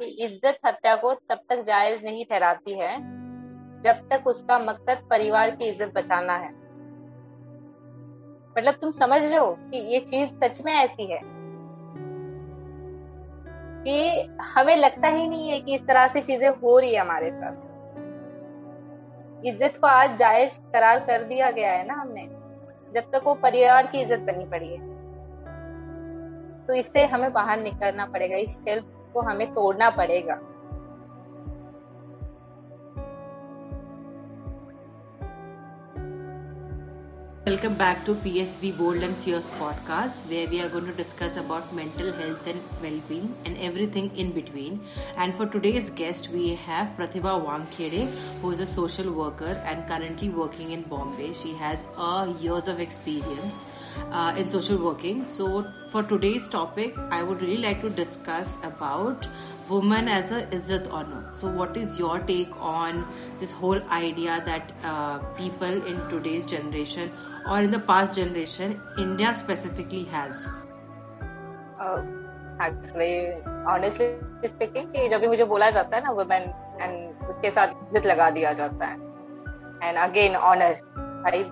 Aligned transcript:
कि 0.00 0.04
इज़्ज़त 0.04 0.58
हत्या 0.66 0.96
को 0.96 1.14
तब 1.14 1.40
तक 1.50 1.60
जायज़ 1.60 2.04
नहीं 2.04 2.24
ठहराती 2.24 2.78
है, 2.78 2.96
जब 3.80 4.08
तक 4.10 4.26
उसका 4.26 4.58
मकसद 4.58 5.06
परिवार 5.10 5.50
की 5.50 5.64
इज़्ज़त 5.64 5.92
बचाना 5.94 6.36
है। 6.36 6.48
मतलब 8.58 8.74
तुम 8.74 8.90
समझ 8.90 9.22
रहे 9.24 9.38
हो 9.38 9.56
कि 9.60 9.78
ये 9.92 10.00
चीज़ 10.00 10.28
सच 10.44 10.62
में 10.64 10.72
ऐसी 10.72 11.06
है? 11.12 11.20
कि 13.86 14.28
हमें 14.40 14.76
लगता 14.76 15.08
ही 15.08 15.28
नहीं 15.28 15.48
है 15.50 15.60
कि 15.60 15.74
इस 15.74 15.86
तरह 15.86 16.08
से 16.08 16.20
चीज़ें 16.20 16.48
हो 16.48 16.78
रही 16.78 16.94
है 16.94 17.00
हमारे 17.00 17.30
साथ। 17.30 17.52
इज़्ज़त 19.46 19.76
को 19.76 19.86
आज 19.86 20.16
जायज़ 20.16 20.58
करार 20.72 20.98
कर 20.98 21.22
दिया 21.22 21.50
गया 21.50 21.72
है 21.72 21.86
ना 21.86 21.94
हमने, 21.94 22.22
जब 22.94 23.10
तक 23.12 23.20
वो 23.24 23.34
परिवार 23.34 23.86
की 23.86 24.00
इज़्ज़त 24.00 24.20
बनी 24.20 24.44
पड़ी 24.44 24.68
है। 24.68 24.80
तो 26.66 26.74
इससे 26.74 27.04
हमें 27.04 27.32
बाहर 27.32 27.60
निकलना 27.60 28.06
पड़ेगा, 28.06 28.36
इस 28.36 28.64
शेल्फ 28.64 28.84
को 29.14 29.20
हमें 29.20 29.46
तोड़ना 29.54 29.90
पड़ेगा। 29.90 30.38
Welcome 37.46 37.74
back 37.74 38.06
to 38.06 38.14
PSV 38.14 38.78
Bold 38.78 39.02
and 39.02 39.14
Fierce 39.18 39.50
podcast, 39.58 40.20
where 40.30 40.48
we 40.48 40.62
are 40.62 40.68
going 40.70 40.86
to 40.86 40.94
discuss 40.94 41.36
about 41.36 41.74
mental 41.74 42.10
health 42.10 42.46
and 42.46 42.58
well-being 42.80 43.36
and 43.44 43.58
everything 43.58 44.10
in 44.16 44.32
between. 44.32 44.80
And 45.18 45.34
for 45.34 45.44
today's 45.44 45.90
guest, 45.90 46.30
we 46.30 46.54
have 46.54 46.96
Pratibha 46.96 47.34
Wangkhede, 47.46 48.10
who 48.40 48.50
is 48.50 48.60
a 48.60 48.66
social 48.66 49.12
worker 49.12 49.60
and 49.66 49.86
currently 49.86 50.30
working 50.30 50.70
in 50.70 50.84
Bombay. 50.84 51.34
She 51.34 51.52
has 51.52 51.84
a 51.98 52.34
years 52.40 52.66
of 52.66 52.80
experience 52.80 53.66
uh, 54.10 54.34
in 54.38 54.48
social 54.48 54.78
working. 54.78 55.26
So, 55.26 55.70
for 55.90 56.02
today's 56.02 56.48
topic, 56.48 56.96
I 57.10 57.22
would 57.22 57.42
really 57.42 57.58
like 57.58 57.82
to 57.82 57.90
discuss 57.90 58.56
about 58.62 59.28
woman 59.68 60.08
as 60.08 60.30
a 60.30 60.42
izzat 60.56 60.90
honor 60.92 61.20
so 61.32 61.48
what 61.48 61.76
is 61.76 61.98
your 61.98 62.18
take 62.30 62.56
on 62.60 63.06
this 63.40 63.52
whole 63.52 63.80
idea 63.90 64.42
that 64.44 64.72
uh, 64.82 65.18
people 65.38 65.86
in 65.92 65.96
today's 66.10 66.44
generation 66.44 67.10
or 67.46 67.60
in 67.60 67.70
the 67.70 67.78
past 67.78 68.12
generation, 68.12 68.80
india 68.98 69.34
specifically 69.34 70.04
has? 70.12 70.46
Actually 72.64 73.14
honestly 73.70 74.48
speaking 74.48 74.92
कि 74.92 75.08
जब 75.08 75.20
भी 75.20 75.28
मुझे 75.28 75.44
बोला 75.44 75.70
जाता 75.70 75.96
है 75.96 76.02
ना 76.02 76.10
women 76.18 76.42
and 76.80 77.28
उसके 77.28 77.50
साथ 77.50 77.68
इज़्ज़त 77.68 78.06
लगा 78.06 78.28
दिया 78.30 78.52
जाता 78.52 78.86
है। 78.86 78.94
एंड 79.82 79.98
अगेन 79.98 80.36
ऑनर 80.36 80.74
भाई 81.24 81.42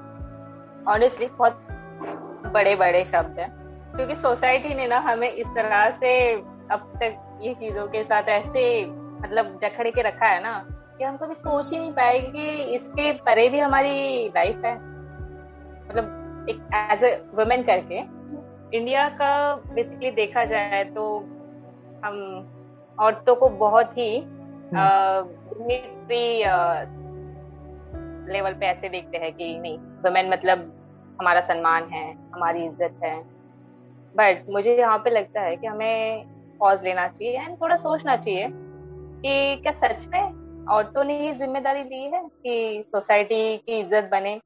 ऑनेस्टली 0.95 1.27
बहुत 1.39 1.59
बड़े 2.55 2.75
बड़े 2.77 3.05
शब्द 3.05 3.39
हैं। 3.39 3.51
क्योंकि 3.97 4.15
सोसाइटी 4.17 4.75
ने 4.75 4.87
ना 4.89 4.99
हमें 5.09 5.31
इस 5.31 5.47
तरह 5.57 5.91
से 5.99 6.13
अब 6.71 6.93
तक 7.03 7.39
ये 7.43 7.55
चीज़ों 7.55 7.87
के 7.87 8.03
साथ 8.05 8.29
ऐसे 8.29 8.65
मतलब 8.87 9.59
जखड़ 9.63 9.89
के 9.89 10.03
रखा 10.03 10.27
है 10.27 10.43
ना, 10.43 10.55
कि 10.99 11.05
हम 11.05 11.17
कभी 11.17 11.35
सोच 11.35 11.73
ही 11.73 11.79
नहीं 11.79 11.93
पाए 11.93 12.19
कि 12.31 12.47
इसके 12.77 13.13
परे 13.27 13.49
भी 13.49 13.59
हमारी 13.59 14.29
लाइफ 14.37 14.65
है। 14.65 14.75
एक 16.49 16.61
एज 16.75 17.05
ए 17.05 17.15
वुमेन 17.35 17.63
करके 17.63 17.99
इंडिया 18.77 19.09
का 19.09 19.33
बेसिकली 19.75 20.11
देखा 20.11 20.45
जाए 20.45 20.85
तो 20.85 21.05
हम 22.05 22.17
औरतों 22.99 23.35
को 23.35 23.49
बहुत 23.49 23.99
ही 23.99 24.11
मिलिट्री 25.59 26.39
लेवल 28.33 28.53
पे 28.53 28.67
ऐसे 28.67 28.89
देखते 28.89 29.19
हैं 29.19 29.33
कि 29.33 29.59
नहीं 29.59 29.79
वुमेन 30.05 30.31
मतलब 30.31 30.59
हमारा 31.21 31.41
सम्मान 31.41 31.89
है 31.89 32.05
हमारी 32.35 32.65
इज़्ज़त 32.67 33.01
है। 33.05 33.17
बट 34.15 34.49
मुझे 34.51 34.77
यहाँ 34.77 34.99
पे 34.99 35.11
लगता 35.11 35.41
है 35.41 35.57
कि 35.57 35.67
हमें 35.67 36.25
पॉज 36.61 36.85
लेना 36.85 37.07
चाहिए 37.09 37.41
एंड 37.41 37.61
थोड़ा 37.61 37.77
सोचना 37.77 38.17
चाहिए 38.17 38.49
कि 38.51 39.57
क्या 39.63 39.73
सच 39.73 40.07
में 40.13 40.67
औरतों 40.67 41.05
ने 41.05 41.19
ये 41.21 41.33
ज़िम्मेदारी 41.35 41.83
ली 41.83 42.03
है 42.05 42.23
कि 42.25 42.83
सोसाइटी 42.87 43.57
की 43.57 43.79
इज़्ज़त 43.81 44.09
बने? 44.13 44.41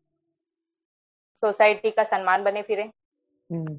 सोसाइटी 1.36 1.90
का 1.90 2.04
सम्मान 2.04 2.44
बने 2.44 2.62
फिरे 2.62 2.82
हम्म। 3.50 3.74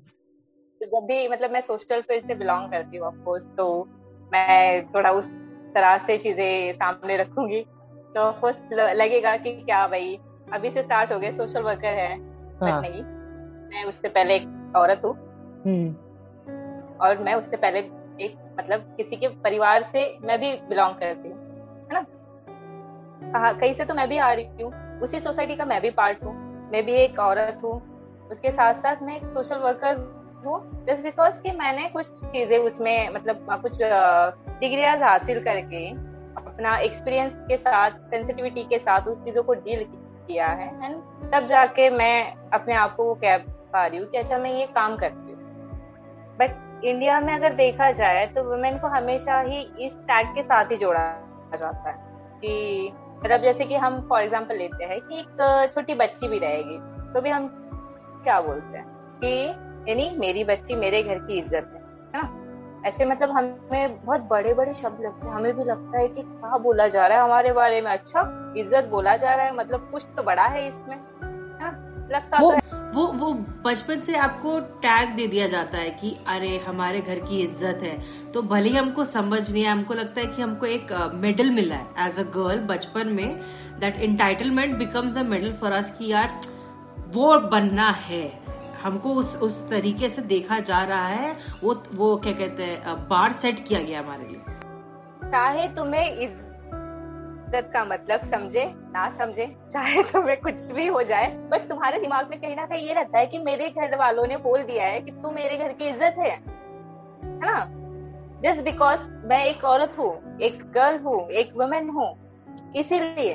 तो 0.82 0.86
जब 0.86 1.06
भी 1.08 1.28
मतलब 1.28 1.52
मैं 1.52 1.62
सोशल 1.62 2.02
फ़ील्ड 2.02 2.28
से 2.28 2.36
बिलोंग 2.36 2.72
करती 2.72 2.98
हूँ 2.98 3.08
ऑफकोर्स 3.08 3.46
तो 3.58 3.68
मैं 4.32 4.86
थोड़ा 4.88 5.12
उस 5.12 5.30
तरह 5.76 5.98
से 5.98 6.18
चीज़ें 6.18 6.74
सामने 6.74 7.18
रखूँगी 7.18 7.62
तो 8.16 8.20
ऑफकोर्स 8.20 8.62
लगेगा 8.72 9.36
कि 9.38 9.52
क्या 9.56 9.88
भाई 9.88 10.18
अभी 10.54 10.70
से 10.72 10.84
स्टार्ट 10.84 11.12
हो 11.14 11.20
गए 11.20 11.32
सोशल 11.32 11.64
वर्कर 11.64 11.94
है 11.96 12.12
हाँ. 12.62 12.82
नहीं 12.82 13.04
मैं 13.70 13.84
उससे 13.84 14.10
पहले 14.10 14.36
एक 14.36 14.74
औरत 14.76 15.02
हूँ 15.06 15.14
हम्म। 15.66 16.98
और 16.98 17.18
मैं 17.18 17.34
उससे 17.34 17.58
पहले 17.58 17.80
एक 18.20 18.38
मतलब 18.60 18.94
किसी 18.98 19.16
के 19.16 19.28
परिवार 19.42 19.84
से 19.84 20.06
मैं 20.22 20.40
भी 20.40 20.54
बिलोंग 20.70 20.96
करती 20.96 21.30
हूँ 21.30 21.38
है 21.92 22.02
ना 22.02 23.52
कहीं 23.54 23.74
से 23.74 23.86
तो 23.86 23.94
मैं 23.94 24.08
भी 24.10 24.18
आ 24.18 24.32
रही 24.34 24.64
हूँ 24.64 25.00
उसी 25.02 25.20
सोसाइटी 25.20 25.56
का 25.56 25.66
मैं 25.66 25.82
भी 25.82 25.90
पार्ट 25.92 26.24
हूँ 26.24 26.47
मैं 26.72 26.86
भी 26.86 26.94
एक 26.94 27.20
औरत 27.20 27.62
हूँ। 27.64 27.76
उसके 28.32 28.52
साथ 28.52 28.74
साथ 28.76 29.02
मैं 29.02 29.16
एक 29.16 29.24
सोशल 29.26 29.58
वर्कर 29.58 29.96
हूँ। 30.46 30.60
जस्ट 30.86 31.04
बिकॉज़ 31.04 31.40
कि 31.42 31.52
मैंने 31.52 31.88
कुछ 31.90 32.12
चीज़ें 32.22 32.58
उसमें 32.58 33.10
मतलब 33.10 33.46
कुछ 33.62 33.78
डिग्रियाज 33.78 35.02
हासिल 35.04 35.44
करके 35.44 35.88
अपना 36.38 36.78
एक्सपीरियंस 36.80 37.36
के 37.48 37.58
साथ 37.58 37.92
सेंसिटिविटी 38.10 38.64
के 38.64 38.80
साथ 38.80 39.08
उस 39.08 39.24
चीज़ों 39.24 39.44
को 39.44 39.54
डील 39.56 39.84
किया 40.28 40.48
है। 40.50 40.68
एंड 40.86 40.96
तब 41.34 41.46
जाके 41.46 41.90
मैं 41.90 42.34
अपने 42.54 42.76
आप 42.76 42.96
को 42.96 43.04
वो 43.04 43.14
कह 43.16 43.38
पा 43.74 43.86
रही 43.86 44.00
हूँ 44.00 44.08
कि 44.08 44.18
अच्छा 44.18 44.38
मैं 44.38 44.52
ये 44.54 44.66
काम 44.76 44.96
करती 44.98 45.32
हूँ। 45.32 45.38
बट 46.40 46.84
इंडिया 46.86 47.20
में 47.20 47.34
अगर 47.34 47.54
देखा 47.54 47.90
जाए 47.92 48.26
तो 48.28 48.44
वुमेन 48.44 48.78
को 48.80 48.88
हमेशा 48.88 49.40
ही 49.40 49.62
इस 49.80 49.98
टैग 50.08 50.34
के 50.36 50.44
साथ 50.44 50.72
ही 50.72 50.78
जोड़ा 50.78 51.02
जाता 51.56 51.90
है 51.90 51.96
कि 52.36 52.92
मतलब 53.18 53.42
जैसे 53.42 53.66
कि 53.66 53.76
हम 53.76 54.00
फॉर 54.10 54.22
एग्ज़ाम्पल 54.22 54.58
लेते 54.58 54.86
हैं 54.86 55.00
कि 55.02 55.20
एक 55.20 55.72
छोटी 55.74 55.94
बच्ची 55.96 56.28
भी 56.28 56.40
रहेगी 56.40 56.78
तो 57.14 57.22
भी 57.22 57.30
हम 57.30 57.48
क्या 58.24 58.40
बोलते 58.42 58.78
हैं 58.78 58.86
कि 59.22 59.32
यानी 59.90 60.10
मेरी 60.18 60.44
बच्ची 60.44 60.76
मेरे 60.76 61.02
घर 61.04 61.20
की 61.20 61.38
इज़्ज़त 61.38 61.72
है। 61.74 61.82
है 62.14 62.22
ना? 62.22 62.44
ऐसे 62.88 63.06
मतलब 63.06 63.32
हमें 63.32 64.06
बहुत 64.06 64.22
बड़े 64.22 64.54
बड़े 64.54 64.74
शब्द 64.74 65.02
लगते 65.02 65.28
हैं। 65.28 65.34
हमें 65.34 65.56
भी 65.56 65.64
लगता 65.64 66.00
है 66.00 66.08
कि 66.08 66.22
क्या 66.22 66.58
बोला 66.58 66.88
जा 66.88 67.08
रहा 67.08 67.18
है 67.18 67.24
हमारे 67.24 67.52
बारे 67.54 67.82
में? 67.82 67.92
अच्छा 67.92 68.54
इज़्ज़त 68.58 68.86
बोला 68.86 69.16
जा 69.16 69.34
रहा 69.36 69.46
है 69.46 69.56
मतलब 69.56 69.90
कुछ 69.92 70.06
तो 70.18 70.24
बड़ा 70.24 70.46
है 70.46 70.68
इसमें। 70.68 70.96
है 71.62 71.72
लगता 72.10 72.40
तो 72.40 72.50
है। 72.50 72.60
वो 72.94 73.06
वो 73.08 73.32
बचपन 73.66 74.00
से 74.00 74.16
आपको 74.16 74.60
टैग 74.60 75.10
दे 75.10 75.28
दिया 75.28 75.48
जाता 75.48 75.78
है 75.78 75.90
कि, 75.90 76.16
अरे, 76.28 76.58
हमारे 76.58 77.02
घर 77.02 77.20
की 77.20 77.40
इज़्ज़त 77.40 77.80
है। 77.84 77.98
तो 78.32 78.42
भले 78.42 78.70
ही 78.70 78.76
हमको 78.76 79.06
समझ 79.06 79.52
नहीं 79.54 79.64
है 79.64 79.72
हमको 79.72 79.94
लगता 79.94 80.22
है 80.22 80.28
कि 80.28 80.42
हमको 80.42 80.66
एक 80.66 81.12
मेडल 81.14 81.50
मिला 81.50 81.76
है 81.76 82.08
एज 82.08 82.20
अ 82.20 82.24
गर्ल 82.24 82.60
बचपन 82.60 83.08
में 83.08 83.40
that 83.80 84.02
entitlement 84.02 84.76
becomes 84.76 85.18
a 85.18 85.24
medal 85.24 85.54
for 85.54 85.72
us 85.72 85.96
कि 86.00 86.12
यार, 86.12 86.40
वो 87.08 87.40
बनना 87.40 87.90
है। 87.90 88.26
हमको 88.84 89.14
उस 89.14 89.36
उस 89.38 89.70
तरीके 89.70 90.10
से 90.10 90.22
देखा 90.22 90.60
जा 90.60 90.84
रहा 90.84 91.08
है, 91.08 91.38
वो 91.64 91.84
वो 91.94 92.16
क्या 92.18 92.34
कहते 92.34 92.64
हैं 92.64 92.96
बार 93.10 93.34
सेट 93.34 93.68
किया 93.68 93.82
गया 93.82 94.00
हमारे 94.00 94.28
लिए। 94.28 94.42
चाहे 95.32 95.68
तुम्हें 95.68 96.47
इज़्ज़त 97.48 97.70
का 97.74 97.84
मतलब 97.86 98.22
समझे, 98.22 98.64
ना 98.92 99.10
समझे, 99.10 99.46
चाहे 99.72 100.02
तुम्हें 100.04 100.40
कुछ 100.42 100.72
भी 100.72 100.86
हो 100.88 101.02
जाए 101.04 101.28
बट 101.52 101.68
तुम्हारे 101.70 102.00
दिमाग 102.00 102.30
में 102.30 102.40
कहीं 102.40 102.56
ना 102.56 102.66
कहीं 102.66 102.88
ये 102.88 102.94
रहता 102.94 103.20
है 103.20 103.26
कि 103.28 103.38
मेरे 103.40 103.70
घर 103.70 103.96
वालों 104.00 104.26
ने 104.28 104.38
बोल 104.38 104.64
दिया 104.64 104.86
है 104.86 105.00
कि 105.02 105.12
तू 105.14 105.32
मेरे 105.32 105.58
घर 105.58 105.74
की 105.74 105.88
इज़्ज़त 105.88 106.16
है 106.20 106.30
है 106.30 107.40
ना? 107.42 107.60
जस्ट 108.42 108.64
बिकॉज़ 108.64 109.10
मैं 109.26 109.44
एक 109.46 109.64
औरत 109.66 109.98
हूँ, 110.00 110.40
एक 110.40 110.62
गर्ल 110.72 111.00
हूँ, 111.00 111.30
एक 111.32 111.54
वुमेन 111.58 111.90
हूँ, 111.90 112.10
इसीलिए। 112.76 113.34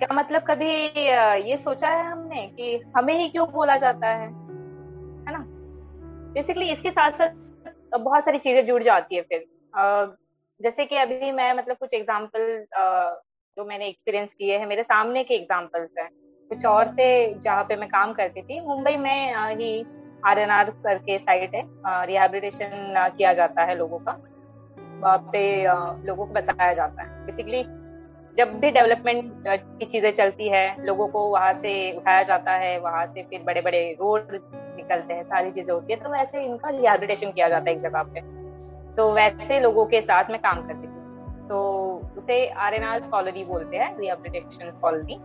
क्या 0.00 0.14
मतलब 0.14 0.42
कभी 0.42 0.70
ये 1.48 1.56
सोचा 1.58 1.88
है 1.88 2.04
हमने 2.06 2.46
कि 2.48 2.76
हमें 2.96 3.14
ही 3.14 3.28
क्यों 3.28 3.46
बोला 3.52 3.76
जाता 3.76 4.08
है 4.08 4.26
है 4.26 5.32
ना? 5.32 5.44
बेसिकली 6.34 6.70
इसके 6.72 6.90
साथ 6.90 7.10
साथ 7.12 7.98
बहुत 7.98 8.24
सारी 8.24 8.38
चीज़ें 8.38 8.64
जुड़ 8.66 8.82
जाती 8.82 9.16
है 9.16 9.22
फिर। 9.22 9.44
जैसे 10.60 10.84
कि 10.84 10.96
अभी 10.96 11.30
मैं 11.32 11.52
मतलब 11.54 11.76
कुछ 11.76 11.94
एग्ज़ाम्पल 11.94 12.64
जो 13.56 13.64
मैंने 13.64 13.86
एक्सपीरियंस 13.88 14.34
किए 14.34 14.58
हैं, 14.58 14.66
मेरे 14.66 14.82
सामने 14.82 15.22
के 15.24 15.34
एग्जाम्पल्स 15.34 15.90
हैं। 15.98 16.08
कुछ 16.50 16.66
और 16.66 16.88
थे 16.94 17.34
जहाँ 17.34 17.64
पे 17.64 17.76
मैं 17.76 17.88
काम 17.88 18.12
करती 18.12 18.42
थी। 18.42 18.60
मुंबई 18.60 18.96
में 18.96 19.34
ही 19.56 19.84
आर 20.22 20.38
एन 20.38 20.50
आर 20.50 20.70
करके 20.84 21.18
साइट 21.18 21.54
है 21.54 21.62
रिहेबिलिटेशन 22.06 22.94
किया 23.16 23.32
जाता 23.32 23.64
है 23.64 23.76
लोगों 23.78 23.98
का। 23.98 24.12
वहाँ 25.00 25.18
पे 25.32 25.42
लोगों 26.06 26.26
को 26.26 26.32
बचाया 26.32 26.72
जाता 26.72 27.02
है। 27.02 27.24
बेसिकली 27.26 27.62
जब 28.36 28.54
भी 28.60 28.70
डेवलपमेंट 28.70 29.44
की 29.48 29.84
चीज़ें 29.84 30.10
चलती 30.12 30.48
है, 30.48 30.84
लोगों 30.84 31.06
को 31.08 31.28
वहाँ 31.30 31.52
से 31.54 31.92
उठाया 31.96 32.22
जाता 32.22 32.52
है, 32.52 32.78
वहाँ 32.80 33.06
से 33.06 33.22
फिर 33.22 33.42
बड़े 33.42 33.60
बड़े 33.60 33.82
रोड 34.00 34.32
निकलते 34.32 35.14
हैं, 35.14 35.24
सारी 35.24 35.50
चीज़ें 35.52 35.74
होती 35.74 35.92
है 35.92 35.98
तो 36.00 36.10
वैसे 36.10 36.44
इनका 36.44 36.68
रिहेबिलिटेशन 36.70 37.32
किया 37.32 37.48
जाता 37.48 37.70
है 37.70 37.76
एक 37.76 37.82
जगह 37.82 38.02
पे। 38.04 38.20
तो 38.96 39.12
वैसे 39.12 39.60
लोगों 39.60 39.86
के 39.86 40.00
साथ 40.02 40.30
मैं 40.30 40.40
काम 40.40 40.66
करती 40.66 40.86
थी 40.86 41.48
तो 41.48 41.60
उसे 42.18 42.46
आर 42.48 42.74
एन 42.74 42.84
आर 42.84 43.00
कॉलोनी 43.10 43.44
बोलते 43.44 43.76
हैं 43.76 43.96
रिहेबिलिटेशन 43.98 44.70
कॉलोनी 44.82 45.20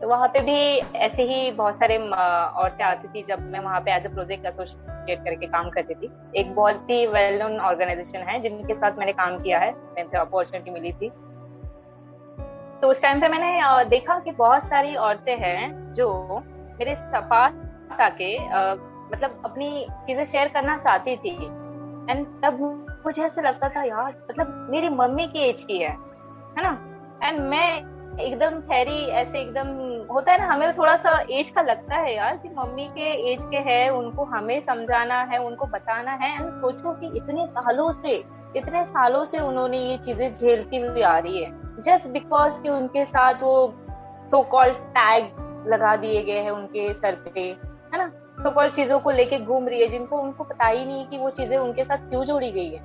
तो 0.00 0.08
वहाँ 0.08 0.28
पे 0.28 0.40
भी 0.40 0.52
ऐसे 0.98 1.22
ही 1.22 1.50
बहुत 1.50 1.78
सारे 1.78 1.96
औरतें 1.98 2.84
आती 2.84 3.08
थी 3.08 3.22
जब 3.22 3.40
मैं 3.50 3.60
वहाँ 3.60 3.80
पे 3.80 3.90
एज 3.92 4.06
अ 4.06 4.08
प्रोजेक्ट 4.08 4.46
एसोसिएट 4.46 5.24
करके 5.24 5.46
काम 5.46 5.68
करती 5.70 5.94
थी। 5.94 6.10
एक 6.36 6.54
बहुत 6.54 6.90
ही 6.90 7.06
वेल 7.06 7.38
नोन 7.38 7.58
ऑर्गेनाइजेशन 7.60 8.18
है, 8.18 8.40
जिनके 8.40 8.74
साथ 8.74 8.98
मैंने 8.98 9.12
काम 9.12 9.38
किया 9.38 9.58
है 9.58 9.70
मुझे 9.72 10.18
अपॉर्चुनिटी 10.18 10.70
मिली 10.70 10.92
थी। 10.92 11.08
तो 12.80 12.88
उस 12.88 13.02
टाइम 13.02 13.20
पे 13.20 13.28
मैंने 13.28 13.84
देखा 13.90 14.18
कि 14.18 14.30
बहुत 14.32 14.64
सारी 14.64 14.94
औरतें 14.96 15.36
हैं 15.38 15.92
जो 15.92 16.08
मेरे 16.78 16.94
पास 17.14 18.00
आके 18.00 18.36
मतलब 19.12 19.42
अपनी 19.44 19.86
चीज़ें 20.06 20.24
शेयर 20.24 20.48
करना 20.48 20.76
चाहती 20.78 21.16
थी। 21.16 21.36
एंड 22.10 22.26
तब 22.42 22.60
मुझे 23.06 23.22
ऐसे 23.22 23.42
लगता 23.42 23.68
था, 23.68 23.82
यार 23.82 24.14
मतलब 24.30 24.66
मेरी 24.70 24.88
मम्मी 24.88 25.26
की 25.26 25.38
एज 25.38 25.64
की 25.64 25.78
है 25.78 25.90
है 26.58 26.62
ना? 26.62 26.78
एंड 27.22 27.40
मैं 27.40 28.00
एकदम 28.18 28.60
ठहरी, 28.60 29.04
ऐसे 29.06 29.40
एकदम 29.40 29.68
होता 30.14 30.32
है 30.32 30.38
ना, 30.38 30.46
हमें 30.46 30.72
थोड़ा 30.74 30.96
सा 30.96 31.24
एज 31.30 31.50
का 31.50 31.62
लगता 31.62 31.96
है 31.96 32.16
यार 32.16 32.36
कि 32.36 32.48
मम्मी 32.48 32.86
के 32.86 33.32
एज 33.32 33.44
के 33.44 33.56
हैं, 33.56 33.90
उनको 33.90 34.24
हमें 34.24 34.60
समझाना 34.60 35.20
है, 35.22 35.38
उनको 35.38 35.66
बताना 35.66 36.10
है। 36.10 36.34
एंड 36.34 36.50
सोचो 36.50 36.92
कि 36.92 37.16
इतने 37.16 37.46
सालों 37.46 37.92
से, 37.92 38.24
इतने 38.56 38.84
सालों 38.84 39.24
से 39.24 39.38
उन्होंने 39.38 39.78
ये 39.78 39.96
चीज़ें 39.96 40.34
झेलती 40.34 40.76
हुई 40.76 41.02
आ 41.02 41.18
रही 41.18 41.42
है। 41.42 41.80
जस्ट 41.80 42.10
बिकॉज़ 42.10 42.60
कि 42.60 42.68
उनके 42.68 43.04
साथ 43.04 43.34
वो 43.34 43.74
सो 44.26 44.42
कॉल्ड 44.42 44.74
टैग 44.74 45.30
लगा 45.66 45.96
दिए 45.96 46.22
गए 46.22 46.40
हैं 46.40 46.50
उनके 46.50 46.94
सर 46.94 47.14
पे, 47.14 47.40
है 47.40 47.98
ना? 47.98 48.10
सो 48.40 48.68
चीज़ों 48.68 48.98
को 49.00 49.10
लेके 49.10 49.38
घूम 49.38 49.68
रही 49.68 49.80
है, 49.80 49.86
जिनको 49.88 50.16
उनको 50.16 50.44
पता 50.44 50.66
ही 50.66 50.84
नहीं 50.84 51.06
कि 51.06 51.18
वो 51.18 51.30
चीज़ें 51.30 51.58
उनके 51.58 51.84
साथ 51.84 52.08
क्यों 52.10 52.24
जोड़ी 52.24 52.50
गई 52.50 52.70
है। 52.70 52.84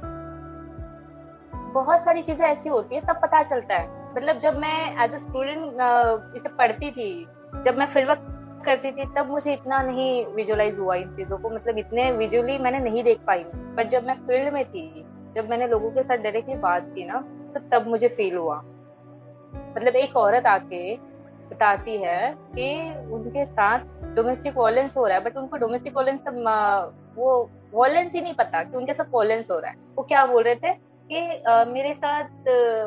बहुत 1.74 2.00
सारी 2.00 2.22
चीज़ें 2.22 2.46
ऐसी 2.48 2.70
होती 2.70 2.96
है, 2.96 3.02
तब 3.02 3.20
पता 3.22 3.42
चलता 3.44 3.76
है। 3.76 4.14
मतलब 4.16 4.40
जब 4.40 4.58
मैं 4.58 5.04
एज 5.06 5.14
अ 5.14 5.18
स्टूडेंट 5.18 5.74
इसे 6.36 6.50
पढ़ती 6.50 6.92
थी, 6.92 7.28
जब 7.66 7.78
मैं 7.78 8.06
वर्क 8.06 8.32
करती 8.66 8.92
थी, 8.92 9.06
तब 9.06 9.30
मुझे 9.30 9.54
इतना 9.54 9.82
नहीं 9.82 10.26
विजुअलाइज 10.26 10.80
हुआ 10.80 10.96
इन 10.96 11.14
चीज़ों 11.14 11.38
को। 11.38 11.50
मतलब 11.50 11.78
इतने 11.78 12.12
विजुअली 12.12 12.58
मैंने 12.58 12.80
नहीं 12.80 13.04
देख 13.04 13.20
पाई। 13.28 13.44
बट 13.44 13.90
जब 13.90 14.06
मैं 14.06 14.16
फ़ील्ड 14.16 14.54
में 14.54 14.66
थी, 14.66 15.06
जब 15.36 15.50
मैंने 15.50 15.68
लोगों 15.68 15.92
के 15.92 16.04
साथ 16.04 16.18
डायरेक्टली 16.18 16.56
बात 16.56 16.92
की 16.96 17.06
ना 17.06 17.20
तो 17.56 17.60
तब 17.70 17.88
मुझे 17.88 18.08
फील 18.08 18.36
हुआ। 18.36 18.58
मतलब 19.78 19.96
एक 19.96 20.18
औरत 20.18 20.46
आके 20.46 21.15
बताती 21.46 21.98
है 21.98 22.34
कि 22.56 22.74
उनके 23.14 23.46
साथ 23.46 23.80
डोमेस्टिक 24.16 24.58
वायलेंस 24.58 24.98
हो 24.98 25.06
रहा 25.08 25.18
है 25.18 25.24
बट 25.24 25.38
उनको 25.38 25.58
डोमेस्टिक 25.58 25.96
वायलेंस 25.96 26.24
का 26.28 26.32
वो 27.16 27.50
वायलेंस 27.74 28.14
ही 28.14 28.22
नहीं 28.22 28.34
पता 28.34 28.64
कि 28.64 28.78
उनके 28.78 28.94
साथ 28.94 29.06
वायलेंस 29.14 29.52
हो 29.52 29.60
रहा 29.60 29.72
है। 29.72 29.78
वो 29.96 30.04
क्या 30.04 30.26
बोल 30.26 30.44
रहे 30.44 30.56
थे 30.56 30.74
कि 31.10 31.44
uh, 31.44 31.68
मेरे 31.68 31.94
साथ 31.94 32.30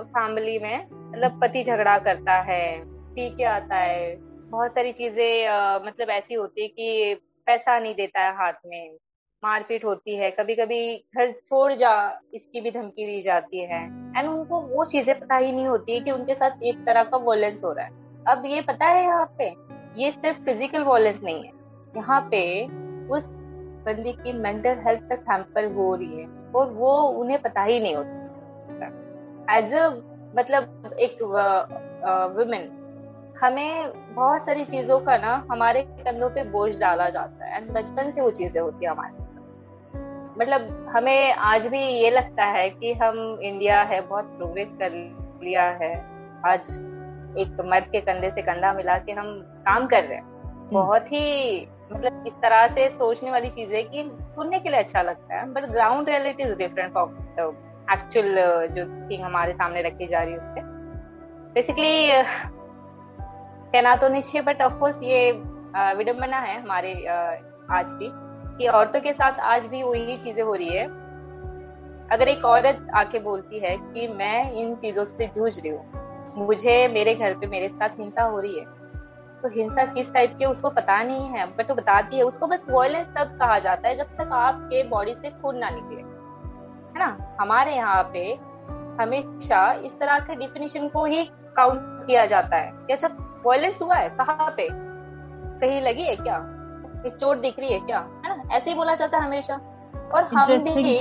फैमिली 0.07 0.59
में 0.59 0.87
मतलब 0.91 1.41
पति 1.41 1.63
झगड़ा 1.65 1.99
करता 1.99 2.39
है 2.43 2.79
पी 3.15 3.29
के 3.37 3.45
आता 3.45 3.77
है 3.77 4.17
बहुत 4.51 4.75
सारी 4.75 4.93
चीज़ें 4.93 5.85
मतलब 5.87 6.11
ऐसी 6.11 6.35
होती 6.35 6.63
है 6.63 6.69
कि 6.69 7.15
पैसा 7.47 7.79
नहीं 7.79 7.95
देता 7.95 8.21
है 8.21 8.35
हाथ 8.37 8.53
में 8.67 8.97
मारपीट 9.43 9.85
होती 9.85 10.17
है 10.17 10.31
कभी 10.31 10.55
कभी 10.55 10.81
घर 11.17 11.31
छोड़ 11.33 11.73
जा 11.75 12.21
इसकी 12.35 12.61
भी 12.61 12.71
धमकी 12.71 13.07
दी 13.07 13.21
जाती 13.23 13.61
है। 13.63 13.83
एंड 14.19 14.29
उनको 14.29 14.61
वो 14.61 14.85
चीज़ें 14.85 15.19
पता 15.21 15.37
ही 15.37 15.53
नहीं 15.53 15.67
होती 15.67 15.95
है 15.95 16.01
कि 16.01 16.11
उनके 16.11 16.35
साथ 16.35 16.63
एक 16.63 16.85
तरह 16.87 17.03
का 17.03 17.17
वॉयलेंस 17.17 17.65
हो 17.65 17.73
रहा 17.73 17.87
है। 17.87 18.08
अब 18.29 18.43
ये 18.47 18.61
पता 18.61 18.87
है 18.87 19.03
यहाँ 19.05 19.25
पे, 19.39 19.49
ये 19.97 20.11
सिर्फ़ 20.11 20.41
फ़िज़िकल 20.45 20.83
वॉयलेंस 20.85 21.21
नहीं 21.25 21.45
है। 21.45 21.53
यहाँ 21.95 22.21
पे 22.31 22.43
उस 23.09 23.29
बंदी 23.87 24.13
की 24.13 24.33
मेंटल 24.33 24.83
हेल्थ 24.87 25.03
तक 25.03 25.25
हैम्पर 25.31 25.73
हो 25.75 25.95
रही 25.95 26.21
है 26.21 26.27
और 26.55 26.73
वो 26.73 26.97
उन्हें 27.21 27.41
पता 27.43 27.63
ही 27.63 27.79
नहीं 27.81 27.95
होता। 27.97 29.57
एज 29.57 29.75
अ 29.75 29.89
मतलब 30.37 30.95
एक 31.01 31.23
वुमेन 32.37 32.75
हमें 33.43 33.93
बहुत 34.15 34.45
सारी 34.45 34.65
चीज़ों 34.65 34.99
का 35.01 35.17
ना 35.19 35.35
हमारे 35.51 35.83
कंधों 35.83 36.29
पे 36.31 36.45
बोझ 36.51 36.79
डाला 36.81 37.09
जाता 37.09 37.45
है 37.45 37.57
एंड 37.57 37.71
बचपन 37.73 38.11
से 38.11 38.21
वो 38.21 38.31
चीज़ें 38.31 38.61
होती 38.61 38.85
है 38.85 38.91
हमारे 38.91 39.27
मतलब 40.39 40.87
हमें 40.89 41.33
आज 41.33 41.67
भी 41.67 41.79
ये 41.79 42.11
लगता 42.11 42.45
है 42.47 42.69
कि 42.71 42.93
हम 42.93 43.39
इंडिया 43.43 43.81
है, 43.83 44.01
बहुत 44.01 44.25
प्रोग्रेस 44.37 44.75
कर 44.81 44.93
लिया 45.43 45.65
है, 45.73 45.93
आज 46.47 46.69
एक 47.37 47.61
मर्द 47.65 47.85
के 47.85 48.01
कंधे 48.01 48.31
से 48.31 48.43
कंधा 48.43 48.73
मिला 48.73 48.99
के 48.99 49.13
हम 49.13 49.39
काम 49.67 49.87
कर 49.87 50.05
रहे 50.05 50.17
हैं। 50.17 50.23
हम्म। 50.23 50.71
बहुत 50.71 51.13
ही 51.13 51.67
मतलब 51.93 52.25
इस 52.27 52.35
तरह 52.35 52.67
से 52.69 52.89
सोचने 52.91 53.31
वाली 53.31 53.51
चीज़ 53.51 53.73
है 53.73 53.83
कि 53.83 54.03
सुनने 54.35 54.59
के 54.61 54.69
लिए 54.69 54.79
अच्छा 54.79 55.03
लगता 55.03 55.37
है 55.37 55.53
but 55.53 55.65
ground 55.65 56.09
reality 56.09 56.43
is 56.43 56.57
different 56.59 56.93
for 56.95 57.67
actual 57.93 58.35
जो 58.69 58.85
थिंग 59.11 59.23
हमारे 59.23 59.53
सामने 59.55 59.83
रखी 59.83 60.07
जा 60.07 60.23
रही 60.23 60.33
है 60.33 60.39
उससे। 60.39 60.61
बेसिकली 61.55 62.11
uh, 62.11 62.27
कहना 63.73 63.97
तो 63.97 64.09
नहीं 64.09 64.21
चाहिए 64.21 64.43
बट 64.43 64.63
ऑफकोर्स 64.63 65.03
ये 65.03 65.31
uh, 65.33 65.95
विडम्बना 65.97 66.39
है 66.39 66.61
हमारे 66.63 66.93
uh, 66.95 67.73
आज 67.73 67.93
की 67.93 68.11
कि 68.59 68.67
औरतों 68.69 69.01
के 69.01 69.13
साथ 69.13 69.41
आज 69.41 69.67
भी 69.67 69.83
वही 69.83 70.17
चीज़ें 70.17 70.43
हो 70.45 70.55
रही 70.55 70.69
है। 70.69 70.85
अगर 72.09 72.29
एक 72.29 72.45
औरत 72.45 72.87
आके 72.95 73.19
बोलती 73.19 73.59
है 73.59 73.77
कि 73.77 74.07
मैं 74.09 74.53
इन 74.53 74.75
चीज़ों 74.75 75.05
से 75.05 75.27
जूझ 75.27 75.59
रही 75.61 75.73
हूँ 75.73 76.08
मुझे 76.37 76.89
मेरे 76.89 77.15
घर 77.15 77.35
पे 77.35 77.47
मेरे 77.47 77.69
साथ 77.69 77.89
हिंसा 77.89 78.23
हो 78.23 78.41
रही 78.41 78.59
है। 78.59 78.65
तो 79.43 79.49
हिंसा 79.49 79.85
किस 79.85 80.15
टाइप 80.15 80.37
की 80.39 80.45
उसको 80.45 80.71
पता 80.71 81.03
नहीं 81.03 81.29
है। 81.29 81.47
बट 81.47 81.69
वो 81.69 81.75
बताती 81.75 82.17
है 82.17 82.23
उसको 82.23 82.47
बस 82.47 82.67
वॉयलेंस 82.71 83.09
तब 83.09 83.39
कहा 83.41 83.59
जाता 83.59 83.89
है 83.89 83.95
जब 83.95 84.05
तक 84.05 84.31
आपके 84.33 84.83
बॉडी 84.83 85.15
से 85.15 85.31
खून 85.31 85.57
ना 85.57 85.71
निकले। 85.71 86.03
है 86.93 86.99
ना? 86.99 87.37
हमारे 87.41 87.77
यहाँ 87.77 88.11
पे 88.13 88.39
हमेशा 89.03 89.73
इस 89.73 89.99
तरह 89.99 90.19
के 90.19 90.35
डिफिनेशन 90.35 90.89
को 90.89 91.05
ही 91.05 91.25
काउंट 91.57 91.81
किया 91.83 92.27
जाता 92.27 92.57
है 92.57 92.71
कि 92.75 92.93
अच्छा 92.93 93.09
वायलेंस 93.47 93.83
हुआ 93.83 93.95
है 93.95 94.09
कहाँ 94.09 94.55
पे? 94.57 94.69
कहीं 95.61 95.81
लगी 95.81 96.03
है 96.03 96.17
क्या? 96.17 96.55
चोट 97.09 97.37
दिख 97.37 97.59
रही 97.59 97.73
है 97.73 97.81
क्या? 97.81 97.99
है 97.99 98.37
ना? 98.37 98.57
ऐसे 98.57 98.71
ही 98.71 98.77
बोला 98.77 98.95
जाता 98.95 99.19
है 99.19 99.25
हमेशा। 99.25 99.55
और 100.15 100.23
हम 100.23 100.47
भी 100.59 100.99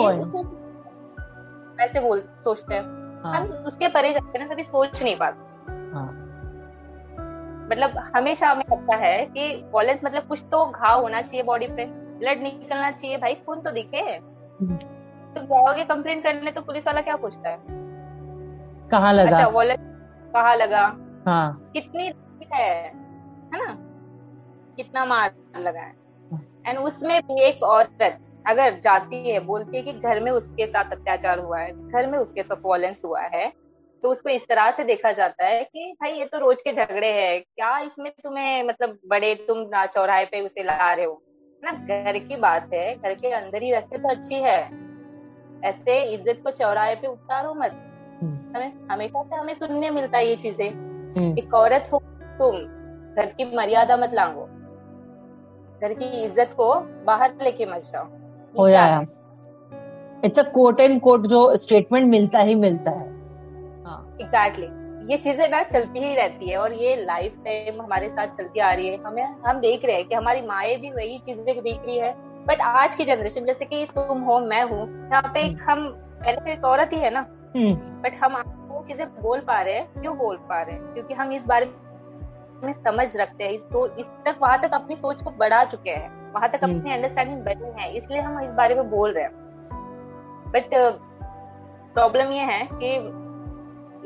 वैसे 1.80 2.00
बोल 2.00 2.20
सोचते 2.22 2.76
हैं 2.76 2.82
हाँ. 2.82 2.97
हम 3.26 3.44
उसके 3.44 3.88
परे 3.88 4.14
जाते 4.14 4.40
हैं 4.40 4.48
ना 4.48 4.54
कभी 4.54 4.64
सोच 4.64 5.04
नहीं 5.04 5.16
पाते। 5.16 5.72
हाँ. 5.94 6.24
मतलब 7.72 8.12
हमेशा 8.16 8.48
हमें 8.48 8.64
लगता 8.72 8.96
है 8.96 9.26
कि 9.26 9.70
वॉलेंस 9.72 10.04
मतलब 10.06 10.28
कुछ 10.28 10.44
तो 10.52 10.66
घाव 10.66 11.02
होना 11.02 11.22
चाहिए 11.22 11.44
बॉडी 11.44 11.68
पे। 11.68 11.86
ब्लड 11.86 12.42
निकलना 12.42 12.92
चाहिए 12.92 13.18
भाई 13.18 13.34
खून 13.36 13.62
तो 13.62 13.72
दिखे। 13.72 13.98
हम्म। 13.98 14.76
तो 15.34 15.42
जाओगे 15.42 15.84
कंप्लेन 15.84 16.22
करने 16.22 16.52
तो 16.52 16.62
पुलिस 16.62 16.88
वाला 16.88 17.02
क्या 17.02 17.16
पूछता 17.16 17.50
है? 17.50 17.60
कहाँ 18.90 19.14
लगा? 19.14 19.30
अच्छा 19.30 19.48
वॉलेट 19.48 19.80
कहाँ 20.34 20.56
लगा? 20.56 20.98
हाँ। 21.26 21.70
कितनी 21.74 22.14
है? 22.54 22.84
है 23.54 23.68
ना? 23.68 23.78
कितना 24.76 25.06
मार 25.06 25.32
लगा 25.58 25.80
है। 25.80 25.96
एंड 26.66 26.80
उसमें 26.80 27.22
भी 27.22 27.42
एक 27.42 27.64
औरत 27.64 28.20
अगर 28.48 28.80
जाती 28.80 29.30
है 29.30 29.40
बोलती 29.40 29.78
है 29.78 29.84
कि 29.84 29.94
घर 29.94 30.20
में 30.24 30.32
उसके 30.32 30.68
साथ 30.68 30.92
अत्याचार 30.92 31.40
हुआ 31.40 31.60
है 31.60 31.72
घर 31.90 32.08
में 32.08 32.18
उसके 32.20 32.44
साथ 32.44 32.62
वॉलेंस 32.64 33.02
हुआ 33.06 33.22
है 33.22 33.52
तो 34.04 34.10
उसको 34.12 34.30
इस 34.30 34.44
तरह 34.50 34.72
से 34.72 34.84
देखा 34.84 35.12
जाता 35.12 35.46
है 35.46 35.64
कि 35.64 35.92
भाई 36.02 36.12
ये 36.12 36.26
तो 36.26 36.40
रोज 36.40 36.62
के 36.62 36.74
झगड़े 36.74 37.12
हैं 37.12 37.40
क्या 37.42 37.78
इसमें 37.80 38.12
तुम्हें 38.24 38.64
मतलब 38.64 38.98
बड़े 39.08 39.34
तुम 39.48 39.64
चौराहे 39.86 40.26
पे 40.26 40.42
उसे 40.42 40.64
ला 40.64 40.94
रहे 40.94 41.06
हो? 41.06 41.22
ना 41.64 41.72
घर 41.72 42.18
की 42.20 42.36
बात 42.36 42.70
है 42.74 42.94
घर 42.96 43.14
के 43.14 43.32
अंदर 43.32 43.64
ही 43.64 43.72
रखे 43.72 43.98
तो 43.98 44.10
अच्छी 44.10 44.36
है। 44.36 44.60
ऐसे 45.64 46.02
इज़्ज़त 46.04 46.42
को 46.44 46.52
चौराहे 46.52 46.96
पे 46.96 47.08
उतारो 47.08 47.54
मत। 47.54 47.72
हम्म। 48.22 48.56
हमें 48.56 48.88
हमेशा 48.92 49.24
से 49.24 49.36
हमें 49.36 49.54
सुनने 49.54 49.90
मिलता 49.92 50.18
है 50.18 50.28
ये 50.28 50.36
चीज़ें 50.36 50.70
हम्म। 50.70 51.38
एक 51.38 51.54
औरत 51.54 51.90
हो 51.94 52.00
तुम 52.40 52.58
घर 53.16 53.34
की 53.38 53.46
मर्यादा 53.56 53.98
मत 53.98 54.14
लांगो। 54.14 54.46
घर 55.82 55.94
की 55.94 56.06
इज़्ज़त 56.24 56.54
को 56.54 56.74
बाहर 57.06 57.36
लेके 57.44 57.66
मत 57.66 57.82
जाओ। 57.84 58.06
हो 58.60 58.70
जाए 58.70 59.06
it's 60.26 60.40
a 60.40 60.44
quote 60.44 60.80
and 60.80 61.02
quote 61.02 61.28
जो 61.28 61.56
स्टेटमेंट 61.56 62.08
मिलता 62.08 62.40
ही 62.40 62.56
मिलता 62.56 62.92
है। 62.92 63.06
एग्जैक्टली 63.08 63.86
हाँ। 63.86 64.18
exactly. 64.20 65.10
ये 65.12 65.18
चीज़ें 65.18 65.50
ना 65.50 65.64
चलती 65.64 66.00
ही 66.00 66.16
रहती 66.16 66.50
है 66.50 66.58
और 66.58 66.74
ये 66.74 66.96
लाइफ 66.96 67.34
टाइम 67.46 67.82
हमारे 67.82 68.10
साथ 68.10 68.28
चलती 68.28 68.60
आ 68.60 68.72
रही 68.74 68.88
है। 68.88 68.98
हमें 68.98 69.24
हम 69.24 69.60
देख 69.60 69.86
रहे 69.86 69.96
हैं 69.96 70.08
कि 70.08 70.16
हमारी 70.16 70.42
माए 70.42 70.76
भी 70.76 70.92
वही 70.92 71.20
चीज़ें 71.20 71.46
देख 71.46 71.82
रही 71.86 71.98
है। 71.98 72.12
बट 72.46 72.62
आज 72.62 72.96
की 72.96 73.06
जनरेशन 73.06 73.46
जैसे 73.46 73.66
कि 73.66 73.86
तुम 73.86 74.22
हो 74.22 74.40
मैं 74.40 74.64
हूँ 74.64 75.10
यहाँ 75.10 75.32
पे 75.34 75.40
एक 75.40 75.58
हम 75.62 75.88
पहले 75.96 76.36
तो 76.36 76.52
एक 76.52 76.66
औरत 76.66 76.90
ही 76.94 77.00
है 77.00 77.10
ना। 77.10 77.22
But 77.22 77.58
hmm. 77.58 78.36
हम 78.36 78.44
वो 78.68 78.84
चीज़ें 78.84 79.08
बोल 79.08 79.40
पा 79.40 79.62
रहे 79.62 79.74
हैं 79.74 80.02
क्यों 80.02 80.18
बोल 80.18 80.38
पा 80.38 80.62
रहे 80.62 80.76
हैं? 80.76 80.94
क्योंकि 80.94 81.14
हम 81.14 81.32
इस 81.32 81.46
बारे 81.46 81.66
में 82.64 82.74
समझ 82.74 83.18
रखते 83.18 83.44
हैं। 83.44 83.52
इस 83.52 83.64
तो 83.64 83.88
इस 83.96 84.10
तक 84.26 84.36
वहाँ 84.42 84.62
तक 84.62 84.74
अपनी 84.74 84.96
सोच 84.96 85.24
को 85.24 85.30
बढ़ा 85.30 85.64
चुके 85.64 85.90
हैं। 85.90 86.17
वहाँ 86.34 86.50
तक 86.50 86.64
हम्म। 86.64 86.80
अपनी 86.80 86.92
अंडरस्टैंडिंग 86.94 87.44
बनी 87.46 87.82
है 87.82 87.92
इसलिए 87.98 88.22
हम 88.22 88.40
इस 88.42 88.52
बारे 88.54 88.76
में 88.76 88.90
बोल 88.90 89.12
रहे 89.12 89.24
हैं। 89.24 89.32
बट 90.48 90.70
प्रॉब्लम 91.94 92.32
ये 92.32 92.44
है 92.44 92.68
कि 92.74 92.96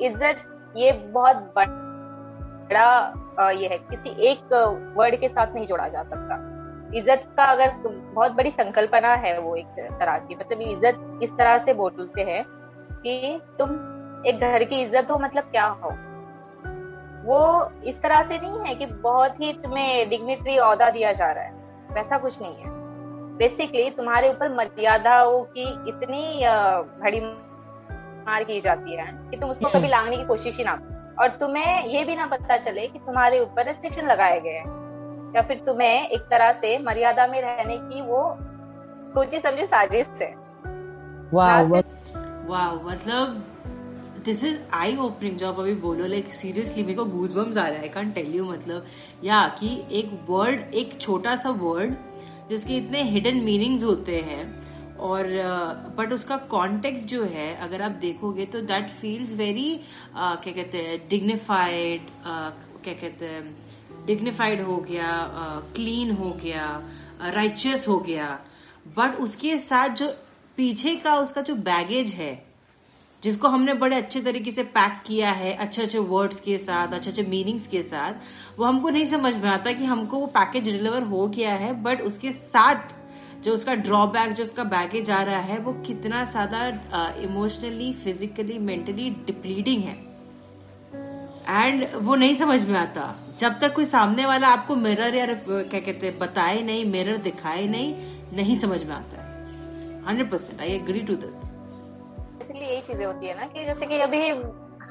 इज़्ज़त 0.06 0.74
ये 0.76 0.92
बहुत 0.92 1.52
बड़ा 1.56 3.52
ये 3.52 3.68
है 3.68 3.78
किसी 3.80 4.10
एक 4.30 4.54
वर्ड 4.98 5.20
के 5.20 5.30
साथ 5.30 5.54
नहीं 5.56 5.66
जोड़ा 5.66 5.88
जा 5.88 6.04
सकता। 6.04 6.36
इज़्ज़त 6.98 7.24
का 7.38 7.44
अगर 7.46 7.72
बहुत 7.88 8.32
बड़ी 8.32 8.52
संकल्पना 8.52 9.14
है 9.16 9.38
वो 9.40 9.56
एक 9.56 9.80
तरह 10.00 10.18
की 10.18 10.36
मतलब 10.36 10.62
इज़्ज़त 10.62 11.20
इस 11.24 11.34
तरह 11.38 11.58
से 11.58 11.74
बोलते 11.74 12.22
हैं 12.22 12.44
कि 13.04 13.40
तुम 13.60 13.70
एक 14.28 14.40
घर 14.42 14.64
की 14.64 14.82
इज़्ज़त 14.82 15.12
हो 15.12 15.18
मतलब 15.20 15.44
क्या 15.52 15.66
हो? 15.66 15.90
वो 17.26 17.40
इस 17.86 18.02
तरह 18.02 18.24
से 18.24 18.38
नहीं 18.38 18.60
है 18.60 18.76
कि 18.76 18.86
बहुत 18.86 19.40
ही 19.42 19.52
तुम्हें 19.54 20.10
डिग्निटरी 20.10 20.58
औदा 20.60 20.90
दिया 20.90 21.12
जा 21.12 21.32
रहा 21.32 21.44
है। 21.44 21.61
वैसा 21.94 22.18
कुछ 22.18 22.42
नहीं 22.42 22.56
है। 22.56 22.70
बेसिकली 23.38 23.90
तुम्हारे 23.90 24.30
ऊपर 24.30 24.56
मर्यादाओं 24.56 25.42
की 25.44 25.64
इतनी 25.90 26.42
घड़ी 27.04 27.22
मार 28.26 28.44
की 28.44 28.60
जाती 28.60 28.96
है 28.96 29.06
कि 29.32 29.38
तुम 29.38 29.50
उसको 29.50 29.70
कभी 29.70 29.88
लांगने 29.88 30.18
की 30.18 30.24
कोशिश 30.24 30.58
ही 30.58 30.64
ना 30.64 30.76
करो। 30.76 31.24
और 31.24 31.30
तुम्हें 31.30 31.86
ये 31.86 32.04
भी 32.04 32.16
ना 32.16 32.26
पता 32.26 32.58
चले 32.58 32.88
कि 32.88 33.00
तुम्हारे 33.00 33.40
ऊपर 33.40 33.66
रेस्ट्रिक्शन 33.66 34.08
लगाए 34.08 34.40
गए 34.40 34.50
हैं। 34.50 35.34
या 35.36 35.42
फिर 35.42 35.58
तुम्हें 35.66 36.08
एक 36.10 36.22
तरह 36.22 36.52
से 36.54 36.78
मर्यादा 36.80 37.28
में 37.28 37.42
रहने 37.42 37.78
की 37.78 38.02
वो 38.02 38.38
सोची 39.08 39.40
समझी 39.40 39.66
साजिश 39.66 40.12
है। 40.22 40.34
वाह 41.34 42.74
मतलब 42.74 43.44
दिस 44.26 44.44
इज़ 44.44 44.60
आई 44.74 44.96
ओपनिंग 44.98 45.38
जो 45.38 45.48
आप 45.48 45.60
अभी 45.60 45.74
बोलो 45.82 46.06
लाइक 46.08 46.34
सीरियसली 46.34 46.84
मेरे 46.84 46.96
को 46.96 47.06
गूज 47.06 47.32
बम्स 47.32 47.58
आ 47.58 47.68
रहा 47.68 47.80
है 47.80 47.88
कान 47.90 48.12
टेल 48.12 48.36
यू 48.36 48.46
मतलब 48.46 48.86
या 49.24 49.48
कि 49.60 49.70
एक 50.00 50.12
वर्ड 50.30 50.74
एक 50.74 51.00
छोटा 51.00 51.36
सा 51.36 51.50
वर्ड 51.62 51.96
जिसके 52.50 52.78
इतने 52.78 53.04
हिडन 53.04 53.42
मीनिंग्स 53.44 53.84
होते 53.84 54.20
हैं 54.22 54.44
और 55.00 55.28
बट 55.98 56.08
uh, 56.08 56.14
उसका 56.14 56.38
कॉन्टेक्स्ट 56.50 57.08
जो 57.08 57.24
है 57.24 57.54
अगर 57.58 57.82
आप 57.82 57.92
देखोगे 57.92 58.46
तो 58.46 58.62
दैट 58.62 58.90
फील्स 58.90 59.34
वेरी 59.34 59.70
क्या 60.16 60.54
कहते 60.54 60.78
हैं 60.78 61.00
डिग्निफाइड 61.10 62.02
uh, 62.02 62.52
क्या 62.84 62.94
कहते 62.94 63.26
हैं 63.26 64.06
डिग्निफाइड 64.06 64.62
हो 64.62 64.78
गया 64.90 65.10
क्लीन 65.76 66.12
uh, 66.12 66.20
हो 66.20 66.30
गया 66.44 66.68
राइचियस 67.26 67.82
uh, 67.82 67.88
हो 67.88 68.00
गया 68.00 68.40
बट 68.98 69.20
उसके 69.20 69.58
साथ 69.60 69.96
जो 69.96 70.14
पीछे 70.58 70.96
का 70.96 71.16
उसका 71.16 71.42
जो 71.42 71.56
बैगेज 71.66 72.14
है 72.14 72.34
जिसको 73.24 73.48
हमने 73.48 73.74
बड़े 73.76 73.96
अच्छे 73.96 74.22
तरीके 74.22 74.52
से 74.52 74.64
पैक 74.76 75.02
किया 75.08 75.32
है 75.32 75.54
अच्छे 75.56 75.82
अच्छे 75.82 76.00
वर्ड्स 76.00 76.40
के 76.40 76.58
साथ 76.58 76.94
अच्छे 76.94 77.10
अच्छे 77.10 77.24
मीनिंग्स 77.24 77.68
के 77.68 77.82
साथ, 77.84 78.14
वो 78.60 78.66
हमको 78.66 78.90
नहीं 78.90 79.06
समझ 79.06 79.36
में 79.38 79.50
आता 79.50 79.72
कि 79.72 79.86
हमको 79.86 80.20
वो 80.20 80.28
पैकेज 80.30 80.64
डिलीवर 80.66 81.04
हो 81.06 81.28
गया 81.28 81.54
है 81.56 81.74
बट 81.84 82.02
उसके 82.02 82.32
साथ 82.32 82.94
जो 83.44 83.54
उसका 83.54 83.76
ड्रॉबैक 83.78 84.32
जो 84.32 84.44
उसका 84.44 84.64
बैगेज 84.66 85.10
आ 85.12 85.22
रहा 85.24 85.40
है, 85.40 85.58
वो 85.60 85.74
कितना 85.86 86.24
ज़्यादा 86.26 86.68
इमोशनली 87.24 87.92
फिजिकली 87.94 88.58
मेंटली 88.60 89.10
डिप्लीटिंग 89.28 89.84
है। 89.84 89.96
एंड 91.50 91.86
वो 91.98 92.16
नहीं 92.16 92.36
समझ 92.36 92.64
में 92.66 92.78
आता। 92.80 93.14
जब 93.40 93.60
तक 93.60 93.74
कोई 93.76 93.86
सामने 93.86 94.26
वाला 94.26 94.48
आपको 94.50 94.76
मिरर 94.76 95.16
या, 95.16 95.26
क्या 95.26 95.80
कहते 95.80 96.08
हैं, 96.08 96.18
बताए 96.20 96.62
नहीं 96.64 96.86
मिरर 96.92 97.18
दिखाए 97.20 97.66
नहीं 97.68 97.94
नहीं 98.34 98.56
समझ 98.58 98.84
में 98.84 98.94
आता। 98.96 99.18
है 99.18 100.06
hundred 100.08 100.32
percent 100.32 100.62
I 100.62 100.70
agree 100.72 101.00
to 101.02 101.16
this 101.16 101.50
यही 102.82 102.94
चीज़ें 102.94 103.06
होती 103.06 103.28
है 103.28 103.38
ना 103.38 103.46
कि 103.48 103.66
जैसे 103.66 103.86
कि 103.86 104.00
अभी 104.02 104.30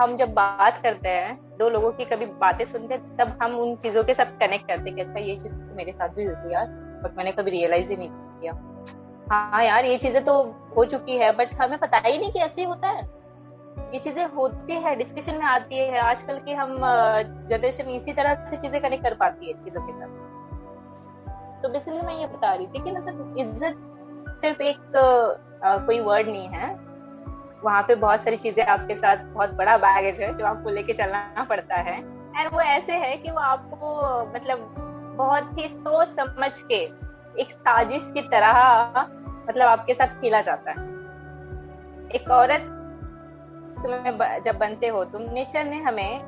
हम 0.01 0.17
जब 0.17 0.33
बात 0.35 0.81
करते 0.83 1.09
हैं 1.09 1.35
दो 1.59 1.69
लोगों 1.69 1.91
की 1.93 2.05
कभी 2.05 2.27
बातें 2.41 2.65
सुनते 2.65 2.95
हैं 2.95 3.17
तब 3.17 3.39
हम 3.43 3.55
उन 3.57 3.75
चीज़ों 3.77 4.05
के 4.05 4.15
साथ 4.15 4.39
कनेक्ट 4.41 4.67
करते 4.69 4.91
हैं 4.91 4.95
कि 4.97 5.03
अच्छा 5.03 5.21
ये 5.21 5.37
चीज़ 5.37 5.57
तो 5.57 5.75
मेरे 5.77 5.93
साथ 5.93 6.09
भी 6.09 6.25
होती 6.25 6.53
यार 6.55 6.67
बट 7.05 7.17
मैंने 7.17 7.33
कभी 7.33 7.51
रियलाइज़ 7.51 7.91
ही 7.91 7.97
नहीं 7.97 8.09
किया। 8.09 8.53
हाँ 9.31 9.65
यार 9.65 9.85
ये 9.85 9.97
चीज़ें 9.97 10.23
तो 10.25 10.35
हो 10.77 10.85
चुकी 10.85 11.17
है 11.17 11.33
बट 11.37 11.55
हमें 11.55 11.79
पता 11.79 11.99
ही 12.07 12.19
नहीं 12.19 12.31
कि 12.31 12.39
ऐसे 12.39 12.65
होता 12.65 12.89
है। 12.89 13.03
ये 13.93 13.99
चीज़ें 13.99 14.25
होती 14.27 14.75
है 14.75 14.95
डिस्कशन 14.97 15.35
में 15.35 15.45
आती 15.47 15.77
है 15.77 15.99
आजकल 16.01 16.39
की 16.39 16.53
हम 16.53 16.77
जनरेशन 17.51 17.89
इसी 17.91 18.13
तरह 18.13 18.47
से 18.51 18.57
चीज़ें 18.57 18.81
कनेक्ट 18.83 19.05
कर 19.05 19.15
पाती 19.15 19.49
है 19.49 19.65
चीज़ों 19.65 19.83
के 19.83 19.93
साथ। 19.93 20.09
तो 21.63 21.69
बेसिकली 21.69 22.01
मैं 22.01 22.19
ये 22.21 22.27
बता 22.27 22.53
रही 22.55 22.67
थी 22.67 22.83
कि 22.85 22.91
मतलब 22.91 23.35
इज़्ज़त 23.39 24.37
सिर्फ़ 24.41 24.63
एक 24.63 24.97
आ, 25.65 25.77
कोई 25.77 26.01
वर्ड 26.01 26.29
नहीं 26.29 26.49
है 26.49 26.69
वहाँ 27.65 27.83
पे 27.83 27.95
बहुत 27.95 28.21
सारी 28.21 28.37
चीज़ें 28.37 28.65
आपके 28.65 28.97
साथ, 28.97 29.17
बहुत 29.25 29.51
बड़ा 29.51 29.77
बैगेज 29.79 30.21
है 30.21 30.37
जो 30.39 30.47
आपको 30.47 30.71
लेके 30.71 30.93
चलना 30.93 31.45
पड़ता 31.51 31.77
है। 31.79 31.97
एंड 32.37 32.53
वो 32.53 32.61
ऐसे 32.61 32.93
है 32.93 33.17
कि 33.17 33.31
वो 33.31 33.39
आपको 33.39 34.21
मतलब 34.35 34.59
बहुत 35.19 35.51
ही 35.59 35.69
सोच 35.69 36.09
समझ 36.09 36.51
के 36.63 36.83
एक 37.41 37.51
साजिश 37.51 38.11
की 38.15 38.21
तरह 38.29 38.53
मतलब 39.49 39.67
आपके 39.69 39.95
साथ 39.95 40.21
खेला 40.21 40.41
जाता 40.41 40.71
है। 40.71 40.89
एक 42.11 42.31
औरत 42.31 42.61
तुम्हें 43.83 44.41
जब 44.43 44.59
बनते 44.59 44.89
हो 44.89 45.05
तुम 45.05 45.23
नेचर 45.33 45.65
ने 45.65 45.81
हमें 45.83 46.21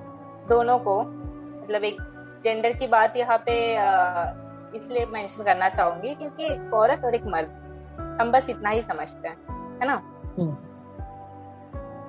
दोनों 0.49 0.79
को 0.79 1.01
मतलब 1.03 1.85
एक 1.85 1.97
जेंडर 2.45 2.73
की 2.73 2.87
बात 2.87 3.17
यहाँ 3.17 3.43
पे 3.49 3.55
इसलिए 4.77 5.07
मेंशन 5.07 5.45
करना 5.45 5.69
चाहूँगी 5.69 6.15
क्योंकि 6.15 6.45
एक 6.45 6.75
औरत 6.75 7.05
और 7.05 7.15
एक 7.15 7.25
मर्द, 7.27 7.49
हम 8.21 8.31
बस 8.33 8.49
इतना 8.51 8.71
ही 8.71 8.83
समझते 8.83 9.29
हैं, 9.29 9.37
है 9.81 9.87
ना? 9.87 9.95
हम्म। 10.39 10.72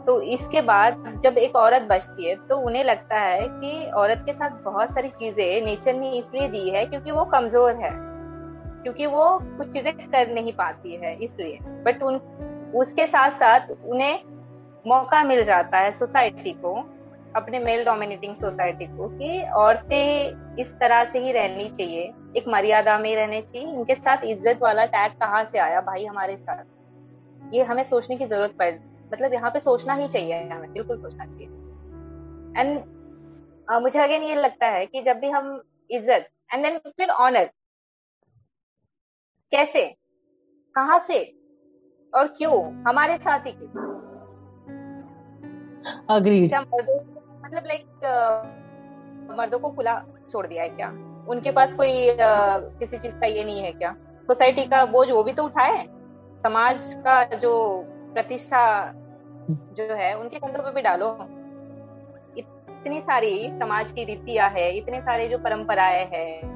तो 0.07 0.19
इसके 0.21 0.61
बाद 0.61 1.17
जब 1.23 1.37
एक 1.37 1.55
औरत 1.55 1.81
बचती 1.81 2.25
है 2.25 2.35
तो 2.47 2.57
उन्हें 2.59 2.83
लगता 2.83 3.19
है 3.19 3.47
कि 3.49 3.91
औरत 3.91 4.23
के 4.25 4.33
साथ 4.33 4.61
बहुत 4.63 4.91
सारी 4.91 5.09
चीज़ें 5.09 5.65
नेचर 5.65 5.93
ने 5.93 6.11
इसलिए 6.11 6.47
दी 6.47 6.69
है 6.69 6.85
क्योंकि 6.85 7.11
वो 7.11 7.25
कमज़ोर 7.25 7.75
है, 7.75 7.91
क्योंकि 8.83 9.05
वो 9.05 9.27
कुछ 9.57 9.67
चीज़ें 9.67 9.93
कर 9.93 10.33
नहीं 10.33 10.53
पाती 10.53 10.95
है 10.95 11.15
इसलिए। 11.17 11.57
बट 11.85 12.03
उन, 12.03 12.19
उसके 12.75 13.07
साथ 13.07 13.31
साथ 13.31 13.71
उन्हें 13.85 14.19
मौका 14.85 15.23
मिल 15.23 15.43
जाता 15.43 15.77
है 15.77 15.91
सोसाइटी 15.91 16.51
को, 16.55 16.75
अपने 17.35 17.59
मेल 17.59 17.83
डोमिनेटिंग 17.85 18.35
सोसाइटी 18.35 18.85
को, 18.87 19.07
कि 19.09 19.41
औरतें 19.55 20.57
इस 20.59 20.73
तरह 20.73 21.03
से 21.05 21.19
ही 21.19 21.31
रहनी 21.31 21.69
चाहिए, 21.69 22.13
एक 22.37 22.47
मर्यादा 22.47 22.97
में 22.97 23.15
रहने 23.15 23.41
चाहिए, 23.41 23.67
इनके 23.67 23.95
साथ 23.95 24.25
इज़्ज़त 24.25 24.59
वाला 24.61 24.85
टैग 24.87 25.11
कहाँ 25.19 25.43
से 25.45 25.59
आया 25.59 25.81
भाई 25.81 26.05
हमारे 26.05 26.37
साथ? 26.37 26.63
ये 27.53 27.63
हमें 27.63 27.83
सोचने 27.83 28.15
की 28.15 28.25
ज़रूरत 28.25 28.55
पड़ 28.59 28.71
मतलब 29.13 29.33
यहाँ 29.33 29.51
पे 29.51 29.59
सोचना 29.59 29.93
ही 29.93 30.07
चाहिए 30.07 30.49
हमें 30.49 30.73
बिल्कुल 30.73 30.97
सोचना 30.97 31.25
चाहिए। 31.25 31.47
एंड 32.61 32.79
uh, 33.71 33.81
मुझे 33.81 33.99
अगेन 33.99 34.23
ये 34.23 34.35
लगता 34.35 34.65
है 34.65 34.85
कि 34.85 35.01
जब 35.01 35.17
भी 35.17 35.29
हम 35.29 35.63
इज़्ज़त 35.91 36.27
एंड 36.53 36.63
देन 36.63 36.77
फिर 36.77 37.09
ऑनर 37.09 37.49
कैसे? 39.51 39.95
कहा 40.75 40.99
से? 40.99 41.35
और 42.13 42.27
क्यों? 42.27 42.83
हमारे 42.87 43.17
साथ 43.17 43.39
ही 43.39 43.51
क्यों? 43.51 43.83
अग्री 46.09 46.47
क्या 46.47 46.61
मर्दों 46.61 46.99
मतलब 47.45 47.63
लाइक 47.65 47.85
uh, 47.85 49.37
मर्दों 49.37 49.59
को 49.59 49.69
खुला 49.69 50.05
छोड़ 50.29 50.47
दिया 50.47 50.63
है 50.63 50.69
क्या? 50.69 50.89
उनके 51.29 51.51
पास 51.51 51.73
कोई 51.73 52.09
uh, 52.09 52.79
किसी 52.79 52.97
चीज़ 52.97 53.17
का 53.17 53.25
ये 53.25 53.43
नहीं 53.43 53.61
है 53.61 53.71
क्या? 53.71 53.95
सोसाइटी 54.27 54.65
का 54.65 54.85
बोझ 54.85 55.11
वो 55.11 55.23
भी 55.23 55.33
तो 55.33 55.43
उठाए? 55.43 55.85
समाज 56.43 56.93
का 56.97 57.23
जो 57.23 57.83
प्रतिष्ठा 57.87 58.63
जो 59.49 59.93
है 59.95 60.13
उनके 60.17 60.39
कंधों 60.39 60.63
पे 60.63 60.71
भी 60.71 60.81
डालो 60.81 61.09
इतनी 62.37 62.99
सारी 63.01 63.49
समाज 63.59 63.91
की 63.91 64.03
रीतियाँ 64.03 64.49
है 64.49 64.71
इतने 64.77 65.01
सारे 65.01 65.27
जो 65.27 65.37
परंपराएँ 65.37 66.05
हैं 66.05 66.53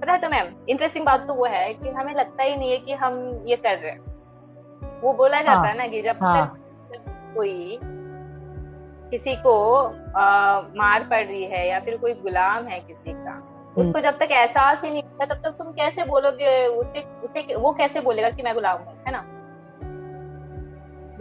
पता 0.00 0.12
है 0.12 0.18
तो 0.18 0.28
मैम 0.28 0.46
इंटरेस्टिंग 0.68 1.04
बात 1.06 1.26
तो 1.26 1.34
वो 1.34 1.46
है 1.46 1.72
कि 1.74 1.88
हमें 1.88 2.14
लगता 2.14 2.42
ही 2.42 2.56
नहीं 2.56 2.70
है 2.70 2.78
कि 2.78 2.92
हम 2.92 3.44
ये 3.46 3.56
कर 3.56 3.78
रहे 3.78 3.90
हैं 3.90 5.00
वो 5.02 5.12
बोला 5.12 5.36
हाँ, 5.36 5.42
जाता 5.42 5.60
हाँ, 5.60 5.74
ना 5.74 5.86
कि 5.86 6.02
जब 6.02 6.18
हाँ. 6.22 6.46
तक 6.46 7.34
कोई 7.36 7.78
किसी 9.10 9.34
को 9.36 9.54
आ, 10.16 10.60
मार 10.76 11.04
पड़ 11.04 11.24
रही 11.24 11.44
है 11.44 11.68
या 11.68 11.80
फिर 11.80 11.96
कोई 11.96 12.14
गुलाम 12.14 12.66
है 12.66 12.78
किसी 12.80 13.12
का 13.12 13.30
हम्म। 13.30 13.80
उसको 13.80 14.00
जब 14.00 14.18
तक 14.18 14.32
एहसास 14.32 14.84
ही 14.84 14.90
नहीं 14.90 15.02
होता 15.02 15.24
तब 15.24 15.42
तक 15.42 15.56
तुम 15.58 15.72
कैसे 15.72 16.04
बोलोगे 16.04 16.66
उसे 16.66 17.04
उसे 17.24 17.46
वो 17.54 17.72
कैसे 17.72 18.00
बोलेगा 18.00 18.30
कि 18.30 18.42
मैं 18.42 18.54
गुलाम 18.54 18.78
हूँ 18.78 19.01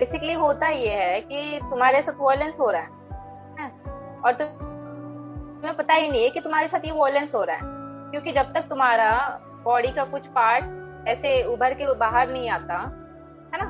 बेसिकली 0.01 0.33
होता 0.33 0.67
ये 0.67 0.89
है 0.89 1.19
कि 1.21 1.59
तुम्हारे 1.63 2.01
साथ 2.01 2.13
वॉयलेंस 2.17 2.59
हो 2.59 2.69
रहा 2.69 2.81
है, 2.81 3.67
और 4.25 4.33
तुम्हें 4.33 5.75
पता 5.77 5.93
ही 5.93 6.09
नहीं 6.09 6.23
है 6.23 6.29
कि 6.29 6.39
तुम्हारे 6.39 6.67
साथ 6.67 6.85
ये 6.85 6.91
वॉयलेंस 6.91 7.35
हो 7.35 7.43
रहा 7.43 7.55
है। 7.55 7.61
क्योंकि 8.11 8.31
जब 8.31 8.53
तक 8.53 8.61
तुम्हारा 8.61 9.11
बॉडी 9.63 9.87
का 9.87 10.03
कुछ 10.03 10.27
पार्ट 10.27 11.07
ऐसे 11.07 11.43
उभर 11.43 11.73
के 11.73 11.93
बाहर 11.93 12.29
नहीं 12.29 12.49
आता 12.49 12.77
है 13.53 13.63
ना? 13.63 13.69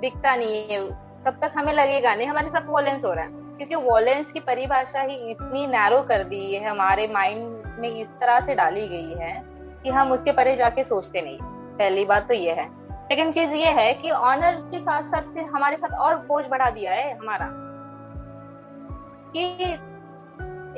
दिखता 0.00 0.36
नहीं 0.36 0.68
है 0.68 0.80
तब 1.24 1.38
तक 1.42 1.52
हमें 1.56 1.72
लगेगा 1.72 2.14
नहीं 2.14 2.28
हमारे 2.28 2.48
साथ 2.48 2.66
वॉयलेंस 2.66 3.04
हो 3.04 3.12
रहा 3.12 3.24
है। 3.24 3.30
क्योंकि 3.30 3.74
वॉयलेंस 3.74 4.32
की 4.32 4.40
परिभाषा 4.40 5.00
ही 5.00 5.14
इतनी 5.30 5.66
नैरो 5.66 6.02
कर 6.02 6.24
दी 6.24 6.54
है 6.54 6.68
हमारे 6.68 7.08
माइंड 7.08 7.62
में 7.78 7.88
इस 7.90 8.10
तरह 8.10 8.40
से 8.40 8.54
डाली 8.54 8.86
गई 8.88 9.14
है 9.14 9.32
कि 9.82 9.90
हम 9.90 10.12
उसके 10.12 10.32
परे 10.32 10.56
जाके 10.56 10.84
सोचते 10.84 11.20
नहीं। 11.20 11.38
पहली 11.78 12.04
बात 12.04 12.28
तो 12.28 12.34
ये 12.34 12.52
है। 12.52 12.79
सेकेंड 13.10 13.32
चीज़ 13.34 13.50
ये 13.50 13.66
है 13.66 13.92
कि 13.94 14.10
ऑनर 14.10 14.56
के 14.70 14.80
साथ 14.80 15.02
साथ 15.02 15.22
फिर 15.22 15.44
हमारे 15.44 15.76
साथ 15.76 15.94
और 15.98 16.16
बोझ 16.16 16.46
बढ़ा 16.48 16.70
दिया 16.70 16.92
है 16.92 17.18
हमारा। 17.18 17.46
कि 19.32 19.40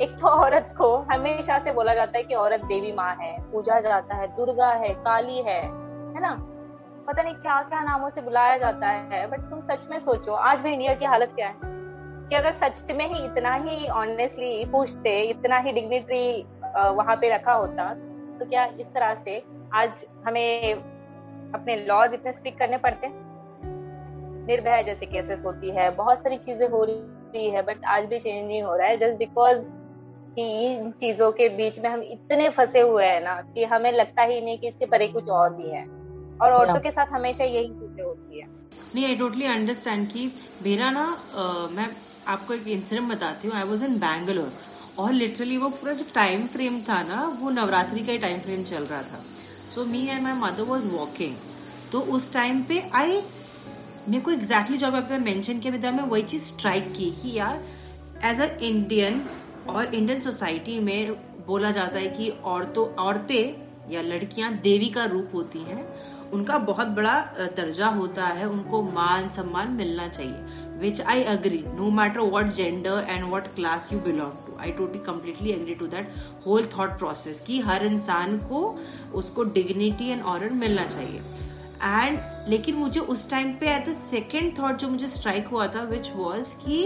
एक 0.03 0.15
तो 0.21 0.27
औरत 0.27 0.73
को 0.77 0.95
हमेशा 0.97 1.59
से 1.59 1.71
बोला 1.71 1.93
जाता 1.93 2.17
है 2.17 2.23
कि 2.23 2.35
औरत 2.35 2.59
देवी 2.59 2.91
माँ 2.91 3.15
है, 3.15 3.51
पूजा 3.51 3.79
जाता 3.79 4.15
है, 4.15 4.27
दुर्गा 4.35 4.69
है, 4.69 4.93
काली 4.93 5.41
है 5.41 5.59
है 5.61 6.21
ना? 6.21 6.33
पता 7.07 7.23
नहीं 7.23 7.33
क्या 7.33 7.61
क्या 7.61 7.81
नामों 7.81 8.09
से 8.09 8.21
बुलाया 8.21 8.57
जाता 8.57 8.87
है 8.87 9.25
बट 9.27 9.39
तुम 9.39 9.61
सच 9.61 9.87
में 9.89 9.99
सोचो, 9.99 10.31
आज 10.31 10.61
भी 10.61 10.71
इंडिया 10.73 10.93
की 10.93 11.05
हालत 11.05 11.31
क्या 11.31 11.47
है? 11.47 11.55
कि 12.29 12.35
अगर 12.35 12.51
सच 12.51 12.91
में 12.91 13.07
ही 13.07 13.25
इतना 13.25 13.53
ही 13.53 13.87
ऑनेस्टली 13.89 14.65
पूछते, 14.65 15.19
इतना 15.21 15.57
ही 15.57 15.71
डिग्निटरी 15.71 16.45
वहाँ 16.75 17.15
पे 17.15 17.29
रखा 17.35 17.53
होता 17.53 17.93
तो 18.39 18.49
क्या 18.49 18.65
इस 18.79 18.87
तरह 18.87 19.15
से 19.15 19.43
आज 19.73 20.05
हमें 20.27 20.92
अपने 21.53 21.75
लॉज 21.85 22.13
इतने 22.13 22.31
स्ट्रिक्ट 22.33 22.59
करने 22.59 22.77
पड़ते 22.79 23.07
हैं। 23.07 23.31
निर्भया 24.47 24.81
जैसे 24.81 25.05
केसेस 25.05 25.43
होती 25.45 25.69
है 25.71 25.89
बहुत 25.95 26.21
सारी 26.21 26.37
चीज़ें 26.39 26.67
हो 26.69 26.83
रही 26.83 27.49
है 27.49 27.61
बट 27.61 27.85
आज 27.87 28.05
भी 28.05 28.19
चेंज 28.19 28.45
नहीं 28.47 28.61
हो 28.63 28.75
रहा 28.75 28.87
है। 28.87 28.97
जस्ट 28.97 29.17
बिकॉज़ 29.17 29.65
कि 30.35 30.43
इन 30.65 30.91
चीज़ों 30.93 31.31
के 31.31 31.47
बीच 31.51 31.79
में 31.79 31.89
हम 31.89 32.01
इतने 32.03 32.49
फंसे 32.49 32.81
हुए 32.81 33.05
हैं 33.05 33.21
ना 33.23 33.35
कि 33.53 33.63
हमें 33.65 33.91
लगता 33.91 34.23
ही 34.23 34.39
नहीं 34.41 34.57
कि 34.57 34.67
इसके 34.67 34.85
परे 34.87 35.07
कुछ 35.07 35.29
और 35.31 35.53
भी 35.53 35.69
है। 35.69 35.83
और 36.41 36.51
औरतों 36.51 36.79
के 36.79 36.91
साथ 36.91 37.11
हमेशा 37.11 37.43
यही 37.43 37.67
चीज़ें 37.69 38.03
होती 38.03 38.39
है। 38.39 38.47
नहीं 38.95 39.05
आई 39.05 39.15
टोटली 39.15 39.45
अंडरस्टैंड 39.47 40.07
कि 40.07 40.31
मेरा 40.63 40.89
ना 40.91 41.05
मैं 41.71 41.87
आपको 42.27 42.53
एक 42.53 42.67
इंसिडेंट 42.69 43.09
बताती 43.09 43.47
हूँ। 43.47 43.55
आई 43.57 43.63
वॉज़ 43.63 43.85
इन 43.85 43.97
बैंगलोर 43.99 44.51
और 44.99 45.11
लिटरली 45.13 45.57
वो 45.57 45.69
पूरा 45.71 45.93
जो 45.93 46.05
टाइम 46.15 46.45
फ्रेम 46.47 46.81
था 46.89 47.01
ना 47.03 47.21
वो 47.39 47.49
नवरात्रि 47.51 48.03
का 48.05 48.11
ही 48.11 48.17
टाइम 48.19 48.39
फ्रेम 48.39 48.63
चल 48.63 48.83
रहा 48.83 49.01
था। 49.03 49.23
So 49.75 49.85
me 49.85 50.05
and 50.07 50.21
my 50.23 50.33
mother 50.33 50.63
was 50.63 50.87
walking 50.87 51.35
तो 51.91 51.99
उस 52.15 52.31
टाइम 52.33 52.63
पे 52.63 52.79
आई 52.93 53.21
मेरे 54.09 54.19
को 54.19 54.31
एग्जैक्टली 54.31 54.77
जो 54.77 54.87
आपने 54.87 55.17
मेंशन 55.17 55.59
किया 55.59 55.71
विदा 55.73 55.91
में 55.91 56.03
वही 56.03 56.23
चीज़ 56.23 56.43
स्ट्राइक 56.43 56.93
की 56.93 57.11
कि 57.11 57.37
यार 57.37 57.63
एज 58.23 58.41
अ 58.41 58.45
इंडियन 58.61 59.21
और 59.69 59.93
इंडियन 59.95 60.19
सोसाइटी 60.19 60.79
में 60.79 61.11
बोला 61.47 61.71
जाता 61.71 61.99
है 61.99 62.07
कि 62.07 62.29
औरतों, 62.29 62.85
औरतें 62.95 63.91
या 63.91 64.01
लड़कियाँ 64.01 64.53
देवी 64.53 64.85
का 64.85 65.05
रूप 65.05 65.31
होती 65.33 65.59
हैं, 65.59 65.83
उनका 66.31 66.57
बहुत 66.57 66.87
बड़ा 66.87 67.19
दर्जा 67.57 67.87
होता 67.87 68.25
है, 68.27 68.47
उनको 68.47 68.81
मान 68.83 69.29
सम्मान 69.29 69.71
मिलना 69.71 70.07
चाहिए 70.07 70.77
which 70.79 71.01
I 71.01 71.23
agree 71.23 71.63
no 71.67 71.89
matter 71.91 72.19
what 72.19 72.51
gender 72.51 73.05
and 73.09 73.25
what 73.25 73.47
class 73.55 73.93
you 73.93 73.99
belong 73.99 74.45
to 74.47 74.52
I 74.63 74.71
totally 74.71 74.99
completely 75.05 75.51
agree 75.51 75.75
to 75.75 75.87
that 75.87 76.13
whole 76.45 76.65
thought 76.77 76.97
process 76.99 77.41
कि 77.47 77.59
हर 77.61 77.85
इंसान 77.85 78.37
को 78.49 78.61
उसको 79.13 79.43
डिग्निटी 79.57 80.09
एंड 80.09 80.23
ऑनर 80.23 80.49
मिलना 80.55 80.85
चाहिए। 80.85 81.21
एंड 81.83 82.19
लेकिन 82.49 82.75
मुझे 82.75 82.99
उस 82.99 83.29
टाइम 83.29 83.51
पे 83.53 83.69
एट 83.69 83.87
द 83.89 83.93
सेकेंड 83.93 84.57
थॉट 84.59 84.77
जो 84.77 84.87
मुझे 84.87 85.07
स्ट्राइक 85.09 85.47
हुआ 85.47 85.67
था 85.67 85.83
विच 85.85 86.11
वॉज़ 86.15 86.55
कि 86.57 86.85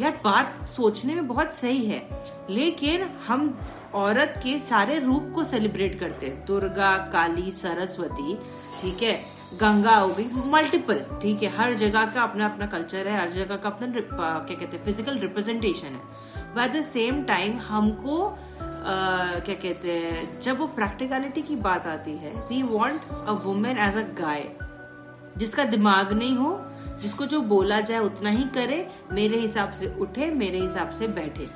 यार 0.00 0.20
बात 0.24 0.68
सोचने 0.68 1.14
में 1.14 1.26
बहुत 1.28 1.54
सही 1.54 1.84
है, 1.86 2.02
लेकिन 2.50 3.02
हम 3.26 3.58
औरत 3.94 4.34
के 4.44 4.58
सारे 4.60 4.98
रूप 4.98 5.30
को 5.34 5.44
सेलिब्रेट 5.44 5.98
करते 6.00 6.26
हैं। 6.26 6.44
दुर्गा, 6.46 6.96
काली, 7.12 7.50
सरस्वती, 7.52 8.36
ठीक 8.80 9.02
है, 9.02 9.14
गंगा 9.60 9.96
हो 9.96 10.08
गई 10.08 10.50
मल्टीपल 10.52 11.04
ठीक 11.22 11.42
है, 11.42 11.48
हर 11.56 11.74
जगह 11.74 12.04
का 12.04 12.22
अपना 12.22 12.46
अपना 12.46 12.66
कल्चर 12.66 13.08
है, 13.08 13.18
हर 13.20 13.30
जगह 13.32 13.56
का 13.56 13.68
अपना 13.68 13.86
क्या 13.90 14.56
कहते 14.56 14.76
हैं 14.76 14.84
फ़िज़िकल 14.84 15.18
रिप्रेजेंटेशन 15.18 15.86
है। 15.86 16.47
एट 16.60 16.72
द 16.72 16.80
सेम 16.80 17.24
टाइम 17.24 17.58
हमको 17.58 18.38
Uh, 18.78 19.44
क्या 19.44 19.54
कहते 19.54 19.92
हैं 19.92 20.40
जब 20.40 20.58
वो 20.58 20.66
प्रैक्टिकलिटी 20.66 21.42
की 21.42 21.56
बात 21.56 21.86
आती 21.86 22.10
है 22.10 22.32
we 22.48 22.62
want 22.62 23.02
a 23.28 23.32
women 23.32 23.78
as 23.78 23.96
a 23.96 24.00
guy 24.00 24.50
जिसका 25.36 25.64
दिमाग 25.64 26.12
नहीं 26.12 26.36
हो 26.36 26.60
जिसको 27.02 27.24
जो 27.24 27.40
बोला 27.40 27.80
जाए 27.80 27.98
उतना 27.98 28.30
ही 28.30 28.44
करे 28.44 28.88
मेरे 29.12 29.38
हिसाब 29.38 29.70
से 29.70 29.96
उठे 30.00 30.30
मेरे 30.30 30.58
हिसाब 30.58 30.90
से 30.90 31.06
बैठे। 31.06 31.48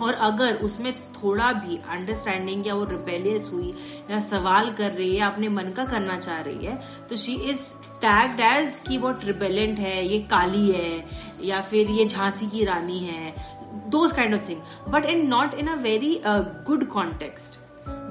और 0.00 0.14
अगर 0.14 0.54
उसमें 0.54 0.92
थोड़ा 1.12 1.52
भी 1.52 1.76
अंडरस्टैंडिंग 1.88 2.66
या 2.66 2.74
वो 2.74 2.84
रिपेलियस 2.84 3.50
हुई 3.52 3.74
या 4.10 4.20
सवाल 4.20 4.70
कर 4.70 4.90
रही 4.90 5.16
है 5.16 5.26
अपने 5.26 5.48
मन 5.48 5.72
का 5.76 5.84
करना 5.84 6.18
चाह 6.18 6.40
रही 6.40 6.66
है 6.66 6.80
तो 7.10 7.16
शी 7.16 7.34
इज़ 7.34 7.72
टैग्ड 7.94 8.40
एज 8.40 8.82
की 8.88 8.98
वो 8.98 9.10
रिपेलेंट 9.10 9.78
है 9.78 10.06
ये 10.06 10.18
काली 10.18 10.70
है 10.70 11.04
या 11.42 11.60
फिर 11.60 11.90
ये 11.90 12.06
झांसी 12.06 12.46
की 12.46 12.64
रानी 12.64 12.98
है 12.98 13.53
those 13.93 14.11
kind 14.11 14.35
of 14.35 14.49
thing 14.49 14.61
but 14.89 15.05
in 15.05 15.27
not 15.27 15.53
in 15.53 15.67
a 15.67 15.75
very 15.81 16.21
good 16.67 16.87
context 16.87 17.59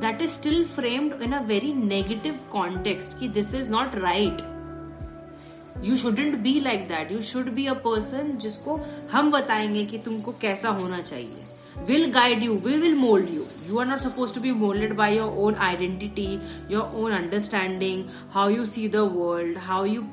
that 0.01 0.23
is 0.23 0.31
still 0.31 0.65
framed 0.65 1.23
in 1.23 1.33
a 1.33 1.43
very 1.47 1.73
negative 1.73 2.39
context 2.53 3.19
कि 3.19 3.29
this 3.29 3.55
is 3.55 3.71
not 3.71 3.95
right 3.95 4.43
you 5.85 5.97
shouldn't 5.97 6.39
be 6.43 6.59
like 6.61 6.89
that 6.89 7.13
you 7.13 7.21
should 7.23 7.51
be 7.55 7.67
a 7.67 7.75
person 7.85 8.37
जिसको 8.37 8.81
हम 9.13 9.31
बताएंगे 9.31 9.85
कि 9.87 9.99
तुमको 9.99 10.33
कैसा 10.41 10.69
होना 10.69 11.01
चाहिए 11.01 11.49
will 11.87 12.11
guide 12.11 12.43
you 12.43 12.55
we 12.55 12.79
will 12.79 12.95
mold 12.95 13.29
you 13.29 13.47
you 13.67 13.79
are 13.79 13.85
not 13.85 14.03
supposed 14.03 14.35
to 14.35 14.41
be 14.41 14.53
molded 14.53 14.97
by 14.97 15.09
your 15.11 15.31
own 15.45 15.55
identity 15.57 16.41
your 16.69 16.87
own 16.87 17.13
understanding 17.13 18.09
how 18.31 18.49
you 18.49 18.65
see 18.67 18.87
the 18.89 19.05
world 19.05 19.57
how 19.57 19.85
you 19.85 20.07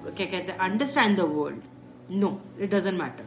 understand 0.60 1.18
the 1.18 1.26
world 1.26 1.62
no 2.10 2.40
it 2.60 2.70
doesn't 2.70 2.98
matter 2.98 3.26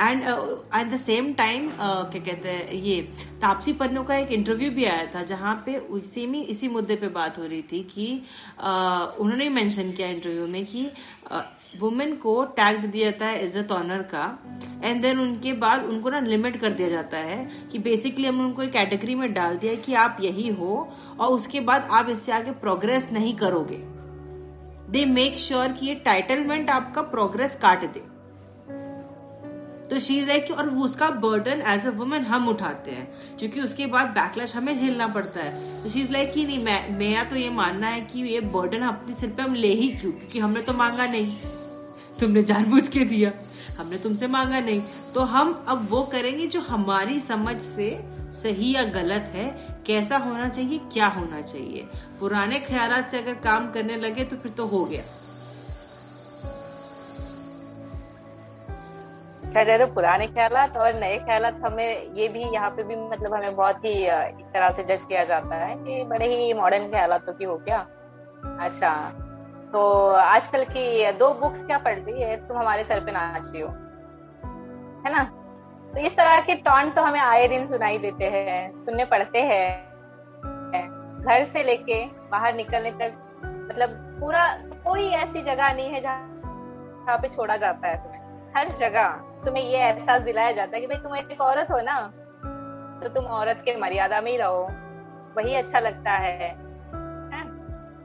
And 0.00 0.22
at 0.22 0.90
the 0.92 0.96
same 0.96 1.32
time 1.32 1.68
क्या 1.70 2.20
कहते 2.20 2.48
हैं 2.48 2.72
ये 2.72 3.00
तापसी 3.42 3.72
पन्नू 3.72 4.02
का 4.02 4.16
एक 4.16 4.32
interview 4.32 4.70
भी 4.70 4.84
आया 4.84 5.06
था 5.14 5.22
जहाँ 5.22 5.54
पे 5.66 5.80
सेम 6.06 6.34
ही 6.34 6.42
इसी 6.54 6.68
मुद्दे 6.68 6.96
पे 6.96 7.08
बात 7.08 7.38
हो 7.38 7.46
रही 7.46 7.62
थी 7.62 7.82
कि 7.94 8.06
uh, 8.58 9.20
उन्होंने 9.20 9.48
मेंशन 9.48 9.92
किया 9.92 10.08
इंटरव्यू 10.08 10.46
में 10.46 10.64
कि 10.66 10.90
वुमेन 11.80 12.12
uh, 12.12 12.18
को 12.20 12.44
टैग 12.56 12.84
दिया 12.84 13.10
जाता 13.10 13.26
है 13.26 13.42
इज़्ज़त 13.44 13.72
ऑनर 13.72 14.02
का 14.02 14.24
एंड 14.84 15.02
देन 15.02 15.18
उनके 15.18 15.52
बाद 15.52 15.84
उनको 15.84 16.10
ना 16.10 16.20
लिमिट 16.20 16.60
कर 16.60 16.72
दिया 16.72 16.88
जाता 16.88 17.18
है 17.18 17.38
कि 17.72 17.78
बेसिकली 17.78 18.26
हमने 18.26 18.44
उनको 18.44 18.62
एक 18.62 18.72
कैटेगरी 18.72 19.14
में 19.14 19.32
डाल 19.34 19.56
दिया 19.56 19.74
कि 19.74 19.94
आप 19.94 20.18
यही 20.20 20.48
हो 20.48 20.76
और 21.20 21.32
उसके 21.32 21.60
बाद 21.60 21.88
आप 21.90 22.08
इससे 22.08 22.32
आगे 22.32 22.50
प्रोग्रेस 22.50 23.08
नहीं 23.12 23.34
करोगे। 23.36 23.78
दे 24.92 25.04
मेक 25.06 25.38
श्योर 25.38 25.72
कि 25.72 25.86
ये 25.86 25.94
टाइटलमेंट 25.94 26.70
आपका 26.70 27.02
प्रोग्रेस 27.02 27.54
काट 27.54 27.84
दे। 27.84 28.02
तो 29.90 29.98
शी 29.98 30.18
इज़ 30.18 30.26
लाइक 30.26 30.50
और 30.50 30.68
वो 30.70 30.84
उसका 30.84 31.10
बर्डन 31.10 31.62
एज 31.66 31.86
अ 31.86 31.90
वुमन 31.90 32.18
हम 32.18 32.48
उठाते 32.48 32.90
हैं, 32.90 33.36
क्योंकि 33.38 33.60
उसके 33.60 33.86
बाद 33.86 34.08
बैकलैश 34.08 34.56
हमें 34.56 34.74
झेलना 34.74 35.06
पड़ता 35.06 35.40
है। 35.40 35.82
तो 35.82 35.88
शी 35.88 36.00
इज़ 36.00 36.10
लाइक 36.12 36.32
कि 36.32 36.44
नहीं, 36.44 36.64
मैं, 36.64 36.98
मेरा 36.98 37.24
तो 37.24 37.36
ये 37.36 37.50
मानना 37.50 37.88
है 37.88 38.00
कि 38.00 38.20
ये 38.20 38.40
बर्डन 38.40 38.80
अपने 38.80 39.14
सिर 39.14 39.30
पे 39.30 39.42
हम 39.42 39.54
ले 39.54 39.68
ही 39.68 39.88
क्यों? 39.88 40.12
क्योंकि 40.12 40.38
हमने 40.38 40.60
तो 40.60 40.72
मांगा 40.72 41.06
नहीं। 41.06 41.36
तुमने 42.20 42.42
जानबूझ 42.42 42.88
के 42.88 43.00
दिया। 43.00 43.32
हमने 43.78 43.98
तुमसे 43.98 44.26
मांगा 44.26 44.60
नहीं। 44.60 44.82
तो 45.14 45.20
हम 45.20 45.64
अब 45.68 45.86
वो 45.90 46.02
करेंगे 46.02 46.46
जो 46.46 46.60
हमारी 46.60 47.20
समझ 47.20 47.62
से 47.62 48.04
सही 48.32 48.74
या 48.74 48.84
गलत 48.84 49.30
है, 49.34 49.46
कैसा 49.86 50.16
होना 50.16 50.48
चाहिए, 50.48 50.78
क्या 50.78 51.06
होना 51.06 51.40
चाहिए। 51.40 51.86
पुराने 52.20 52.58
ख्याल 52.58 53.02
से 53.02 53.18
अगर 53.18 53.34
काम 53.34 53.70
करने 53.72 53.96
लगे 53.96 54.24
तो 54.24 54.36
फिर 54.36 54.52
तो 54.52 54.66
हो 54.66 54.84
गया। 54.84 55.02
कहा 59.58 59.64
जाए 59.64 59.78
तो 59.78 59.86
पुराने 59.94 60.26
ख्याल 60.28 60.56
और 60.78 60.94
नए 60.94 61.16
ख्याल 61.18 61.44
हमें 61.62 62.14
ये 62.14 62.26
भी 62.28 62.42
यहाँ 62.44 62.68
पे 62.70 62.82
भी 62.82 62.96
मतलब 62.96 63.32
हमें 63.34 63.54
बहुत 63.56 63.84
ही 63.84 63.92
एक 64.02 64.44
तरह 64.54 64.70
से 64.72 64.82
जज 64.84 65.04
किया 65.04 65.22
जाता 65.24 65.56
है 65.56 65.74
कि 65.76 66.02
बड़े 66.04 66.26
ही 66.26 66.52
मॉडर्न 66.54 66.86
ख्याल 66.90 67.18
की 67.28 67.44
हो 67.44 67.56
क्या? 67.58 67.78
अच्छा 68.60 68.90
तो 69.72 69.80
आजकल 70.10 70.64
की 70.66 71.12
दो 71.12 71.32
बुक्स 71.40 71.64
क्या 71.64 71.78
पढ़ 71.78 71.98
रही 71.98 72.22
है? 72.22 72.36
तुम 72.48 72.58
हमारे 72.58 72.84
सर 72.84 73.00
पे 73.00 73.12
नाच 73.12 73.50
रही 73.52 73.62
हो, 73.62 73.68
है 75.04 75.12
ना? 75.12 75.24
तो 75.92 76.00
इस 76.00 76.16
तरह 76.16 76.40
के 76.40 76.54
टॉन्ट 76.62 76.94
तो 76.96 77.02
हमें 77.02 77.20
आए 77.20 77.48
दिन 77.48 77.66
सुनाई 77.66 77.98
देते 77.98 78.24
हैं, 78.26 78.84
सुनने 78.84 79.04
पड़ते 79.06 79.42
हैं। 79.42 79.66
घर 81.20 81.44
से 81.46 81.62
लेके 81.62 82.04
बाहर 82.30 82.54
निकलने 82.54 82.90
तक 82.92 83.10
मतलब 83.70 83.98
पूरा 84.20 84.46
कोई 84.84 85.08
ऐसी 85.16 85.42
जगह 85.42 85.72
नहीं 85.72 85.88
है 85.88 86.00
जहाँ 86.00 87.18
पे 87.18 87.28
छोड़ा 87.28 87.56
जाता 87.56 87.88
है 87.88 87.96
तुम्हें। 87.96 88.17
हर 88.56 88.68
जगह 88.68 89.08
तुम्हें 89.44 89.62
ये 89.62 89.78
एहसास 89.78 90.22
दिलाया 90.22 90.52
जाता 90.52 90.76
है 90.76 90.80
कि 90.80 90.86
भाई 90.86 90.96
तुम 90.96 91.16
एक 91.16 91.40
औरत 91.40 91.70
हो 91.70 91.80
ना 91.80 92.00
तो 93.02 93.08
तुम 93.08 93.24
औरत 93.24 93.62
के 93.64 93.76
मर्यादा 93.76 94.20
में 94.20 94.30
ही 94.30 94.36
रहो। 94.36 94.62
वही 95.36 95.54
अच्छा 95.54 95.78
लगता 95.78 96.10
है। 96.10 96.48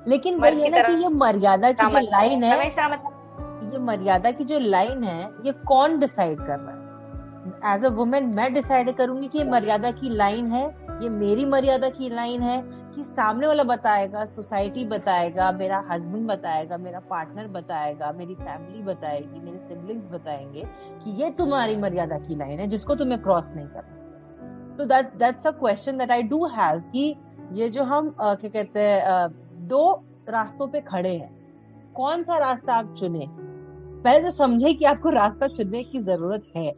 लेकिन 0.08 0.40
वही 0.40 0.62
है 0.62 0.70
ना 0.70 0.82
कि 0.82 0.94
ये 0.94 1.10
मर्यादा 1.10 1.72
की 1.72 1.86
जो 1.86 2.00
लाइन 2.00 2.44
है। 2.44 2.56
हमेशा 2.56 2.88
मतलब 2.90 3.72
ये 3.74 3.80
मर्यादा 3.80 4.32
की 4.32 4.44
जो 4.44 4.60
लाइन 4.60 5.04
है 5.04 5.30
ये 5.46 5.52
कौन 5.52 6.00
डिसाइड 6.00 6.38
कर 6.38 6.60
रहा 6.60 6.72
है? 6.72 7.76
एज 7.76 7.86
अ 7.86 7.90
वुमेन 7.90 8.26
मैं 8.26 8.54
डिसाइड 8.54 8.94
करूँगी 8.96 9.28
कि 9.28 9.38
ये 9.38 9.44
मर्यादा 9.44 9.92
की 9.92 10.10
लाइन 10.10 10.48
है 10.48 10.66
ये 11.02 11.10
मेरी 11.10 11.46
मर्यादा 11.46 11.90
की 11.90 12.10
लाइन 12.10 12.42
है 12.42 12.62
कि 12.96 13.04
सामने 13.04 13.48
वाला 13.48 13.64
बताएगा 13.64 14.24
सोसाइटी 14.26 14.86
बताएगा 14.86 15.52
मेरा 15.52 15.84
हस्बैंड 15.90 16.28
बताएगा 16.28 16.78
मेरा 16.78 17.00
पार्टनर 17.10 17.48
बताएगा 17.48 18.12
मेरी 18.12 18.36
फैमिली 18.36 18.82
बताएगी 18.84 19.40
मेरे 19.40 19.58
सिबलिंग्स 19.60 20.08
बताएँगे 20.08 20.64
कि 21.04 21.12
ये 21.22 21.30
तुम्हारी 21.32 21.76
मर्यादा 21.78 22.18
की 22.20 22.36
लाइन 22.36 22.60
है 22.60 22.68
जिसको 22.68 22.96
तुम्हें 22.96 23.22
क्रॉस 23.22 23.52
नहीं 23.56 23.68
करना। 23.68 24.76
तो 24.78 24.86
that 24.86 25.14
that's 25.16 25.48
a 25.48 25.52
question 25.52 25.98
that 25.98 26.12
I 26.12 26.24
do 26.24 26.46
have 26.48 26.80
कि 26.92 27.16
ये 27.54 27.70
जो 27.70 27.84
हम 27.84 28.10
क्या 28.20 28.50
कहते 28.50 28.80
हैं 28.80 29.28
दो 29.68 29.84
रास्तों 30.30 30.68
पे 30.68 30.82
खड़े 30.82 31.16
हैं 31.16 31.94
कौन 31.94 32.24
सा 32.24 32.38
रास्ता 32.38 32.74
आप 32.74 32.96
चुने 33.00 33.28
पहले 33.30 34.24
तो 34.24 34.32
समझे 34.32 34.74
कि 34.74 34.86
आपको 34.86 35.10
रास्ता 35.10 35.48
चुनने 35.48 35.84
की 35.84 36.00
ज़रूरत 36.00 36.44
है। 36.56 36.72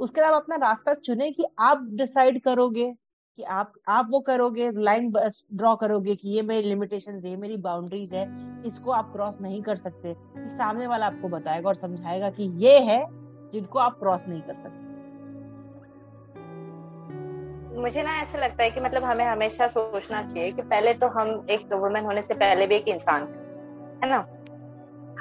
उसके 0.00 0.20
बाद 0.20 0.32
अपना 0.32 0.56
रास्ता 0.58 0.94
चुने 0.94 1.30
कि 1.30 1.44
आप 1.58 1.86
डिसाइड 1.92 2.40
करोगे। 2.42 2.92
कि 3.38 3.42
आप 3.42 3.72
आप 3.88 4.06
वो 4.10 4.20
करोगे 4.20 4.70
लाइन 4.74 5.10
ड्रॉ 5.10 5.74
करोगे 5.76 6.14
कि 6.14 6.28
ये 6.28 6.42
मेरी 6.42 6.68
लिमिटेशन 6.68 7.18
है 7.26 7.36
मेरी 7.36 7.56
बाउंड्रीज 7.56 8.14
है, 8.14 8.26
इसको 8.66 8.90
आप 8.90 9.12
क्रॉस 9.12 9.40
नहीं 9.40 9.62
कर 9.62 9.76
सकते। 9.76 10.14
सामने 10.48 10.86
वाला 10.86 11.06
आपको 11.06 11.28
बताएगा 11.28 11.68
और 11.68 11.74
समझाएगा 11.74 12.30
कि 12.30 12.44
ये 12.64 12.78
है 12.78 13.04
जिनको 13.52 13.78
आप 13.78 13.98
क्रॉस 13.98 14.24
नहीं 14.28 14.42
कर 14.42 14.54
सकते। 14.54 14.90
मुझे 17.80 18.02
ना 18.02 18.16
ऐसा 18.20 18.38
लगता 18.38 18.62
है 18.62 18.70
कि 18.70 18.80
मतलब 18.80 19.04
हमें 19.04 19.24
हमेशा 19.24 19.68
सोचना 19.68 20.22
चाहिए 20.22 20.50
कि 20.52 20.62
पहले 20.62 20.94
तो 20.94 21.08
हम 21.08 21.46
एक 21.50 21.72
वुमेन 21.72 22.04
होने 22.04 22.22
से 22.22 22.34
पहले 22.34 22.66
भी 22.66 22.74
एक 22.74 22.88
इंसान 22.88 23.22
है 24.02 24.10
ना? 24.10 24.26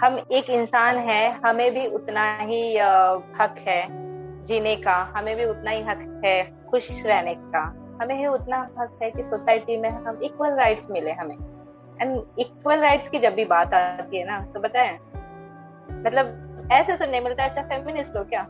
हम 0.04 0.18
एक 0.32 0.50
इंसान 0.50 0.98
है, 0.98 1.32
हमें 1.46 1.74
भी 1.74 1.88
उतना 1.88 2.38
ही 2.38 2.78
हक 3.42 3.56
है 3.58 3.88
जीने 4.44 4.76
का, 4.76 4.96
हमें 5.18 5.36
भी 5.36 5.46
उतना 5.46 5.72
ही 5.72 5.82
हक 5.82 6.22
है 6.26 6.66
खुश 6.66 6.92
रहने 7.06 7.34
का। 7.36 7.81
हमें 8.02 8.16
ही 8.18 8.26
उतना 8.28 8.60
हक 8.80 8.98
है 9.04 9.10
कि 9.12 9.24
सोसाइटी 9.24 9.78
में 9.78 9.90
हम 9.90 10.20
इक्वल 10.24 10.54
राइट्स 10.56 10.90
मिले 10.92 11.12
हमें। 11.12 11.36
एंड 12.02 12.22
इक्वल 12.40 12.80
राइट्स 12.80 13.10
की 13.10 13.20
जब 13.20 13.34
भी 13.34 13.46
बात 13.46 13.74
आती 13.74 14.18
है 14.18 14.26
ना 14.26 14.40
तो 14.54 14.60
बताएँ? 14.60 14.98
मतलब 16.06 16.70
ऐसे 16.72 16.96
सुनने 16.98 17.20
मिलता 17.20 17.44
है 17.44 17.50
अच्छा 17.50 17.62
फेमिनिस्ट 17.62 18.18
हो 18.18 18.24
क्या? 18.24 18.44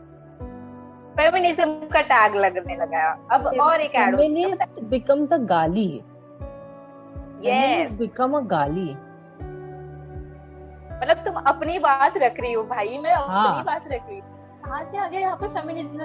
फेमिनिज्म 1.16 1.88
का 1.88 2.00
टैग 2.10 2.36
लगने 2.36 2.76
लगा 2.76 3.08
अब 3.32 3.46
और 3.60 3.80
एक 3.80 3.94
एड 3.94 4.16
फेमिनिस्ट 4.16 4.80
बिकम्स 4.90 5.32
अ 5.32 5.36
गाली 5.50 5.88
यस 7.44 7.98
बिकम 7.98 8.36
अ 8.36 8.40
गाली 8.46 8.90
मतलब 11.02 11.24
तुम 11.24 11.34
अपनी 11.46 11.78
बात 11.78 12.16
रख 12.18 12.40
रही 12.40 12.52
हो 12.52 12.62
भाई 12.64 12.98
मैं 12.98 13.14
हाँ. 13.14 13.48
अपनी 13.48 13.62
बात 13.64 13.84
रख 13.92 14.08
रही 14.08 14.18
हूँ। 14.18 14.60
कहाँ 14.64 14.82
से 14.84 14.98
आ 14.98 15.06
गया 15.08 15.20
यहाँ 15.20 15.36
पे 15.36 15.48
फेमिनिज्म 15.48 16.04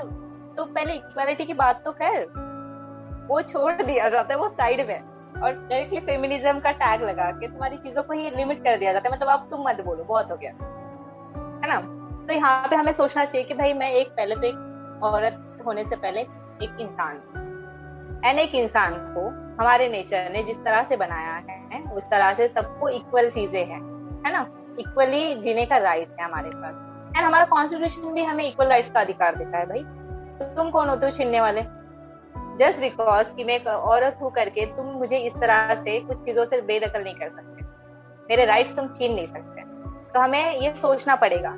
तो 0.57 0.65
पहले 0.65 0.93
इक्वालिटी 0.93 1.45
की 1.45 1.53
बात 1.53 1.81
तो 1.85 1.91
कर 2.01 2.25
वो 3.27 3.41
छोड़ 3.41 3.81
दिया 3.81 4.09
जाता 4.09 4.33
है, 4.33 4.39
वो 4.39 4.49
साइड 4.49 4.87
में। 4.87 4.99
और 5.43 5.51
डायरेक्टली 5.53 5.99
फेमिनिज्म 5.99 6.59
का 6.59 6.71
टैग 6.71 7.01
लगा 7.01 7.31
के 7.31 7.47
तुम्हारी 7.47 7.77
चीज़ों 7.77 8.03
को 8.03 8.13
ही 8.13 8.29
लिमिट 8.29 8.63
कर 8.63 8.77
दिया 8.77 8.93
जाता 8.93 9.09
है। 9.09 9.15
मतलब 9.15 9.27
अब 9.27 9.47
तुम 9.51 9.67
मत 9.67 9.81
बोलो, 9.85 10.03
बहुत 10.03 10.31
हो 10.31 10.37
गया। 10.37 10.51
है 11.63 11.73
ना? 11.73 11.81
तो 12.27 12.33
यहाँ 12.33 12.67
पे 12.69 12.75
हमें 12.75 12.91
सोचना 12.91 13.25
चाहिए 13.25 13.47
कि 13.47 13.53
भाई 13.53 13.73
मैं 13.73 13.91
एक, 13.91 14.07
पहले 14.07 14.35
तो 14.35 14.43
एक 14.43 14.99
औरत 15.03 15.63
होने 15.65 15.85
से 15.85 15.95
पहले 15.95 16.21
एक 16.21 16.77
इंसान 16.81 17.43
एन 18.25 18.39
एक 18.39 18.55
इंसान 18.55 18.93
को 18.93 19.27
हमारे 19.63 19.89
नेचर 19.89 20.29
ने 20.31 20.43
जिस 20.43 20.57
तरह 20.57 20.83
से 20.83 20.97
बनाया 20.97 21.43
है, 21.49 21.83
उस 21.91 22.09
तरह 22.09 22.33
से 22.33 22.47
सबको 22.47 22.89
इक्वल 22.89 23.29
चीज़ें 23.29 23.65
हैं। 23.65 23.81
है 24.25 24.33
ना? 24.33 24.47
इक्वली 24.79 25.35
जीने 25.35 25.65
का 25.65 25.77
राइट 25.77 26.09
है 26.19 26.25
हमारे 26.25 26.49
पास। 26.53 26.75
एंड 27.17 27.25
हमारा 27.25 27.45
कॉन्स्टिट्यूशन 27.45 28.13
भी 28.13 28.23
हमें 28.23 28.47
इक्वल 28.47 28.67
राइट्स 28.67 28.91
का 28.91 28.99
अधिकार 28.99 29.35
देता 29.35 29.57
है 29.57 29.65
भाई। 29.65 29.83
तुम 30.55 30.69
कौन 30.69 30.89
होते 30.89 31.05
हो 31.05 31.11
छीनने 31.11 31.41
वाले। 31.41 31.61
जस्ट 32.57 32.81
बिकॉज़ 32.81 33.33
कि 33.33 33.43
मैं 33.43 33.55
एक 33.55 33.67
औरत 33.67 34.19
हूँ 34.21 34.31
करके 34.31 34.65
तुम 34.65 34.85
मुझे 34.85 35.17
इस 35.17 35.33
तरह 35.33 35.75
से 35.75 35.99
कुछ 35.99 36.25
चीज़ों 36.25 36.45
से 36.45 36.61
बेदखल 36.61 37.03
नहीं 37.03 37.15
कर 37.15 37.29
सकते। 37.29 37.63
मेरे 38.29 38.45
राइट्स 38.45 38.75
तुम 38.75 38.87
छीन 38.87 39.13
नहीं 39.13 39.25
सकते। 39.25 39.61
तो 40.13 40.19
हमें 40.19 40.55
ये 40.55 40.75
सोचना 40.77 41.15
पड़ेगा 41.15 41.53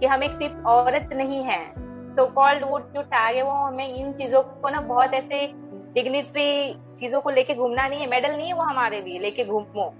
कि 0.00 0.06
हम 0.06 0.22
एक 0.22 0.32
सिर्फ़ 0.32 0.64
औरत 0.66 1.08
नहीं 1.12 1.42
है। 1.42 1.88
सो 2.14 2.26
कॉल्ड 2.26 2.64
वो 2.64 2.80
जो 2.80 3.02
टैग 3.02 3.36
है 3.36 3.42
वो 3.42 3.50
हमें 3.50 3.88
इन 3.88 4.12
चीज़ों 4.12 4.42
को 4.42 4.68
ना 4.68 4.80
बहुत 4.80 5.14
ऐसे 5.14 5.46
डिग्निटरी 5.94 6.78
चीज़ों 6.94 7.20
को 7.20 7.30
लेके 7.30 7.54
घूमना 7.54 7.88
नहीं 7.88 8.00
है। 8.00 8.06
मेडल 8.06 8.36
नहीं 8.36 8.46
है 8.46 8.52
वो 8.52 8.62
हमारे 8.62 9.00
लिए, 9.00 9.18
लेके 9.18 9.44
घूमो। 9.44 9.94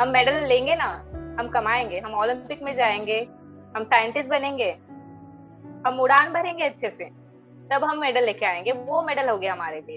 हम 0.00 0.08
मेडल 0.08 0.34
लेंगे 0.34 0.76
ना, 0.76 1.04
हम 1.40 1.48
कमाएँगे। 1.48 1.98
हम 1.98 2.14
ओलंपिक 2.14 2.62
में 2.62 2.74
जाएँगे, 2.74 3.28
हम 3.76 3.84
साइंटिस्ट 3.84 4.30
बनेंगे, 4.30 4.70
हम 5.86 6.00
उड़ान 6.00 6.32
भरेंगे 6.32 6.64
अच्छे 6.64 6.90
से। 6.90 7.25
तब 7.70 7.84
हम 7.84 7.98
मेडल 8.00 8.24
लेके 8.24 8.46
आएँगे। 8.46 8.72
वो 8.72 9.02
मेडल 9.02 9.28
हो 9.28 9.36
गया 9.38 9.52
हमारे 9.52 9.80
लिए। 9.80 9.96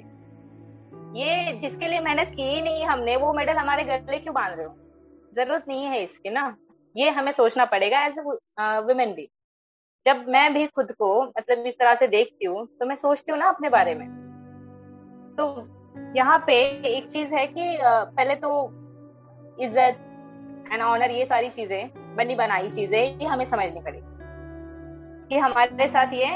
ये 1.15 1.53
जिसके 1.53 1.87
लिए 1.87 1.99
मेहनत 1.99 2.31
की 2.35 2.43
ही 2.43 2.61
नहीं 2.61 2.83
हमने, 2.85 3.15
वो 3.15 3.33
मेडल 3.33 3.57
हमारे 3.57 3.83
गले 3.83 4.17
क्यों 4.17 4.33
बाँध 4.35 4.57
रहे 4.57 4.65
हो? 4.65 4.75
ज़रूरत 5.33 5.65
नहीं 5.67 5.85
है 5.85 6.03
इसकी 6.03 6.29
ना। 6.29 6.55
ये 6.95 7.09
हमें 7.09 7.31
सोचना 7.31 7.65
पड़ेगा 7.65 8.05
एज 8.05 8.19
वुमेन 8.85 9.13
भी। 9.13 9.29
जब 10.05 10.25
मैं 10.29 10.53
भी 10.53 10.65
खुद 10.67 10.91
को 10.91 11.21
मतलब 11.23 11.65
इस 11.67 11.77
तरह 11.79 11.95
से 11.95 12.07
देखती 12.07 12.45
हूँ 12.45 12.65
तो 12.79 12.85
मैं 12.85 12.95
सोचती 12.95 13.31
हूँ 13.31 13.39
ना 13.39 13.47
अपने 13.49 13.69
बारे 13.69 13.95
में। 13.95 14.07
तो 15.37 15.45
यहाँ 16.15 16.37
पे 16.47 16.53
एक 16.87 17.07
चीज़ 17.07 17.33
है 17.35 17.45
कि 17.47 17.77
पहले 17.81 18.35
तो 18.35 18.49
इज़्ज़त 19.59 20.05
एंड 20.71 20.81
ऑनर 20.81 21.11
ये 21.11 21.25
सारी 21.25 21.49
चीज़ें, 21.49 22.15
बनी 22.15 22.35
बनाई 22.35 22.69
चीज़ें, 22.69 23.19
ये 23.19 23.25
हमें 23.25 23.45
समझनी 23.45 23.81
पड़ेगी। 23.81 24.07
कि 25.29 25.37
हमारे 25.37 25.87
साथ 25.87 26.13
ये 26.13 26.27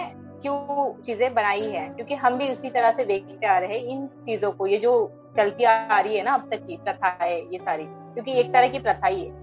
क्यों 0.44 1.02
चीज़ें 1.02 1.34
बनाई 1.34 1.70
है? 1.70 1.88
क्योंकि 1.90 2.16
हम 2.16 2.38
भी 2.38 2.50
उसी 2.52 2.70
तरह 2.70 2.92
से 2.92 3.06
देखते 3.06 3.48
आ 3.48 3.58
रहे 3.58 3.78
हैं 3.78 3.86
इन 3.86 4.08
चीज़ों 4.26 4.52
को, 4.52 4.68
ये 4.68 4.78
जो 4.78 5.12
चलती 5.36 5.64
आ 5.64 6.00
रही 6.00 6.18
है 6.18 6.24
ना 6.24 6.34
अब 6.34 6.50
तक 6.52 6.66
की 6.68 6.78
प्रथा 6.78 7.18
है 7.22 7.40
ये 7.54 7.60
सारी, 7.60 7.84
क्योंकि 7.86 8.40
एक 8.40 8.54
तरह 8.54 8.68
की 8.68 8.80
प्रथा 8.80 9.08
ही 9.08 9.24
है। 9.24 9.42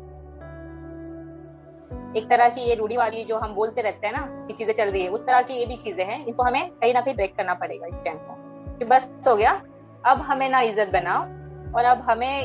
एक 2.17 2.29
तरह 2.31 2.49
की 2.49 2.61
ये 2.61 2.75
रूढ़ीवादी 2.75 3.25
जो 3.25 3.37
हम 3.39 3.55
बोलते 3.55 3.83
रहते 3.83 4.07
हैं 4.07 4.15
ना 4.15 4.47
कि 4.47 4.53
चीज़ें 4.53 4.75
चल 4.75 4.91
रही 4.91 5.03
है, 5.03 5.09
उस 5.09 5.27
तरह 5.27 5.43
की 5.43 5.55
ये 5.55 5.67
भी 5.67 5.77
चीज़ें 5.77 6.05
हैं, 6.05 6.25
इनको 6.27 6.43
हमें 6.43 6.71
कहीं 6.71 6.95
ना 6.95 7.01
कहीं 7.01 7.15
ब्रेक 7.15 7.37
करना 7.37 7.55
पड़ेगा 7.55 7.87
इस 7.87 7.97
चैन 7.97 8.17
को। 8.17 8.79
कि 8.79 8.85
बस 8.85 9.13
हो 9.29 9.37
गया, 9.37 9.53
अब 10.07 10.21
हमें 10.21 10.49
ना 10.49 10.61
इज़्ज़त 10.61 10.89
बनाओ 10.89 11.23
और 11.75 11.85
अब 11.85 12.01
हमें 12.01 12.43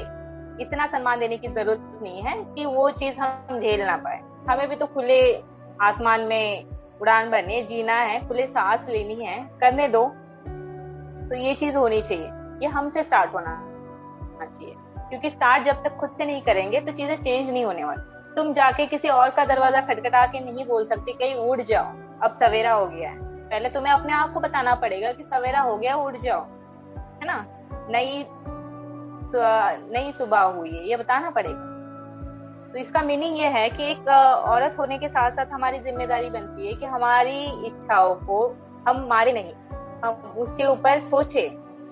इतना 0.61 0.85
सम्मान 0.87 1.19
देने 1.19 1.37
की 1.37 1.47
ज़रूरत 1.47 1.99
नहीं 2.03 2.21
है 2.21 2.35
कि 2.55 2.65
वो 2.65 2.89
चीज़ 2.91 3.19
हम 3.19 3.59
झेल 3.59 3.81
ना 3.81 3.97
पाए। 3.97 4.19
हमें 4.49 4.67
भी 4.69 4.75
तो 4.75 4.85
खुले 4.85 5.19
आसमान 5.81 6.21
में 6.21 6.74
उड़ान 7.01 7.31
भरनी, 7.31 7.61
जीना 7.61 7.93
है 7.93 8.27
खुले 8.27 8.47
सांस 8.47 8.89
लेनी 8.89 9.15
है, 9.15 9.49
करने 9.59 9.87
दो। 9.87 10.05
तो 11.29 11.35
ये 11.35 11.53
चीज़ 11.53 11.77
होनी 11.77 12.01
चाहिए। 12.01 12.29
ये 12.61 12.67
हमसे 12.67 13.03
स्टार्ट 13.03 13.33
होना 13.33 13.61
चाहिए। 14.41 14.75
क्योंकि 15.09 15.29
स्टार्ट 15.29 15.63
जब 15.63 15.83
तक 15.83 15.95
खुद 15.95 16.09
से 16.09 16.25
नहीं 16.25 16.41
करेंगे 16.41 16.79
तो 16.81 16.91
चीज़ें 16.91 17.15
चेंज 17.15 17.49
नहीं 17.49 17.65
होने 17.65 17.83
वाली। 17.83 18.35
तुम 18.35 18.53
जाके 18.53 18.85
किसी 18.85 19.09
और 19.09 19.29
का 19.29 19.45
दरवाज़ा 19.45 19.81
खटखटा 19.81 20.25
के 20.25 20.39
नहीं 20.39 20.65
बोल 20.65 20.85
सकते, 20.85 21.11
कहीं 21.13 21.35
उड़ 21.35 21.61
जाओ। 21.61 21.85
अब 22.23 22.35
सवेरा 22.35 22.73
हो 22.73 22.85
गया 22.85 23.09
है। 23.09 23.17
पहले 23.49 23.69
तुम्हें 23.69 23.93
अपने 23.93 24.13
आप 24.13 24.33
को 24.33 24.39
बताना 24.39 24.75
पड़ेगा 24.75 25.11
कि 25.11 25.23
सवेरा 25.23 25.61
हो 25.61 25.77
गया, 25.77 25.95
उड़ 25.95 26.15
जाओ। 26.17 26.41
है 26.97 27.25
ना? 27.25 27.45
नई 27.89 28.25
नई 29.91 30.11
सुबह 30.11 30.39
हुई 30.39 30.77
है, 30.77 30.89
ये 30.89 30.97
बताना 30.97 31.29
पड़ेगा। 31.29 31.74
तो 32.75 32.79
इसका 32.79 33.01
मीनिंग 33.01 33.37
ये 33.39 33.47
है 33.47 33.69
कि 33.69 33.83
एक 33.83 34.07
औरत 34.07 34.75
होने 34.79 34.97
के 34.97 35.09
साथ 35.09 35.31
साथ 35.31 35.51
हमारी 35.51 35.77
ज़िम्मेदारी 35.79 36.29
बनती 36.29 36.67
है 36.67 36.73
कि 36.73 36.85
हमारी 36.85 37.43
इच्छाओं 37.67 38.15
को 38.15 38.39
हम 38.87 38.97
मारे 39.09 39.33
नहीं, 39.33 39.53
हम 40.03 40.33
उसके 40.37 40.65
ऊपर 40.65 41.01
सोचे, 41.01 41.45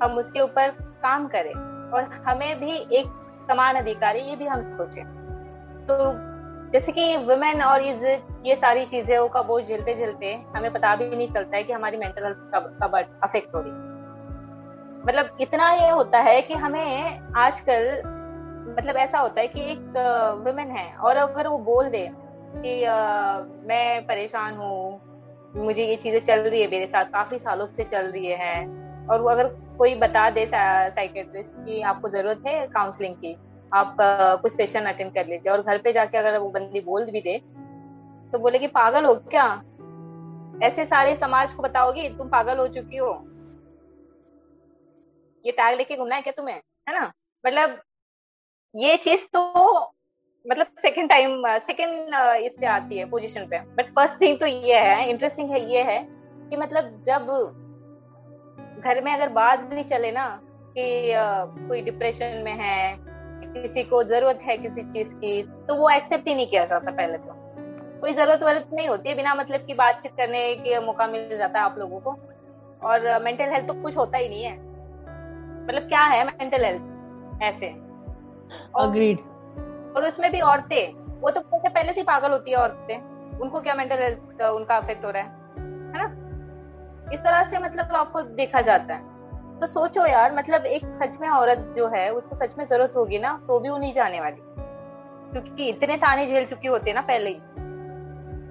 हम 0.03 0.17
उसके 0.17 0.41
ऊपर 0.41 0.69
काम 1.03 1.27
करें 1.27 1.53
और 1.53 2.09
हमें 2.27 2.59
भी 2.59 2.71
एक 2.71 3.05
समान 3.47 3.75
अधिकार 3.75 4.15
है 4.15 4.29
ये 4.29 4.35
भी 4.35 4.45
हम 4.45 4.69
सोचे। 4.71 5.03
तो 5.87 5.97
जैसे 6.71 6.91
कि 6.91 7.15
वुमेन 7.17 7.61
और 7.61 7.81
ये 7.81 8.55
सारी 8.55 8.85
चीज़ें 8.85 9.29
का 9.29 9.41
बोझ 9.41 9.63
झेलते 9.63 9.95
झेलते 9.95 10.33
हमें 10.55 10.71
पता 10.73 10.95
भी 10.95 11.09
नहीं 11.15 11.27
चलता 11.27 11.57
है 11.57 11.63
कि 11.63 11.73
हमारी 11.73 11.97
मेंटल 11.97 12.23
हेल्थ 12.23 12.51
कब 12.55 12.95
अफेक्ट 13.23 13.55
हो 13.55 13.61
रही 13.61 13.71
मतलब 15.03 15.37
इतना 15.41 15.71
ये 15.71 15.89
होता 15.89 16.19
है 16.21 16.41
कि 16.41 16.53
हमें 16.55 17.19
आजकल 17.37 18.21
मतलब 18.77 18.95
ऐसा 18.95 19.19
होता 19.19 19.41
है 19.41 19.47
कि 19.47 19.61
एक 19.61 19.97
वुमेन 20.47 20.71
है 20.71 20.95
और 20.97 21.17
अगर 21.17 21.47
वो 21.47 21.57
बोल 21.57 21.89
दे 21.89 22.07
कि 22.55 22.83
आ, 22.83 23.39
मैं 23.39 24.05
परेशान 24.05 24.55
हूँ 24.55 25.01
मुझे 25.55 25.85
ये 25.85 25.95
चीज़ें 25.95 26.19
चल 26.19 26.39
रही 26.39 26.61
है 26.61 26.67
मेरे 26.67 26.87
साथ 26.87 27.05
काफ़ी 27.05 27.39
सालों 27.39 27.65
से 27.65 27.83
चल 27.83 28.11
रही 28.11 28.25
है 28.25 28.55
और 29.07 29.21
वो 29.21 29.29
अगर 29.29 29.47
कोई 29.77 29.95
बता 29.95 30.29
दे 30.29 30.45
साइकेट्रिस्ट 30.45 31.51
की 31.55 31.81
आपको 31.81 32.09
ज़रूरत 32.09 32.43
है 32.47 32.67
काउंसलिंग 32.67 33.15
की 33.15 33.35
आप 33.73 34.01
आ, 34.01 34.35
कुछ 34.35 34.51
सेशन 34.51 34.85
अटेंड 34.85 35.13
कर 35.13 35.27
लीजिए 35.27 35.51
और 35.51 35.61
घर 35.61 35.77
पे 35.77 35.91
जाके 35.91 36.17
अगर 36.17 36.37
वो 36.37 36.49
बंदी 36.49 36.81
बोल 36.81 37.05
भी 37.05 37.21
दे 37.21 37.37
तो 38.31 38.39
बोले 38.39 38.59
कि 38.59 38.67
पागल 38.67 39.05
हो 39.05 39.15
क्या? 39.15 39.63
ऐसे 40.63 40.85
सारे 40.85 41.15
समाज 41.15 41.53
को 41.53 41.63
बताओगी 41.63 42.09
तुम 42.09 42.27
पागल 42.27 42.57
हो 42.57 42.67
चुकी 42.67 42.97
हो। 42.97 43.13
ये 45.45 45.51
टैग 45.51 45.77
लेके 45.77 45.95
घूमना 45.95 46.15
है 46.15 46.21
क्या 46.21 46.33
तुम्हें? 46.37 46.55
है 46.55 46.99
ना? 46.99 47.11
मतलब 47.45 47.81
ये 48.75 48.95
चीज़ 48.97 49.23
तो 49.33 49.41
मतलब 50.45 50.67
सेकंड 50.79 51.09
टाइम 51.09 51.43
सेकंड 51.59 52.13
इस 52.45 52.55
पे 52.59 52.65
आती 52.67 52.97
है 52.97 53.05
पोजीशन 53.09 53.45
पे। 53.47 53.57
बट 53.77 53.89
फ़र्स्ट 53.89 54.19
थिंग 54.21 54.37
तो 54.39 54.45
ये 54.45 54.79
है 54.79 55.09
इंटरेस्टिंग 55.09 55.49
है, 55.49 55.59
ये 55.71 55.83
है 55.83 55.99
कि 56.49 56.57
मतलब 56.57 57.01
जब 57.05 57.27
घर 58.83 59.01
में 59.03 59.11
अगर 59.13 59.29
बात 59.29 59.59
भी 59.65 59.83
चले 59.83 60.11
ना 60.11 60.25
कि 60.77 61.13
कोई 61.67 61.81
डिप्रेशन 61.81 62.41
में 62.45 62.53
है, 62.53 62.97
किसी 63.53 63.83
को 63.83 64.03
ज़रूरत 64.03 64.39
है 64.43 64.57
किसी 64.57 64.81
चीज़ 64.83 65.13
की 65.15 65.41
तो 65.67 65.75
वो 65.75 65.89
एक्सेप्ट 65.89 66.27
ही 66.27 66.35
नहीं 66.35 66.47
किया 66.47 66.65
जाता 66.65 66.91
पहले 66.91 67.17
तो। 67.17 67.35
कोई 68.01 68.13
ज़रूरत 68.13 68.43
वरूरत 68.43 68.69
नहीं 68.73 68.87
होती 68.87 69.09
है 69.09 69.15
बिना 69.15 69.35
मतलब 69.35 69.65
की 69.65 69.73
बातचीत 69.75 70.11
करने 70.17 70.53
के 70.55 70.79
मौका 70.85 71.07
मिल 71.07 71.37
जाता 71.37 71.59
है 71.59 71.65
आप 71.65 71.77
लोगों 71.79 71.99
को। 71.99 72.17
और 72.81 73.23
मेंटल 73.23 73.53
हेल्थ 73.53 73.67
तो 73.67 73.81
कुछ 73.81 73.97
होता 73.97 74.17
ही 74.17 74.29
नहीं 74.29 74.43
है। 74.43 74.53
मतलब 75.65 75.87
क्या 75.89 76.03
है 76.05 76.25
मेंटल 76.25 76.65
हेल्थ 76.65 77.41
ऐसे? 77.43 77.82
अग्रीड 78.79 79.19
और 79.97 80.07
उसमें 80.07 80.31
भी 80.31 80.39
औरतें 80.39 81.03
वो 81.21 81.29
तो 81.29 81.41
पहले 81.41 81.93
से 81.93 82.03
पागल 82.03 82.31
होती 82.31 82.51
है 82.51 82.57
औरतें। 82.57 83.39
उनको 83.39 83.61
क्या 83.61 83.73
मेंटल 83.73 83.95
हेल्थ 83.95 84.41
उनका 84.41 84.77
अफेक्ट 84.77 85.05
हो 85.05 85.09
रहा 85.09 85.23
है? 85.23 85.29
है 85.29 85.97
ना? 85.97 87.11
इस 87.13 87.19
तरह 87.19 87.43
से 87.43 87.59
मतलब 87.59 87.95
आपको 87.95 88.21
देखा 88.21 88.61
जाता 88.61 88.93
है। 88.93 89.13
तो 89.59 89.67
सोचो 89.67 90.05
यार 90.05 90.35
मतलब 90.35 90.65
एक 90.65 90.85
सच 90.95 91.17
में 91.21 91.29
औरत 91.29 91.73
जो 91.77 91.87
है 91.87 92.09
उसको 92.13 92.35
सच 92.35 92.57
में 92.57 92.65
ज़रूरत 92.65 92.93
होगी 92.95 93.19
ना 93.19 93.43
तो 93.47 93.59
भी 93.59 93.69
वो 93.69 93.77
नहीं 93.77 93.91
जाने 93.91 94.19
वाली। 94.19 94.41
क्योंकि 95.31 95.69
इतने 95.69 95.97
ताने 95.97 96.25
झेल 96.27 96.45
चुकी 96.45 96.67
होते 96.67 96.89
हैं 96.89 96.95
ना 96.95 97.01
पहले 97.01 97.29
ही। 97.29 97.35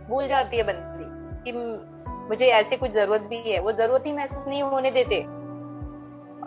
भूल 0.08 0.26
जाती 0.26 0.56
है 0.56 0.62
बंदी 0.62 1.04
कि 1.44 1.52
मुझे 2.28 2.46
ऐसे 2.46 2.76
कुछ 2.76 2.90
ज़रूरत 2.90 3.20
भी 3.20 3.36
है। 3.36 3.58
वो 3.58 3.72
ज़रूरत 3.72 4.06
ही 4.06 4.12
महसूस 4.12 4.48
नहीं 4.48 4.62
होने 4.62 4.90
देते। 4.90 5.41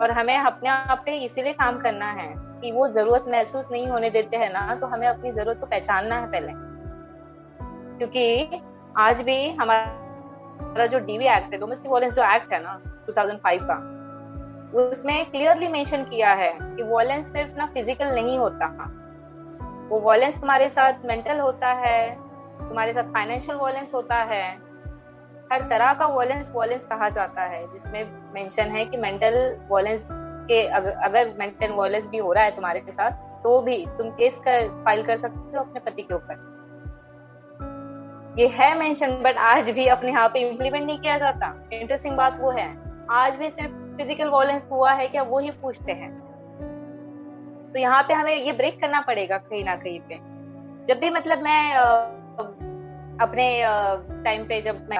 और 0.02 0.10
हमें 0.10 0.36
अपने 0.38 0.68
आप 0.68 1.02
पे 1.06 1.16
इसीलिए 1.16 1.52
काम 1.52 1.78
करना 1.78 2.10
है 2.12 2.28
कि 2.60 2.72
वो 2.72 2.88
ज़रूरत 2.88 3.24
महसूस 3.28 3.70
नहीं 3.72 3.86
होने 3.86 4.10
देते 4.10 4.36
हैं 4.36 4.52
ना 4.52 4.74
तो 4.74 4.86
हमें 4.86 5.06
अपनी 5.08 5.32
ज़रूरत 5.32 5.60
को 5.60 5.66
पहचानना 5.66 6.20
है 6.20 6.26
पहले। 6.26 6.52
क्योंकि 7.98 8.60
आज 8.98 9.22
भी 9.22 9.50
हमारा 9.50 10.86
जो 10.86 10.98
डीवी 10.98 11.26
एक्ट 11.26 11.52
है 11.52 11.58
डोमेस्टिक 11.58 11.92
वायलेंस 11.92 12.14
जो 12.14 12.22
एक्ट 12.34 12.52
है 12.52 12.62
ना 12.62 12.80
2005 13.06 13.60
का, 13.62 13.76
उसमें 14.90 15.30
क्लियरली 15.30 15.68
मेंशन 15.68 16.04
किया 16.04 16.32
है 16.34 16.52
कि 16.60 16.82
वायलेंस 16.82 17.32
सिर्फ़ 17.32 17.56
ना 17.58 17.66
फ़िज़िकल 17.66 18.14
नहीं 18.14 18.38
होता। 18.38 18.66
वो 19.88 20.00
वायलेंस 20.00 20.40
तुम्हारे 20.40 20.68
साथ 20.68 21.04
मेंटल 21.04 21.40
होता 21.40 21.68
है, 21.68 22.14
तुम्हारे 22.58 22.92
साथ 22.92 23.12
फाइनेंशियल 23.12 23.58
वायलेंस 23.58 23.94
होता 23.94 24.16
है 24.24 24.44
हर 25.52 25.62
तरह 25.70 25.92
का 25.94 26.06
वायलेंस 26.06 26.52
वायलेंस 26.54 26.84
कहा 26.84 27.08
जाता 27.08 27.42
है, 27.42 27.60
जिसमें 27.72 28.32
मेंशन 28.34 28.70
है 28.70 28.84
कि 28.84 28.96
मेंटल 28.96 29.34
वायलेंस 29.70 30.06
के 30.48 30.60
अगर 30.66 31.34
मेंटल 31.38 31.72
वायलेंस 31.72 32.06
भी 32.08 32.18
हो 32.18 32.32
रहा 32.32 32.44
है 32.44 32.54
तुम्हारे 32.54 32.80
के 32.80 32.92
साथ 32.92 33.24
तो 33.42 33.60
भी 33.62 33.76
तुम 33.98 34.10
केस 34.12 34.38
कर 34.38 34.68
फ़ाइल 34.84 35.02
कर 35.06 35.16
सकते 35.18 35.56
हो 35.56 35.62
अपने 35.62 35.80
पति 35.80 36.02
के 36.02 36.14
ऊपर। 36.14 36.54
ये 38.38 38.46
है 38.48 38.74
मेंशन 38.78 39.12
बट 39.22 39.36
आज 39.40 39.70
भी 39.70 39.86
अपने 39.88 40.10
यहाँ 40.10 40.28
पे 40.28 40.40
इम्प्लीमेंट 40.40 40.84
नहीं 40.86 40.98
किया 40.98 41.16
जाता। 41.18 41.54
इंटरेस्टिंग 41.72 42.16
बात 42.16 42.38
वो 42.40 42.50
है। 42.50 42.68
आज 43.12 43.36
भी 43.36 43.50
सिर्फ़ 43.50 43.72
फ़िज़िकल 43.96 44.28
वायलेंस 44.28 44.68
हुआ 44.72 44.92
है 44.92 45.06
क्या, 45.08 45.22
वो 45.22 45.38
ही 45.38 45.50
पूछते 45.52 45.92
हैं। 45.92 46.10
तो 47.72 47.78
यहाँ 47.78 48.02
पे 48.02 48.14
हमें 48.14 48.34
ये 48.34 48.52
ब्रेक 48.52 48.80
करना 48.80 49.00
पड़ेगा 49.00 49.38
कहीं 49.38 49.64
ना 49.64 49.76
कहीं 49.76 50.00
पे। 50.00 50.14
जब 50.86 50.98
भी 51.00 51.10
मतलब 51.10 51.42
मैं 51.42 51.74
अपने 53.16 53.48
टाइम 54.24 54.44
पे 54.44 54.60
जब 54.62 54.86
मैं 54.90 54.98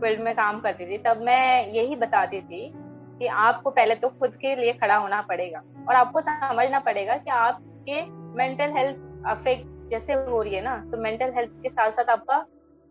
फ़ील्ड 0.00 0.20
में 0.20 0.34
काम 0.36 0.60
करती 0.60 0.86
थी, 0.86 0.98
तब 0.98 1.20
मैं 1.22 1.66
यही 1.68 1.96
बताती 1.96 2.40
थी 2.42 2.70
कि 3.18 3.26
आपको 3.26 3.70
पहले 3.70 3.94
तो 3.94 4.08
खुद 4.10 4.34
के 4.36 4.54
लिए 4.56 4.72
खड़ा 4.74 4.96
होना 4.96 5.20
पड़ेगा 5.22 5.62
और 5.88 5.94
आपको 5.96 6.20
समझना 6.20 6.78
पड़ेगा 6.80 7.16
कि 7.16 7.30
आपके 7.32 8.02
मेंटल 8.36 8.72
हेल्थ 8.76 9.26
अफेक्ट 9.28 9.66
जैसे 9.90 10.12
हो 10.14 10.40
रही 10.42 10.54
है 10.54 10.62
ना 10.62 10.76
तो 10.90 11.02
मेंटल 11.02 11.32
हेल्थ 11.36 11.50
के 11.62 11.68
साथ 11.68 11.90
साथ 11.92 12.10
आपका 12.10 12.38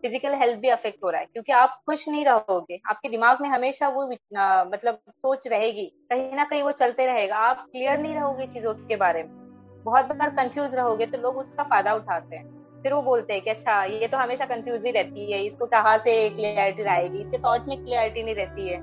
फ़िज़िकल 0.02 0.34
हेल्थ 0.34 0.58
भी 0.60 0.68
अफेक्ट 0.70 1.02
हो 1.04 1.10
रहा 1.10 1.20
है, 1.20 1.26
क्योंकि 1.26 1.52
आप 1.52 1.80
खुश 1.86 2.08
नहीं 2.08 2.24
रहोगे। 2.24 2.80
आपके 2.90 3.08
दिमाग 3.08 3.40
में 3.42 3.48
हमेशा 3.48 3.88
वो 3.88 4.06
मतलब 4.06 4.98
सोच 5.10 5.46
रहेगी, 5.48 5.84
कहीं 6.10 6.32
ना 6.36 6.44
कहीं 6.44 6.62
वो 6.62 6.72
चलते 6.72 7.06
रहेगा। 7.06 7.36
आप 7.38 7.66
क्लियर 7.66 7.98
नहीं 7.98 8.14
रहोगे 8.14 8.46
चीज़ों 8.46 8.74
के 8.86 8.96
बारे 8.96 9.22
में। 9.22 9.82
बहुत 9.84 10.04
बार 10.06 10.30
कंफ्यूज 10.32 10.74
रहोगे 10.74 11.06
तो 11.06 11.18
लोग 11.18 11.36
उसका 11.38 11.62
फ़ायदा 11.64 11.94
उठाते 11.94 12.36
हैं। 12.36 12.48
फिर 12.82 12.92
वो 12.92 13.00
बोलते 13.02 13.32
हैं 13.32 13.42
कि 13.42 13.50
अच्छा 13.50 13.82
ये 13.84 14.06
तो 14.08 14.18
हमेशा 14.18 14.44
कंफ्यूज 14.46 14.84
ही 14.86 14.90
रहती 14.90 15.32
है, 15.32 15.42
इसको 15.46 15.66
कहाँ 15.66 15.96
से 15.98 16.28
क्लियरिटी 16.30 16.82
आएगी 16.84 17.20
इसके 17.20 17.38
थॉट्स 17.38 17.68
में 17.68 17.76
क्लियरिटी 17.84 18.22
नहीं 18.22 18.34
रहती 18.34 18.68
है। 18.68 18.78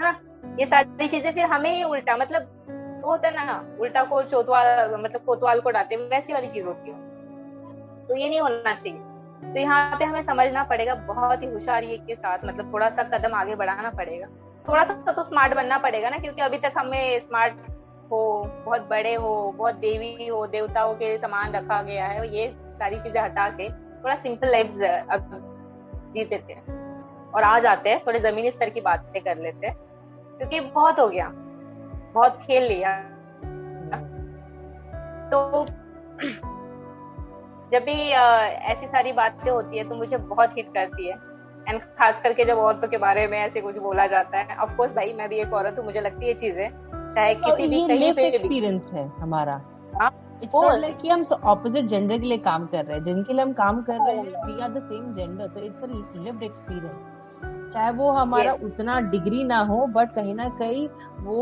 हाँ 0.00 0.12
ये 0.60 0.66
सारी 0.66 1.08
चीज़ें 1.08 1.32
फिर 1.32 1.44
हमें 1.44 1.70
ही 1.70 1.82
उल्टा 1.84 2.16
मतलब 2.16 3.02
वो 3.04 3.10
होता 3.10 3.28
है 3.28 3.46
ना, 3.46 3.76
उल्टा 3.80 4.02
को 4.04 4.22
चौथवाल 4.22 4.96
मतलब 4.96 5.24
कोतवाल 5.26 5.60
को 5.60 5.70
डालते 5.70 5.96
वैसी 5.96 6.32
वाली 6.32 6.48
चीज़ 6.48 6.66
होती 6.66 6.90
है। 6.90 6.96
तो 8.08 8.16
ये 8.16 8.28
नहीं 8.28 8.40
होना 8.40 8.74
चाहिए। 8.74 8.98
तो 9.44 9.60
यहाँ 9.60 9.96
पे 9.98 10.04
हमें 10.04 10.22
समझना 10.22 10.62
पड़ेगा, 10.64 10.94
बहुत 10.94 11.42
ही 11.42 11.46
होशियारी 11.46 11.96
के 11.98 12.14
साथ 12.14 12.44
मतलब 12.44 12.72
थोड़ा 12.72 12.88
सा 12.90 13.02
कदम 13.04 13.34
आगे 13.34 13.54
बढ़ाना 13.54 13.90
पड़ेगा। 13.90 14.26
थोड़ा 14.68 14.84
सा 14.84 15.12
तो 15.12 15.22
स्मार्ट 15.22 15.54
बनना 15.54 15.78
पड़ेगा 15.78 16.10
ना, 16.10 16.18
क्योंकि 16.18 16.42
अभी 16.42 16.58
तक 16.58 16.72
हमें 16.78 17.18
स्मार्ट 17.20 17.54
हो, 18.10 18.42
बहुत 18.64 18.86
बड़े 18.88 19.14
हो, 19.14 19.52
बहुत 19.58 19.74
देवी 19.76 20.26
हो, 20.26 20.46
देवताओं 20.48 20.94
के 20.94 21.16
समान 21.18 21.54
रखा 21.54 21.80
गया 21.82 22.06
है 22.06 22.28
ये 22.36 22.48
सारी 22.78 23.00
चीज़ें 23.00 23.20
हटा 23.20 23.48
के 23.50 23.68
थोड़ा 23.68 24.14
सिंपल 24.16 24.50
लाइफ 24.52 24.72
जीते 26.14 26.38
थे 26.38 26.54
और 27.32 27.42
आ 27.42 27.58
जाते 27.58 27.90
हैं, 27.90 28.02
थोड़े 28.06 28.18
जमीनी 28.20 28.50
स्तर 28.50 28.70
की 28.70 28.80
बातें 28.80 29.22
कर 29.22 29.36
लेते 29.38 29.66
हैं, 29.66 29.76
क्योंकि 30.38 30.60
बहुत 30.60 30.98
हो 30.98 31.08
गया, 31.08 31.28
बहुत 32.14 32.36
खेल 32.42 32.64
लिया। 32.64 32.96
तो 35.28 35.64
जब 37.72 37.84
भी 37.84 37.92
ऐसी 38.72 38.86
सारी 38.86 39.12
बातें 39.12 39.50
होती 39.50 39.78
है 39.78 39.88
तो 39.88 39.94
मुझे 39.94 40.16
बहुत 40.16 40.56
हिट 40.56 40.72
करती 40.74 41.08
है। 41.08 41.14
एंड 41.68 41.80
खास 41.98 42.20
करके 42.20 42.44
जब 42.44 42.58
औरतों 42.58 42.88
के 42.88 42.98
बारे 42.98 43.26
में 43.26 43.38
ऐसे 43.38 43.60
कुछ 43.60 43.78
बोला 43.78 44.06
जाता 44.06 44.38
है 44.38 44.56
ऑफ़ 44.56 44.76
कोर्स 44.76 44.92
भाई, 44.94 45.12
मैं 45.12 45.28
भी 45.28 45.38
एक 45.40 45.52
औरत 45.52 45.78
हूँ, 45.78 45.84
मुझे 45.84 46.00
लगती 46.00 46.26
है 46.26 46.34
चीज़ें 46.34 46.68
चाहे 47.16 47.34
किसी 47.36 47.66
भी 47.68 47.86
कहीं 47.88 48.12
पे 48.12 48.26
एक्सपीरियंस 48.26 48.90
है 48.92 49.06
हमारा। 49.18 49.60
इट्स 50.42 50.54
नॉट 50.54 50.72
लाइक 50.72 50.96
कि 50.96 51.08
हम 51.08 51.24
ऑपोजिट 51.44 51.84
जेंडर 51.86 52.18
के 52.18 52.26
लिए 52.26 52.38
काम 52.38 52.66
कर 52.66 52.84
रहे 52.84 52.96
हैं। 52.96 53.02
जिनके 53.04 53.32
लिए 53.32 53.42
हम 53.42 53.52
काम 53.54 53.82
कर 53.82 53.98
रहे 53.98 54.16
हैं 54.16 54.44
we 54.46 54.60
are 54.62 54.72
the 54.72 54.78
same 54.80 55.12
gender 55.14 55.46
तो 55.48 55.60
इट्स 55.60 55.82
अ 55.82 55.86
लिव्ड 55.86 56.42
एक्सपीरियंस 56.42 57.08
चाहे 57.72 57.90
वो 57.92 58.10
हमारा 58.10 58.52
yes. 58.52 58.64
उतना 58.64 58.98
डिग्री 59.10 59.42
ना 59.44 59.58
हो 59.60 59.86
बट 59.86 60.12
कहीं 60.14 60.34
ना 60.34 60.48
कहीं 60.58 60.88
वो 61.20 61.38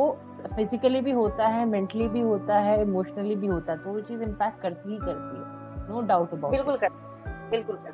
फिजिकली 0.56 1.00
भी 1.00 1.10
होता 1.12 1.46
है 1.46 1.64
मेंटली 1.64 2.08
भी 2.08 2.20
होता 2.20 2.58
है 2.58 2.80
इमोशनली 2.82 3.34
भी 3.36 3.46
होता 3.46 3.72
है 3.72 3.78
तो 3.78 3.90
वो 3.90 4.00
चीज़ 4.00 4.22
इम्पैक्ट 4.22 4.60
करती 4.62 4.90
ही 4.90 4.96
करती 4.96 5.36
है। 5.36 5.44
नो 5.88 6.06
डाउट 6.06 6.32
अबाउट 6.32 6.54
बिल्कुल 6.54 6.76
कर 6.76 6.88
बिल्कुल 7.50 7.76
कर 7.76 7.92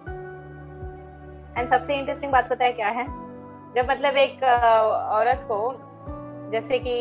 एंड 1.58 1.68
सबसे 1.68 1.96
इंटरेस्टिंग 1.96 2.32
बात 2.32 2.48
पता 2.50 2.64
है 2.64 2.72
क्या 2.72 2.88
है? 2.88 3.06
जब 3.74 3.90
मतलब 3.90 4.16
एक 4.16 4.44
औरत 4.44 5.44
को 5.48 5.58
जैसे 6.52 6.78
कि 6.78 6.94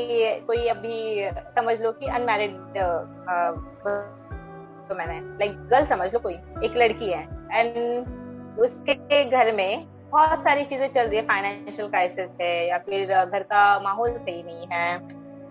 कोई 0.47 0.67
अभी 0.67 1.29
समझ 1.55 1.81
लो 1.81 1.91
कि 1.91 2.07
अनमैरिड 2.07 2.57
तो 4.89 4.95
मैंने 4.95 5.19
लाइक 5.39 5.57
गर्ल 5.69 5.85
समझ 5.85 6.13
लो 6.13 6.19
कोई, 6.19 6.33
एक 6.65 6.77
लड़की 6.77 7.11
है 7.11 7.23
एंड 7.53 8.59
उसके 8.59 9.23
घर 9.25 9.51
में 9.55 9.85
बहुत 10.11 10.39
सारी 10.39 10.63
चीज़ें 10.63 10.87
चल 10.87 11.07
रही 11.07 11.17
है 11.17 11.23
फाइनेंशियल 11.25 11.87
क्राइसिस 11.89 12.29
है, 12.41 12.67
या 12.67 12.77
फिर 12.79 13.13
घर 13.25 13.43
का 13.43 13.79
माहौल 13.79 14.17
सही 14.17 14.43
नहीं 14.43 14.67
है, 14.71 14.97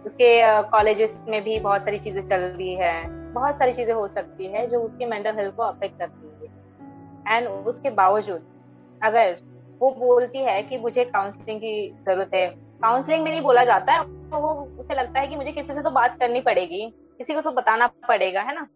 उसके 0.06 0.30
कॉलेजेस 0.70 1.18
में 1.28 1.42
भी 1.44 1.58
बहुत 1.60 1.84
सारी 1.84 1.98
चीज़ें 1.98 2.24
चल 2.26 2.40
रही 2.40 2.74
है, 2.74 2.92
बहुत 3.32 3.56
सारी 3.56 3.72
चीज़ें 3.72 3.94
हो 3.94 4.06
सकती 4.08 4.46
है 4.46 4.66
जो 4.66 4.80
उसके 4.80 5.06
मेंटल 5.06 5.36
हेल्थ 5.36 5.54
को 5.56 5.62
अफेक्ट 5.62 5.98
करती 5.98 6.46
है। 6.46 7.36
एंड 7.36 7.48
उसके 7.48 7.90
बावजूद, 7.92 8.42
अगर 9.02 9.36
वो 9.80 9.90
बोलती 9.90 10.38
है 10.38 10.62
कि 10.62 10.78
मुझे 10.78 11.04
काउंसलिंग 11.06 11.60
की 11.60 11.88
ज़रूरत 12.06 12.30
है 12.34 12.46
काउंसलिंग 12.80 13.22
में 13.24 13.30
नहीं 13.30 13.40
बोला 13.42 13.64
जाता 13.64 13.92
है 13.92 14.02
तो 14.30 14.38
वो 14.38 14.52
उसे 14.78 14.94
लगता 14.94 15.20
है 15.20 15.26
कि 15.26 15.36
मुझे 15.36 15.52
किसी 15.52 15.74
से 15.74 15.82
तो 15.82 15.90
बात 15.90 16.18
करनी 16.18 16.40
पड़ेगी, 16.40 16.88
किसी 17.18 17.34
को 17.34 17.40
तो 17.40 17.50
बताना 17.52 17.86
पड़ेगा, 18.08 18.40
है 18.40 18.54
ना? 18.54 18.66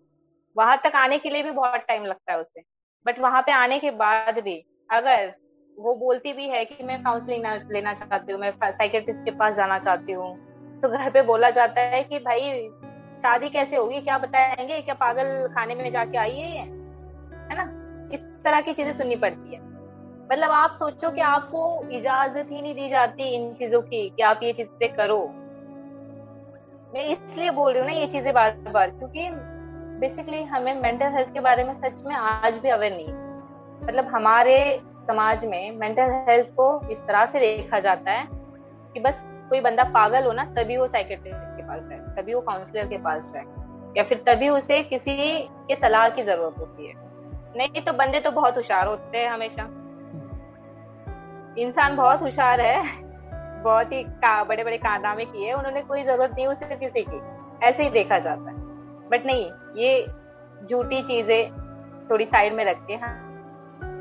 वहाँ 0.56 0.80
तक 0.84 0.96
आने 0.96 1.18
के 1.18 1.30
लिए 1.30 1.42
भी 1.42 1.50
बहुत 1.50 1.80
टाइम 1.88 2.04
लगता 2.04 2.32
है 2.32 2.38
उसे 2.38 2.62
बट 3.06 3.18
वहाँ 3.18 3.42
पे 3.42 3.52
आने 3.52 3.78
के 3.78 3.90
बाद 3.92 4.38
भी 4.38 4.56
अगर 4.90 5.32
वो 5.76 5.94
बोलती 5.96 6.32
भी 6.32 6.48
है 6.48 6.64
कि 6.64 6.84
मैं 6.84 7.02
काउंसलिंग 7.02 7.44
लेना 7.72 7.94
चाहती 7.94 8.32
हूँ, 8.32 8.40
मैं 8.40 8.52
साइकेट्रिस्ट 8.62 9.24
के 9.24 9.30
पास 9.30 9.56
जाना 9.56 9.78
चाहती 9.78 10.12
हूँ 10.12 10.80
तो 10.82 10.88
घर 10.88 11.10
पे 11.10 11.22
बोला 11.22 11.50
जाता 11.50 11.80
है 11.80 12.02
कि 12.04 12.18
भाई, 12.18 12.68
शादी 13.22 13.48
कैसे 13.48 13.76
होगी, 13.76 14.00
क्या 14.00 14.18
बताएँगे, 14.18 14.80
क्या 14.80 14.94
पागल 14.96 15.48
खाने 15.54 15.74
में 15.74 15.90
जाके 15.92 16.18
आई 16.18 16.36
है 16.36 16.60
है 16.60 17.56
ना? 17.56 17.64
इस 18.14 18.24
तरह 18.44 18.60
की 18.60 18.72
चीज़ें 18.72 18.92
सुननी 18.92 19.16
पड़ती 19.16 19.54
है। 19.54 19.60
मतलब 20.33 20.51
आप 20.51 20.73
सोचो 20.73 21.11
कि 21.11 21.21
आपको 21.21 21.62
इजाज़त 21.92 22.47
ही 22.51 22.61
नहीं 22.62 22.75
दी 22.75 22.88
जाती 22.88 23.23
इन 23.35 23.53
चीज़ों 23.55 23.81
की 23.83 24.09
कि 24.09 24.23
आप 24.23 24.40
ये 24.42 24.53
चीज़ें 24.53 24.92
करो। 24.95 25.18
मैं 26.95 27.05
इसलिए 27.05 27.51
बोल 27.51 27.73
रही 27.73 27.81
हूँ 27.81 27.90
ना 27.90 27.97
ये 27.97 28.07
चीज़ें 28.07 28.33
बार 28.35 28.57
बार 28.68 28.90
क्योंकि 28.90 29.29
बेसिकली 30.01 30.42
हमें 30.45 30.81
मेंटल 30.81 31.12
हेल्थ 31.14 31.33
के 31.35 31.40
बारे 31.40 31.64
में 31.64 31.75
सच 31.75 32.03
में 32.07 32.14
आज 32.14 32.57
भी 32.59 32.68
अवेयर 32.68 32.92
नहीं 32.92 33.12
मतलब 33.83 34.09
हमारे 34.09 34.57
समाज 35.09 35.45
में 35.45 35.77
मेंटल 35.77 36.14
हेल्थ 36.29 36.55
को 36.55 36.71
इस 36.90 37.03
तरह 37.03 37.27
से 37.27 37.40
देखा 37.40 37.81
जाता 37.81 38.11
है 38.11 38.27
कि 38.95 39.01
बस 39.01 39.23
कोई 39.51 39.61
बंदा 39.61 39.85
पागल 39.90 40.25
हो 40.25 40.33
ना, 40.33 40.45
तभी 40.55 40.77
वो 40.77 40.88
साइकेट्रिस्ट 40.88 41.57
के 41.57 41.62
पास 41.62 41.88
है, 41.92 41.99
तभी 42.16 42.35
वो 42.35 42.40
काउंसलर 42.40 42.87
के 42.87 42.99
पास 42.99 43.33
है, 43.37 43.45
या 43.97 44.05
फिर 44.05 44.23
तभी 44.27 44.49
उसे 44.49 44.83
किसी 44.85 45.16
के 45.68 45.77
सलाह 45.77 46.09
की 46.09 46.23
ज़रूरत 46.23 46.59
होती 46.59 46.87
है। 46.87 46.95
नहीं 47.57 47.83
तो 47.83 47.92
बंदे 47.92 48.21
तो 48.21 48.31
बहुत 48.31 48.57
होशियार 48.57 48.87
होते 48.87 49.18
हैं 49.18 49.31
हमेशा। 49.31 49.68
इंसान 51.58 51.96
बहुत 51.96 52.22
होशियार 52.22 52.60
है 52.60 52.82
बहुत 53.62 53.92
ही 53.92 54.02
का, 54.02 54.44
बड़े 54.44 54.64
बड़े 54.64 54.76
कारनामे 54.78 55.24
किए 55.24 55.52
उन्होंने 55.52 55.82
कोई 55.82 56.02
ज़रूरत 56.02 56.30
नहीं 56.30 56.46
उसे 56.46 56.76
किसी 56.76 57.02
की। 57.02 57.20
ऐसे 57.66 57.82
ही 57.82 57.90
देखा 57.90 58.18
जाता 58.18 58.50
है। 58.50 58.56
बट 59.08 59.26
नहीं 59.26 59.50
ये 59.76 60.06
झूठी 60.64 61.02
चीज़ें 61.02 61.50
थोड़ी 62.10 62.26
साइड 62.26 62.52
में 62.52 62.64
रख 62.64 62.86
के 62.86 62.94
हाँ 62.94 63.12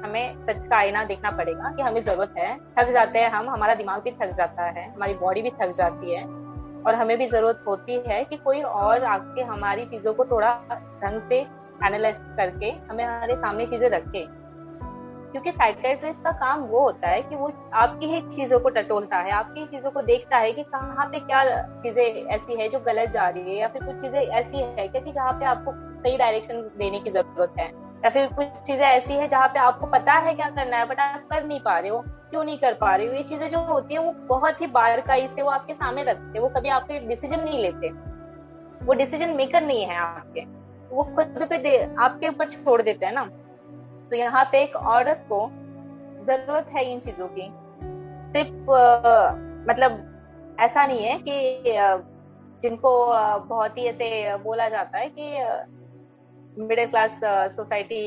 हमें 0.05 0.45
सच 0.45 0.65
का 0.67 0.77
आईना 0.77 1.03
देखना 1.03 1.31
पड़ेगा 1.31 1.71
कि 1.71 1.81
हमें 1.81 2.01
ज़रूरत 2.01 2.33
है। 2.37 2.57
थक 2.79 2.89
जाते 2.89 3.19
हैं 3.19 3.29
हम 3.29 3.49
हमारा 3.49 3.73
दिमाग 3.73 4.01
भी 4.01 4.11
थक 4.11 4.29
जाता 4.29 4.63
है 4.63 4.93
हमारी 4.93 5.13
बॉडी 5.13 5.41
भी 5.41 5.49
थक 5.49 5.69
जाती 5.69 6.15
है। 6.15 6.23
और 6.83 6.95
हमें 6.95 7.17
भी 7.17 7.25
ज़रूरत 7.25 7.63
होती 7.67 8.03
है 8.07 8.23
कि 8.23 8.35
कोई 8.35 8.61
और 8.61 9.03
आके 9.03 9.41
हमारी 9.41 9.85
चीज़ों 9.85 10.13
को 10.13 10.25
थोड़ा 10.25 10.53
ढंग 11.03 11.19
से 11.19 11.39
एनालाइज 11.85 12.17
करके 12.37 12.69
हमें 12.91 13.03
हमारे 13.05 13.35
सामने 13.35 13.65
चीज़ें 13.65 13.89
रखे। 13.89 14.23
क्योंकि 15.31 15.51
साइकेट्रिस्ट 15.51 16.23
का 16.23 16.31
काम 16.39 16.61
वो 16.61 16.81
होता 16.81 17.09
है 17.09 17.21
कि 17.21 17.35
वो 17.35 17.51
आपकी 17.73 18.05
ही 18.05 18.21
चीज़ों 18.35 18.59
को 18.59 18.69
टटोलता 18.69 19.17
है, 19.17 19.31
आपकी 19.31 19.65
चीज़ों 19.65 19.91
को 19.91 20.01
देखता 20.01 20.37
है 20.37 20.51
कि 20.51 20.63
कहाँ 20.63 21.05
पे 21.05 21.19
क्या 21.19 21.43
चीज़ें 21.77 22.03
ऐसी 22.03 22.59
है 22.61 22.67
जो 22.69 22.79
गलत 22.79 23.09
जा 23.09 23.27
रही 23.29 23.43
है 23.43 23.59
या 23.59 23.67
फिर 23.67 23.83
कुछ 23.83 24.01
चीज़ें 24.01 24.19
ऐसी 24.21 24.57
है 24.57 24.87
क्या 24.87 25.01
कि 25.01 25.11
जहाँ 25.11 25.33
पे 25.33 25.45
आपको 25.45 25.73
सही 26.03 26.17
डायरेक्शन 26.17 26.61
देने 26.77 26.99
की 26.99 27.11
ज़रूरत 27.11 27.53
है 27.59 27.67
या 28.03 28.09
फिर 28.09 28.27
कुछ 28.27 28.45
चीज़ें 28.67 28.85
ऐसी 28.85 29.13
है 29.13 29.27
जहाँ 29.27 29.47
पे 29.47 29.59
आपको 29.59 29.87
पता 29.87 30.13
है 30.19 30.33
क्या 30.33 30.49
करना 30.49 30.77
है 30.77 30.85
बट 30.85 30.99
आप 30.99 31.27
कर 31.31 31.43
नहीं 31.43 31.59
पा 31.59 31.77
रहे 31.79 31.89
हो, 31.89 31.99
क्यों 32.29 32.43
नहीं 32.43 32.57
कर 32.57 32.73
पा 32.73 32.95
रहे 32.95 33.07
हो? 33.07 33.13
ये 33.13 33.23
चीज़ें 33.23 33.47
जो 33.47 33.59
होती 33.65 33.93
है 33.93 33.99
वो 33.99 34.11
बहुत 34.27 34.61
ही 34.61 34.67
बारकाई 34.67 35.27
से 35.27 35.41
वो 35.41 35.49
आपके 35.49 35.73
सामने 35.73 36.03
रखते 36.03 36.37
हैं, 36.37 36.39
वो 36.39 36.49
कभी 36.49 36.69
आपके 36.69 36.99
डिसीज़न 36.99 37.43
नहीं 37.43 37.59
लेते। 37.59 37.89
वो 38.85 38.93
डिसीज़न 38.93 39.29
मेकर 39.29 39.61
नहीं 39.61 39.85
है 39.85 39.97
आपके। 39.97 40.45
वो 40.91 41.03
खुद 41.15 41.47
पे 41.49 41.77
आपके 41.95 42.27
ऊपर 42.27 42.47
छोड़ 42.47 42.81
देते 42.81 43.05
हैं 43.05 43.13
ना। 43.13 43.29
तो 44.11 44.17
यहाँ 44.17 44.43
पे 44.51 44.61
एक 44.63 44.75
औरत 44.75 45.25
को 45.31 45.47
ज़रूरत 46.25 46.69
है 46.69 46.83
इन 46.91 46.99
चीज़ों 46.99 47.27
की। 47.27 47.47
सिर्फ़ 48.33 48.69
मतलब 49.69 50.55
ऐसा 50.59 50.85
नहीं 50.85 51.03
है 51.03 51.17
कि 51.17 51.73
जिनको 52.61 52.91
बहुत 53.47 53.77
ही 53.77 53.83
ऐसे 53.83 54.37
बोला 54.37 54.67
जाता 54.69 54.97
है 54.97 55.09
कि 55.09 55.29
मिडिल 56.61 56.87
क्लास 56.87 57.19
सोसाइटी 57.55 58.03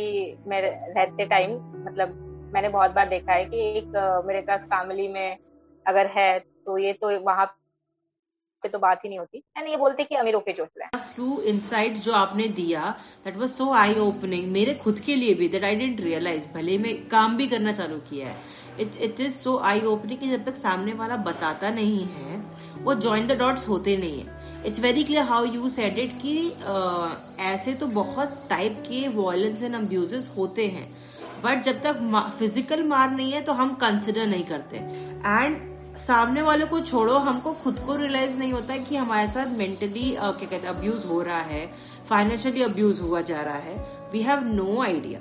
में 0.47 0.61
रहते 0.61 1.27
टाइम 1.27 1.57
मतलब 1.87 2.09
मैंने 2.55 2.69
बहुत 2.69 2.91
बार 2.91 3.09
देखा 3.09 3.33
है 3.33 3.45
कि 3.45 3.61
एक 3.79 4.23
मिडिल 4.27 4.43
क्लास 4.43 4.65
फैमिली 4.65 5.09
में 5.09 5.39
अगर 5.87 6.07
है 6.07 6.39
तो 6.39 6.79
ये 6.79 6.93
तो 6.93 7.19
वहाँ 7.21 7.47
पे 8.65 8.69
तो 8.69 8.79
बात 8.79 9.05
ही 9.05 9.09
नहीं 9.09 9.19
होती। 9.19 9.43
एंड 9.59 9.69
ये 9.69 9.77
बोलते 9.77 10.05
कि 10.05 10.15
अमीरों 10.17 10.41
के 10.41 10.53
चोट 10.53 10.69
फ्यू 10.97 11.41
इनसाइट 11.47 11.97
जो 11.99 12.13
आपने 12.15 12.49
दिया 12.57 12.95
that 13.25 13.37
was 13.37 13.49
so 13.51 13.71
eye 13.75 13.95
opening 14.01 14.51
मेरे 14.53 14.75
खुद 14.75 14.99
के 15.01 15.17
लिए 15.17 15.35
भी 15.35 15.49
दैट 15.49 15.65
आई 15.65 15.77
डेंट 15.77 16.01
रियलाइज़ 16.01 16.49
भले 16.55 16.79
मैं 16.79 16.95
काम 17.09 17.37
भी 17.37 17.47
करना 17.47 17.73
चालू 17.73 17.99
किया 18.11 18.29
है। 18.29 18.37
It 18.81 18.97
it 19.03 19.21
is 19.21 19.33
so 19.35 19.57
eye 19.65 19.81
opening 19.87 20.31
जब 20.31 20.45
तक 20.45 20.57
सामने 20.57 20.93
वाला 20.95 21.17
बताता 21.25 21.71
नहीं 21.73 22.05
है, 22.07 22.43
वो 22.85 22.95
ज्वाइन 22.97 23.27
द 23.27 23.39
डॉट्स 23.39 23.69
होते 23.69 23.97
नहीं 23.97 24.21
है। 24.21 24.43
It's 24.67 24.81
very 24.81 25.05
clear 25.05 25.25
how 25.25 25.45
you 25.45 25.69
said 25.69 25.99
it 25.99 26.13
कि 26.23 26.37
ऐसे 27.45 27.75
तो 27.75 27.87
बहुत 27.95 28.47
टाइप 28.51 28.83
के 28.87 29.07
वॉयलेंस 29.17 29.63
एंड 29.63 29.75
अब्यूजेस 29.75 30.33
होते 30.37 30.67
हैं। 30.69 30.89
बट 31.45 31.63
जब 31.63 31.81
तक 31.83 31.99
फ़िज़िकल 32.39 32.83
मार 32.89 33.11
नहीं 33.11 33.33
है 33.33 33.41
तो 33.45 33.53
हम 33.53 33.75
कंसिडर 33.81 34.27
नहीं 34.27 34.45
करते। 34.45 34.77
एंड 34.77 35.57
सामने 35.97 36.43
वाले 36.43 36.65
को 36.67 36.81
छोड़ो, 36.81 37.17
हमको 37.19 37.53
खुद 37.55 37.79
को 37.79 37.95
रियलाइज़ 37.97 38.37
नहीं 38.39 38.53
होता 38.53 38.77
कि 38.79 38.97
हमारे 38.97 39.27
साथ 39.29 39.57
मेंटली 39.59 40.11
क्या 40.13 40.31
कहते 40.31 40.57
हैं 40.57 40.67
अब्यूज 40.69 41.05
हो 41.07 41.21
रहा 41.23 41.41
है 41.43 41.67
फाइनेंशियली 42.09 42.63
अब्यूज 42.63 43.01
हुआ 43.01 43.21
जा 43.23 43.41
रहा 43.43 43.59
है। 43.59 43.77
We 44.13 44.23
have 44.23 44.45
no 44.47 44.81
idea 44.83 45.21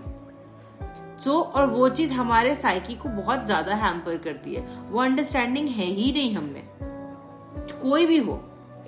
so 1.23 1.39
और 1.39 1.67
वो 1.69 1.89
चीज़ 1.89 2.13
हमारे 2.13 2.55
साइकी 2.55 2.95
को 2.95 3.09
बहुत 3.11 3.45
ज़्यादा 3.45 3.75
हैम्पर 3.75 4.17
करती 4.23 4.55
है। 4.55 4.65
वो 4.89 5.01
अंडरस्टैंडिंग 5.01 5.67
है 5.69 5.85
ही 5.85 6.11
नहीं 6.11 6.33
हमें 6.35 6.63
कोई 7.81 8.05
भी 8.05 8.17
हो। 8.17 8.41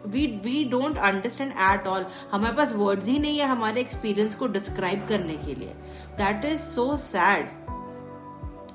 We 0.08 0.26
we 0.44 0.64
don't 0.72 0.98
understand 1.00 1.52
at 1.52 1.88
all 1.88 2.06
हमारे 2.32 2.56
पास 2.56 2.74
वर्ड्स 2.76 3.08
ही 3.08 3.20
नहीं 3.20 3.38
है 3.40 3.46
हमारे 3.48 3.82
एक्सपीरियंस 3.82 4.36
को 4.36 4.48
डिस्क्राइब 4.48 5.06
करने 5.10 5.36
के 5.38 5.56
लिए। 5.56 5.74
दैट 6.18 6.46
इज़ 6.46 6.60
सो 6.62 6.96
सैड 6.98 7.48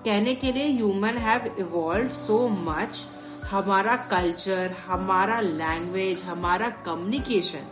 कहने 0.05 0.35
के 0.35 0.53
लिए 0.53 0.67
human 0.67 1.17
have 1.19 1.55
evolve 1.61 2.09
so 2.09 2.37
much 2.69 3.07
हमारा 3.51 3.97
कल्चर 4.11 4.75
हमारा 4.87 5.41
लैंग्वेज 5.41 6.23
हमारा 6.25 6.69
communication 6.87 7.67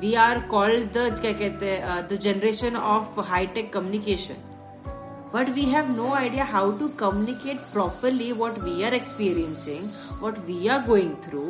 we 0.00 0.12
are 0.24 0.40
called 0.50 0.86
the 0.96 1.18
क्या 1.20 1.32
कहते 1.32 1.70
हैं 1.70 2.06
the 2.08 2.18
generation 2.22 2.76
of 2.76 3.20
high tech 3.30 3.72
communication 3.72 4.44
but 5.34 5.48
we 5.54 5.64
have 5.64 5.90
no 5.92 6.12
idea 6.14 6.44
how 6.52 6.70
to 6.78 6.88
communicate 6.98 7.58
properly 7.72 8.30
what 8.32 8.58
we 8.58 8.82
are 8.82 8.94
experiencing 8.94 10.20
what 10.22 10.38
we 10.46 10.66
are 10.68 10.82
going 10.86 11.14
through 11.24 11.44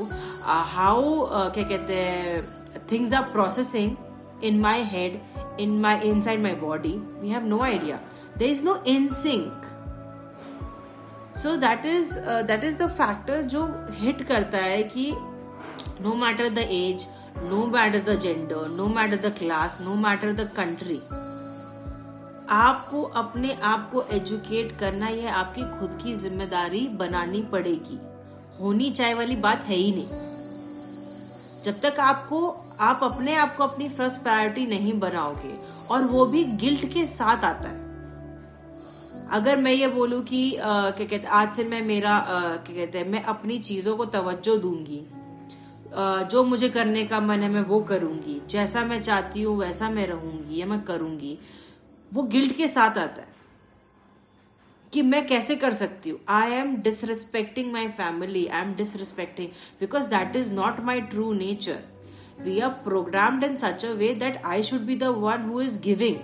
how 0.75 1.27
क्या 1.31 1.65
कहते 1.65 1.95
हैं 1.95 2.87
things 2.93 3.13
are 3.13 3.31
processing 3.33 3.97
in 4.45 4.61
my 4.61 4.83
head 4.93 5.21
in 5.61 5.81
my 5.81 6.09
inside 6.23 6.43
my 6.43 6.55
body 6.67 6.97
we 7.21 7.29
have 7.29 7.47
no 7.47 7.63
idea 7.65 8.01
there 8.39 8.51
is 8.51 8.65
no 8.65 8.77
in 8.87 9.09
sync 9.15 9.75
so 11.39 11.57
that 11.57 11.85
is 11.87 12.19
that 12.47 12.65
is 12.65 12.77
the 12.77 12.89
factor 12.91 13.43
जो 13.43 13.65
hit 13.91 14.23
करता 14.23 14.59
है 14.59 14.83
कि 14.83 15.11
no 16.01 16.15
matter 16.15 16.49
the 16.49 16.59
age 16.59 17.07
no 17.39 17.67
matter 17.67 17.99
the 17.99 18.19
gender 18.19 18.69
no 18.69 18.87
matter 18.87 19.17
the 19.17 19.33
class 19.39 19.79
no 19.81 19.95
matter 19.95 20.33
the 20.33 20.49
country 20.57 20.97
आपको 22.51 23.03
अपने 23.03 23.53
आप 23.63 23.91
को 23.93 24.03
educate 24.13 24.77
करना 24.79 25.09
यह 25.09 25.35
आपकी 25.35 25.63
खुद 25.79 25.99
की 26.03 26.15
ज़िम्मेदारी 26.15 26.87
बनानी 26.99 27.43
पड़ेगी। 27.43 27.99
होनी 28.61 28.91
चाहे 28.91 29.15
वाली 29.15 29.37
बात 29.37 29.65
है 29.65 29.77
ही 29.77 29.91
नहीं। 29.93 30.27
जब 31.65 31.81
तक 31.81 32.01
आपको, 32.01 32.49
आप 32.81 33.01
अपने 33.03 33.35
आप 33.35 33.57
को 33.57 33.65
अपनी 33.65 33.89
फ़र्स्ट 33.89 34.23
प्रायोरिटी 34.23 34.67
नहीं 34.67 34.99
बनाओगे, 35.01 35.55
और 35.91 36.05
वो 36.05 36.27
भी 36.27 36.45
गिल्ट 36.45 36.85
के 36.93 37.07
साथ 37.07 37.45
आता 37.45 37.69
है। 37.69 37.88
अगर 39.31 39.57
मैं 39.57 39.73
ये 39.73 39.89
बोलूँ 39.89 40.23
कि 40.25 40.51
क्या 40.57 40.91
कहते 40.99 41.27
आज 41.29 41.55
से 41.55 41.65
मैं 41.65 41.81
मेरा 41.87 42.19
क्या 42.29 42.77
कहते 42.77 42.99
हैं, 42.99 43.09
मैं 43.09 43.23
अपनी 43.25 43.59
चीज़ों 43.61 43.97
को 43.97 44.05
तवज्जो 44.07 44.57
दूँगी 44.59 45.05
जो 46.31 46.43
मुझे 46.45 46.69
करने 46.69 47.05
का 47.05 47.21
मन 47.21 47.43
है 47.43 47.49
मैं 47.49 47.61
वो 47.65 47.81
करूँगी, 47.91 48.41
जैसा 48.51 48.85
मैं 48.85 49.01
चाहती 49.03 49.43
हूँ 49.43 49.57
वैसा 49.59 49.91
मैं 49.91 50.07
रहूँगी, 50.07 50.61
या 50.61 50.67
मैं 50.67 50.81
करूँगी, 50.83 51.39
वो 52.13 52.23
गिल्ट 52.25 52.57
के 52.57 52.69
साथ 52.69 52.99
आता 52.99 53.23
है 53.23 53.37
कि 54.93 55.03
मैं 55.03 55.27
कैसे 55.27 55.57
कर 55.57 55.73
सकती 55.75 56.11
हूँ। 56.11 56.19
I 56.31 56.53
am 56.53 56.75
disrespecting 56.83 57.73
my 57.73 57.89
family 57.91 58.47
I 58.47 58.63
am 58.63 58.75
disrespecting 58.75 59.49
because 59.81 60.07
that 60.09 60.37
is 60.37 60.53
not 60.55 60.81
my 60.85 61.01
true 61.13 61.33
nature 61.33 61.79
we 62.43 62.59
are 62.61 62.71
programmed 62.85 63.45
in 63.45 63.57
such 63.59 63.85
a 63.85 63.93
way 63.95 64.13
that 64.15 64.43
I 64.47 64.63
should 64.63 64.81
be 64.83 64.97
the 64.97 65.15
one 65.19 65.49
who 65.51 65.61
is 65.61 65.81
giving 65.83 66.17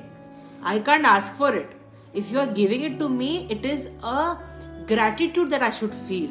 I 0.66 0.80
can't 0.82 1.06
ask 1.06 1.38
for 1.38 1.56
it 1.56 1.76
if 2.13 2.31
you 2.31 2.39
are 2.39 2.51
giving 2.59 2.81
it 2.89 2.99
to 2.99 3.09
me 3.09 3.47
it 3.49 3.65
is 3.65 3.89
a 4.03 4.37
gratitude 4.91 5.49
that 5.49 5.63
i 5.63 5.71
should 5.79 5.93
feel 6.09 6.29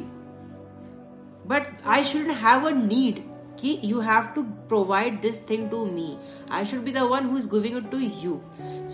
but 1.45 1.67
i 1.85 2.01
shouldn't 2.01 2.37
have 2.45 2.65
a 2.65 2.71
need 2.71 3.23
कि 3.61 3.79
you 3.83 3.99
have 3.99 4.33
to 4.35 4.43
provide 4.67 5.21
this 5.21 5.39
thing 5.51 5.69
to 5.69 5.85
me 5.85 6.17
i 6.49 6.63
should 6.63 6.83
be 6.85 6.91
the 6.91 7.05
one 7.13 7.29
who 7.29 7.37
is 7.37 7.47
giving 7.55 7.75
it 7.81 7.89
to 7.91 7.99
you 8.25 8.41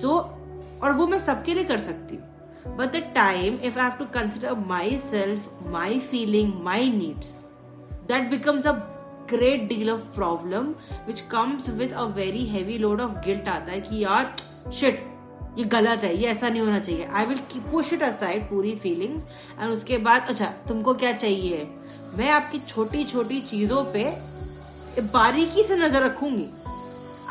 so 0.03 0.15
और 0.83 0.93
वो 0.93 1.05
मैं 1.07 1.19
सबके 1.19 1.53
लिए 1.53 1.63
कर 1.63 1.77
सकती 1.77 2.15
हूँ 2.15 2.75
but 2.77 2.91
the 2.95 3.01
time 3.17 3.57
if 3.69 3.77
i 3.77 3.83
have 3.83 3.97
to 3.97 4.05
consider 4.17 4.55
myself 4.71 5.49
my 5.75 5.99
feeling 6.11 6.51
my 6.67 6.79
needs 6.97 7.33
that 8.11 8.29
becomes 8.29 8.65
a 8.65 8.75
great 9.27 9.67
deal 9.69 9.91
of 9.93 10.01
problem 10.15 10.73
which 11.05 11.21
comes 11.29 11.69
with 11.81 11.93
a 12.03 12.07
very 12.17 12.45
heavy 12.45 12.77
load 12.85 13.03
of 13.05 13.15
guilt 13.27 13.47
आता 13.47 13.71
है 13.71 13.79
कि 13.81 14.03
यार 14.03 14.35
shit 14.79 14.99
ये 15.58 15.64
गलत 15.64 16.04
है, 16.04 16.16
ये 16.16 16.26
ऐसा 16.26 16.48
नहीं 16.48 16.60
होना 16.60 16.78
चाहिए। 16.78 17.06
I 17.06 17.26
will 17.26 17.38
push 17.62 17.92
it 17.92 18.02
aside 18.02 18.48
पूरी 18.50 18.74
फीलिंग्स 18.76 19.26
एंड 19.60 19.72
उसके 19.72 19.98
बाद 19.98 20.28
अच्छा 20.28 20.46
तुमको 20.68 20.94
क्या 20.94 21.12
चाहिए? 21.12 21.68
मैं 22.14 22.30
आपकी 22.30 22.58
छोटी 22.58 23.04
छोटी 23.04 23.40
चीज़ों 23.40 23.84
पे 23.92 24.04
बारीकी 25.02 25.62
से 25.62 25.76
नज़र 25.76 26.02
रखूँगी। 26.02 26.48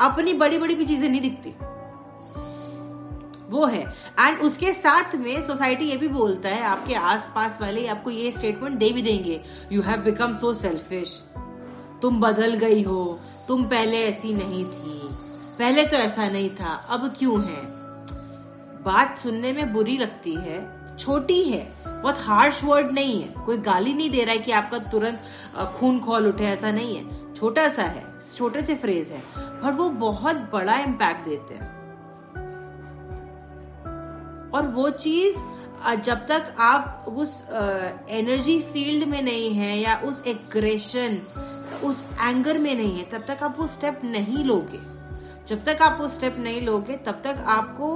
अपनी 0.00 0.32
बड़ी 0.34 0.58
बड़ी 0.58 0.74
भी 0.74 0.86
चीज़ें 0.86 1.08
नहीं 1.08 1.20
दिखती। 1.20 1.54
वो 3.50 3.64
है। 3.66 3.82
एंड 4.20 4.38
उसके 4.38 4.72
साथ 4.72 5.14
में 5.14 5.42
सोसाइटी 5.42 5.84
ये 5.84 5.96
भी 5.96 6.08
बोलता 6.08 6.48
है, 6.48 6.62
आपके 6.62 6.94
आसपास 6.94 7.58
वाले 7.60 7.86
आपको 7.86 8.10
ये 8.10 8.30
स्टेटमेंट 8.32 8.78
दे 8.78 8.90
भी 8.90 9.02
देंगे 9.02 9.40
you 9.72 9.82
have 9.82 10.00
become 10.00 10.34
so 10.34 10.52
selfish 10.54 11.20
तुम 12.02 12.20
बदल 12.20 12.54
गई 12.56 12.82
हो। 12.82 13.18
तुम 13.48 13.64
पहले 13.64 14.04
ऐसी 14.04 14.34
नहीं 14.34 14.64
थी। 14.64 14.98
पहले 15.58 15.86
तो 15.86 15.96
ऐसा 15.96 16.28
नहीं 16.28 16.50
था। 16.50 16.74
अब 16.90 17.12
क्यों 17.18 17.42
है? 17.44 17.79
बात 18.84 19.18
सुनने 19.18 19.52
में 19.52 19.72
बुरी 19.72 19.96
लगती 19.98 20.34
है, 20.34 20.58
छोटी 20.96 21.42
है, 21.42 21.62
बहुत 21.86 22.18
हार्श 22.18 22.62
वर्ड 22.64 22.90
नहीं 22.92 23.22
है। 23.22 23.44
कोई 23.44 23.56
गाली 23.58 23.92
नहीं 23.94 24.10
दे 24.10 24.22
रहा 24.24 24.32
है 24.32 24.38
कि 24.38 24.52
आपका 24.52 24.78
तुरंत 24.90 25.20
खून 25.76 25.98
खोल 26.00 26.26
उठे, 26.28 26.44
ऐसा 26.44 26.70
नहीं 26.70 26.96
है। 26.96 27.34
छोटा 27.34 27.68
सा 27.68 27.82
है, 27.82 28.04
छोटे 28.36 28.62
से 28.62 28.74
फ्रेज 28.74 29.10
है, 29.10 29.22
पर 29.36 29.72
वो 29.72 29.88
बहुत 29.88 30.36
बड़ा 30.52 30.78
इम्पैक्ट 30.78 31.28
देते 31.28 31.54
हैं। 31.54 31.68
और 34.50 34.68
वो 34.68 34.88
चीज़ 34.90 35.36
जब 36.02 36.26
तक 36.26 36.54
आप 36.60 37.04
उस 37.08 37.42
एनर्जी 38.10 38.60
फ़ील्ड 38.62 39.08
में 39.08 39.20
नहीं 39.22 39.50
है 39.54 39.78
या 39.78 39.96
उस 40.04 40.22
एग्रेशन 40.26 41.20
उस 41.84 42.04
एंगर 42.20 42.58
में 42.58 42.74
नहीं 42.74 42.98
है, 42.98 43.04
तब 43.04 43.24
तक 43.28 43.42
आप 43.42 43.56
वो 43.60 43.66
स्टेप 43.66 44.00
नहीं 44.04 44.44
लोगे। 44.44 44.78
जब 45.46 45.62
तक 45.64 45.82
आप 45.82 45.96
वो 46.00 46.08
स्टेप 46.08 46.36
नहीं 46.38 46.60
लोगे, 46.62 46.96
तब 46.96 47.20
तक 47.24 47.44
आपको 47.48 47.88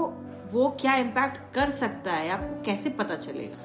वो 0.55 0.69
क्या 0.81 0.95
इम्पैक्ट 0.97 1.55
कर 1.55 1.71
सकता 1.73 2.13
है, 2.13 2.31
आपको 2.31 2.63
कैसे 2.65 2.91
पता 2.93 3.15
चलेगा? 3.17 3.57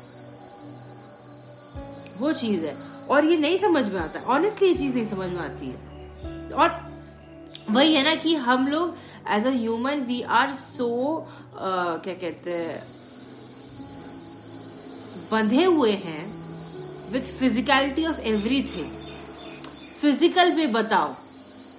वो 2.19 2.31
चीज़ 2.33 2.65
है। 2.65 2.75
और 3.09 3.25
ये 3.25 3.37
नहीं 3.37 3.57
समझ 3.57 3.89
में 3.89 3.99
आता। 4.01 4.19
ऑनेस्टली 4.33 4.67
ये 4.67 4.73
चीज़ 4.73 4.93
नहीं 4.93 5.03
समझ 5.05 5.29
में 5.29 5.39
आती 5.39 5.67
है। 5.67 5.77
और 6.53 6.69
वही 7.69 7.93
है 7.95 8.03
ना 8.03 8.15
कि 8.15 8.35
हम 8.37 8.67
लोग 8.67 8.95
as 9.31 9.45
a 9.47 9.51
human 9.51 9.99
we 10.03 10.21
are 10.33 10.53
so 10.53 10.89
क्या 11.55 12.13
कहते 12.15 12.53
हैं, 12.53 12.81
बंधे 15.31 15.63
हुए 15.63 15.91
हैं 16.03 16.23
with 17.11 17.31
physicality 17.39 18.05
of 18.05 18.19
everything 18.27 18.91
physical 20.01 20.51
में 20.55 20.71
बताओ। 20.73 21.13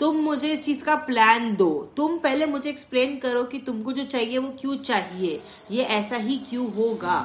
तुम 0.01 0.16
मुझे 0.16 0.53
इस 0.53 0.64
चीज़ 0.64 0.84
का 0.84 0.94
प्लान 0.96 1.55
दो। 1.57 1.68
तुम 1.96 2.16
पहले 2.18 2.46
मुझे 2.46 2.68
एक्सप्लेन 2.70 3.16
करो 3.18 3.42
कि 3.44 3.59
तुमको 3.59 3.92
जो 3.92 4.05
चाहिए 4.05 4.38
वो 4.38 4.48
क्यों 4.61 4.76
चाहिए। 4.76 5.40
ये 5.70 5.82
ऐसा 5.82 6.16
ही 6.16 6.36
क्यों 6.51 6.72
होगा? 6.72 7.18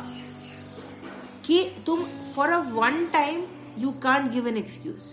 कि 1.46 1.64
तुम 1.86 2.04
for 2.36 2.50
a 2.50 2.58
one 2.72 3.06
time 3.06 3.44
you 3.78 3.92
can't 4.04 4.32
give 4.32 4.48
an 4.48 4.58
excuse 4.58 5.04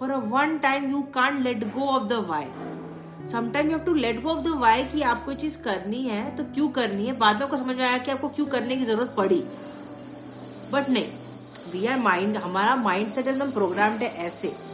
for 0.00 0.10
a 0.10 0.16
one 0.16 0.58
time 0.58 0.90
you 0.90 1.02
can't 1.14 1.40
let 1.42 1.64
go 1.74 1.86
of 1.88 2.08
the 2.08 2.24
why 2.28 2.46
sometime 3.26 3.70
you 3.70 3.76
have 3.76 3.84
to 3.86 3.94
let 3.94 4.22
go 4.22 4.30
of 4.30 4.40
the 4.40 4.56
why 4.56 4.84
कि 4.84 5.02
आपको 5.02 5.34
चीज़ 5.34 5.58
करनी 5.62 6.02
है 6.02 6.24
तो 6.36 6.44
क्यों 6.44 6.68
करनी 6.70 7.06
है? 7.06 7.16
बाद 7.18 7.36
में 7.36 7.42
आपको 7.42 7.56
समझ 7.56 7.76
में 7.76 7.84
आया 7.84 7.98
कि 7.98 8.10
आपको 8.10 8.28
क्यों 8.28 8.46
करने 8.46 8.76
की 8.76 8.84
ज़रूरत 8.84 9.14
पड़ी। 9.16 9.42
बट 10.72 10.88
नहीं 10.88 11.72
वी 11.72 11.86
आर 11.86 11.98
माइंड 11.98 12.36
हमारा 12.36 12.76
माइंड 12.76 13.10
सेट 13.10 13.26
एकदम 13.26 13.52
प्रोग्राम्ड 13.52 14.02
है 14.02 14.14
ऐसे। 14.26 14.71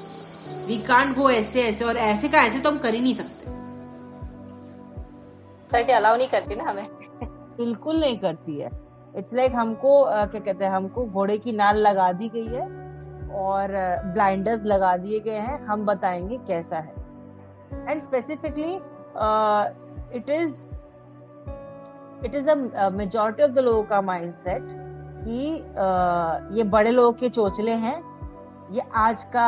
वी 0.66 0.78
कांट 0.78 1.16
गो 1.16 1.30
ऐसे 1.30 1.62
ऐसे 1.62 1.84
और 1.84 1.97
ऐसे 1.97 2.28
का 2.28 2.39
ऐसे 2.39 2.59
तो 2.59 2.70
हम 2.70 2.78
कर 2.78 2.95
ही 2.95 3.01
नहीं 3.01 3.14
सकते। 3.14 3.51
सोसाइटी 5.61 5.93
अलाउ 5.93 6.16
नहीं 6.16 6.28
करती 6.28 6.55
ना 6.55 6.64
हमें? 6.64 6.86
बिल्कुल 7.57 8.01
नहीं 8.01 8.18
करती 8.18 8.59
है। 8.59 8.70
इट्स 9.16 9.34
लाइक 9.34 9.51
like 9.51 9.61
हमको 9.61 10.05
क्या 10.05 10.41
कहते 10.41 10.64
हैं 10.64 10.72
हमको 10.72 11.07
घोड़े 11.07 11.39
की 11.39 11.53
नाल 11.53 11.76
लगा 11.76 12.12
दी 12.12 12.28
गई 12.28 12.47
है 12.47 12.62
और 13.34 13.68
ब्लाइंडर्स 14.12 14.64
लगा 14.64 14.97
दिए 14.97 15.20
गए 15.20 15.39
हैं। 15.39 15.66
हम 15.66 15.86
बताएँगे 15.86 16.36
कैसा 16.36 16.76
है। 16.76 16.95
And 17.89 18.01
specifically 18.01 18.74
it 20.18 20.30
is 20.30 20.78
it 22.24 22.34
is 22.34 22.51
the 22.51 22.91
majority 22.95 23.43
of 23.43 23.51
the 23.51 23.59
लोगों 23.59 23.82
का 23.82 24.01
माइंडसेट 24.01 24.62
कि 25.20 25.57
uh, 25.59 26.57
ये 26.57 26.64
बड़े 26.64 26.91
लोगों 26.91 27.12
के 27.12 27.28
चोचले 27.28 27.72
हैं 27.72 28.17
ये 28.70 28.82
आज 28.96 29.22
का 29.24 29.46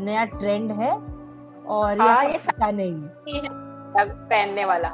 नया 0.00 0.24
ट्रेंड 0.32 0.72
है 0.72 0.90
और 0.90 2.00
हाँ, 2.00 2.24
ये, 2.24 2.30
ये 2.30 2.72
नहीं 2.72 3.40
है। 3.40 3.48
पहनने 3.96 4.64
वाला। 4.64 4.90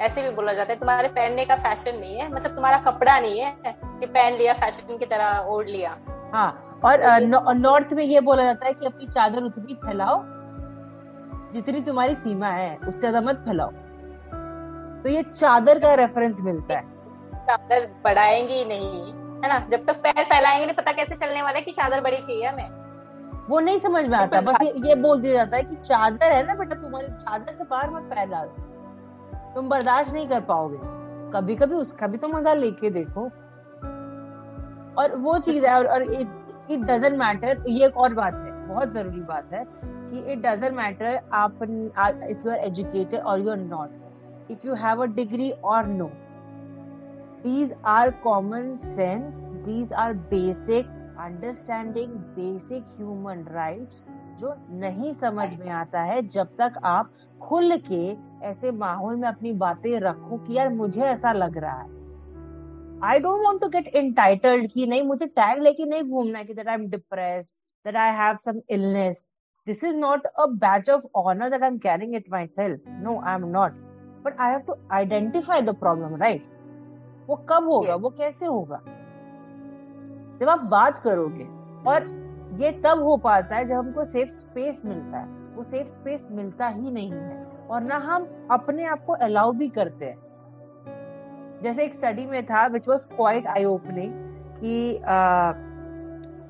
ऐसे 0.00 0.22
भी 0.22 0.30
बोला 0.30 0.52
जाता 0.52 0.72
है 0.72 0.78
तुम्हारे 0.78 1.08
पहनने 1.08 1.44
का 1.44 1.56
फ़ैशन 1.56 1.98
नहीं 1.98 2.16
है 2.16 2.32
मतलब 2.32 2.54
तुम्हारा 2.54 2.78
कपड़ा 2.82 3.18
नहीं 3.20 3.40
है 3.40 3.56
कि 3.64 4.06
पहन 4.06 4.32
लिया 4.32 4.54
फ़ैशन 4.54 4.96
की 4.98 5.06
तरह 5.06 5.46
ओढ़ 5.48 5.66
लिया। 5.66 5.96
हाँ 6.34 6.80
और 6.84 7.00
नॉर्थ 7.56 7.92
में 7.92 8.02
ये 8.04 8.20
बोला 8.20 8.44
जाता 8.44 8.66
है 8.66 8.72
कि 8.72 8.86
अपनी 8.86 9.06
चादर 9.06 9.42
उतनी 9.42 9.74
फैलाओ 9.74 10.22
जितनी 11.54 11.80
तुम्हारी 11.80 12.14
सीमा 12.14 12.48
है 12.48 12.76
उससे 12.78 12.98
ज़्यादा 12.98 13.20
मत 13.20 13.44
फैलाओ। 13.46 13.70
तो 15.02 15.08
ये 15.08 15.22
चादर 15.24 15.78
का 15.78 15.94
रेफरेंस 15.94 16.40
मिलता 16.44 16.74
है। 16.74 16.82
चादर 17.46 17.86
बढ़ाएँगी 18.04 18.64
नहीं 18.64 19.12
है 19.42 19.48
ना? 19.48 19.58
जब 19.70 19.84
तक 19.86 19.96
पैर 20.02 20.24
फैलाएँगे 20.24 20.64
नहीं 20.66 20.76
पता 20.76 20.92
कैसे 20.92 21.14
चलने 21.16 21.42
वाला 21.42 21.58
है 21.58 21.62
कि 21.64 21.72
चादर 21.72 22.00
बड़ी 22.00 22.16
चाहिए 22.16 22.46
हमें। 22.46 22.83
वो 23.48 23.60
नहीं 23.60 23.78
समझ 23.78 24.04
में 24.06 24.16
आता 24.18 24.40
बस 24.40 24.62
ये, 24.62 24.94
बोल 24.94 25.20
दिया 25.20 25.34
जाता 25.34 25.56
है 25.56 25.62
कि 25.62 25.76
चादर 25.76 26.32
है 26.32 26.46
ना 26.46 26.54
बेटा 26.54 26.76
तुम्हारी 26.80 27.08
चादर 27.08 27.52
से 27.52 27.64
बाहर 27.64 27.90
मत 27.90 28.02
पैर 28.14 28.28
डालो 28.28 29.52
तुम 29.54 29.68
बर्दाश्त 29.68 30.12
नहीं 30.12 30.28
कर 30.28 30.40
पाओगे। 30.40 30.78
कभी 31.32 31.54
कभी 31.56 31.74
उसका 31.74 32.06
भी 32.06 32.18
तो 32.18 32.28
मज़ा 32.28 32.52
लेके 32.54 32.90
देखो। 32.90 33.24
और 34.98 35.16
वो 35.16 35.38
चीज़ 35.38 35.66
है 35.66 35.76
और, 35.78 35.86
और 35.86 36.02
इट 36.02 36.80
डजेंट 36.80 37.18
मैटर 37.18 37.64
ये 37.68 37.86
एक 37.86 37.96
और 37.96 38.14
बात 38.14 38.34
है 38.34 38.66
बहुत 38.68 38.92
ज़रूरी 38.92 39.20
बात 39.20 39.52
है 39.52 39.64
कि 39.82 40.18
इट 40.32 40.38
डजेंट 40.38 40.74
मैटर 40.76 41.20
आप 41.32 41.62
if 41.62 42.46
you 42.46 42.52
are 42.52 42.58
educated 42.58 43.20
or 43.20 43.40
you 43.40 43.50
are 43.50 43.56
not 43.56 44.50
if 44.50 44.66
you 44.66 44.74
have 44.74 45.02
a 45.02 45.06
degree 45.14 45.50
or 45.50 45.86
no 45.86 46.10
these 47.42 47.74
are 47.86 48.10
common 48.10 48.74
sense 48.76 49.46
these 49.64 49.92
are 49.92 50.14
basic 50.32 50.84
understanding 51.24 52.12
basic 52.36 52.88
human 52.98 53.42
rights 53.56 54.02
जो 54.40 54.54
नहीं 54.70 55.12
समझ 55.12 55.54
में 55.54 55.68
आता 55.70 56.02
है 56.02 56.22
जब 56.28 56.46
तक 56.46 56.72
आप 56.84 57.12
खुल 57.42 57.76
के 57.92 58.16
ऐसे 58.46 58.70
माहौल 58.72 59.16
में 59.16 59.28
अपनी 59.28 59.52
बातें 59.52 60.00
रखो 60.00 60.38
कि 60.38 60.54
यार 60.54 60.68
मुझे 60.68 61.02
ऐसा 61.02 61.32
लग 61.32 61.58
रहा 61.58 61.80
है। 61.80 61.92
I 63.04 63.18
don't 63.18 63.44
want 63.44 63.60
to 63.60 63.68
get 63.68 63.86
entitled 63.86 64.70
कि 64.70 64.86
नहीं 64.86 65.02
मुझे 65.02 65.26
टैग 65.26 65.62
लेके 65.62 65.84
नहीं 65.84 66.02
घूमना 66.02 66.38
है 66.38 66.44
कि 66.44 66.54
that 66.54 66.68
I 66.68 66.74
am 66.74 66.86
depressed 66.86 67.54
that 67.86 67.96
I 67.96 68.10
have 68.10 68.36
some 68.36 68.60
illness 68.70 69.26
this 69.66 69.84
is 69.84 69.96
not 69.96 70.26
a 70.26 70.46
badge 70.46 70.90
of 70.90 71.02
honour 71.14 71.50
that 71.50 71.62
I 71.62 71.68
am 71.68 71.78
carrying 71.78 72.14
it 72.14 72.24
myself 72.46 72.80
no 73.00 73.20
I 73.20 73.34
am 73.34 73.46
not 73.46 73.72
but 74.24 74.40
I 74.40 74.50
have 74.50 74.60
to 74.60 74.74
identify 74.92 75.60
the 75.60 75.74
problem 75.74 76.16
right 76.16 76.50
वो 77.28 77.36
कब 77.36 77.64
होगा? 77.64 77.88
Yeah. 77.88 78.02
वो 78.02 78.10
कैसे 78.10 78.46
होगा? 78.46 78.80
जब 80.40 80.48
आप 80.48 80.60
बात 80.70 80.98
करोगे 80.98 81.44
और 81.90 82.04
ये 82.60 82.70
तब 82.84 83.02
हो 83.02 83.16
पाता 83.16 83.56
है 83.56 83.64
जब 83.64 83.76
हमको 83.76 84.04
सेफ़ 84.04 84.30
स्पेस 84.30 84.80
मिलता 84.84 85.18
है। 85.18 85.26
वो 85.54 85.62
सेफ़ 85.62 85.88
स्पेस 85.88 86.26
मिलता 86.30 86.66
ही 86.66 86.90
नहीं 86.90 87.12
है 87.12 87.44
और 87.70 87.82
ना 87.82 87.96
हम 87.96 88.28
अपने 88.50 88.84
आप 88.84 89.04
को 89.06 89.12
अलाउ 89.12 89.52
भी 89.52 89.68
करते 89.68 90.04
हैं। 90.04 91.60
जैसे 91.62 91.84
एक 91.84 91.94
स्टडी 91.94 92.26
में 92.26 92.44
था 92.46 92.66
which 92.66 92.88
was 92.88 93.06
quite 93.08 93.46
eye 93.46 93.64
opening 93.64 94.12
कि 94.60 95.00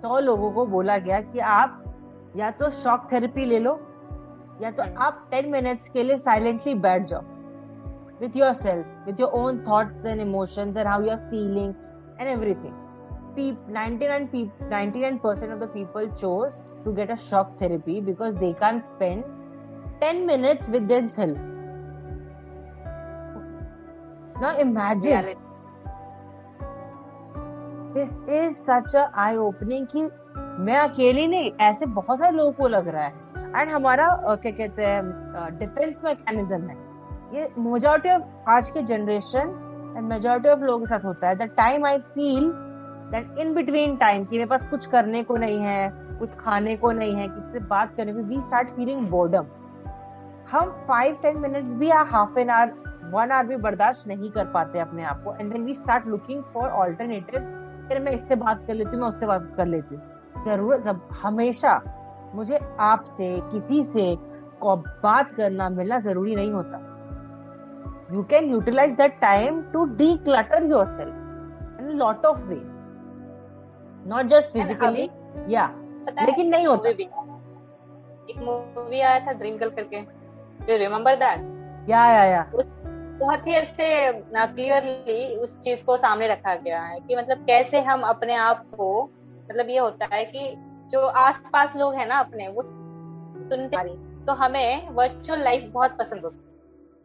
सौ 0.02 0.18
लोगों 0.18 0.50
को 0.52 0.66
बोला 0.66 0.98
गया 0.98 1.20
कि 1.20 1.38
आप 1.38 1.82
या 2.36 2.50
तो 2.50 2.70
शॉक 2.70 3.06
थेरेपी 3.12 3.44
ले 3.44 3.58
लो 3.58 3.78
या 4.62 4.70
तो 4.70 4.82
आप 4.98 5.26
टेन 5.30 5.50
मिनट्स 5.50 5.88
के 5.88 6.02
लिए 6.02 6.16
साइलेंटली 6.16 6.74
बैठ 6.74 7.06
जाओ। 7.06 7.22
With 8.14 8.36
yourself, 8.36 8.90
with 9.06 9.20
your 9.20 9.30
own 9.34 9.56
thoughts 9.64 10.04
and 10.04 10.20
emotions 10.20 10.76
and 10.76 10.88
how 10.88 10.98
you're 11.00 11.22
feeling 11.30 11.70
and 12.18 12.28
everything. 13.34 13.56
99 13.68 14.28
people 14.28 14.66
99% 14.68 15.52
of 15.52 15.60
the 15.60 15.66
people 15.66 16.08
chose 16.16 16.70
to 16.84 16.92
get 16.92 17.10
a 17.10 17.16
shock 17.16 17.58
therapy 17.58 18.00
because 18.00 18.34
they 18.36 18.52
can't 18.52 18.84
spend 18.84 19.24
10 20.00 20.26
minutes 20.26 20.68
with 20.68 20.88
themselves 20.88 21.38
now 24.40 24.58
imagine 24.58 25.36
this 27.94 28.18
is 28.28 28.56
such 28.56 28.94
a 28.94 29.10
eye 29.14 29.36
opening 29.36 29.86
कि 29.86 30.10
मैं 30.60 30.76
अकेली 30.78 31.26
नहीं 31.26 31.50
ऐसे 31.60 31.86
बहुत 31.86 32.18
सारे 32.18 32.36
लोगों 32.36 32.52
को 32.52 32.68
लग 32.68 32.88
रहा 32.88 33.04
है 33.04 33.12
एंड 33.56 33.70
हमारा 33.70 34.06
क्या 34.26 34.52
कहते 34.52 34.84
हैं 34.84 35.58
डिफेंस 35.58 36.00
मैकेनिज्म 36.04 36.68
है 36.68 36.76
ये 37.34 37.48
मेजोरिटी 37.58 38.10
ऑफ़ 38.10 38.50
आज 38.50 38.70
के 38.70 38.82
जनरेशन 38.82 39.48
एंड 39.96 40.08
मेजोरिटी 40.12 40.48
ऑफ़ 40.48 40.60
लोगों 40.60 40.78
के 40.80 40.86
साथ 40.86 41.04
होता 41.04 41.28
है 41.28 41.34
the 41.36 41.50
time 41.56 41.86
I 41.86 41.98
feel 41.98 42.52
that 43.10 43.38
in 43.38 43.54
between 43.54 43.96
time 43.96 44.24
कि 44.24 44.36
मेरे 44.36 44.48
पास 44.50 44.66
कुछ 44.68 44.86
करने 44.86 45.22
को 45.22 45.36
नहीं 45.36 45.58
है, 45.58 45.90
कुछ 46.18 46.30
खाने 46.38 46.76
को 46.76 46.92
नहीं 46.92 47.14
है, 47.14 47.28
किसी 47.28 47.52
से 47.52 47.60
बात 47.66 47.94
करने 47.96 48.12
को 48.12 48.22
वी 48.22 48.40
स्टार्ट 48.40 48.68
फीलिंग 48.70 49.08
बोर्डम 49.10 49.46
हम 50.50 50.70
फाइव 50.88 51.18
टेन 51.22 51.38
मिनट्स 51.40 51.74
भी 51.74 51.88
या 51.90 52.00
half 52.10 52.38
an 52.38 52.50
hour 52.50 53.10
one 53.12 53.30
hour 53.30 53.46
भी 53.46 53.56
बर्दाश्त 53.58 54.06
नहीं 54.08 54.30
कर 54.30 54.44
पाते 54.50 54.78
अपने 54.78 55.04
आप 55.04 55.22
को 55.24 55.34
and 55.34 55.52
then 55.52 55.64
we 55.64 55.74
start 55.74 56.06
looking 56.06 56.42
for 56.54 56.68
alternative 56.68 57.40
फिर 57.88 58.00
मैं 58.02 58.12
इससे 58.12 58.36
बात 58.36 58.64
कर 58.66 58.74
लेती 58.74 58.90
हूँ, 58.90 59.00
मैं 59.00 59.08
उससे 59.08 59.26
बात 59.26 59.52
कर 59.56 59.66
लेती 59.66 59.94
हूँ। 59.94 60.44
ज़रूरत 60.44 60.80
जब 60.80 61.08
हमेशा 61.22 61.80
मुझे 62.34 62.58
आपसे, 62.80 63.38
किसी 63.50 63.82
से 63.84 64.16
बात 64.64 65.32
करना, 65.32 65.68
मिलना 65.68 65.98
ज़रूरी 65.98 66.34
नहीं 66.34 66.52
होता। 66.52 66.78
You 68.12 68.22
can 68.30 68.50
utilise 68.50 68.90
that 68.96 69.20
time 69.20 69.60
to 69.72 69.84
declutter 70.24 70.64
yourself 70.86 71.80
in 71.80 71.88
lot 71.98 72.24
of 72.26 72.40
ways 72.44 72.82
not 74.06 74.26
just 74.26 74.52
physically 74.52 75.10
या 75.54 75.70
लेकिन 76.20 76.48
नहीं 76.48 76.66
होता। 76.66 76.92
भी 76.92 77.04
एक 78.30 78.38
मूवी 78.38 79.00
आया 79.00 79.18
था 79.18 79.32
ड्रीम 79.32 79.56
गर्ल 79.56 79.70
करके। 79.70 80.00
डू 80.66 80.76
रिमेम्बर 80.76 81.16
दैट 81.16 81.88
या 81.88 82.06
या 82.10 82.24
या 82.24 82.50
बहुत 83.18 83.46
ही 83.46 83.52
ऐसे 83.52 84.12
क्लियरली 84.12 85.36
उस 85.36 85.58
चीज़ 85.58 85.84
को 85.84 85.96
सामने 85.96 86.28
रखा 86.28 86.54
गया 86.54 86.82
है 86.82 87.00
कि 87.00 87.16
मतलब 87.16 87.46
कैसे 87.46 87.80
हम 87.80 88.02
अपने 88.02 88.34
आप 88.34 88.64
को 88.74 89.10
मतलब 89.50 89.70
ये 89.70 89.78
होता 89.78 90.08
है 90.12 90.24
कि 90.24 90.54
जो 90.90 91.06
आसपास 91.06 91.76
लोग 91.76 91.94
हैं 91.94 92.06
ना 92.06 92.18
अपने 92.18 92.48
वो 92.48 92.62
सुनते 93.40 93.76
तो 94.26 94.32
हमें 94.32 94.90
वर्चुअल 94.90 95.42
लाइफ 95.42 95.70
बहुत 95.72 95.96
पसंद 95.98 96.20
होती 96.20 96.36
है। 96.36 96.54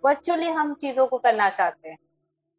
वर्चुअली 0.05 0.47
हम 0.47 0.73
चीज़ों 0.73 1.07
को 1.07 1.17
करना 1.17 1.49
चाहते 1.49 1.89
हैं। 1.89 1.97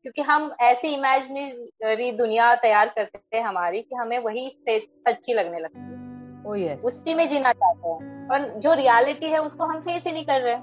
क्योंकि 0.05 0.23
हम 0.23 0.51
ऐसी 0.61 0.89
इमेजिनरी 0.89 2.11
दुनिया 2.13 2.55
तैयार 2.55 2.89
करते 2.89 3.37
हैं 3.37 3.45
हमारी 3.45 3.81
कि 3.83 3.97
हमें 3.97 4.19
वही 4.19 4.49
सच्ची 4.69 5.35
लगने 5.35 5.59
लगती 5.59 5.81
है। 5.81 5.99
Oh, 6.45 6.57
yes. 6.57 6.85
उसी 6.85 7.15
में 7.15 7.27
जीना 7.29 7.53
चाहते 7.53 7.89
हैं। 7.89 8.29
और 8.29 8.47
जो 8.61 8.75
रियलिटी 8.75 9.27
है 9.27 9.39
उसको 9.39 9.65
हम 9.65 9.81
फेस 9.81 10.07
ही 10.07 10.13
नहीं 10.13 10.25
कर 10.25 10.41
रहे 10.41 10.57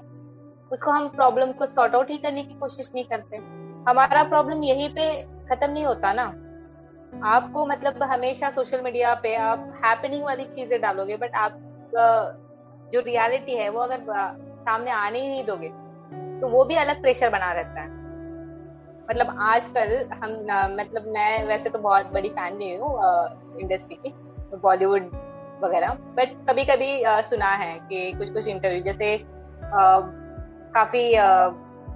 उसको 0.70 0.90
हम 0.90 1.08
प्रॉब्लम 1.08 1.52
को 1.52 1.66
सॉर्ट 1.66 1.94
आउट 1.94 2.10
ही 2.10 2.16
करने 2.16 2.42
की 2.42 2.54
कोशिश 2.54 2.90
नहीं 2.94 3.04
करते। 3.04 3.36
हमारा 3.90 4.22
प्रॉब्लम 4.24 4.62
यहीं 4.62 4.88
पे 4.90 5.10
खत्म 5.22 5.70
नहीं 5.70 5.84
होता 5.84 6.12
ना। 6.12 6.24
आपको 7.26 7.66
मतलब 7.66 8.02
हमेशा 8.02 8.50
सोशल 8.50 8.80
मीडिया 8.80 9.14
पे 9.14 9.34
आप 9.34 9.72
हैपनिंग 9.84 10.24
वाली 10.24 10.44
चीज़ें 10.46 10.80
डालोगे 10.80 11.16
बट 11.16 11.34
आप 11.34 11.58
जो 12.92 13.00
रियलिटी 13.00 13.54
है 13.54 13.68
वो 13.68 13.80
अगर 13.80 14.04
सामने 14.60 14.90
आने 14.90 15.20
ही 15.20 15.28
नहीं 15.28 15.44
दोगे 15.44 15.68
तो 16.40 16.48
वो 16.48 16.64
भी 16.64 16.74
अलग 16.74 17.00
प्रेशर 17.02 17.30
बना 17.30 17.52
रहता 17.52 17.80
है। 17.80 17.97
मतलब 19.10 19.36
आजकल 19.40 19.94
हम 20.22 20.32
मतलब 20.80 21.06
मैं 21.08 21.44
वैसे 21.44 21.70
तो 21.70 21.78
बहुत 21.78 22.12
बड़ी 22.12 22.28
फ़ैन 22.28 22.56
नहीं 22.56 22.78
हूँ 22.78 23.60
इंडस्ट्री 23.60 23.96
की 23.96 24.12
बॉलीवुड 24.56 25.10
वगैरह 25.62 25.94
बट 26.16 26.36
कभी 26.48 26.64
कभी 26.64 26.90
सुना 27.22 27.54
है 27.54 27.78
कि 27.78 28.12
कुछ 28.12 28.32
कुछ 28.32 28.48
इंटरव्यू 28.48 28.82
जैसे 28.82 29.16
काफ़ी 30.74 31.02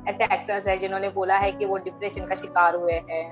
ऐसे 0.09 0.25
एक्टर्स 0.25 0.67
हैं 0.67 0.79
जिन्होंने 0.79 1.09
बोला 1.11 1.37
है 1.37 1.53
कि 1.53 1.65
वो 1.65 1.77
डिप्रेशन 1.79 2.25
का 2.27 2.35
शिकार 2.35 2.77
हुए 2.77 3.01
हैं 3.11 3.25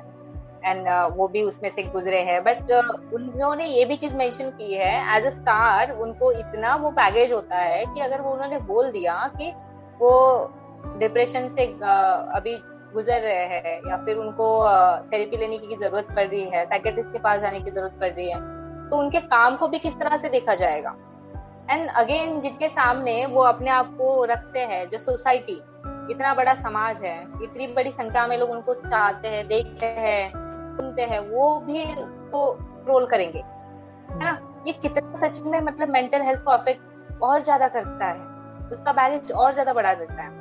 एंड 0.64 0.89
वो 1.16 1.26
भी 1.28 1.43
उसमें 1.43 1.68
से 1.70 1.83
गुजरे 1.83 2.20
हैं 2.22 2.43
बट 2.45 2.70
उन्होंने 3.14 3.66
ये 3.66 3.85
भी 3.85 3.97
चीज़ 3.97 4.16
मेंशन 4.16 4.51
की 4.51 4.74
है 4.74 4.95
एज 5.16 5.26
अ 5.26 5.31
स्टार 5.31 5.93
उनको 5.99 6.33
इतना 6.33 6.74
वो 6.76 6.91
पैकेज 6.91 7.33
होता 7.33 7.57
है 7.57 7.85
कि 7.85 8.01
अगर 8.01 8.20
वो 8.20 8.33
उन्होंने 8.33 8.59
बोल 8.66 8.91
दिया 8.91 9.14
कि 9.39 9.53
वो 10.01 10.12
डिप्रेशन 10.99 11.49
से 11.49 11.66
अभी 12.35 12.55
गुजर 12.95 13.20
रहे 13.20 13.45
हैं 13.49 13.80
या 13.88 13.97
फिर 14.05 14.16
उनको 14.16 14.47
थेरेपी 15.12 15.36
लेने 15.36 15.59
की 15.59 15.76
ज़रूरत 15.76 16.07
पड़ 16.16 16.26
रही 16.26 16.49
है 16.51 16.64
साइकेट्रिस्ट 16.66 17.12
के 17.12 17.18
पास 17.18 17.41
जाने 17.41 17.61
की 17.61 17.70
ज़रूरत 17.70 17.99
पड़ 18.01 18.11
रही 18.11 18.30
है 18.30 18.41
तो 18.91 18.97
उनके 18.97 19.20
काम 19.28 19.57
को 19.57 19.68
भी 19.68 19.78
किस 19.78 19.99
तरह 19.99 20.16
से 20.16 20.28
देखा 20.28 20.55
जाएगा? 20.57 20.95
एंड 21.70 21.88
अगेन 21.91 22.41
जिनके 22.41 22.68
सामने 22.68 23.24
वो 23.26 23.43
अपने 23.45 23.70
आप 23.70 23.95
को 23.99 24.24
रखते 24.24 24.61
हैं, 24.61 24.88
जो 24.88 24.99
सोसाइटी 24.99 25.61
इतना 26.11 26.32
बड़ा 26.34 26.55
समाज 26.57 27.03
है, 27.03 27.20
इतनी 27.43 27.66
बड़ी 27.68 27.93
संख्या 27.93 28.26
में 28.26 28.36
लोग 28.38 28.51
उनको 28.51 28.74
चाहते 28.76 29.28
हैं, 29.28 29.47
देखते 29.49 29.86
हैं, 29.86 30.30
सुनते 30.76 31.03
हैं, 31.03 31.18
वो 31.20 31.59
भी 31.61 31.84
तो 32.32 32.43
रोल 32.88 33.07
करेंगे, 33.07 33.38
है 33.38 34.24
ना? 34.24 34.38
ये 34.66 34.72
कितना 34.72 35.16
सच 35.18 35.41
में 35.43 35.61
मतलब 35.61 35.88
मेंटल 35.88 36.22
हेल्थ 36.22 36.43
को 36.45 36.51
अफेक्ट 36.51 37.22
और 37.22 37.43
ज़्यादा 37.43 37.68
करता 37.68 38.07
है, 38.07 38.18
उसका 38.72 38.93
बैलेंस 38.93 39.30
और 39.32 39.53
ज़्यादा 39.53 39.72
बढ़ा 39.72 39.95
देता 39.95 40.22
है। 40.22 40.39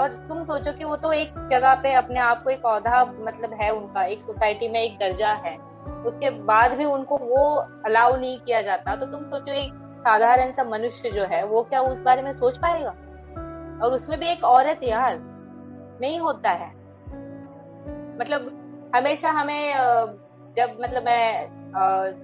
और 0.00 0.12
तुम 0.28 0.42
सोचो 0.42 0.72
कि 0.72 0.84
वो 0.84 0.96
तो 0.96 1.12
एक 1.12 1.48
जगह 1.50 1.74
पे 1.74 1.92
अपने 1.92 2.20
आप 2.20 2.42
को 2.44 2.50
एक 2.50 2.62
पौधा 2.62 3.04
मतलब 3.04 3.52
है 3.62 3.70
उनका, 3.70 4.04
एक 4.04 4.22
सोसाइटी 4.22 4.68
में 4.68 4.80
एक 4.80 4.96
दर्जा 4.96 5.32
है। 5.32 5.56
उसके 6.06 6.30
बाद 6.30 6.72
भी 6.72 6.84
उनको 6.84 7.18
वो 7.18 7.54
अलाउ 7.86 8.16
नहीं 8.16 8.38
किया 8.38 8.60
जाता। 8.62 8.96
तो 8.96 9.06
तुम 9.06 9.24
सोचो 9.24 9.52
एक 9.52 9.72
साधारण 10.00 10.52
सा 10.52 10.64
मनुष्य 10.64 11.10
जो 11.10 11.24
है, 11.24 11.44
वो 11.44 11.62
क्या 11.62 11.80
उस 11.80 12.00
बारे 12.00 12.22
में 12.22 12.32
सोच 12.32 12.58
पाएगा? 12.58 12.90
और 13.84 13.92
उसमें 13.92 14.20
भी 14.20 14.26
एक 14.26 14.44
औरत 14.44 14.80
यार, 14.82 15.18
नहीं 16.00 16.18
होता 16.18 16.50
है। 16.50 16.68
मतलब 18.18 18.58
हमेशा 18.96 19.30
हमें 19.30 19.74
जब 20.56 20.78
मतलब 20.80 21.02
मैं 21.02 21.48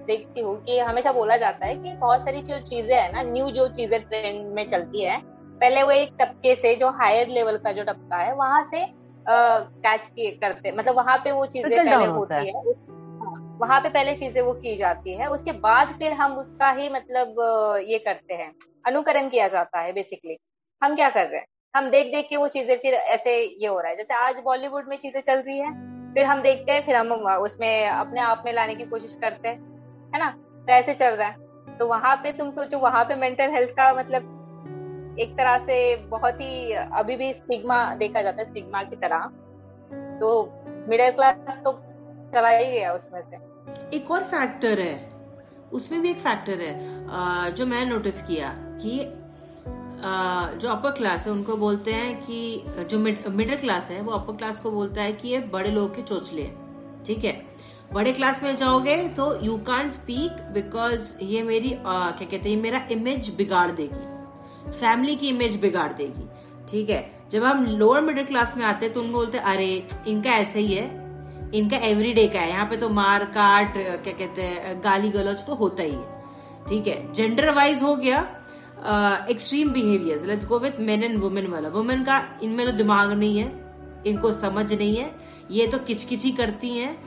देखती 0.05 0.41
हूँ 0.41 0.63
कि 0.63 0.79
हमेशा 0.79 1.11
बोला 1.11 1.37
जाता 1.37 1.65
है 1.65 1.75
कि 1.75 1.93
बहुत 1.93 2.21
सारी 2.21 2.41
जो 2.41 2.59
चीज़ें 2.59 2.95
है 2.95 3.11
ना 3.13 3.21
न्यू 3.21 3.51
जो 3.51 3.67
चीज़ें 3.67 4.03
ट्रेंड 4.03 4.47
में 4.47 4.67
चलती 4.67 5.01
है 5.01 5.38
पहले 5.61 5.83
वो 5.83 5.91
एक 5.91 6.15
टपके 6.21 6.55
से 6.55 6.75
जो 6.75 6.89
हायर 6.89 7.27
लेवल 7.27 7.57
का 7.57 7.71
जो 7.71 7.83
टपका 7.83 8.17
है 8.17 8.33
वहाँ 8.35 8.63
से 8.63 8.85
कैच 9.29 10.07
किए 10.07 10.31
करते 10.31 10.71
मतलब 10.71 10.95
वहाँ 10.95 11.17
पे 11.17 11.31
वो 11.31 11.45
चीज़ें 11.45 11.77
पहले 11.77 12.05
होती 12.05 12.33
है, 12.33 12.41
है। 12.41 12.51
हाँ, 12.51 13.57
वहाँ 13.61 13.81
पे 13.81 13.89
पहले 13.89 14.15
चीज़ें 14.15 14.41
वो 14.41 14.53
की 14.53 14.75
जाती 14.75 15.13
है। 15.13 15.27
उसके 15.27 15.51
बाद 15.51 15.93
फिर 15.93 16.13
हम 16.13 16.37
उसका 16.37 16.71
ही 16.71 16.89
मतलब 16.89 17.35
ये 17.87 17.99
करते 17.99 18.33
हैं 18.33 18.53
अनुकरण 18.87 19.29
किया 19.29 19.47
जाता 19.47 19.79
है 19.79 19.93
बेसिकली 19.93 20.37
हम 20.81 20.95
क्या 20.95 21.09
कर 21.09 21.27
रहे 21.27 21.39
हैं? 21.39 21.45
हम 21.75 21.89
देख 21.89 22.11
देख 22.11 22.27
के 22.29 22.37
वो 22.37 22.47
चीज़ें 22.47 22.77
फिर 22.77 22.93
ऐसे 22.93 23.35
ये 23.61 23.67
हो 23.67 23.79
रहा 23.79 23.89
है। 23.91 23.97
जैसे 23.97 24.13
आज 24.13 24.39
बॉलीवुड 24.39 24.87
में 24.87 24.97
चीज़ें 24.97 25.21
चल 25.21 25.39
रही 25.39 25.59
है 25.59 25.71
फिर 26.13 26.25
हम 26.25 26.41
देखते 26.41 26.71
हैं 26.71 26.81
फिर 26.85 26.95
हम 26.95 27.11
उसमें 27.11 27.87
अपने 27.87 28.21
आप 28.21 28.43
में 28.45 28.53
लाने 28.53 28.75
की 28.75 28.85
कोशिश 28.85 29.15
करते 29.15 29.47
हैं 29.47 30.11
है 30.15 30.19
ना? 30.19 30.29
तो 30.29 30.71
ऐसे 30.71 30.93
चल 30.93 31.13
रहा 31.13 31.27
है। 31.27 31.77
तो 31.77 31.87
वहाँ 31.87 32.15
पे 32.15 32.31
तुम 32.31 32.49
सोचो 32.49 32.79
वहाँ 32.79 33.03
पे 33.05 33.15
मेंटल 33.15 33.51
हेल्थ 33.51 33.69
का 33.69 33.93
मतलब 33.93 34.35
एक 35.19 35.33
तरह 35.33 35.57
से 35.57 35.95
बहुत 36.09 36.41
ही 36.41 36.71
अभी 36.71 37.15
भी 37.15 37.31
स्टिग्मा 37.33 37.77
देखा 37.95 38.21
जाता 38.21 38.41
है 38.41 38.47
स्टिग्मा 38.47 38.81
की 38.83 38.95
तरह। 38.95 39.29
तो 40.19 40.29
मिडिल 40.89 41.11
क्लास 41.11 41.59
तो 41.65 41.71
चला 42.33 42.49
ही 42.49 42.71
गया 42.71 42.93
उसमें 42.93 43.21
से। 43.21 43.97
एक 43.97 44.11
और 44.11 44.23
फैक्टर 44.23 44.79
है 44.79 44.97
उसमें 45.73 46.01
भी 46.01 46.09
एक 46.09 46.19
फैक्टर 46.19 46.61
है 46.61 47.53
जो 47.53 47.65
मैं 47.65 47.85
नोटिस 47.85 48.21
किया 48.21 48.53
कि 48.81 48.99
जो 50.59 50.69
अपर 50.69 50.91
क्लास 50.91 51.25
है 51.27 51.33
उनको 51.33 51.55
बोलते 51.57 51.93
हैं 51.93 52.13
कि 52.21 52.63
जो 52.89 52.99
मिडिल 52.99 53.57
क्लास 53.57 53.89
है 53.91 54.01
वो 54.01 54.11
अपर 54.11 54.35
क्लास 54.37 54.59
को 54.59 54.71
बोलता 54.71 55.01
है 55.01 55.13
कि 55.13 55.27
ये 55.27 55.39
बड़े 55.53 55.71
लोग 55.71 55.95
के 55.95 56.01
चोचले 56.01 56.41
हैं 56.41 57.03
ठीक 57.05 57.23
है? 57.23 57.33
बड़े 57.93 58.11
क्लास 58.13 58.41
में 58.43 58.55
जाओगे 58.55 58.95
तो 59.09 59.25
यू 59.45 59.57
कैन 59.69 59.89
स्पीक 59.89 60.41
बिकॉज़ 60.53 61.13
ये 61.23 61.43
मेरी 61.43 61.73
आ, 61.73 62.11
क्या 62.11 62.27
कहते 62.27 62.49
हैं 62.49 62.61
मेरा 62.61 62.81
इमेज 62.91 63.29
बिगाड़ 63.35 63.69
देगी। 63.71 64.18
फैमिली 64.69 65.15
की 65.15 65.29
इमेज 65.29 65.59
बिगाड़ 65.61 65.91
देगी। 65.93 66.27
ठीक 66.69 66.89
है? 66.89 67.01
जब 67.31 67.43
हम 67.43 67.65
लोअर 67.67 68.01
मिडिल 68.01 68.25
क्लास 68.25 68.53
में 68.57 68.65
आते 68.65 68.85
हैं 68.85 68.93
तो 68.93 69.01
उनको 69.01 69.13
बोलते 69.13 69.37
अरे, 69.37 69.87
इनका 70.07 70.31
ऐसे 70.31 70.59
ही 70.59 70.73
है। 70.73 70.97
इनका 71.55 71.77
एवरीडे 71.77 72.27
का 72.27 72.39
है। 72.39 72.49
यहाँ 72.49 72.65
पे 72.65 72.77
तो 72.77 72.89
मार, 72.91 73.23
काट 73.27 73.73
क्या 73.73 74.13
कहते 74.13 74.41
हैं 74.41 74.79
गाली 74.83 75.09
गलौज 75.11 75.45
तो 75.45 75.55
होता 75.55 75.83
ही 75.83 75.91
है। 75.91 76.67
ठीक 76.67 76.87
है? 76.87 77.13
जेंडर 77.13 77.53
वाइज 77.53 77.81
हो 77.83 77.95
गया 77.95 78.19
extreme 79.29 79.69
behaviour 79.69 80.25
let's 80.27 80.47
go 80.47 80.59
with 80.59 80.79
men 80.81 81.03
and 81.03 81.19
women 81.21 81.47
वाला। 81.47 81.69
वुमेन 81.69 82.03
का 82.03 82.23
इनमें 82.43 82.65
तो 82.65 82.71
दिमाग 82.73 83.11
नहीं 83.11 83.39
है, 83.39 83.51
इनको 84.07 84.31
समझ 84.33 84.71
नहीं 84.73 84.95
है। 84.97 85.09
ये 85.51 85.67
तो 85.67 85.77
किचकिची 85.79 86.31
करती 86.31 86.69
हैं। 86.69 86.97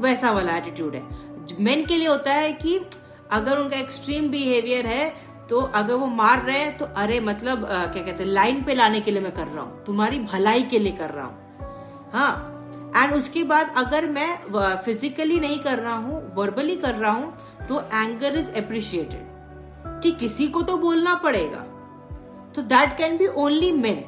वैसा 0.00 0.30
वाला 0.32 0.56
एटीट्यूड 0.56 0.94
है। 0.94 1.02
मेन 1.60 1.84
के 1.86 1.96
लिए 1.96 2.08
होता 2.08 2.32
है 2.32 2.52
कि 2.52 2.78
अगर 3.32 3.58
उनका 3.58 3.76
एक्सट्रीम 3.76 4.28
बिहेवियर 4.30 4.86
है 4.86 5.14
तो 5.50 5.60
अगर 5.74 5.94
वो 5.94 6.06
मार 6.06 6.42
रहे 6.42 6.58
हैं 6.58 6.76
तो 6.76 6.84
अरे 6.96 7.18
मतलब 7.20 7.64
आ, 7.64 7.86
क्या 7.86 8.02
कहते 8.02 8.24
हैं 8.24 8.30
लाइन 8.30 8.62
पे 8.64 8.74
लाने 8.74 9.00
के 9.00 9.10
लिए 9.10 9.22
मैं 9.22 9.32
कर 9.32 9.46
रहा 9.46 9.64
हूँ 9.64 9.84
तुम्हारी 9.84 10.18
भलाई 10.22 10.62
के 10.62 10.78
लिए 10.78 10.92
कर 10.92 11.10
रहा 11.10 11.24
हूँ। 11.26 12.10
हाँ 12.12 12.54
एंड 12.96 13.14
उसके 13.14 13.42
बाद 13.44 13.72
अगर 13.76 14.06
मैं 14.06 14.76
फिजिकली 14.76 15.40
नहीं 15.40 15.58
कर 15.58 15.78
रहा 15.78 15.94
हूँ 15.96 16.20
वर्बली 16.34 16.76
कर 16.76 16.94
रहा 16.94 17.12
हूँ 17.12 17.66
तो 17.68 17.80
एंगर 17.94 18.36
इज़ 18.38 18.50
अप्रिशिएटेड 18.56 20.00
कि 20.02 20.10
किसी 20.20 20.48
को 20.48 20.62
तो 20.62 20.76
बोलना 20.76 21.14
पड़ेगा। 21.14 21.64
तो 22.54 22.62
that 22.64 22.96
can 22.98 23.16
be 23.18 23.26
only 23.36 23.72
men 23.72 24.04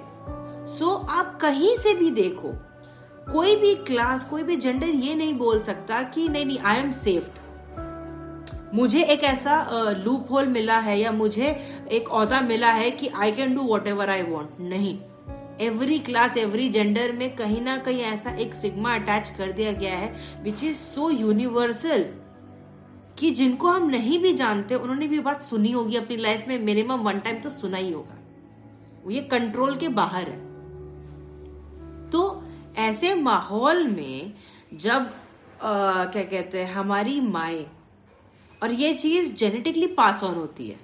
so 0.68 0.94
आप 1.10 1.38
कहीं 1.42 1.76
से 1.76 1.94
भी 1.94 2.10
देखो 2.10 2.52
कोई 3.32 3.56
भी 3.56 3.74
क्लास 3.84 4.24
कोई 4.24 4.42
भी 4.42 4.56
जेंडर 4.56 4.86
ये 4.86 5.14
नहीं 5.14 5.34
बोल 5.34 5.60
सकता 5.62 6.02
कि 6.04 6.28
नहीं 6.28 6.46
नहीं 6.46 6.58
आई 6.58 6.76
एम 6.76 6.90
सेफ्ड 6.92 7.38
मुझे 8.74 9.02
एक 9.02 9.24
ऐसा 9.24 9.54
लूप 10.04 10.30
होल 10.30 10.46
मिला 10.46 10.78
है 10.78 10.98
या 11.00 11.12
मुझे 11.12 11.48
एक 11.92 12.08
औदा 12.08 12.40
मिला 12.40 12.70
है 12.70 12.90
कि 12.90 13.08
I 13.08 13.32
can 13.32 13.54
do 13.54 13.62
whatever 13.86 14.10
I 14.10 14.22
want 14.22 14.60
नहीं. 14.60 14.98
एवरी 15.60 15.98
क्लास 15.98 16.36
एवरी 16.36 16.68
जेंडर 16.68 17.12
में 17.12 17.34
कहीं 17.36 17.60
ना 17.62 17.76
कहीं 17.76 18.00
ऐसा 18.00 18.30
एक 18.30 18.54
स्टिग्मा 18.54 18.94
अटैच 18.94 19.28
कर 19.30 19.52
दिया 19.52 19.72
गया 19.72 19.96
है 19.96 20.14
विच 20.42 20.64
इज़ 20.64 20.76
सो 20.76 21.10
यूनिवर्सल 21.10 22.04
कि 23.18 23.30
जिनको 23.30 23.68
हम 23.68 23.88
नहीं 23.90 24.18
भी 24.18 24.32
जानते 24.32 24.74
उन्होंने 24.74 25.06
भी 25.06 25.20
बात 25.20 25.42
सुनी 25.42 25.72
होगी 25.72 25.96
अपनी 25.96 26.16
लाइफ 26.16 26.44
में 26.48 26.58
मिनिमम 26.58 27.00
वन 27.00 27.18
टाइम 27.18 27.40
तो 27.40 27.50
सुना 27.50 27.76
ही 27.76 27.92
होगा। 27.92 28.18
वो 29.04 29.10
ये 29.10 29.20
कंट्रोल 29.20 29.76
के 29.76 29.88
बाहर 29.88 30.28
है। 30.28 30.38
तो 32.10 32.44
ऐसे 32.78 33.14
माहौल 33.14 33.86
में 33.88 34.32
जब 34.74 35.10
आ, 35.62 36.04
क्या 36.04 36.22
कहते 36.22 36.58
हैं 36.58 36.72
हमारी 36.72 37.20
माए 37.20 37.66
और 38.62 38.72
ये 38.72 38.92
चीज़ 38.94 39.34
जेनेटिकली 39.34 39.86
पास 39.88 40.24
ऑन 40.24 40.34
होती 40.34 40.68
है। 40.68 40.78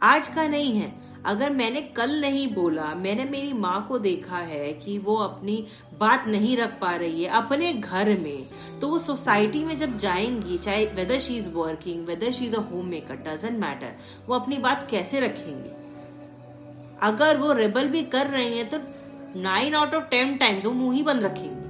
आज 0.00 0.28
का 0.28 0.46
नहीं 0.48 0.72
है। 0.72 0.92
अगर 1.26 1.50
मैंने 1.50 1.80
कल 1.96 2.10
नहीं 2.20 2.46
बोला, 2.54 2.84
मैंने 2.94 3.24
मेरी 3.24 3.52
माँ 3.52 3.86
को 3.88 3.98
देखा 3.98 4.38
है 4.38 4.72
कि 4.74 4.96
वो 4.98 5.16
अपनी 5.16 5.56
बात 6.00 6.26
नहीं 6.26 6.56
रख 6.56 6.78
पा 6.80 6.94
रही 6.96 7.22
है 7.22 7.30
अपने 7.36 7.72
घर 7.72 8.08
में 8.18 8.46
तो 8.80 8.88
वो 8.88 8.98
सोसाइटी 8.98 9.64
में 9.64 9.76
जब 9.78 9.96
जाएँगी, 9.96 10.58
चाहे 10.58 10.84
whether 10.86 11.18
she 11.18 11.36
is 11.36 11.48
working 11.48 12.06
whether 12.06 12.30
she 12.30 12.44
is 12.46 12.56
a 12.56 12.60
home 12.60 12.86
maker 12.86 13.16
doesn't 13.26 13.58
matter 13.58 13.96
वो 14.28 14.34
अपनी 14.34 14.58
बात 14.58 14.86
कैसे 14.90 15.20
रखेंगी? 15.20 15.70
अगर 17.02 17.36
वो 17.36 17.52
रेबल 17.52 17.88
भी 17.88 18.02
कर 18.04 18.26
रही 18.26 18.58
है 18.58 18.64
तो 18.64 18.78
nine 19.40 19.74
out 19.74 19.94
of 19.94 20.04
ten 20.04 20.36
times 20.36 20.64
वो 20.66 20.72
मुँह 20.72 20.94
ही 20.96 21.02
बंद 21.02 21.22
रखेंगी। 21.22 21.65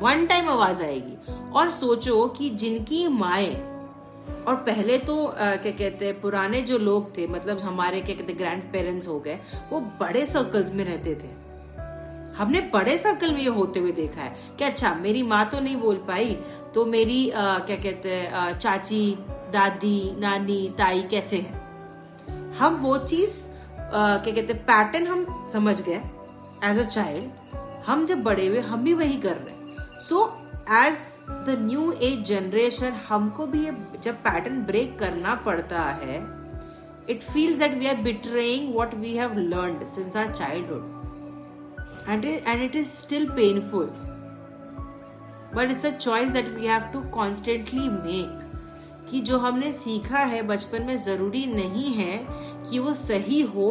वन 0.00 0.26
टाइम 0.26 0.48
आवाज़ 0.48 0.82
आएगी। 0.82 1.16
और 1.52 1.70
सोचो 1.70 2.26
कि 2.28 2.50
जिनकी 2.52 3.06
माए 3.08 3.50
और 4.48 4.56
पहले 4.66 4.98
तो 4.98 5.24
आ, 5.24 5.56
क्या 5.56 5.72
कहते 5.72 6.06
हैं 6.06 6.20
पुराने 6.20 6.60
जो 6.62 6.78
लोग 6.78 7.16
थे 7.18 7.26
मतलब 7.26 7.58
हमारे 7.58 8.00
क्या 8.00 8.16
कहते 8.16 8.32
ग्रैंड 8.34 8.62
पेरेंट्स 8.72 9.08
हो 9.08 9.18
गए 9.20 9.38
वो 9.70 9.80
बड़े 10.00 10.26
सर्कल्स 10.26 10.72
में 10.74 10.84
रहते 10.84 11.14
थे। 11.14 11.36
हमने 12.36 12.60
बड़े 12.72 12.96
सर्कल 12.98 13.32
में 13.32 13.40
ये 13.40 13.48
होते 13.50 13.80
हुए 13.80 13.92
देखा 13.92 14.20
है 14.20 14.34
कि 14.58 14.64
अच्छा 14.64 14.94
मेरी 14.94 15.22
माँ 15.22 15.44
तो 15.50 15.60
नहीं 15.60 15.76
बोल 15.76 15.96
पाई 16.08 16.36
तो 16.74 16.84
मेरी 16.86 17.18
आ, 17.30 17.58
क्या 17.58 17.76
कहते 17.76 18.10
हैं 18.10 18.58
चाची 18.58 19.18
दादी 19.52 20.20
नानी 20.20 20.68
ताई 20.78 21.02
कैसे 21.02 21.36
है? 21.36 21.66
हम 22.58 22.74
वो 22.76 22.96
चीज़ 22.98 23.36
क्या 23.90 24.34
कहते 24.34 24.54
पैटर्न 24.64 25.06
हम 25.06 25.48
समझ 25.52 25.80
गए 25.82 26.00
एज 26.64 26.78
अ 26.78 26.82
चाइल्ड 26.84 27.56
हम 27.86 28.06
जब 28.06 28.22
बड़े 28.22 28.46
हुए 28.46 28.60
हम 28.62 28.84
भी 28.84 28.92
वही 28.94 29.16
कर 29.16 29.36
रहे 29.36 29.50
हैं। 29.50 29.57
So 30.00 30.24
as 30.70 30.98
the 31.46 31.56
new 31.60 31.90
age 31.92 32.22
generation 32.28 32.92
हमको 33.08 33.46
भी 33.46 33.64
ये 33.64 33.72
जब 34.02 34.14
पैटर्न 34.14 34.62
ब्रेक 34.64 34.98
करना 34.98 35.34
पड़ता 35.46 35.82
है 36.02 36.18
it 37.10 37.22
feels 37.22 37.58
that 37.58 37.74
we 37.74 37.86
are 37.86 37.96
betraying 38.02 38.74
what 38.74 38.94
we 38.94 39.16
have 39.16 39.38
learn 39.38 39.84
since 39.86 40.16
our 40.16 40.32
childhood 40.34 42.06
and 42.08 42.24
and 42.24 42.62
it 42.62 42.76
is 42.76 42.88
still 42.88 43.28
painful 43.30 43.86
but 45.54 45.70
it's 45.70 45.86
a 45.86 45.90
choice 45.90 46.30
that 46.30 46.48
we 46.48 46.66
have 46.66 46.90
to 46.92 47.00
constantly 47.10 47.88
make 47.88 48.44
कि 49.10 49.20
जो 49.20 49.38
हमने 49.38 49.72
सीखा 49.72 50.18
है 50.18 50.42
बचपन 50.42 50.82
में 50.82 50.96
ज़रूरी 50.96 51.46
नहीं 51.46 51.92
है 51.94 52.26
कि 52.70 52.78
वो 52.78 52.92
सही 52.94 53.40
हो, 53.40 53.70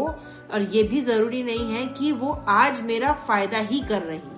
और 0.53 0.61
ये 0.61 0.83
भी 0.83 1.01
ज़रूरी 1.01 1.43
नहीं 1.43 1.73
है 1.73 1.85
कि 1.87 2.11
वो 2.11 2.31
आज 2.49 2.81
मेरा 2.81 3.13
फ़ायदा 3.27 3.57
ही 3.57 3.79
कर 3.79 4.01
रही 4.01 4.36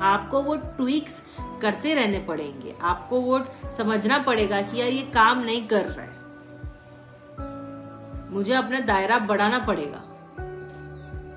आपको 0.00 0.42
वो 0.42 0.54
ट्विक्स 0.56 1.22
करते 1.62 1.94
रहने 1.94 2.18
पड़ेंगे। 2.18 2.74
आपको 2.82 3.20
वो 3.20 3.40
समझना 3.70 4.18
पड़ेगा 4.18 4.60
कि 4.62 4.80
यार 4.80 4.88
ये 4.88 5.02
काम 5.02 5.38
नहीं 5.38 5.66
कर 5.68 5.84
रहा 5.84 6.02
है। 6.02 6.16
मुझे 8.30 8.54
अपना 8.54 8.80
दायरा 8.80 9.18
बढ़ाना 9.18 9.58
पड़ेगा। 9.58 10.02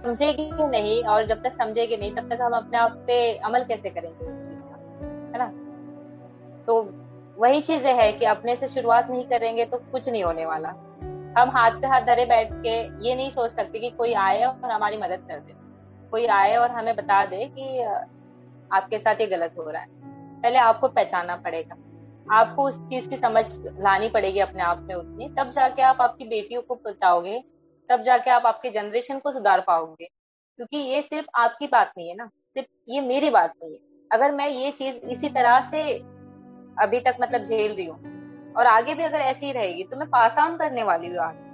समझेगी 0.04 0.50
नहीं 0.52 1.04
और 1.04 1.26
जब 1.26 1.42
तक 1.44 1.52
समझेगी 1.52 1.98
नहीं, 1.98 2.16
तब 2.16 2.30
तक 2.30 2.42
हम 2.42 2.54
अपने 2.54 2.78
आप 2.78 2.92
पे 3.08 3.38
अमल 3.38 3.64
कैसे 3.64 3.90
करेंगे 3.90 4.26
उस 4.26 4.36
चीज़ 4.36 4.60
का, 4.60 4.76
है 5.34 5.38
ना? 5.38 5.48
तो 6.68 6.82
वही 7.38 7.62
चीज़ें 7.62 7.94
है 7.94 8.12
कि 8.12 8.26
अपने 8.26 8.56
से 8.56 8.68
शुरुआत 8.68 9.10
नहीं 9.10 9.24
करेंगे 9.24 9.66
तो 9.66 9.78
कुछ 9.92 10.10
नहीं 10.10 10.24
होने 10.24 10.46
वाला। 10.46 10.70
हम 11.38 11.50
हाथ 11.50 11.72
पे 11.72 11.88
हाथ 11.88 12.02
धरे 12.02 12.26
बैठ 12.26 12.50
के 12.54 12.78
ये 13.08 13.16
नहीं 13.16 13.30
सोच 13.30 13.52
सकते 13.52 13.80
कि 13.80 13.90
कोई 13.90 14.14
आए 14.14 14.44
और 14.44 14.72
हमारी 14.72 14.98
मदद 14.98 15.28
कर 15.28 15.40
दे। 15.40 15.54
कोई 16.12 16.26
आए 16.26 16.56
और 16.56 16.72
हमें 16.72 16.96
बता 16.96 17.26
दे 17.26 17.46
कि 17.60 17.84
आपके 18.74 19.00
साथ 19.00 19.22
ये 19.22 19.28
गलत 19.28 19.56
हो 19.58 19.70
रहा 19.70 19.82
है। 19.82 19.88
पहले 20.42 20.58
आपको 20.60 20.88
पहचानना 20.88 21.36
पड़ेगा। 21.36 21.76
आपको 22.36 22.64
उस 22.64 22.80
चीज़ 22.90 23.10
की 23.10 23.18
समझ 23.18 23.46
लानी 23.80 24.10
पड़ेगी 24.10 24.40
अपने 24.40 24.64
आप 24.64 24.82
में 24.82 24.96
उतनी। 24.96 25.30
तब 25.30 25.50
जाके 25.50 25.82
आप 25.82 26.02
आपकी 26.02 26.26
बेटियों 26.26 26.62
को 26.62 26.76
बताओगे 26.86 27.42
तब 27.90 28.04
जाके 28.04 28.30
आप 28.32 28.46
आपके 28.46 28.70
जनरेशन 28.70 29.20
को 29.20 29.32
सुधार 29.32 29.62
पाओगे। 29.62 30.06
क्योंकि 30.60 30.78
ये 30.78 31.02
सिर्फ़ 31.02 31.28
आपकी 31.36 31.68
बात 31.68 31.92
नहीं 31.98 32.10
है 32.10 32.16
ना, 32.16 32.26
सिर्फ़ 32.26 32.68
ये 32.90 33.02
मेरी 33.02 33.30
बात 33.30 33.54
नहीं 33.64 33.74
है। 33.74 33.80
अगर 34.12 34.32
मैं 34.32 34.48
ये 34.50 34.72
चीज़ 34.72 35.00
इसी 35.08 35.30
तरह 35.30 35.62
से 35.62 35.82
अभी 36.78 37.00
तक 37.00 37.18
मतलब 37.22 37.44
झेल 37.44 37.76
रही 37.76 37.86
हूँ, 37.86 38.54
और 38.58 38.66
आगे 38.66 38.94
भी 38.94 39.04
अगर 39.04 39.20
ऐसी 39.20 39.46
ही 39.46 39.52
रहेगी 39.52 39.84
तो 39.84 39.98
मैं 39.98 40.08
पास 40.10 40.38
ऑन 40.40 40.58
करने 40.58 40.84
वाली 40.84 41.08
हूँ 41.08 41.18
आगे 41.18 41.50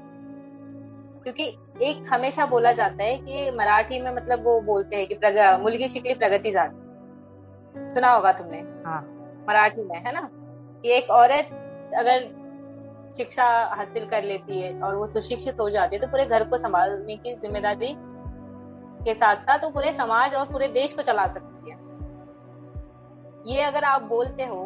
क्योंकि 1.23 1.43
एक 1.85 2.03
हमेशा 2.09 2.45
बोला 2.45 2.71
जाता 2.71 3.03
है 3.03 3.17
कि 3.17 3.51
मराठी 3.51 3.99
में 3.99 4.11
मतलब 4.15 4.43
वो 4.43 4.59
बोलते 4.61 4.95
हैं 4.95 5.07
कि 5.07 5.63
मुलगी 5.63 5.87
शिकली 5.87 6.13
प्रगति 6.13 6.51
जाती 6.51 6.86
सुना 7.75 8.11
होगा 8.11 8.31
तुमने? 8.31 8.57
हाँ। 8.85 9.01
मराठी 9.49 9.83
में 9.83 9.97
है 9.97 10.13
ना? 10.13 10.29
कि 10.83 10.91
एक 10.91 11.09
औरत 11.11 11.49
अगर 11.97 12.35
शिक्षा 13.17 13.45
हासिल 13.75 14.05
कर 14.05 14.23
लेती 14.23 14.61
है 14.61 14.79
और 14.81 14.95
वो 14.95 15.05
सुशिक्षित 15.05 15.59
हो 15.59 15.69
जाती 15.69 15.95
है 15.95 16.01
तो 16.01 16.07
पूरे 16.07 16.25
घर 16.25 16.43
को 16.43 16.57
संभालने 16.57 17.15
की 17.15 17.35
ज़िम्मेदारी 17.35 17.93
के 19.03 19.13
साथ 19.13 19.35
साथ 19.35 19.63
वो 19.63 19.69
पूरे 19.69 19.93
समाज 19.93 20.35
और 20.35 20.45
पूरे 20.45 20.67
देश 20.67 20.93
को 20.93 21.01
चला 21.01 21.25
सकती 21.27 21.71
है। 21.71 21.77
ये 23.47 23.61
अगर 23.63 23.83
आप 23.83 24.01
बोलते 24.01 24.45
हो 24.45 24.63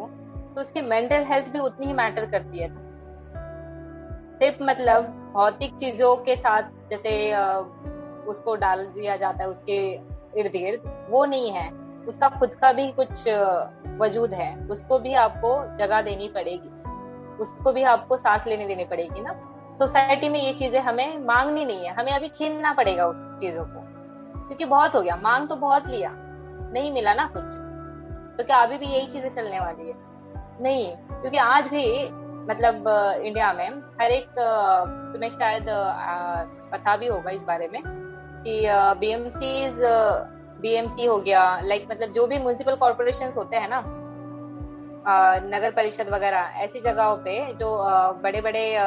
तो 0.54 0.60
उसकी 0.60 0.80
मेंटल 0.80 1.24
हेल्थ 1.24 1.50
भी 1.52 1.58
उतनी 1.58 1.86
ही 1.86 1.92
मैटर 1.92 2.26
करती 2.30 2.58
है। 2.58 2.68
सिर्फ़ 4.38 4.62
मतलब 4.62 5.04
भौतिक 5.34 5.74
चीज़ों 5.74 6.14
के 6.16 6.36
साथ 6.36 6.70
जैसे 6.90 7.12
उसको 8.26 8.54
डाल 8.56 8.84
दिया 8.86 9.16
जाता 9.16 9.42
है 9.44 9.48
उसके 9.50 9.78
इर्द 10.40 10.52
गिर्द 10.52 11.08
वो 11.10 11.24
नहीं 11.24 11.50
है। 11.50 11.68
उसका 12.08 12.28
खुद 12.28 12.54
का 12.54 12.72
भी 12.72 12.92
कुछ 12.92 13.28
वजूद 14.00 14.32
है। 14.34 14.66
उसको 14.66 14.98
भी 14.98 15.14
आपको 15.14 15.76
जगह 15.78 16.02
देनी 16.02 16.28
पड़ेगी। 16.28 16.70
उसको 17.42 17.72
भी 17.72 17.82
आपको 17.82 18.16
सांस 18.16 18.46
लेने 18.46 18.66
देनी 18.66 18.84
पड़ेगी 18.84 19.20
ना। 19.20 19.34
सोसाइटी 19.78 20.28
में 20.28 20.40
ये 20.40 20.52
चीज़ें 20.52 20.80
हमें 20.80 21.18
मांगनी 21.18 21.64
नहीं 21.64 21.84
है। 21.84 21.94
हमें 21.94 22.12
अभी 22.12 22.28
छीनना 22.28 22.72
पड़ेगा 22.72 23.06
उस 23.06 23.20
चीज़ों 23.40 23.64
को। 23.64 23.80
क्योंकि 24.46 24.64
बहुत 24.64 24.96
हो 24.96 25.02
गया। 25.02 25.16
मांग 25.16 25.48
तो 25.48 25.56
बहुत 25.56 25.86
लिया। 25.86 26.10
नहीं 26.72 26.92
मिला 26.92 27.14
ना 27.14 27.30
कुछ। 27.36 27.54
तो 28.38 28.44
क्या 28.44 28.56
अभी 28.56 28.78
भी 28.78 28.86
यही 28.86 29.06
चीज़ें 29.06 29.28
चलने 29.28 29.60
वाली 29.60 29.88
है? 29.88 29.94
नहीं। 30.60 30.96
क्योंकि 30.96 31.36
आज 31.36 31.68
भी 31.68 32.04
मतलब 32.48 32.84
इंडिया 33.24 33.52
में 33.52 33.68
हर 33.70 34.10
एक 34.10 34.28
तुम्हें 35.12 35.28
शायद 35.30 35.66
पता 36.72 36.96
भी 36.96 37.06
होगा 37.06 37.30
इस 37.30 37.44
बारे 37.44 37.68
में 37.68 37.82
कि 38.44 38.62
बीएमसी 39.00 39.66
बीएमसी 40.62 41.06
हो 41.06 41.18
गया 41.18 41.60
लाइक 41.60 41.86
मतलब 41.90 42.10
जो 42.10 42.26
भी 42.26 42.38
म्यूनिसिपल 42.38 42.74
कॉर्पोरेशन 42.74 43.30
होते 43.36 43.56
हैं 43.56 43.68
ना 43.68 43.82
नगर 45.48 45.70
परिषद 45.70 46.08
वगैरह 46.08 46.38
ऐसी 46.38 46.80
जगहों 46.80 47.16
पे 47.16 47.52
जो 47.54 47.76
बड़े 48.22 48.40
बड़े 48.40 48.78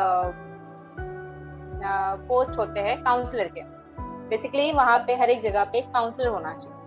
पोस्ट 2.28 2.58
होते 2.58 2.80
हैं 2.80 3.04
काउंसलर 3.04 3.48
के। 3.48 3.62
बेसिकली 4.30 4.72
वहाँ 4.72 4.98
पे 5.00 5.16
हर 5.16 5.30
एक 5.30 5.42
जगह 5.42 5.64
पे 5.64 5.82
काउंसलर 5.82 6.28
होना 6.28 6.54
चाहिए। 6.54 6.78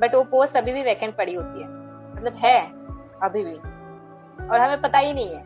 बट 0.00 0.14
वो 0.14 0.22
पोस्ट 0.24 0.56
अभी 0.56 0.72
भी 0.72 0.82
वैकेंट 0.82 1.16
पड़ी 1.16 1.34
होती 1.34 1.62
है। 1.62 1.68
मतलब 2.16 2.34
है 2.34 2.60
अभी 3.22 3.44
भी। 3.44 3.56
और 4.46 4.60
हमें 4.60 4.80
पता 4.80 4.98
ही 4.98 5.12
नहीं 5.12 5.28
है। 5.28 5.42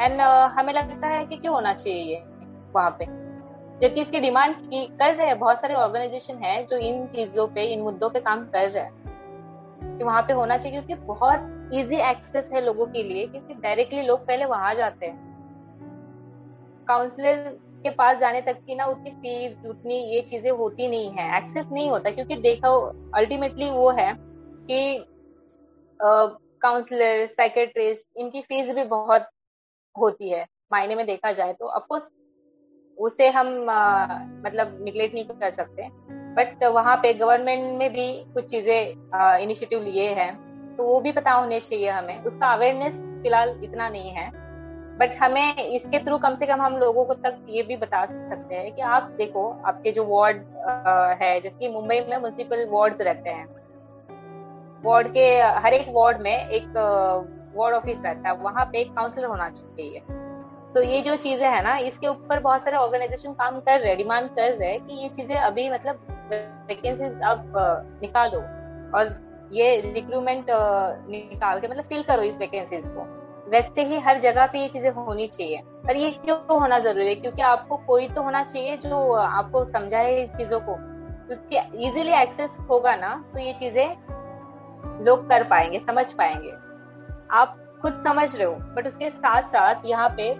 एंड 0.00 0.20
uh, 0.20 0.58
हमें 0.58 0.72
लगता 0.72 1.08
है 1.08 1.24
कि 1.26 1.36
क्यों 1.36 1.54
होना 1.54 1.74
चाहिए 1.74 2.02
ये 2.02 2.24
वहाँ 2.72 2.90
पे? 2.90 3.27
जबकि 3.80 4.00
इसकी 4.00 4.20
डिमांड 4.20 4.56
की 4.56 4.84
कर 4.98 5.14
रहे 5.14 5.26
हैं, 5.26 5.38
बहुत 5.38 5.60
सारे 5.60 5.74
ऑर्गेनाइजेशन 5.74 6.36
है 6.36 6.64
जो 6.66 6.76
इन 6.76 7.06
चीज़ों 7.06 7.46
पे, 7.48 7.64
इन 7.64 7.82
मुद्दों 7.82 8.10
पे 8.10 8.20
काम 8.20 8.44
कर 8.46 8.70
रहे 8.70 8.84
हैं। 8.84 9.96
कि 9.98 10.04
वहाँ 10.04 10.22
पे 10.22 10.32
होना 10.32 10.56
चाहिए 10.58 10.80
क्योंकि 10.80 11.04
बहुत 11.04 11.70
इजी 11.72 11.96
एक्सेस 11.96 12.50
है 12.52 12.60
लोगों 12.60 12.86
के 12.86 13.02
लिए, 13.02 13.26
क्योंकि 13.26 13.54
डायरेक्टली 13.54 14.02
लोग 14.02 14.26
पहले 14.26 14.44
वहाँ 14.44 14.74
जाते 14.74 15.06
हैं। 15.06 15.26
काउंसलर 16.88 17.36
के 17.82 17.90
पास 17.90 18.18
जाने 18.18 18.40
तक 18.40 18.58
की 18.66 18.74
ना 18.74 18.84
उतनी 18.84 19.10
फ़ीस 19.10 19.56
उतनी 19.66 19.98
ये 20.14 20.20
चीज़ें 20.20 20.50
होती 20.50 20.88
नहीं 20.88 21.10
है। 21.10 21.36
एक्सेस 21.36 21.68
नहीं 21.72 21.90
होता, 21.90 22.10
क्योंकि 22.10 22.36
देखो 22.36 22.78
अल्टीमेटली 23.14 23.70
वो 23.70 23.90
है 23.90 24.12
कि 24.70 25.04
काउंसलर 26.62 27.26
साइकेट्रिस्ट 27.26 28.08
इनकी 28.16 28.40
फ़ीस 28.40 28.70
भी 28.70 28.84
बहुत 28.84 29.28
होती 29.96 30.30
है। 30.30 30.46
मायने 30.72 30.94
में 30.94 31.04
देखा 31.06 31.32
जाए 31.32 31.52
तो 31.52 31.66
अफकोर्स 31.68 32.08
उसे 32.98 33.28
हम 33.28 33.48
मतलब 34.44 34.78
निगलेक्ट 34.82 35.14
नहीं 35.14 35.24
कर 35.24 35.50
सकते। 35.50 35.88
बट 36.34 36.64
वहाँ 36.64 36.96
पे 36.96 37.12
गवर्नमेंट 37.14 37.78
में 37.78 37.92
भी 37.92 38.12
कुछ 38.34 38.44
चीज़ें 38.44 39.38
इनिशिएटिव 39.38 39.82
लिए 39.82 40.08
हैं। 40.14 40.32
तो 40.76 40.84
वो 40.84 41.00
भी 41.00 41.12
पता 41.12 41.32
होने 41.32 41.60
चाहिए 41.60 41.88
हमें। 41.90 42.22
उसका 42.24 42.46
अवेयरनेस 42.46 43.00
फ़िलहाल 43.22 43.58
इतना 43.64 43.88
नहीं 43.88 44.10
है। 44.10 44.30
बट 44.98 45.14
हमें 45.14 45.54
इसके 45.56 45.98
थ्रू 45.98 46.18
कम 46.18 46.34
से 46.34 46.46
कम 46.46 46.60
हम 46.62 46.76
लोगों 46.76 47.04
को 47.04 47.14
तक 47.14 47.46
ये 47.48 47.62
भी 47.62 47.76
बता 47.76 48.04
सकते 48.06 48.54
हैं 48.54 48.74
कि 48.74 48.82
आप 48.82 49.02
देखो, 49.02 49.48
आपके 49.66 49.92
जो 49.92 50.04
वार्ड 50.04 50.36
है, 51.22 51.40
जैसे 51.40 51.58
कि 51.58 51.68
मुंबई 51.68 52.00
में 52.00 52.16
म्यूनसिपल 52.18 52.66
वार्ड्स 52.70 53.00
रहते 53.00 53.30
हैं। 53.30 53.46
वार्ड 54.84 55.08
के, 55.08 55.26
हर 55.40 55.74
एक 55.74 55.86
वार्ड 55.88 56.20
में 56.20 56.48
एक 56.48 56.66
वार्ड 57.56 57.76
ऑफ़िस 57.76 58.02
रहता 58.04 58.28
है। 58.28 58.36
वहाँ 58.36 58.64
पे 58.64 58.78
एक 58.78 58.94
काउंसिलर 58.94 59.26
होना 59.26 59.48
चाहिए। 59.50 60.02
सो 60.68 60.80
ये 60.82 61.00
जो 61.00 61.14
चीज़ें 61.16 61.48
है 61.48 61.62
ना, 61.64 61.76
इसके 61.78 62.06
ऊपर 62.06 62.40
बहुत 62.40 62.62
सारे 62.62 62.76
ऑर्गेनाइजेशन 62.76 63.32
काम 63.34 63.58
कर 63.60 63.80
रहे 63.80 63.94
डिमांड 63.96 64.28
कर 64.30 64.52
रहे 64.52 64.70
हैं 64.70 64.84
कि 64.86 65.02
ये 65.02 65.08
चीज़ें 65.10 65.36
अभी 65.36 65.68
मतलब 65.70 66.00
वैकेंसीज 66.68 67.20
अब 67.24 67.52
निकालो 68.02 68.40
और 68.98 69.16
ये 69.52 69.80
रिक्रूटमेंट 69.82 70.46
निकाल 70.50 71.60
के 71.60 71.68
मतलब 71.68 71.84
फिल 71.84 72.02
करो 72.02 72.22
इस 72.22 72.38
वैकेंसीज 72.38 72.86
को। 72.88 73.06
वैसे 73.50 73.82
ही 73.84 73.98
हर 73.98 74.18
जगह 74.20 74.46
पे 74.46 74.58
ये 74.58 74.68
चीज़ें 74.68 74.90
होनी 74.92 75.26
चाहिए, 75.28 75.60
पर 75.86 75.96
ये 75.96 76.10
क्यों 76.14 76.38
होना 76.50 76.78
ज़रूरी 76.78 77.08
है? 77.08 77.14
क्योंकि 77.14 77.42
आपको 77.42 77.76
कोई 77.86 78.08
तो 78.08 78.22
होना 78.22 78.42
चाहिए 78.44 78.76
जो 78.78 79.12
आपको 79.14 79.64
समझाए 79.64 80.22
इस 80.22 80.30
चीज़ों 80.30 80.60
को। 80.60 80.74
क्योंकि 81.28 81.86
इजीली 81.86 82.12
एक्सेस 82.12 82.58
होगा 82.70 82.94
ना 82.96 83.14
तो 83.32 83.38
ये 83.38 83.52
चीज़ें 83.54 85.04
लोग 85.04 85.28
कर 85.28 85.44
पाएँगे, 85.44 85.78
समझ 85.78 86.12
पाएँगे। 86.12 86.52
आप 87.32 87.56
खुद 87.82 87.94
समझ 88.04 88.34
रहे 88.36 88.46
हो 88.46 88.54
बट 88.76 88.86
उसके 88.86 89.10
साथ 89.10 89.42
साथ 89.48 89.86
यहाँ 89.86 90.08
पे 90.16 90.30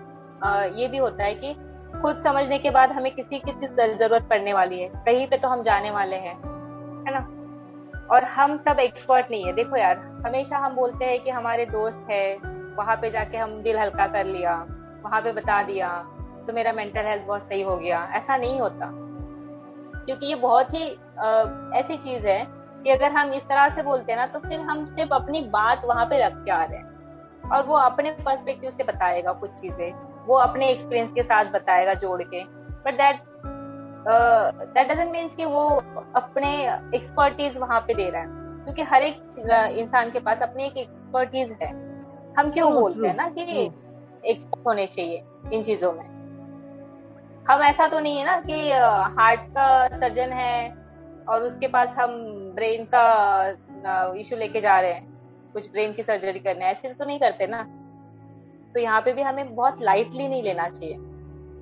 ये 0.75 0.89
भी 0.89 0.99
होता 0.99 1.25
है 1.25 1.35
कि 1.35 1.55
खुद 2.03 2.17
समझने 2.17 2.59
के 2.59 2.71
बाद 2.71 2.93
हमें 2.93 3.15
किसी 3.15 3.39
की 3.39 3.53
किस 3.53 3.73
ज़रूरत 3.73 4.29
पड़ने 4.31 4.53
वाली 4.53 4.81
है। 4.81 4.89
कहीं 4.97 5.27
पे 5.27 5.37
तो 5.37 5.49
हम 5.49 5.63
जाने 5.63 5.91
वाले 5.91 6.17
हैं 6.17 6.35
है 7.07 7.13
ना? 7.13 7.27
और 8.11 8.25
हम 8.27 8.57
सब 8.57 8.79
एक्सपर्ट 8.81 9.31
नहीं 9.31 9.45
है। 9.45 9.53
देखो 9.53 9.77
यार 9.77 9.97
हमेशा 10.27 10.59
हम 10.59 10.75
बोलते 10.75 11.05
हैं 11.05 11.19
कि 11.21 11.31
हमारे 11.31 11.65
दोस्त 11.67 12.07
है 12.11 12.37
वहाँ 12.77 12.97
पे 12.97 13.11
जाके 13.11 13.37
हम 13.39 13.61
दिल 13.63 13.79
हल्का 13.79 14.07
कर 14.07 14.27
लिया 14.27 14.55
वहाँ 15.05 15.21
पे 15.23 15.33
बता 15.33 15.63
दिया 15.63 15.89
तो 16.47 16.53
मेरा 16.53 16.73
मेंटल 16.73 17.07
हेल्थ 17.07 17.23
बहुत 17.23 17.43
सही 17.43 17.63
हो 17.63 17.77
गया। 17.77 18.03
ऐसा 18.15 18.37
नहीं 18.37 18.61
होता। 18.61 18.91
क्योंकि 20.05 20.27
ये 20.27 20.35
बहुत 20.35 20.75
ही 20.75 20.85
आ, 21.19 21.29
ऐसी 21.75 21.97
चीज़ 21.97 22.27
है 22.27 22.45
कि 22.85 22.91
अगर 22.91 23.11
हम 23.13 23.33
इस 23.33 23.45
तरह 23.45 23.69
से 23.69 23.83
बोलते 23.83 24.13
हैं 24.13 24.19
ना 24.19 24.27
तो 24.27 24.39
फिर 24.39 24.61
हम 24.61 24.85
सिर्फ़ 24.85 25.15
अपनी 25.15 25.41
बात 25.51 25.83
वहाँ 25.85 26.05
पे 26.07 26.25
रख 26.27 26.33
के 26.45 26.51
आ 26.51 26.63
रहे 26.65 26.79
हैं। 26.79 27.51
और 27.51 27.63
वो 27.63 27.75
अपने 27.75 28.11
पर्सपेक्टिव 28.11 28.71
से 28.71 28.85
बताएगा 28.85 29.33
कुछ 29.33 29.51
चीज़ें। 29.51 30.08
वो 30.29 30.37
अपने 30.37 30.69
एक्सपीरियंस 30.69 31.13
के 31.13 31.23
साथ 31.23 31.45
बताएगा 31.45 31.95
जोड़ 31.95 32.23
के। 32.23 32.45
But 32.85 32.95
that 32.95 33.23
that 34.09 34.89
doesn't 34.89 35.11
means 35.13 35.35
कि 35.35 35.45
वो 35.45 35.67
अपने 36.17 36.51
एक्सपर्टीज 36.95 37.57
वहाँ 37.59 37.81
पे 37.81 37.95
दे 37.95 38.09
रहा 38.11 38.23
है। 38.23 38.29
क्योंकि 38.65 38.83
हर 38.83 39.03
एक 39.03 39.21
uh, 39.33 39.79
इंसान 39.79 40.11
के 40.11 40.21
पास 40.21 40.43
अपनी 40.43 40.65
एक 40.65 40.77
एक्सपर्टीज 40.77 41.53
है। 41.63 41.69
हम 42.39 42.51
क्यों 42.51 42.73
बोलते 42.75 43.07
हैं 43.09 43.17
ना 43.17 43.29
कि 43.29 43.43
एक्सपर्ट 44.25 44.67
होने 44.67 44.87
चाहिए 44.87 45.23
इन 45.53 45.63
चीज़ों 45.63 45.93
में। 45.93 46.05
हम 47.51 47.63
ऐसा 47.63 47.87
तो 47.87 48.01
नहीं 48.01 48.19
है 48.19 48.25
ना 48.27 48.41
कि 48.41 48.71
हार्ट 49.19 49.41
uh, 49.41 49.47
का 49.47 49.99
सर्जन 49.99 50.33
है 50.33 50.71
और 51.29 51.43
उसके 51.43 51.69
पास 51.69 51.95
हम 51.99 52.13
ब्रेन 52.55 52.85
का 52.85 54.13
इशू 54.13 54.35
uh, 54.35 54.41
लेके 54.41 54.61
जा 54.61 54.81
रहे 54.81 54.93
हैं। 54.93 55.07
कुछ 55.53 55.71
ब्रेन 55.73 55.93
की 55.93 56.03
सर्जरी 56.03 56.39
करने 56.39 56.65
ऐसे 56.65 56.89
तो 56.89 57.05
नहीं 57.05 57.19
करते 57.21 57.47
ना। 57.47 57.67
तो 58.75 58.81
यहाँ 58.81 59.01
पे 59.03 59.13
भी 59.13 59.23
हमें 59.23 59.55
बहुत 59.55 59.83
लाइटली 59.83 60.29
नहीं 60.29 60.43
लेना 60.43 60.69
चाहिए। 60.69 60.97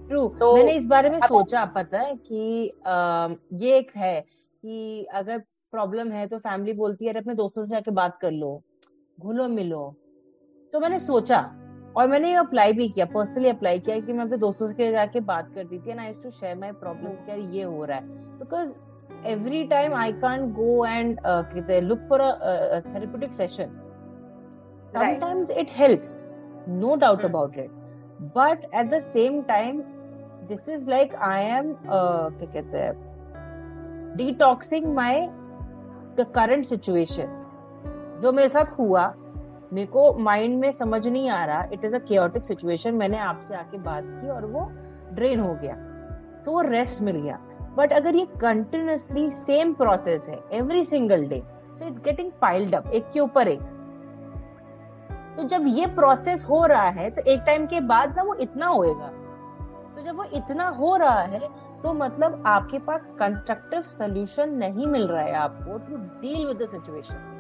ट्रू 0.09 0.29
तो 0.41 0.55
मैंने 0.57 0.73
इस 0.73 0.87
बारे 0.87 1.11
में 1.11 1.19
सोचा 1.21 1.65
पता 1.77 1.99
है 1.99 2.15
कि 2.17 2.73
आ, 2.87 3.29
ये 3.53 3.77
एक 3.79 3.91
है 3.97 4.21
कि 4.21 5.05
अगर 5.15 5.39
प्रॉब्लम 5.73 6.11
है 6.13 6.27
तो 6.27 6.39
फैमिली 6.39 6.73
बोलती 6.73 7.07
है 7.07 7.15
अपने 7.21 7.35
दोस्तों 7.35 7.65
से 7.65 7.71
जाके 7.71 7.91
बात 7.91 8.19
कर 8.23 8.31
लो 8.31 8.63
घुलो 9.19 9.49
मिलो। 9.49 9.85
तो 10.73 10.81
मैंने 10.81 10.99
सोचा 11.01 11.39
और 11.97 12.09
मैंने 12.09 12.29
ये 12.29 12.37
अप्लाई 12.37 12.73
भी 12.73 12.89
किया 12.89 13.07
पर्सनली 13.15 13.49
अप्लाई 13.49 13.79
किया 13.79 13.99
कि 14.01 14.13
मैं 14.13 14.25
अपने 14.25 14.37
दोस्तों 14.39 14.67
से 14.67 14.91
जाके 14.93 15.21
बात 15.31 15.51
कर 15.55 15.65
दी 15.65 15.79
थी 15.79 15.91
and 15.91 16.01
I 16.01 16.13
to 16.23 16.31
share 16.31 16.57
my 16.59 16.73
problems 16.83 17.29
यार 17.29 17.39
ये 17.39 17.63
हो 17.63 17.85
रहा 17.85 17.97
है। 17.97 18.05
Because 18.39 18.77
can't 20.23 20.55
go 20.55 20.85
and 20.85 21.19
uh, 21.25 21.43
look 21.83 22.03
for 22.07 22.21
a, 22.21 22.31
a 22.77 22.81
therapeutic 22.83 23.33
session. 23.33 23.71
Sometimes 24.93 25.51
right. 25.51 25.59
it 25.59 25.71
helps, 25.71 26.23
no 26.67 26.97
doubt 26.97 27.21
hmm. 27.21 27.27
about 27.27 27.57
it. 27.57 27.71
But 28.35 28.65
at 28.73 28.91
the 28.91 29.01
same 29.01 29.45
time, 29.45 29.85
this 30.49 30.69
is 30.69 30.87
like 30.87 31.15
I 31.15 31.41
am 31.41 31.77
uh, 31.89 32.31
क्या 32.31 32.47
कहते 32.53 32.79
हैं 32.79 32.95
detoxing 34.17 34.95
my 34.95 35.31
the 36.17 36.27
current 36.39 36.67
situation. 36.67 37.35
जो 38.21 38.33
मेरे 38.33 38.49
साथ 38.49 38.79
हुआ 38.79 39.07
मेरे 39.73 39.87
को 39.87 40.13
mind 40.25 40.59
में 40.61 40.71
समझ 40.73 41.07
नहीं 41.07 41.29
आ 41.31 41.45
रहा 41.45 41.69
it 41.73 41.85
is 41.85 41.97
a 41.97 41.99
chaotic 42.09 42.45
situation 42.45 42.95
मैंने 42.95 43.19
आपसे 43.19 43.55
आके 43.55 43.79
बात 43.79 44.05
की 44.07 44.29
और 44.31 44.47
वो 44.47 44.65
ड्रेन 45.15 45.41
हो 45.41 45.53
गया 45.63 45.75
तो 46.45 46.53
वो 46.53 46.61
रेस्ट 46.63 47.03
मिल 47.03 47.17
गया 47.17 47.39
बट 47.77 47.93
अगर 47.93 48.17
ये 48.17 48.25
कंटिन्यूसली 48.41 49.31
सेम 49.31 49.73
प्रोसेस 49.75 50.29
है 50.29 50.41
every 50.59 50.85
single 50.85 51.27
day 51.29 51.43
so 51.79 51.87
it's 51.87 52.01
getting 52.05 52.31
piled 52.41 52.75
up 52.75 52.87
एक 52.95 53.11
के 53.13 53.21
ऊपर 53.21 53.49
एक 53.49 53.61
तो 55.37 55.43
जब 55.45 55.67
ये 55.69 55.87
प्रोसेस 55.95 56.45
हो 56.45 56.65
रहा 56.67 56.89
है 56.91 57.11
तो 57.11 57.23
एक 57.23 57.41
टाइम 57.47 57.67
के 57.67 57.81
बाद 57.89 58.17
ना 58.17 58.23
वो 58.23 58.35
इतना 58.41 58.67
होएगा। 58.67 59.09
तो 59.97 60.03
जब 60.03 60.17
वो 60.17 60.25
इतना 60.35 60.69
हो 60.71 60.97
रहा 60.97 61.23
है 61.23 61.41
तो 61.83 61.93
मतलब 61.95 62.43
आपके 62.47 62.79
पास 62.79 63.07
कंस्ट्रक्टिव 63.19 63.83
सोल्यूशन 63.83 64.55
नहीं 64.57 64.87
मिल 64.87 65.07
रहा 65.09 65.23
है 65.23 65.35
आपको 65.37 65.79
टू 65.81 65.97
डील 66.21 66.47
विद 66.47 66.67
सिचुएशन 66.69 67.33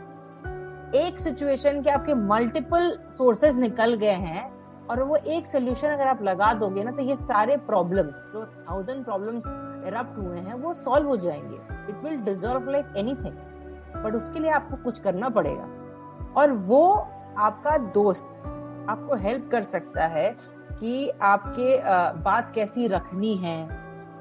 एक 0.96 1.18
सिचुएशन 1.18 1.80
के 1.82 1.90
आपके 1.90 2.14
मल्टीपल 2.16 2.90
सोर्सेज 3.10 3.58
निकल 3.58 3.94
गए 3.94 4.08
हैं, 4.08 4.44
और 4.90 5.02
वो 5.02 5.16
एक 5.16 5.46
सोल्यूशन 5.46 5.88
अगर 5.88 6.06
आप 6.06 6.22
लगा 6.22 6.52
दोगे 6.54 6.82
ना 6.84 6.90
तो 6.90 7.02
ये 7.02 7.16
सारे 7.16 7.56
प्रॉब्लम्स 7.66 8.22
जो 8.32 8.44
थाउज़ेंड 8.68 9.04
प्रॉब्लम्स 9.04 9.46
इरप्ट 9.86 10.18
हुए 10.18 10.38
हैं, 10.38 10.54
वो 10.54 10.72
सॉल्व 10.74 11.08
हो 11.08 11.16
जाएँगे। 11.16 11.56
It 11.88 12.04
will 12.04 12.20
deserve 12.24 12.70
like 12.70 12.96
anything 12.96 14.02
but 14.04 14.14
उसके 14.14 14.40
लिए 14.40 14.50
आपको 14.50 14.76
कुछ 14.84 14.98
करना 14.98 15.28
पड़ेगा। 15.30 15.66
और 16.36 16.52
वो 16.52 16.82
आपका 17.38 17.76
दोस्त 17.94 18.42
आपको 18.90 19.16
हेल्प 19.16 19.48
कर 19.50 19.62
सकता 19.62 20.06
है 20.06 20.28
कि 20.72 21.08
आपके 21.22 21.76
बात 22.22 22.50
कैसी 22.54 22.86
रखनी 22.86 23.34
है, 23.36 23.68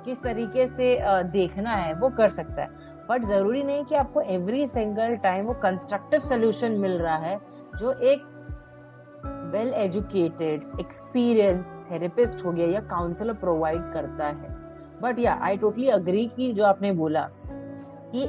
किस 0.06 0.22
तरीके 0.22 0.68
से 0.68 0.98
देखना 1.32 1.76
है, 1.76 1.94
वो 1.94 2.10
कर 2.10 2.30
सकता 2.30 2.62
है। 2.62 2.70
बट 3.10 3.24
ज़रूरी 3.24 3.64
नहीं 3.64 3.84
कि 3.86 3.96
आपको 3.96 4.22
एवरी 4.22 4.66
सिंगल 4.68 5.16
टाइम 5.16 5.46
वो 5.46 5.54
कंस्ट्रक्टिव 5.64 6.20
सोल्यूशन 6.20 6.72
मिल 6.72 6.98
रहा 7.00 7.18
है, 7.18 7.40
जो 7.78 7.92
एक 7.92 8.24
वेल 9.54 9.74
एजुकेटेड 9.74 10.80
एक्सपीरियंस 10.80 11.76
थेरेपिस्ट 11.92 12.46
हो 12.46 12.52
गया 12.52 12.68
या 12.68 12.80
काउंसलर 12.88 13.34
प्रोवाइड 13.34 13.92
करता 13.94 14.26
है। 14.26 14.54
बट 15.02 15.20
या 15.20 15.38
आई 15.42 15.58
टोटली 15.58 15.88
अग्री 15.90 16.26
की 16.28 16.52
जो 16.54 16.64
आपने 16.66 16.92
बोला 16.94 17.28
कि 18.12 18.28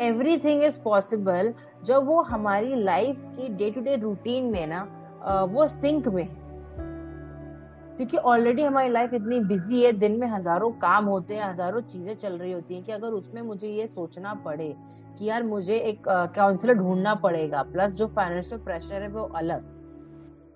एवरीथिंग 0.00 0.62
इज़ 0.64 0.78
पॉसिबल 0.82 1.52
जब 1.84 2.06
वो 2.06 2.20
हमारी 2.24 2.82
लाइफ 2.82 3.24
की 3.28 3.48
डे 3.54 3.70
टू 3.70 3.80
डे 3.80 3.96
रूटीन 3.98 4.44
में 4.44 4.66
ना 4.66 4.82
वो 5.50 5.66
सिंक 5.68 6.08
में 6.08 6.26
क्योंकि 7.96 8.16
ऑलरेडी 8.16 8.62
हमारी 8.62 8.90
लाइफ 8.90 9.14
इतनी 9.14 9.38
बिज़ी 9.40 9.82
है, 9.82 9.92
दिन 9.92 10.12
में 10.20 10.26
हज़ारों 10.26 10.70
काम 10.74 11.04
होते 11.04 11.34
हैं, 11.34 11.44
हज़ारों 11.44 11.80
चीज़ें 11.82 12.14
चल 12.14 12.32
रही 12.32 12.52
होती 12.52 12.74
हैं 12.74 12.84
कि 12.84 12.92
अगर 12.92 13.08
उसमें 13.10 13.40
मुझे 13.42 13.68
ये 13.68 13.86
सोचना 13.86 14.32
पड़े 14.44 14.74
कि 15.18 15.28
यार 15.28 15.42
मुझे 15.42 15.76
एक 15.78 16.08
काउंसलर 16.36 16.74
ढूंढना 16.74 17.14
पड़ेगा 17.16 17.62
प्लस 17.62 17.94
जो 17.94 18.06
फाइनेंशियल 18.06 18.60
प्रेशर 18.60 19.02
है 19.02 19.08
वो 19.08 19.24
अलग। 19.36 19.66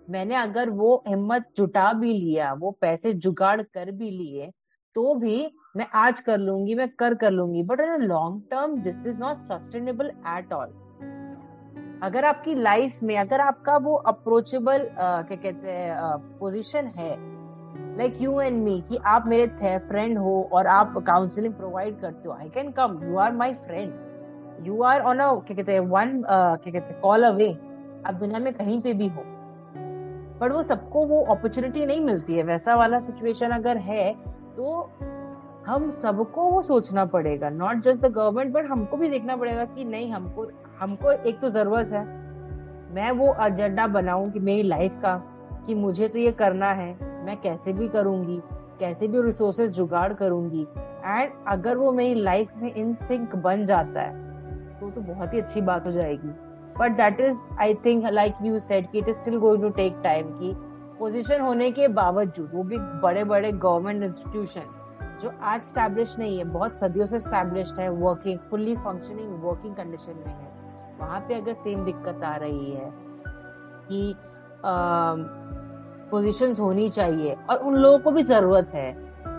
मैंने 0.09 0.35
अगर 0.35 0.71
वो 0.71 1.03
हिम्मत 1.09 1.49
जुटा 1.57 1.93
भी 1.93 2.13
लिया, 2.13 2.53
वो 2.53 2.71
पैसे 2.81 3.13
जुगाड़ 3.15 3.61
कर 3.63 3.91
भी 3.91 4.11
लिए 4.11 4.51
तो 4.97 5.15
भी 5.15 5.45
मैं 5.75 5.87
आज 5.95 6.21
कर 6.21 6.39
लूँगी, 6.39 6.75
मैं 6.75 6.89
कर 6.99 7.15
कर 7.15 7.31
लूँगी 7.31 7.63
but 7.63 7.81
in 7.81 8.03
long 8.03 8.43
term 8.51 8.77
this 8.83 9.07
is 9.07 9.19
not 9.21 9.37
sustainable 9.37 10.11
at 10.29 10.53
all 10.53 10.75
अगर 12.03 12.25
आपकी 12.25 12.55
लाइफ 12.55 12.99
में, 13.03 13.17
अगर 13.19 13.41
आपका 13.41 13.77
वो 13.77 13.95
अप्रोचेबल 14.07 14.87
क्या 14.91 15.37
कहते 15.37 15.71
हैं 15.71 16.17
पोजीशन 16.39 16.87
है 16.97 17.17
लाइक 17.99 18.21
यू 18.23 18.41
एंड 18.41 18.63
मी 18.63 18.81
कि 18.89 18.99
आप 19.07 19.27
मेरे 19.27 19.47
थे 19.47 19.77
फ्रेंड 19.79 20.19
हो, 20.19 20.49
और 20.53 20.67
आप 20.67 20.95
काउंसलिंग 21.07 21.55
प्रोवाइड 21.55 22.01
करते 22.01 22.29
हो 22.29 22.35
I 22.35 22.49
can 22.49 22.71
come 22.71 22.99
you 23.05 23.17
are 23.19 23.33
my 23.33 23.55
friend 23.67 24.67
you 24.67 24.83
are 24.83 25.01
on 25.03 25.19
a 25.19 25.33
क्या 25.37 25.57
कहते 25.57 25.73
हैं 25.73 25.81
वन 25.81 26.23
क्या 26.23 26.73
कहते 26.73 26.79
हैं 26.85 27.01
कॉल 27.01 27.25
अवे 27.25 27.51
आप 28.07 28.15
दुनिया 28.15 28.39
में 28.39 28.53
कहीं 28.55 28.81
पे 28.81 28.93
भी 28.93 29.09
हो. 29.09 29.23
बट 30.41 30.53
वो 30.53 30.63
सबको 30.63 31.05
वो 31.07 31.23
अपॉर्चुनिटी 31.25 31.87
नहीं 31.87 32.01
मिलती 32.01 32.37
है. 32.37 32.43
वैसा 32.45 32.75
वाला 32.77 33.01
सिचुएशन 33.01 33.51
अगर 33.51 33.77
है 33.79 34.13
तो 34.57 34.89
हम 35.67 35.89
सबको 35.91 36.49
वो 36.51 36.61
सोचना 36.63 37.05
पड़ेगा 37.05 37.49
not 37.51 37.79
just 37.83 38.03
the 38.03 38.11
government 38.13 38.53
but 38.53 38.67
हमको 38.71 38.97
भी 38.97 39.09
देखना 39.09 39.37
पड़ेगा 39.37 39.65
कि 39.65 39.85
नहीं, 39.85 40.11
हमको 40.13 40.47
हमको 40.81 41.13
एक 41.13 41.39
तो 41.41 41.49
ज़रूरत 41.49 41.93
है। 41.93 42.05
मैं 42.95 43.11
वो 43.11 43.35
एजेंडा 43.43 43.87
बनाऊँ 43.87 44.31
कि 44.31 44.41
मेरी 44.41 44.63
लाइफ 44.63 44.99
का, 45.03 45.15
कि 45.67 45.75
मुझे 45.75 46.09
तो 46.09 46.19
ये 46.19 46.33
करना 46.33 46.73
है, 46.73 46.91
मैं 47.27 47.37
कैसे 47.41 47.73
भी 47.73 47.89
करूँगी, 47.89 48.41
कैसे 48.81 49.09
भी 49.09 49.23
रिसोर्सेज 49.23 49.73
जुगाड़ 49.73 50.13
करूँगी। 50.13 50.67
एंड 51.05 51.33
अगर 51.49 51.77
वो 51.77 51.93
मेरी 51.93 52.21
लाइफ 52.21 52.53
में 52.57 52.73
इन 52.75 52.95
सिंक 53.03 53.37
बन 53.39 53.65
जाता 53.65 54.01
है 54.01 54.23
तो 54.81 54.91
तो 54.91 55.01
बहुत 55.03 55.35
ही 55.35 55.41
अच्छी 55.41 55.61
बात 55.63 55.87
हो 55.87 55.93
जाएगी। 55.93 56.29
But 56.79 56.97
that 56.97 57.21
is 57.21 57.39
I 57.61 57.75
think 57.85 58.07
like 58.13 58.35
you 58.43 58.59
said 58.61 58.91
कि 58.91 58.99
it 58.99 59.09
is 59.09 59.17
still 59.17 59.39
going 59.39 59.63
to 59.63 59.69
take 59.73 60.01
time 60.05 60.31
की 60.33 60.55
पोजीशन 60.99 61.41
होने 61.41 61.71
के 61.71 61.89
बावजूद 61.91 62.51
वो 62.55 62.63
भी 62.63 62.79
बड़े 63.03 63.25
बड़े 63.25 63.53
गवर्नमेंट 63.53 64.03
इंस्टीट्यूशन 64.03 64.73
जो 65.23 65.33
आज 65.43 65.65
स्टैब्लिश 65.65 66.19
नहीं 66.19 66.39
है 66.39 66.45
बहुत 66.53 66.79
सदियों 66.79 67.07
से 67.07 67.19
स्टैब्लिश्ड 67.21 67.81
है 67.81 67.89
working 67.91 68.39
fully 68.51 68.75
functioning 68.77 69.43
working 69.43 69.75
condition 69.77 70.23
में 70.27 70.33
है। 70.33 70.53
वहाँ 71.01 71.21
पे 71.29 71.35
अगर 71.35 71.53
सेम 71.55 71.85
दिक्कत 71.85 72.25
आ 72.25 72.35
रही 72.37 72.71
है 72.71 72.91
कि 73.89 74.15
पोजीशंस 76.11 76.61
होनी 76.61 76.89
चाहिए 76.91 77.37
और 77.51 77.59
उन 77.59 77.77
लोगों 77.77 77.99
को 77.99 78.11
भी 78.11 78.23
ज़रूरत 78.23 78.71
है 78.75 78.93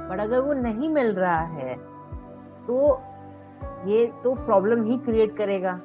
बट 0.10 0.20
अगर 0.22 0.40
वो 0.40 0.54
नहीं 0.54 0.90
मिल 0.90 1.12
रहा 1.14 1.40
है 1.40 1.76
तो 2.68 3.02
ये 3.88 4.06
तो 4.24 4.34
प्रॉब्लम 4.36 4.84
ही 4.84 4.98
क्रिएट 5.00 5.38
करेगा। 5.38 5.80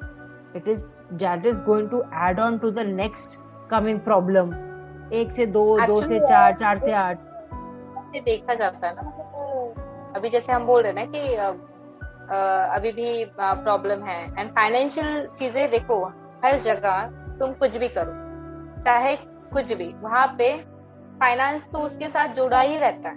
It 0.56 0.68
is 0.68 0.84
that 1.14 1.46
is 1.46 1.62
going 1.64 1.88
to 1.90 2.02
add 2.28 2.40
on 2.40 2.58
to 2.58 2.70
the 2.70 2.78
next 2.86 3.38
coming 3.70 4.00
problem 4.00 4.54
एक 5.12 5.32
से 5.32 5.46
दो 5.46 5.64
Actually, 5.78 6.00
दो 6.00 6.06
से 6.06 6.18
चार 6.20 6.54
चार 6.54 6.78
से 6.78 6.92
आठ। 6.92 7.18
देखा 8.12 8.54
जाता 8.54 8.86
है 8.86 8.94
ना 8.94 9.02
मतलब 9.02 9.26
तो 9.26 10.14
अभी 10.16 10.28
जैसे 10.28 10.52
हम 10.52 10.66
बोल 10.66 10.82
रहे 10.82 10.92
हैं 10.92 10.98
ना 10.98 11.04
कि 11.08 11.34
अभी 12.74 12.90
भी 12.92 13.24
प्रॉब्लम 13.36 14.02
है। 14.04 14.22
एंड 14.38 14.50
फाइनेंशियल 14.50 15.26
चीज़ें 15.28 15.70
देखो, 15.70 16.04
हर 16.44 16.56
जगह 16.58 17.00
तुम 17.40 17.52
कुछ 17.54 17.76
भी 17.76 17.88
करो, 17.88 18.12
चाहे 18.82 19.14
कुछ 19.52 19.72
भी, 19.72 19.92
वहाँ 19.94 20.26
पे 20.38 20.56
फाइनेंस 21.20 21.68
तो 21.72 21.78
उसके 21.78 22.08
साथ 22.08 22.28
जुड़ा 22.34 22.60
ही 22.60 22.76
रहता 22.76 23.08
है। 23.08 23.16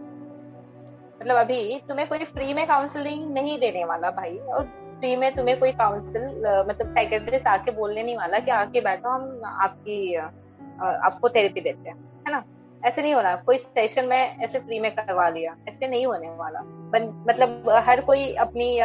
मतलब 1.21 1.35
अभी 1.37 1.79
तुम्हें 1.89 2.07
कोई 2.07 2.23
फ्री 2.25 2.53
में 2.53 2.65
काउंसलिंग 2.67 3.33
नहीं 3.33 3.59
देने 3.59 3.83
वाला 3.85 4.11
भाई, 4.11 4.37
और 4.37 4.63
फ्री 4.99 5.15
में 5.15 5.35
तुम्हें 5.35 5.59
कोई 5.59 5.71
काउंसिल 5.73 6.23
मतलब 6.69 6.89
साइकेट्रिस्ट 6.89 7.47
आके 7.47 7.71
बोलने 7.71 8.03
नहीं 8.03 8.17
वाला 8.17 8.39
कि 8.39 8.51
आके 8.51 8.81
बैठो, 8.81 9.09
हम 9.09 9.41
आपकी 9.45 10.15
आपको 10.15 11.29
थेरेपी 11.29 11.61
देते 11.61 11.89
हैं, 11.89 11.95
है 12.27 12.31
ना? 12.31 12.43
ऐसे 12.83 13.01
नहीं 13.01 13.13
होना। 13.13 13.35
कोई 13.35 13.57
सेशन 13.57 14.05
में 14.05 14.37
ऐसे 14.37 14.59
फ्री 14.59 14.79
में 14.79 14.91
करवा 14.95 15.27
लिया। 15.29 15.55
ऐसे 15.67 15.87
नहीं 15.87 16.05
होने 16.05 16.29
वाला। 16.29 16.59
बन, 16.61 17.25
मतलब 17.29 17.69
हर 17.85 18.01
कोई 18.01 18.33
अपनी 18.35 18.77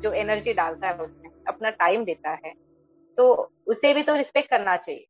जो 0.00 0.12
एनर्जी 0.12 0.52
डालता 0.52 0.88
है 0.88 0.94
उसमें 0.94 1.30
अपना 1.48 1.70
टाइम 1.70 2.04
देता 2.04 2.30
है। 2.44 2.52
तो 3.18 3.52
उसे 3.66 3.92
भी 3.94 4.02
तो 4.02 4.16
रिस्पेक्ट 4.16 4.50
करना 4.50 4.76
चाहिए। 4.76 5.06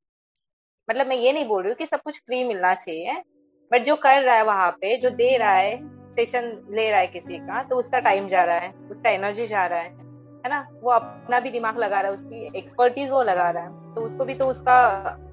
मतलब 0.88 1.07
मैं 1.07 1.16
ये 1.16 1.32
नहीं 1.32 1.44
बोल 1.44 1.62
रही 1.62 1.70
हूँ 1.70 1.76
कि 1.76 1.86
सब 1.86 2.03
कुछ 2.03 2.18
फ्री 2.18 2.44
मिलना 2.44 2.74
चाहिए 2.74 3.22
बट 3.70 3.84
जो 3.84 3.97
कर 3.97 4.22
रहा 4.22 4.34
है 4.36 4.44
वहाँ 4.44 4.70
पे 4.70 4.97
जो 4.97 5.11
दे 5.11 5.36
रहा 5.36 5.53
है 5.53 5.78
सेशन 6.14 6.66
ले 6.70 6.90
रहा 6.90 7.01
है 7.01 7.07
किसी 7.07 7.38
का 7.38 7.62
तो 7.62 7.76
उसका 7.76 7.99
टाइम 7.99 8.28
जा 8.28 8.44
रहा 8.44 8.57
है 8.57 8.72
उसका 8.90 9.11
एनर्जी 9.11 9.47
जा 9.47 9.66
रहा 9.66 9.78
है। 9.78 9.88
है 9.88 10.49
ना? 10.49 10.61
वो 10.82 10.90
अपना 10.90 11.40
भी 11.40 11.51
दिमाग 11.51 11.78
लगा 11.78 12.01
रहा 12.01 12.09
है 12.09 12.14
उसकी 12.14 12.59
एक्सपर्टीज 12.59 13.11
वो 13.11 13.22
लगा 13.22 13.51
रहा 13.51 13.62
है। 13.62 13.94
तो 13.94 14.01
उसको 14.01 14.24
भी 14.24 14.34
तो 14.34 14.47
उसका 14.47 14.76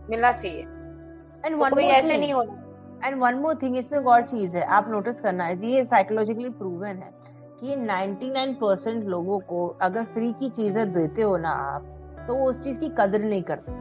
मिलना 0.09 0.31
चाहिए। 0.31 0.61
एंड 0.61 1.59
तो 1.59 1.75
कोई 1.75 1.83
ऐसे 1.83 2.17
नहीं 2.17 2.33
होना। 2.33 2.62
एंड 3.05 3.19
वन 3.21 3.35
मोर 3.35 3.55
थिंग 3.55 3.77
इसमें 3.77 3.99
एक 3.99 4.07
और 4.07 4.21
चीज़ 4.21 4.57
है 4.57 4.63
आप 4.63 4.89
नोटिस 4.89 5.19
करना 5.19 5.43
है 5.43 5.71
ये 5.71 5.85
साइकोलॉजिकली 5.85 6.49
प्रूवन 6.49 6.87
है 6.87 7.11
कि 7.59 7.75
99% 7.77 9.03
लोगों 9.05 9.39
को 9.39 9.67
अगर 9.81 10.03
फ्री 10.03 10.31
की 10.33 10.49
चीज़ें 10.49 10.91
देते 10.93 11.21
हो 11.21 11.37
ना 11.37 11.49
आप 11.49 12.25
तो 12.27 12.35
वो 12.35 12.49
उस 12.49 12.59
चीज़ 12.59 12.77
की 12.79 12.89
कदर 12.89 13.23
नहीं 13.23 13.43
करते। 13.43 13.71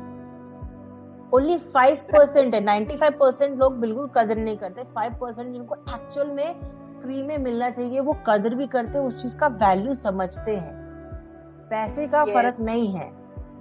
ओनली 1.37 1.57
फाइव 1.75 1.97
परसेंट 2.13 2.55
है 2.55 2.61
नाइन्टी 2.61 2.97
फाइव 2.97 3.13
परसेंट 3.13 3.59
लोग 3.59 3.79
बिल्कुल 3.81 4.09
कदर 4.17 4.37
नहीं 4.37 4.57
करते। 4.57 4.83
फाइव 4.95 5.13
परसेंट 5.13 5.53
जिनको 5.53 5.75
एक्चुअल 5.75 6.31
में 6.31 6.55
फ्री 7.03 7.23
में 7.23 7.37
मिलना 7.39 7.71
चाहिए 7.71 8.01
वो 8.01 8.17
कदर 8.27 8.55
भी 8.55 8.67
करते 8.67 8.99
हैं 8.99 9.05
उस 9.05 9.23
चीज़ 9.23 9.37
का 9.37 9.47
वैल्यू 9.63 9.95
समझते 9.95 10.57
हैं। 10.57 10.75
पैसे 11.71 12.07
का 12.07 12.25
फ़र्क 12.25 12.57
नहीं 12.61 12.93
है। 12.93 13.11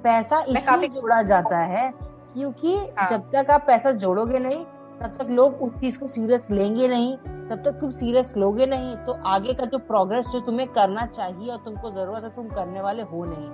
पैसा 0.03 0.41
इसलिए 0.47 0.87
जोड़ा 0.89 1.21
जाता 1.21 1.57
है 1.57 1.91
क्योंकि 2.33 2.75
हाँ. 2.75 3.07
जब 3.07 3.29
तक 3.29 3.51
आप 3.51 3.63
पैसा 3.67 3.91
जोड़ोगे 3.91 4.39
नहीं 4.39 4.65
तब 5.01 5.15
तक 5.19 5.29
लोग 5.29 5.61
उस 5.61 5.75
चीज़ 5.79 5.97
को 5.99 6.07
सीरियस 6.07 6.49
लेंगे 6.51 6.87
नहीं, 6.87 7.15
तब 7.49 7.61
तक 7.65 7.77
तुम 7.79 7.89
सीरियस 7.89 8.33
लोगे 8.37 8.65
नहीं 8.65 8.95
तो 9.05 9.13
आगे 9.27 9.53
का 9.53 9.65
जो 9.65 9.77
प्रोग्रेस 9.87 10.27
जो 10.27 10.39
तुम्हें 10.39 10.67
करना 10.67 11.05
चाहिए 11.07 11.51
और 11.51 11.57
तुमको 11.57 11.91
ज़रूरत 11.91 12.23
है, 12.23 12.29
तुम 12.29 12.47
करने 12.47 12.81
वाले 12.81 13.03
हो 13.03 13.25
नहीं। 13.25 13.49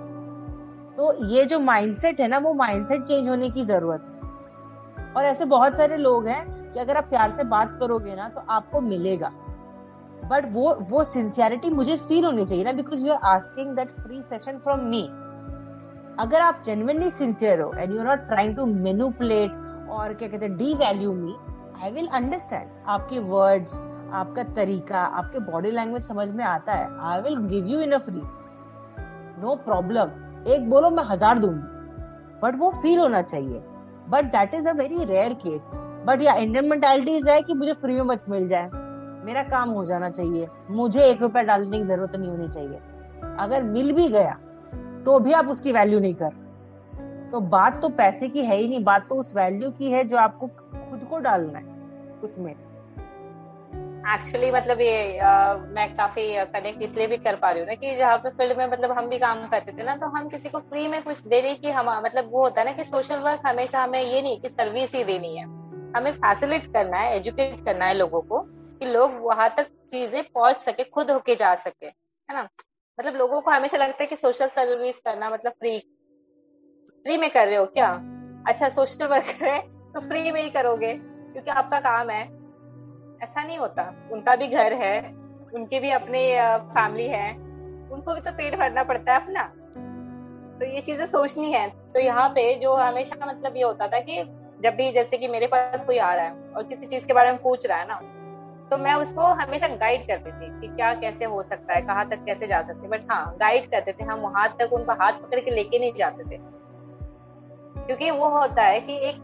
तो 0.96 1.12
ये 1.26 1.44
जो 1.44 1.58
माइंडसेट 1.60 2.20
है 2.20 2.28
ना, 2.28 2.38
वो 2.38 2.52
माइंडसेट 2.54 3.02
चेंज 3.02 3.28
होने 3.28 3.48
की 3.50 3.64
ज़रूरत 3.64 4.04
है। 4.04 5.12
और 5.12 5.24
ऐसे 5.24 5.44
बहुत 5.46 5.76
सारे 5.76 5.96
लोग 5.96 6.26
हैं 6.26 6.72
कि 6.72 6.80
अगर 6.80 6.96
आप 6.96 7.08
प्यार 7.10 7.30
से 7.30 7.44
बात 7.46 7.76
करोगे 7.80 8.14
ना 8.14 8.28
तो 8.28 8.40
आपको 8.50 8.80
मिलेगा। 8.80 9.32
बट 10.24 10.46
वो 10.52 10.74
वो 10.90 11.04
सिंसियरिटी 11.04 11.70
मुझे 11.70 11.96
फील 11.98 12.24
होनी 12.24 12.44
चाहिए 12.44 12.64
ना 12.64 12.72
because 12.72 13.06
you 13.06 13.12
are 13.12 13.20
asking 13.26 13.74
that 13.76 13.90
free 14.00 14.20
session 14.22 14.58
from 14.58 14.80
me 14.86 15.02
अगर 16.18 16.40
आप 16.40 16.62
जेनवनली 16.64 17.10
सिंसियर 17.10 17.60
हो 17.60 17.72
and 17.78 17.92
you 17.92 17.98
are 18.00 18.06
not 18.06 18.26
trying 18.28 18.56
to 18.56 18.66
manipulate 18.66 19.50
और 19.90 20.12
क्या 20.14 20.28
कहते 20.28 20.46
हैं 20.46 20.56
devalue 20.74 21.12
me 21.14 21.34
I 21.82 21.90
will 21.90 22.06
understand 22.08 22.70
आपके 22.88 23.18
वर्ड्स 23.18 23.82
आपका 24.12 24.42
तरीका, 24.54 24.98
आपके 24.98 25.38
बॉडी 25.50 25.70
लैंग्वेज 25.70 26.02
समझ 26.02 26.30
में 26.30 26.44
आता 26.44 26.72
है 26.72 26.88
I 27.08 27.20
will 27.20 27.36
give 27.48 27.66
you 27.66 27.80
in 27.80 27.96
free 27.98 28.22
no 29.42 29.54
problem 29.64 30.10
एक 30.46 30.68
बोलो, 30.70 30.90
मैं 30.90 31.02
हज़ार 31.04 31.38
दूँगी. 31.38 31.76
बट 32.42 32.56
वो 32.58 32.70
फील 32.82 32.98
होना 32.98 33.22
चाहिए. 33.22 33.62
But 34.10 34.24
that 34.32 34.54
is 34.54 34.68
a 34.68 34.72
very 34.72 35.04
rare 35.04 35.32
case 35.36 35.72
but 36.06 36.22
yeah 36.22 36.34
Indian 36.34 36.68
mentality 36.68 37.20
है 37.28 37.40
कि 37.42 37.54
मुझे 37.54 37.72
फ्री 37.72 37.94
में 37.94 38.06
बच 38.06 38.24
मिल 38.28 38.46
जाए. 38.48 38.70
मेरा 39.24 39.42
काम 39.44 39.70
हो 39.70 39.84
जाना 39.84 40.10
चाहिए. 40.10 40.48
मुझे 40.70 41.02
एक 41.02 41.22
रुपया 41.22 41.42
डालने 41.42 41.78
की 41.78 41.84
ज़रूरत 41.84 42.16
नहीं 42.16 42.30
होनी 42.30 42.48
चाहिए. 42.48 42.78
अगर 43.40 43.62
मिल 43.64 43.92
भी 43.92 44.08
गया 44.08 44.36
तो 45.04 45.18
भी 45.18 45.32
आप 45.32 45.48
उसकी 45.48 45.72
वैल्यू 45.72 46.00
नहीं 46.00 46.14
कर 46.14 46.32
तो 47.32 47.40
बात 47.40 47.80
तो 47.82 47.88
पैसे 47.88 48.28
की 48.28 48.44
है 48.44 48.56
ही 48.56 48.68
नहीं 48.68 48.84
बात 48.84 49.08
तो 49.08 49.14
उस 49.14 49.34
वैल्यू 49.34 49.70
की 49.70 49.90
है 49.90 50.04
जो 50.04 50.16
आपको 50.16 50.46
खुद 50.46 51.06
को 51.10 51.18
डालना 51.18 51.58
है 51.58 52.20
उसमें। 52.22 52.52
एक्चुअली 54.08 54.50
मतलब 54.50 54.80
ये 54.80 55.18
आ, 55.18 55.54
मैं 55.54 55.88
काफ़ी 55.96 56.22
कनेक्ट 56.44 56.82
इसलिए 56.82 57.06
भी 57.06 57.16
कर 57.16 57.36
पा 57.36 57.50
रही 57.50 57.60
हूँ 57.60 57.68
ना 57.68 57.74
कि 57.74 57.96
जहाँ 57.96 58.18
पे 58.18 58.30
फ़ील्ड 58.30 58.58
में 58.58 58.66
मतलब 58.66 58.92
हम 58.92 59.08
भी 59.08 59.18
काम 59.18 59.46
करते 59.46 59.72
थे 59.72 59.82
ना 59.82 59.96
तो 59.96 60.06
हम 60.06 60.28
किसी 60.28 60.48
को 60.48 60.58
फ्री 60.60 60.86
में 60.88 61.02
कुछ 61.02 61.26
देने 61.26 61.54
की 61.54 61.70
हम 61.70 61.90
मतलब 62.04 62.30
वो 62.32 62.42
होता 62.42 62.60
है 62.60 62.66
ना 62.66 62.72
कि 62.72 62.84
सोशल 62.84 63.18
वर्क 63.18 63.40
हमेशा 63.46 63.82
हमें 63.82 64.00
ये 64.02 64.22
नहीं 64.22 64.40
कि 64.40 64.48
सर्विस 64.48 64.94
ही 64.94 65.04
देनी 65.04 65.36
है। 65.36 65.44
हमें 65.96 66.10
फैसिलिट 66.12 66.66
करना 66.66 66.96
है 66.96 67.16
एजुकेट 67.16 67.64
करना 67.64 67.84
है 67.84 67.94
लोगों 67.94 68.20
को 68.20 68.38
कि 68.80 68.86
लोग 68.86 69.20
वहाँ 69.20 69.48
तक 69.56 69.66
चीज़ें 69.90 70.22
पहुँच 70.24 70.56
सके 70.56 70.84
खुद 70.84 71.10
होके 71.10 71.34
जा 71.34 71.54
सके 71.56 71.86
है 71.86 72.34
ना? 72.34 72.48
मतलब 72.98 73.16
लोगों 73.16 73.40
को 73.40 73.50
हमेशा 73.50 73.78
लगता 73.78 74.02
है 74.02 74.06
कि 74.06 74.16
सोशल 74.16 74.48
सर्विस 74.48 74.98
करना 74.98 75.30
मतलब 75.30 75.52
फ्री 75.52 75.78
फ्री 77.08 77.16
में 77.16 77.28
कर 77.30 77.46
रहे 77.46 77.56
हो 77.56 77.64
क्या? 77.66 77.88
अच्छा 78.48 78.68
सोशल 78.68 79.06
वर्कर 79.06 79.44
है 79.44 79.58
तो 79.94 80.00
फ्री 80.00 80.32
में 80.32 80.40
ही 80.42 80.48
करोगे, 80.50 80.92
क्योंकि 80.94 81.50
आपका 81.50 81.78
काम 81.80 82.10
है। 82.10 82.20
ऐसा 83.22 83.42
नहीं 83.42 83.56
होता। 83.58 83.82
उनका 84.12 84.34
भी 84.36 84.46
घर 84.46 84.72
है, 84.72 84.98
उनके 85.54 85.80
भी 85.80 85.90
अपने 85.90 86.20
फैमिली 86.68 87.06
है। 87.06 87.30
उनको 87.92 88.14
भी 88.14 88.20
तो 88.20 88.32
पेट 88.32 88.58
भरना 88.58 88.84
पड़ता 88.84 89.12
है 89.12 89.20
अपना। 89.20 89.42
तो 90.58 90.66
ये 90.66 90.80
चीज़ें 90.80 91.06
सोचनी 91.06 91.52
है। 91.52 91.68
तो 91.94 92.00
यहाँ 92.00 92.28
पे 92.28 92.54
जो 92.54 92.74
हमेशा 92.74 93.26
मतलब 93.26 93.56
ये 93.56 93.62
होता 93.62 93.88
था 93.88 94.00
कि 94.00 94.22
जब 94.60 94.76
भी 94.76 94.90
जैसे 94.92 95.18
कि 95.18 95.28
मेरे 95.28 95.46
पास 95.46 95.84
कोई 95.84 95.98
आ 95.98 96.12
रहा 96.14 96.24
है 96.24 96.52
और 96.52 96.62
किसी 96.64 96.86
चीज़ 96.86 97.06
के 97.06 97.12
बारे 97.12 97.30
में 97.30 97.42
पूछ 97.42 97.66
रहा 97.66 97.78
है 97.78 97.88
ना 97.88 98.00
तो 98.70 98.76
मैं 98.76 98.94
उसको 98.96 99.32
हमेशा 99.34 99.68
गाइड 99.70 100.06
करती 100.06 100.30
थी 100.32 100.48
कि 100.60 100.74
क्या 100.76 100.92
कैसे 100.96 101.24
हो 101.26 101.42
सकता 101.44 101.74
है, 101.74 101.80
कहाँ 101.82 102.08
तक 102.10 102.24
कैसे 102.26 102.46
जा 102.46 102.62
सकते 102.62 102.88
बट 102.88 103.10
हाँ 103.10 103.36
गाइड 103.40 103.70
करते 103.70 103.92
थे। 103.92 104.04
हम 104.04 104.20
वहाँ 104.20 104.48
तक 104.60 104.72
उनका 104.72 104.96
हाथ 105.00 105.20
पकड़ 105.22 105.40
के 105.40 105.50
लेके 105.50 105.78
नहीं 105.78 105.92
जाते 105.96 106.24
थे। 106.26 106.57
क्योंकि 107.88 108.10
वो 108.10 108.28
होता 108.28 108.62
है 108.62 108.80
कि 108.80 108.96
एक 109.08 109.20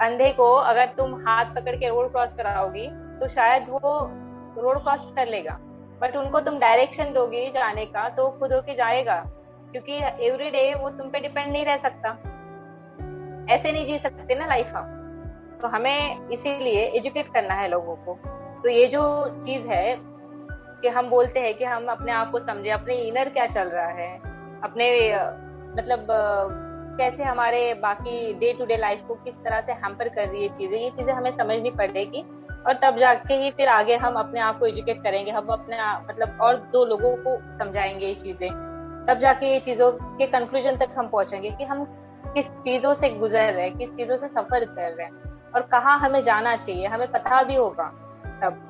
अंधे 0.00 0.30
को 0.30 0.52
अगर 0.52 0.86
तुम 0.96 1.14
हाथ 1.26 1.54
पकड़ 1.54 1.74
के 1.76 1.88
रोड 1.88 2.10
क्रॉस 2.12 2.34
कराओगी 2.34 2.86
तो 3.20 3.28
शायद 3.28 3.66
वो 3.68 3.80
रोड 4.58 4.82
क्रॉस 4.82 5.06
कर 5.16 5.28
लेगा। 5.28 5.56
बट 6.00 6.16
उनको 6.16 6.40
तुम 6.40 6.58
डायरेक्शन 6.58 7.12
दोगी 7.12 7.50
जाने 7.50 7.84
का 7.86 8.08
तो 8.08 8.28
खुद 8.30 8.52
होके 8.52 8.74
जाएगा। 8.74 9.16
क्योंकि 9.72 10.00
एवरी 10.26 10.50
डे 10.50 10.74
वो 10.74 10.90
तुम 10.90 11.08
पे 11.08 11.20
डिपेंड 11.20 11.52
नहीं 11.52 11.64
रह 11.64 11.76
सकता। 11.76 12.08
ऐसे 13.54 13.72
नहीं 13.72 13.84
जी 13.84 13.98
सकते 13.98 14.34
ना 14.34 14.46
लाइफ 14.46 14.72
हम 14.76 14.98
तो 15.62 15.68
हमें 15.68 16.28
इसीलिए 16.28 16.82
एजुकेट 16.90 17.32
करना 17.34 17.54
है 17.54 17.68
लोगों 17.68 17.96
को। 17.96 18.18
तो 18.62 18.68
ये 18.68 18.86
जो 18.86 19.02
चीज़ 19.38 19.68
है 19.68 19.96
कि 20.82 20.88
हम 20.88 21.08
बोलते 21.10 21.40
हैं 21.40 21.54
कि 21.54 21.64
हम 21.64 21.86
अपने 21.86 22.12
आप 22.12 22.30
को 22.30 22.38
समझे, 22.40 22.70
अपने 22.70 22.94
इनर 22.94 23.28
क्या 23.28 23.46
चल 23.46 23.68
रहा 23.68 23.88
है? 23.88 24.16
अपने 24.64 24.88
मतलब 25.72 26.06
कैसे 26.96 27.24
हमारे 27.24 27.72
बाकी 27.74 28.32
डे 28.34 28.52
टू 28.52 28.64
डे 28.64 28.76
लाइफ 28.76 29.02
को 29.08 29.14
किस 29.14 29.36
तरह 29.36 29.60
से 29.60 29.72
हैम्पर 29.72 30.08
कर 30.08 30.28
रही 30.28 30.42
है 30.42 30.48
चीज़ें, 30.48 30.78
ये 30.78 30.90
चीज़ें 30.90 31.12
हमें 31.12 31.30
समझनी 31.30 31.70
पड़ेगी। 31.70 32.24
और 32.66 32.78
तब 32.84 32.96
जाके 32.96 33.34
ही 33.34 33.50
फिर 33.50 33.68
आगे 33.68 33.96
हम 33.96 34.14
अपने 34.14 34.40
आप 34.40 34.58
को 34.58 34.66
एजुकेट 34.66 35.02
करेंगे, 35.02 35.30
हम 35.30 35.46
अपने 35.46 35.76
मतलब 36.08 36.38
और 36.40 36.56
दो 36.72 36.84
लोगों 36.84 37.16
को 37.16 37.36
समझाएँगे 37.58 38.06
ये 38.06 38.14
चीज़ें। 38.14 38.50
तब 39.08 39.18
जाके 39.18 39.46
ये 39.46 39.60
चीज़ों 39.60 39.90
के 39.92 40.26
कंक्लूजन 40.26 40.76
तक 40.76 40.94
हम 40.98 41.08
पहुँचेंगे 41.08 41.50
कि 41.50 41.64
हम 41.64 41.84
किस 42.34 42.50
चीज़ों 42.50 42.94
से 42.94 43.10
गुजर 43.10 43.52
रहे 43.52 43.68
हैं, 43.68 43.76
किस 43.78 43.90
चीज़ों 43.90 44.16
से 44.16 44.28
सफ़र 44.28 44.64
कर 44.64 44.90
रहे 44.90 45.06
हैं 45.06 45.50
और 45.54 45.62
कहाँ 45.62 45.98
हमें 45.98 46.22
जाना 46.22 46.56
चाहिए, 46.56 46.86
हमें 46.86 47.10
पता 47.12 47.42
भी 47.42 47.54
होगा 47.54 47.88
तब। 48.42 48.68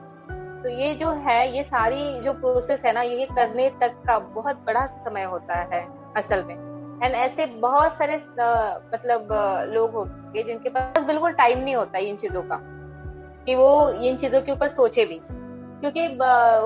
तो 0.64 0.68
ये 0.68 0.94
जो 0.94 1.10
है, 1.10 1.56
ये 1.56 1.62
सारी 1.62 2.20
जो 2.20 2.32
प्रोसेस 2.32 2.84
है 2.84 2.92
ना, 2.92 3.02
ये 3.02 3.26
करने 3.26 3.70
तक 3.80 4.02
का 4.06 4.18
बहुत 4.18 4.56
बड़ा 4.56 4.86
समय 4.86 5.24
होता 5.24 5.54
है 5.74 5.86
असल 6.16 6.44
में। 6.44 6.71
एंड 7.02 7.14
ऐसे 7.14 7.46
बहुत 7.46 7.94
सारे 7.94 8.16
मतलब 8.94 9.28
लोग 9.68 9.94
होंगे 9.94 10.42
जिनके 10.42 10.68
पास 10.68 11.04
बिल्कुल 11.04 11.32
टाइम 11.34 11.58
नहीं 11.58 11.74
होता 11.74 11.98
इन 12.00 12.16
चीज़ों 12.16 12.42
का, 12.42 12.58
कि 13.46 13.54
वो 13.54 13.90
इन 13.90 14.16
चीज़ों 14.16 14.40
के 14.42 14.52
ऊपर 14.52 14.68
सोचे 14.70 15.04
भी। 15.04 15.20
क्योंकि 15.22 16.06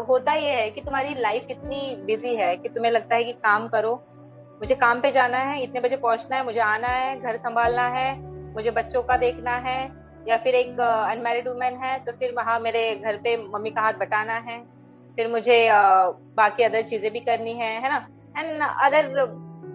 होता 0.08 0.32
ये 0.34 0.50
है 0.52 0.70
कि 0.70 0.80
तुम्हारी 0.80 1.14
लाइफ 1.20 1.46
इतनी 1.50 1.96
बिज़ी 2.06 2.34
है 2.36 2.56
कि 2.56 2.68
तुम्हें 2.68 2.92
लगता 2.92 3.16
है 3.16 3.24
कि 3.24 3.32
काम 3.34 3.68
करो, 3.68 3.94
मुझे 4.60 4.74
काम 4.74 5.00
पे 5.00 5.10
जाना 5.10 5.38
है, 5.38 5.62
इतने 5.62 5.80
बजे 5.80 5.96
पहुँचना 5.96 6.36
है, 6.36 6.44
मुझे 6.44 6.60
आना 6.60 6.88
है, 6.88 7.18
घर 7.20 7.36
संभालना 7.38 7.86
है, 7.88 8.18
मुझे 8.54 8.70
बच्चों 8.70 9.02
का 9.02 9.16
देखना 9.16 9.56
है, 9.60 9.80
या 10.28 10.36
फिर 10.36 10.54
एक 10.54 10.80
अनमेरिड 10.80 11.48
वुमेन 11.48 11.74
है 11.76 11.98
तो 12.04 12.12
फिर 12.12 12.32
वहाँ 12.36 12.58
मेरे 12.60 12.94
घर 12.96 13.16
पे 13.16 13.36
मम्मी 13.48 13.70
का 13.70 13.80
हाथ 13.80 13.92
बटाना 13.94 14.34
है, 14.46 14.60
फिर 15.18 15.28
मुझे 15.28 15.58
बाकी 16.36 16.62
अदर 16.62 16.82
चीज़ें 16.84 17.10
भी 17.12 17.20
करनी 17.22 17.52
है 17.54 17.72
है 17.82 17.88
ना? 17.88 18.06
एंड 18.36 18.62
अदर 18.62 19.08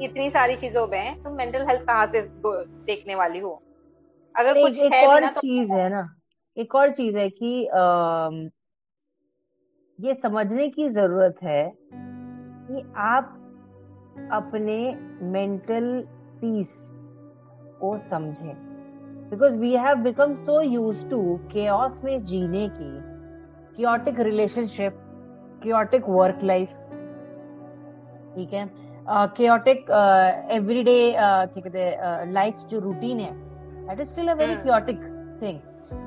इतनी 0.01 0.29
सारी 0.29 0.55
चीज़ों 0.55 0.87
में 0.87 1.23
तुम 1.23 1.33
मेंटल 1.33 1.67
हेल्थ 1.67 1.81
कहाँ 1.81 2.05
से 2.05 2.21
देखने 2.21 3.15
वाली 3.15 3.39
हो? 3.39 3.61
अगर 4.37 4.61
कुछ 4.61 4.79
एक 4.79 4.93
है 4.93 5.07
और 5.07 5.21
चीज़ 5.21 5.33
तो 5.33 5.41
चीज़ 5.41 5.73
है। 5.73 5.89
ना 5.89 6.15
एक 6.57 6.75
और 6.75 6.89
चीज़ 6.89 7.19
है 7.19 7.29
कि 7.29 7.67
आ, 7.67 8.29
ये 9.99 10.13
समझने 10.13 10.67
की 10.69 10.89
ज़रूरत 10.89 11.35
है 11.43 11.73
कि 11.85 12.93
आप 12.97 13.37
अपने 14.31 14.77
मेंटल 15.21 16.07
पीस 16.41 16.91
को 17.81 17.97
समझें। 17.97 18.53
Because 19.29 19.59
we 19.59 19.75
have 19.75 19.95
become 19.95 20.33
so 20.33 20.61
use 20.61 21.09
to 21.09 21.37
chaos 21.51 22.03
में 22.03 22.23
जीने 22.23 22.69
की 22.69 22.91
chaotic 23.75 24.19
relationship 24.19 24.93
chaotic 25.63 26.09
work 26.09 26.39
life 26.43 26.69
ठीक 28.35 28.53
है? 28.53 28.90
केओटिक 29.07 29.89
एवरीडे 30.51 31.11
क्या 31.11 31.45
कहते 31.47 31.79
हैं 31.79 32.31
लाइफ 32.33 32.57
जो 32.69 32.79
रूटीन 32.79 33.19
है 33.19 33.31
that 33.87 33.99
is 33.99 34.09
still 34.09 34.27
a 34.27 34.33
very 34.33 34.55
chaotic 34.55 35.01
thing 35.41 35.59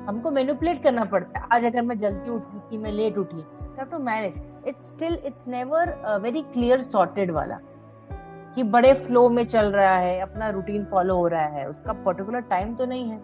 हमको 0.07 0.31
मैनिपुलेट 0.31 0.81
करना 0.83 1.03
पड़ता 1.05 1.39
है। 1.39 1.47
आज 1.53 1.65
अगर 1.65 1.81
मैं 1.81 1.97
जल्दी 1.97 2.31
उठी 2.31 2.59
कि 2.69 2.77
मैं 2.77 2.91
लेट 2.91 3.17
उठी 3.17 3.43
to 3.91 3.99
manage 3.99 4.41
it's 4.67 4.85
still 4.87 5.19
it's 5.25 5.47
never 5.47 5.95
very 6.23 6.41
clear 6.43 6.81
sorted 6.81 7.31
वाला 7.31 7.59
कि 8.55 8.63
बड़े 8.63 8.93
फ्लो 8.93 9.27
में 9.29 9.45
चल 9.45 9.71
रहा 9.71 9.95
है 9.97 10.19
अपना 10.19 10.49
रूटीन 10.49 10.85
फॉलो 10.85 11.15
हो 11.15 11.27
रहा 11.27 11.45
है। 11.45 11.69
उसका 11.69 11.93
पर्टिकुलर 11.93 12.41
टाइम 12.41 12.73
तो 12.75 12.85
नहीं 12.85 13.09
है। 13.09 13.17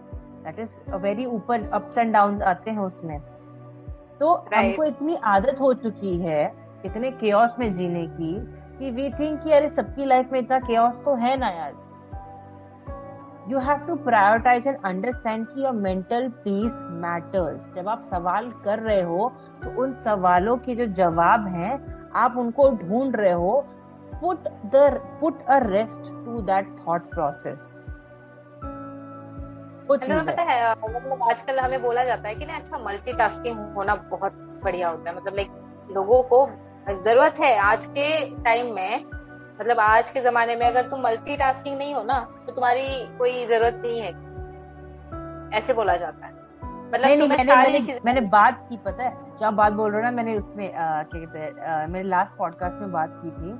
दैट 0.44 0.58
इज़ 0.58 0.80
वेरी 0.92 1.24
ऊपर 1.26 1.68
अप्स 1.70 1.98
एंड 1.98 2.12
डाउन 2.12 2.42
आते 2.42 2.70
हैं 2.70 2.78
उसमें। 2.78 3.18
तो 3.20 4.34
right. 4.34 4.56
हमको 4.56 4.84
इतनी 4.84 5.14
आदत 5.24 5.60
हो 5.60 5.72
चुकी 5.74 6.18
है 6.20 6.52
इतने 6.84 7.10
केओस 7.10 7.56
में 7.58 7.70
जीने 7.72 8.06
की 8.10 8.34
कि 8.82 8.90
वी 8.90 9.08
थिंक 9.10 9.40
कि 9.42 9.52
अरे 9.52 9.68
सबकी 9.68 10.04
लाइफ 10.04 10.32
में 10.32 10.38
इतना 10.40 10.58
केओस 10.60 11.00
तो 11.04 11.14
है 11.14 11.36
ना 11.36 11.48
यार। 11.48 11.74
You 13.48 13.58
have 13.58 13.84
to 13.86 13.94
prioritize 14.04 14.66
and 14.68 14.76
understand 14.84 15.46
कि 15.48 15.64
योर 15.64 15.72
मेंटल 15.74 16.28
पीस 16.44 16.82
मैटर्स 17.02 17.70
जब 17.74 17.88
आप 17.88 18.02
सवाल 18.04 18.50
कर 18.64 18.78
रहे 18.78 19.02
हो 19.02 19.28
तो 19.62 19.70
उन 19.82 19.92
सवालों 20.04 20.56
के 20.56 20.74
जो 20.74 20.86
जवाब 21.00 21.46
हैं 21.48 21.74
आप 22.16 22.36
उनको 22.38 22.68
ढूंढ 22.72 23.16
रहे 23.16 23.32
हो। 23.32 23.54
Put 24.20 24.48
the 24.74 24.82
put 25.20 25.42
a 25.42 25.58
rest 25.64 26.12
to 26.24 26.40
that 26.42 26.76
thought 26.80 27.08
process 27.10 27.72
पता 29.88 30.42
है 30.42 30.72
मतलब 30.72 31.22
आजकल 31.30 31.58
हमें 31.58 31.82
बोला 31.82 32.04
जाता 32.04 32.28
है 32.28 32.34
कि 32.34 32.46
ना 32.46 32.56
अच्छा 32.56 32.78
मल्टीटास्किंग 32.84 33.58
होना 33.76 33.94
बहुत 34.10 34.32
बढ़िया 34.64 34.88
होता 34.88 35.10
है। 35.10 35.16
मतलब 35.16 35.34
लाइक 35.36 35.88
लोगों 35.90 36.22
को 36.22 36.44
ज़रूरत 36.86 37.34
है 37.40 37.56
आज 37.60 37.86
के 37.88 38.08
टाइम 38.42 38.74
में। 38.74 39.04
मतलब 39.60 39.80
आज 39.80 40.10
के 40.10 40.20
जमाने 40.20 40.54
में 40.56 40.66
अगर 40.66 40.88
तुम 40.88 41.00
मल्टीटास्किंग 41.00 41.76
नहीं 41.78 41.94
हो 41.94 42.02
ना 42.02 42.18
तो 42.46 42.52
तुम्हारी 42.52 42.82
कोई 43.18 43.46
ज़रूरत 43.46 43.80
नहीं 43.84 44.00
है। 44.00 44.08
ऐसे 45.58 45.72
बोला 45.72 45.96
जाता 45.96 46.26
है। 46.26 46.32
मतलब 46.32 47.04
नहीं, 47.06 47.16
नहीं, 47.16 47.28
मैंने 47.28 47.54
मैंने, 47.56 47.98
मैंने 48.04 48.20
बात 48.28 48.66
की 48.68 48.76
पता 48.76 49.04
है? 49.04 49.12
जो 49.30 49.46
आप 49.46 49.54
बात 49.54 49.72
बोल 49.72 49.90
रहे 49.90 50.00
हो 50.00 50.04
ना 50.04 50.10
मैंने 50.10 50.36
उसमें 50.38 50.68
क्या 50.68 51.02
कहते 51.04 51.38
हैं 51.38 51.86
मेरे 51.88 52.08
लास्ट 52.08 52.36
पॉडकास्ट 52.36 52.78
में 52.78 52.92
बात 52.92 53.18
की 53.22 53.30
थी 53.30 53.52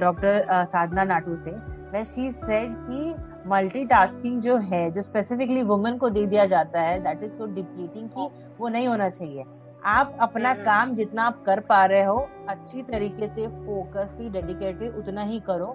डॉक्टर 0.00 0.64
साधना 0.66 1.04
नाटू 1.04 1.36
से। 1.36 1.50
मैं 1.92 2.04
शी 2.04 2.30
सेड 2.32 2.74
कि 2.80 3.14
मल्टीटास्किंग 3.48 4.40
जो 4.40 4.56
है 4.58 4.90
जो 4.90 5.02
स्पेसिफिकली 5.02 5.62
वुमेन 5.62 5.98
को 5.98 6.10
दे 6.10 6.26
दिया 6.26 6.46
जाता 6.46 6.80
है 6.80 7.00
दैट 7.02 7.22
इज़ 7.22 7.32
सो 7.32 7.46
डिप्लीटिंग 7.54 8.08
कि 8.08 8.28
वो 8.60 8.68
नहीं 8.68 8.88
होना 8.88 9.08
चाहिए। 9.10 9.44
आप 9.84 10.16
अपना 10.20 10.50
हम्म। 10.50 10.64
काम 10.64 10.94
जितना 10.94 11.22
आप 11.22 11.42
कर 11.46 11.60
पा 11.60 11.84
रहे 11.86 12.02
हो 12.04 12.16
अच्छी 12.48 12.82
तरीके 12.82 13.28
से 13.28 13.46
फोकसली 13.46 14.28
डेडिकेटेड 14.30 14.96
उतना 14.96 15.22
ही 15.22 15.38
करो। 15.40 15.74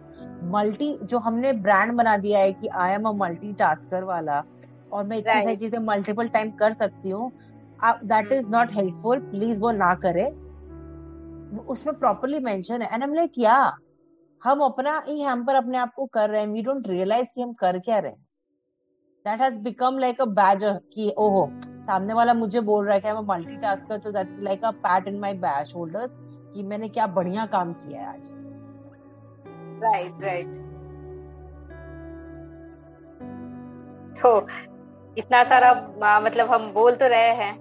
मल्टी 0.51 0.97
जो 1.03 1.19
हमने 1.19 1.51
ब्रांड 1.55 1.93
बना 1.93 2.15
दिया 2.17 2.39
है 2.39 2.51
कि 2.53 2.67
I 2.67 2.93
am 2.93 3.03
a 3.03 3.11
multi 3.15 3.53
tasker 3.53 4.03
वाला 4.03 4.43
और 4.91 5.05
मैं 5.07 5.17
इतनी 5.17 5.41
सारी 5.41 5.55
चीज़ें 5.55 5.79
मल्टीपल 5.79 6.27
टाइम 6.27 6.51
कर 6.51 6.73
सकती 6.73 7.09
हूँ 7.09 7.31
that 7.83 8.31
is 8.31 8.49
not 8.51 8.71
helpful 8.73 9.19
please 9.31 9.61
वो 9.61 9.71
ना 9.73 9.93
करे। 10.05 10.25
उसमें 11.65 11.97
प्रॉपरली 11.99 12.39
मेंशन 12.41 12.81
है। 12.81 12.89
एंड 12.93 13.03
हम 13.03 13.13
लाइक 13.13 13.31
क्या 13.33 13.57
हम 14.41 14.59
अपना 14.61 15.01
ही 15.07 15.21
हम 15.21 15.43
पर 15.45 15.55
अपने 15.55 15.77
आप 15.77 15.93
को 15.95 16.05
कर 16.05 16.29
रहे 16.29 16.41
हैं। 16.41 16.47
वी 16.47 16.61
डोंट 16.61 16.87
रियलाइज़ 16.87 17.29
कि 17.35 17.41
हम 17.41 17.53
कर 17.53 17.79
क्या 17.79 17.97
रहे 17.97 18.11
हैं। 18.11 18.25
That 19.25 19.41
has 19.41 19.59
become 19.59 19.99
like 19.99 20.21
a 20.21 20.25
badge 20.35 20.63
कि 20.93 21.13
ओहो 21.17 21.49
सामने 21.88 22.13
वाला 22.13 22.33
मुझे 22.35 22.59
बोल 22.61 22.88
रहा 22.88 22.97
है 23.03 23.13
मैं 23.13 23.21
मल्टीटास्कर 23.27 23.97
तो 23.97 24.11
that's 24.11 24.39
like 24.43 24.65
a 24.65 24.71
pat 24.85 25.07
in 25.07 25.19
my 25.19 25.33
back 25.43 25.65
shoulders 25.67 26.15
कि 26.53 26.63
मैंने 26.63 26.89
क्या 26.89 27.07
बढ़िया 27.09 27.45
काम 27.47 27.73
किया 27.75 28.01
है 28.01 28.07
आज। 28.07 28.31
राइट 29.83 30.23
राइट 30.23 30.55
तो 34.21 34.29
इतना 35.17 35.43
सारा 35.43 35.73
मतलब 36.21 36.51
हम 36.51 36.71
बोल 36.73 36.95
तो 36.95 37.07
रहे 37.07 37.33
हैं 37.35 37.55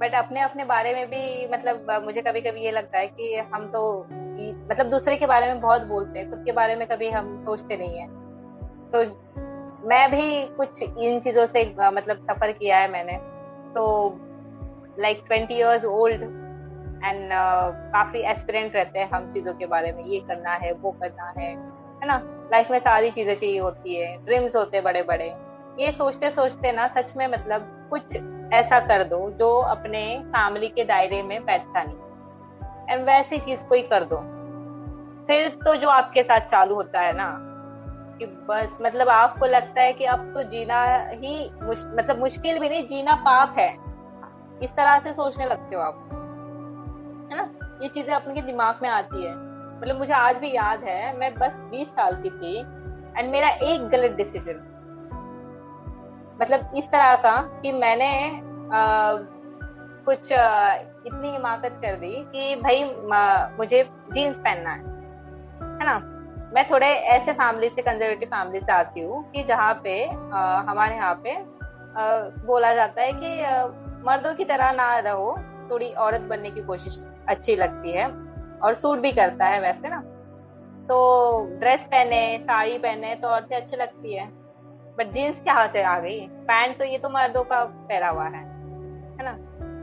बट 0.00 0.14
अपने 0.14 0.40
अपने 0.40 0.64
बारे 0.64 0.94
में 0.94 1.06
भी 1.06 1.46
मतलब 1.52 1.90
मुझे 2.04 2.22
कभी 2.22 2.40
कभी 2.40 2.64
ये 2.64 2.70
लगता 2.72 2.98
है 2.98 3.06
कि 3.08 3.34
हम 3.54 3.66
तो 3.66 3.80
मतलब 4.70 4.88
दूसरे 4.90 5.16
के 5.16 5.26
बारे 5.26 5.46
में 5.46 5.60
बहुत 5.60 5.82
बोलते 5.84 6.18
हैं, 6.18 6.30
खुद 6.30 6.44
के 6.44 6.52
बारे 6.52 6.76
में 6.76 6.86
कभी 6.88 7.08
हम 7.10 7.38
सोचते 7.40 7.76
नहीं 7.76 7.98
है। 7.98 8.06
तो 8.88 8.98
मैं 9.88 10.10
भी 10.10 10.44
कुछ 10.56 10.82
इन 10.82 11.18
चीज़ों 11.20 11.46
से 11.46 11.64
मतलब 11.78 12.16
सफ़र 12.22 12.52
किया 12.52 12.78
है 12.78 12.90
मैंने। 12.92 13.18
तो 13.74 13.84
like 14.98 15.22
twenty 15.26 15.54
years 15.54 15.84
old 15.84 16.22
and 17.04 17.30
काफ़ी 17.92 18.20
एस्पिरेंट 18.20 18.74
रहते 18.76 18.98
हैं 18.98 19.10
हम 19.10 19.28
चीज़ों 19.28 19.54
के 19.54 19.66
बारे 19.66 19.92
में, 19.92 20.02
ये 20.04 20.20
करना 20.20 20.54
है, 20.54 20.72
वो 20.72 20.90
करना 20.92 21.32
है 21.38 21.50
है 22.00 22.06
ना? 22.06 22.20
लाइफ 22.52 22.70
में 22.70 22.78
सारी 22.78 23.10
चीज़ें 23.10 23.34
चाहिए 23.34 23.58
होती 23.58 23.94
है 23.96 24.16
ड्रीम्स 24.24 24.56
होते 24.56 24.80
बड़े 24.80 25.02
बड़े 25.02 25.34
ये 25.78 25.90
सोचते 25.92 26.30
सोचते 26.30 26.72
ना, 26.72 26.86
सच 26.88 27.16
में 27.16 27.26
मतलब 27.28 27.66
कुछ 27.90 28.16
ऐसा 28.54 28.78
कर 28.80 29.04
दो 29.04 29.18
जो 29.30 29.50
अपने 29.56 30.02
फैमिली 30.26 30.68
के 30.68 30.84
दायरे 30.84 31.22
में 31.22 31.44
बैठता 31.44 31.82
नहीं। 31.82 32.90
एंड 32.90 33.04
वैसी 33.06 33.38
चीज़ 33.38 33.64
कोई 33.64 33.82
कर 33.82 34.04
दो। 34.04 34.16
फिर 35.26 35.48
तो 35.64 35.74
जो 35.76 35.88
आपके 35.88 36.22
साथ 36.22 36.40
चालू 36.40 36.74
होता 36.74 37.00
है 37.00 37.12
ना 37.12 37.28
कि 38.18 38.26
बस 38.26 38.78
मतलब 38.82 39.08
आपको 39.08 39.46
लगता 39.46 39.80
है 39.80 39.92
कि 39.92 40.04
अब 40.04 40.34
तो 40.34 40.42
जीना 40.42 40.84
ही 41.10 41.50
मुश, 41.62 41.84
मतलब 41.88 42.18
मुश्किल 42.18 42.58
भी 42.58 42.68
नहीं 42.68 42.86
जीना 42.86 43.14
पाप 43.14 43.54
है। 43.58 43.76
इस 44.62 44.76
तरह 44.76 44.98
से 44.98 45.12
सोचने 45.12 45.46
लगते 45.46 45.76
हो 45.76 45.82
आप। 45.82 46.08
है 47.32 47.36
ना? 47.36 47.50
ये 47.82 47.88
चीज़ें 47.88 48.14
अपने 48.14 48.34
के 48.34 48.40
दिमाग 48.40 48.78
में 48.82 48.88
आती 48.88 49.24
है। 49.24 49.34
मतलब 49.80 49.98
मुझे 49.98 50.14
आज 50.14 50.38
भी 50.38 50.52
याद 50.54 50.84
है 50.84 51.18
मैं 51.18 51.34
बस 51.34 51.60
20 51.70 51.88
साल 51.88 52.22
की 52.22 52.30
थी 52.30 52.60
एंड 53.18 53.30
मेरा 53.30 53.48
एक 53.48 53.88
गलत 53.88 54.10
डिसीज़न 54.10 54.64
मतलब 56.42 56.70
इस 56.76 56.88
तरह 56.88 57.14
का 57.14 57.60
कि 57.62 57.72
मैंने 57.72 58.40
आ, 58.76 59.12
कुछ 60.04 60.32
आ, 60.32 60.74
इतनी 61.06 61.30
हिमाकत 61.30 61.80
कर 61.84 61.94
दी 61.94 62.24
कि 62.32 62.56
भाई 62.56 62.84
मुझे 63.58 63.90
जीन्स 64.12 64.38
पहनना 64.38 64.70
है। 64.70 64.78
है 65.78 65.84
ना? 65.84 66.17
मैं 66.54 66.66
थोड़े 66.66 66.86
ऐसे 66.86 67.32
फैमिली 67.32 67.68
से 67.70 67.82
कंजर्वेटिव 67.82 68.28
फैमिली 68.28 68.60
से 68.60 68.72
आती 68.72 69.00
हूँ 69.00 69.30
कि 69.32 69.42
जहाँ 69.42 69.74
पे 69.84 70.04
आ, 70.06 70.62
हमारे 70.68 70.94
यहाँ 70.94 71.14
पे 71.24 71.34
आ, 71.34 72.20
बोला 72.46 72.74
जाता 72.74 73.02
है 73.02 73.12
कि 73.12 73.42
आ, 73.42 73.66
मर्दों 74.04 74.34
की 74.34 74.44
तरह 74.44 74.72
ना 74.72 74.98
रहो 74.98 75.36
थोड़ी 75.70 75.92
औरत 75.92 76.20
बनने 76.20 76.50
की 76.50 76.60
कोशिश 76.60 76.96
अच्छी 77.28 77.56
लगती 77.56 77.92
है 77.92 78.06
और 78.58 78.74
सूट 78.74 78.98
भी 78.98 79.12
करता 79.12 79.46
है 79.46 79.60
वैसे 79.60 79.88
ना। 79.88 80.00
तो 80.88 81.58
ड्रेस 81.60 81.86
पहने 81.86 82.38
साड़ी 82.40 82.78
पहने 82.78 83.14
तो 83.14 83.28
औरतें 83.28 83.56
अच्छी 83.56 83.76
लगती 83.76 84.14
है 84.14 84.26
बट 84.96 85.10
जीन्स 85.12 85.40
कहाँ 85.40 85.66
से 85.68 85.82
आ 85.82 85.98
गई? 85.98 86.20
पैंट 86.20 86.78
तो 86.78 86.84
ये 86.84 86.98
तो 86.98 87.08
मर्दों 87.08 87.42
का 87.44 87.64
पहरा 87.64 88.08
हुआ 88.08 88.24
है 88.24 88.42
है 89.18 89.24
ना? 89.24 89.32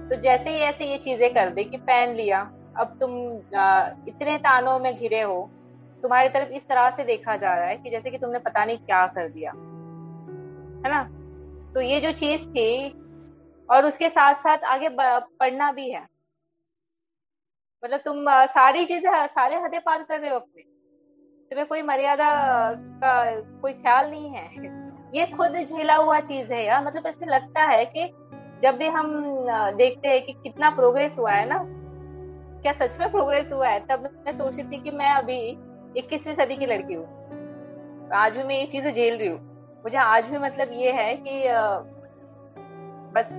तो 0.10 0.22
जैसे 0.22 0.50
ही 0.50 0.60
ऐसे 0.60 0.86
ये 0.86 0.98
चीज़ें 0.98 1.34
कर 1.34 1.50
दी 1.50 1.64
कि 1.64 1.78
पहन 1.78 2.16
लिया 2.16 2.40
अब 2.78 2.98
तुम 3.00 3.12
आ, 3.60 3.90
इतने 4.08 4.38
तानों 4.38 4.80
में 4.80 4.96
घिरे 4.96 5.22
हो 5.22 5.50
तुम्हारी 6.04 6.30
तरफ़ 6.30 6.50
इस 6.50 6.68
तरह 6.68 6.90
से 6.90 7.04
देखा 7.04 7.36
जा 7.36 7.54
रहा 7.54 7.68
है 7.68 7.78
कि 7.78 7.90
जैसे 7.90 8.12
कि 8.12 8.18
तुमने 8.18 8.40
पता 8.40 8.66
नहीं 8.66 8.78
क्या 8.78 9.06
कर 9.08 9.30
दिया, 9.30 9.52
है 9.52 10.92
ना? 10.92 11.04
तो 11.74 11.82
ये 11.82 12.00
जो 12.02 12.12
चीज़ 12.12 12.48
थी, 12.48 12.90
और 13.70 13.86
उसके 13.86 14.10
साथ 14.10 14.36
साथ 14.36 14.64
आगे 14.66 14.90
पढ़ना 14.92 15.72
भी 15.72 15.90
है। 15.92 16.02
मतलब 17.84 18.00
तुम 18.00 18.26
सारी 18.46 18.86
चीज़ें, 18.86 19.28
सारे 19.28 19.56
हदे 19.56 19.80
पार 19.80 20.04
कर 20.04 20.20
रहे 20.20 20.30
हो 20.30 20.36
अपने। 20.36 20.62
तुम्हें 21.52 21.68
कोई 21.68 21.82
मर्यादा 21.82 22.30
का 22.74 23.14
कोई 23.62 23.74
ख्याल 23.74 24.10
नहीं 24.10 24.30
है। 24.30 24.46
ये 25.16 25.26
खुद 25.28 25.56
झेला 25.56 25.96
हुआ 25.96 26.20
चीज़ 26.20 26.54
है 26.54 26.64
यार। 26.66 26.86
मतलब 26.86 27.08
ऐसे 27.08 27.26
लगता 27.26 27.64
है 27.64 27.86
कि 27.88 28.06
जब 28.62 28.78
भी 28.78 28.88
हम 28.88 29.12
देखते 29.78 30.08
हैं 30.08 30.22
कि 30.26 30.34
कितना 30.34 30.70
प्रोग्रेस 30.70 31.18
हुआ 31.20 31.32
है 31.32 31.46
ना, 31.50 31.60
क्या 32.62 32.74
सच 32.74 33.00
में 33.00 33.10
प्रोग्रेस 33.12 33.52
हुआ 33.52 33.68
है, 33.68 33.80
तब 33.88 34.10
मैं 34.26 34.34
सोचती 34.34 34.64
थी 34.64 34.82
कि 34.84 34.92
मैं 34.92 35.12
अभी 35.12 35.40
इक्कीसवीं 35.98 36.34
सदी 36.36 36.56
की 36.56 36.66
लड़की 36.66 36.94
हूँ। 36.94 38.10
आज 38.16 38.38
भी 38.38 38.44
मैं 38.44 38.58
ये 38.58 38.66
चीज़ें 38.66 38.92
झेल 38.92 39.18
रही 39.18 39.28
हूँ। 39.28 39.40
मुझे 39.84 39.98
आज 39.98 40.28
भी 40.28 40.38
मतलब 40.38 40.70
ये 40.74 40.92
है 40.92 41.14
कि 41.18 41.44
बस 43.16 43.30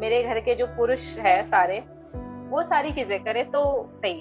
मेरे 0.00 0.22
घर 0.22 0.40
के 0.40 0.54
जो 0.54 0.66
पुरुष 0.76 1.18
है 1.18 1.42
सारे, 1.44 1.78
वो 2.50 2.62
सारी 2.64 2.92
चीज़ें 2.92 3.18
करे 3.24 3.42
तो 3.46 3.62
सही। 3.96 4.20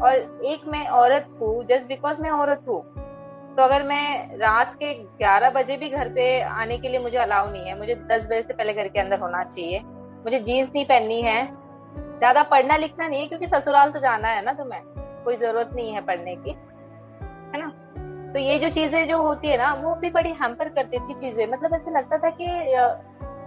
और 0.00 0.42
एक 0.46 0.66
मैं 0.68 0.86
औरत 0.88 1.28
हूँ, 1.40 1.64
जस्ट 1.64 1.88
बिकॉज़ 1.88 2.20
मैं 2.22 2.30
औरत 2.30 2.64
हूँ 2.68 2.82
तो 3.50 3.62
अगर 3.62 3.82
मैं 3.82 4.36
रात 4.38 4.74
के 4.74 4.92
11 5.18 5.50
बजे 5.50 5.76
भी 5.76 5.88
घर 5.88 6.08
पे 6.08 6.40
आने 6.40 6.78
के 6.78 6.88
लिए 6.88 6.98
मुझे 6.98 7.18
अलाउ 7.18 7.50
नहीं 7.50 7.64
है, 7.64 7.78
मुझे 7.78 7.94
10 7.94 8.26
बजे 8.26 8.42
से 8.42 8.52
पहले 8.52 8.72
घर 8.72 8.88
के 8.88 9.00
अंदर 9.00 9.18
होना 9.18 9.42
चाहिए, 9.44 9.80
मुझे 10.24 10.38
जीन्स 10.40 10.70
नहीं 10.74 10.84
पहननी 10.84 11.20
है, 11.22 11.44
ज़्यादा 12.18 12.42
पढ़ना 12.42 12.76
लिखना 12.76 13.08
नहीं 13.08 13.20
है, 13.20 13.26
क्योंकि 13.26 13.46
ससुराल 13.46 13.90
तो 13.90 14.00
जाना 14.00 14.28
है 14.28 14.44
ना 14.44 14.52
तुम्हें। 14.52 14.82
कोई 15.24 15.36
ज़रूरत 15.36 15.70
नहीं 15.74 15.92
है 15.92 16.00
पढ़ने 16.00 16.34
की, 16.36 16.50
है 16.50 17.60
ना? 17.60 17.68
तो 18.32 18.38
ये 18.38 18.58
जो 18.58 18.68
चीज़ें 18.70 19.06
जो 19.06 19.22
होती 19.22 19.48
है 19.48 19.56
ना, 19.56 19.72
वो 19.74 19.94
भी 19.94 20.10
बड़ी 20.10 20.32
हैम्पर 20.32 20.68
कर 20.68 20.84
देती 20.84 21.14
चीज़ें। 21.14 21.46
मतलब 21.46 21.74
ऐसे 21.74 21.90
लगता 21.90 22.18
था 22.18 22.30
कि 22.30 22.46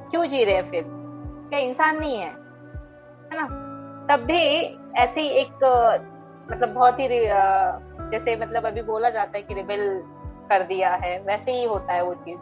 क्यों 0.10 0.26
जी 0.26 0.44
रहे 0.44 0.62
फिर? 0.62 0.86
क्या 1.50 1.60
इंसान 1.60 2.00
नहीं 2.00 2.18
है? 2.18 2.30
है 2.30 3.42
ना? 3.42 3.46
तब 4.10 4.24
भी 4.24 4.42
ऐसे 4.98 5.28
एक 5.42 5.54
मतलब 6.52 6.70
बहुत 6.70 7.00
ही 7.00 7.08
जैसे 8.12 8.36
मतलब 8.36 8.66
अभी 8.66 8.82
बोला 8.82 9.10
जाता 9.10 9.38
है 9.38 9.44
कि 9.44 9.54
रिबेल 9.54 10.02
कर 10.50 10.64
दिया 10.64 10.94
है, 10.96 11.20
वैसे 11.20 11.52
ही 11.52 11.64
होता 11.66 11.94
है 11.94 12.04
वो 12.04 12.14
चीज़। 12.16 12.40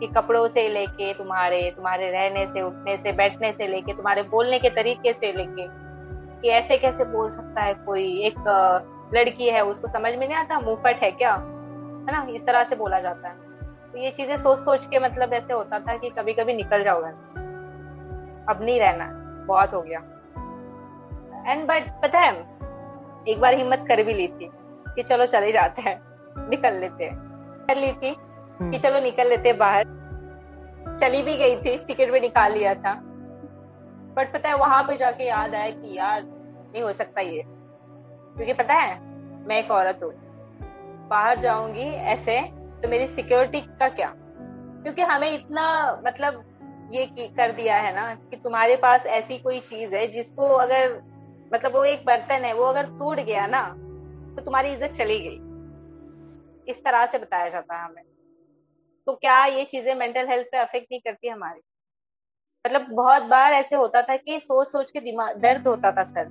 कि 0.00 0.06
कपड़ों 0.06 0.48
से 0.48 0.68
लेके 0.68 1.12
तुम्हारे 1.14 1.60
तुम्हारे 1.76 2.10
रहने 2.10 2.46
से, 2.46 2.62
उठने 2.62 2.96
से, 2.96 3.12
बैठने 3.12 3.52
से 3.52 3.66
लेके, 3.66 3.92
तुम्हारे 3.92 4.22
बोलने 4.22 4.58
के 4.58 4.70
तरीके 4.70 5.12
से 5.12 5.32
लेके 5.32 5.66
कि 6.42 6.48
ऐसे 6.48 6.78
कैसे 6.78 7.04
बोल 7.04 7.30
सकता 7.30 7.60
है 7.60 7.74
कोई? 7.74 8.22
एक 8.22 8.34
लड़की 9.14 9.48
है 9.48 9.64
उसको 9.64 9.88
समझ 9.88 10.14
में 10.14 10.26
नहीं 10.26 10.34
आता 10.34 10.60
मुंहफट 10.60 10.96
है 11.02 11.10
क्या? 11.10 11.34
है 11.34 12.12
ना? 12.12 12.26
इस 12.30 12.46
तरह 12.46 12.64
से 12.64 12.76
बोला 12.76 13.00
जाता 13.00 13.28
है। 13.28 13.34
तो 13.92 13.98
ये 13.98 14.10
चीज़ें 14.10 14.36
सोच 14.36 14.58
सोच 14.58 14.86
के 14.86 14.98
मतलब 14.98 15.32
ऐसे 15.32 15.52
होता 15.52 15.78
था 15.78 15.96
कि 15.96 16.10
कभी 16.10 16.32
कभी 16.32 16.54
निकल 16.54 16.82
जाओगे 16.82 17.10
अब 18.52 18.58
नहीं 18.62 18.80
रहना 18.80 19.08
बहुत 19.46 19.74
हो 19.74 19.82
गया। 19.82 19.98
एंड 21.46 21.66
बट 21.66 22.02
पता 22.02 22.18
है 22.18 22.58
एक 23.28 23.40
बार 23.40 23.54
हिम्मत 23.54 23.84
कर 23.88 24.02
भी 24.02 24.14
ली 24.14 24.26
थी 24.26 24.50
कि 24.94 25.02
चलो 25.02 25.26
चले 25.26 25.52
जाते 25.52 25.82
हैं 25.82 26.00
निकल 26.48 26.72
लेते 26.72 27.04
हैं। 27.04 27.16
कर 27.68 27.76
ली 27.76 27.92
थी 27.92 28.10
कि 28.10 28.64
हम्म। 28.64 28.78
चलो 28.78 29.00
निकल 29.00 29.28
लेते 29.28 29.52
बाहर। 29.52 29.84
चली 31.00 31.22
भी 31.22 31.36
गई 31.36 31.56
थी 31.56 31.78
टिकट 31.78 32.12
भी 32.12 32.20
निकाल 32.20 32.52
लिया 32.52 32.74
था। 32.74 33.02
बट 34.16 34.32
पता 34.32 34.48
है, 34.48 34.56
वहाँ 34.56 34.82
पे 34.82 34.96
जाके 34.96 35.24
याद 35.24 35.54
आया 35.54 35.70
कि 35.70 35.96
यार, 35.98 36.22
नहीं 36.24 36.82
हो 36.82 36.92
सकता 36.92 37.20
ये। 37.20 37.42
क्योंकि 37.46 38.52
पता 38.52 38.74
है, 38.74 38.98
मैं 39.46 39.58
एक 39.58 39.70
औरत 39.70 40.00
हूँ। 40.02 40.12
बाहर 41.08 41.38
जाऊँगी 41.38 41.82
ऐसे 41.82 42.40
तो 42.82 42.88
मेरी 42.88 43.06
सिक्योरिटी 43.06 43.60
का 43.60 43.88
क्या? 43.88 44.12
क्योंकि 44.16 45.02
हमें 45.02 45.30
इतना 45.30 45.64
मतलब 46.06 46.44
ये 46.92 47.06
कर 47.28 47.52
दिया 47.52 47.76
है 47.76 47.94
ना, 47.94 48.14
कि 48.14 48.36
तुम्हारे 48.36 48.76
पास 48.76 49.06
ऐसी 49.06 49.38
कोई 49.38 49.60
चीज़ 49.60 49.94
है, 49.96 50.06
जिसको 50.06 50.46
अगर 50.46 50.94
मतलब 51.54 51.72
वो 51.72 51.84
एक 51.84 52.04
बर्तन 52.06 52.44
है, 52.44 52.52
वो 52.52 52.64
अगर 52.64 52.86
टूट 52.86 53.20
गया 53.20 53.46
ना 53.46 53.62
तो 54.36 54.42
तुम्हारी 54.44 54.72
इज़्ज़त 54.72 54.90
चली 54.90 55.18
गई। 55.20 55.38
इस 56.68 56.84
तरह 56.84 57.06
से 57.06 57.18
बताया 57.18 57.48
जाता 57.48 57.76
है 57.76 57.84
हमें। 57.84 58.04
तो 59.06 59.12
क्या 59.12 59.44
ये 59.44 59.64
चीज़ें 59.64 59.94
मेंटल 59.94 60.28
हेल्थ 60.28 60.46
पे 60.46 60.58
अफेक्ट 60.58 60.86
नहीं 60.92 61.00
करती 61.00 61.28
हमारी? 61.28 61.60
मतलब 62.64 62.86
बहुत 62.90 63.22
बार 63.22 63.52
ऐसे 63.52 63.76
होता 63.76 64.02
था 64.02 64.16
कि 64.16 64.38
सोच 64.40 64.66
सोच 64.66 64.90
के 64.90 65.00
दिमाग, 65.00 65.36
दर्द 65.36 65.68
होता 65.68 65.92
था 65.92 66.02
सर, 66.04 66.24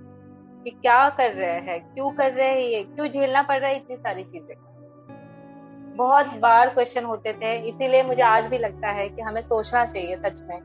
कि 0.63 0.69
क्या 0.71 1.09
कर 1.09 1.33
रहे 1.33 1.59
हैं, 1.61 1.79
क्यों 1.93 2.11
कर 2.11 2.31
रहे 2.31 2.47
हैं 2.47 2.57
ये, 2.59 2.83
क्यों 2.85 3.07
झेलना 3.07 3.41
पड़ 3.41 3.59
रहा 3.59 3.69
है 3.69 3.75
इतनी 3.75 3.95
सारी 3.97 4.23
चीज़ें। 4.23 4.55
बहुत 5.97 6.37
बार 6.37 6.69
क्वेश्चन 6.69 7.05
होते 7.05 7.33
थे, 7.33 7.55
इसीलिए 7.69 8.03
मुझे 8.03 8.23
आज 8.23 8.47
भी 8.47 8.57
लगता 8.57 8.89
है 8.89 9.07
कि 9.09 9.21
हमें 9.21 9.41
सोचना 9.41 9.85
चाहिए 9.85 10.17
सच 10.17 10.41
में, 10.41 10.59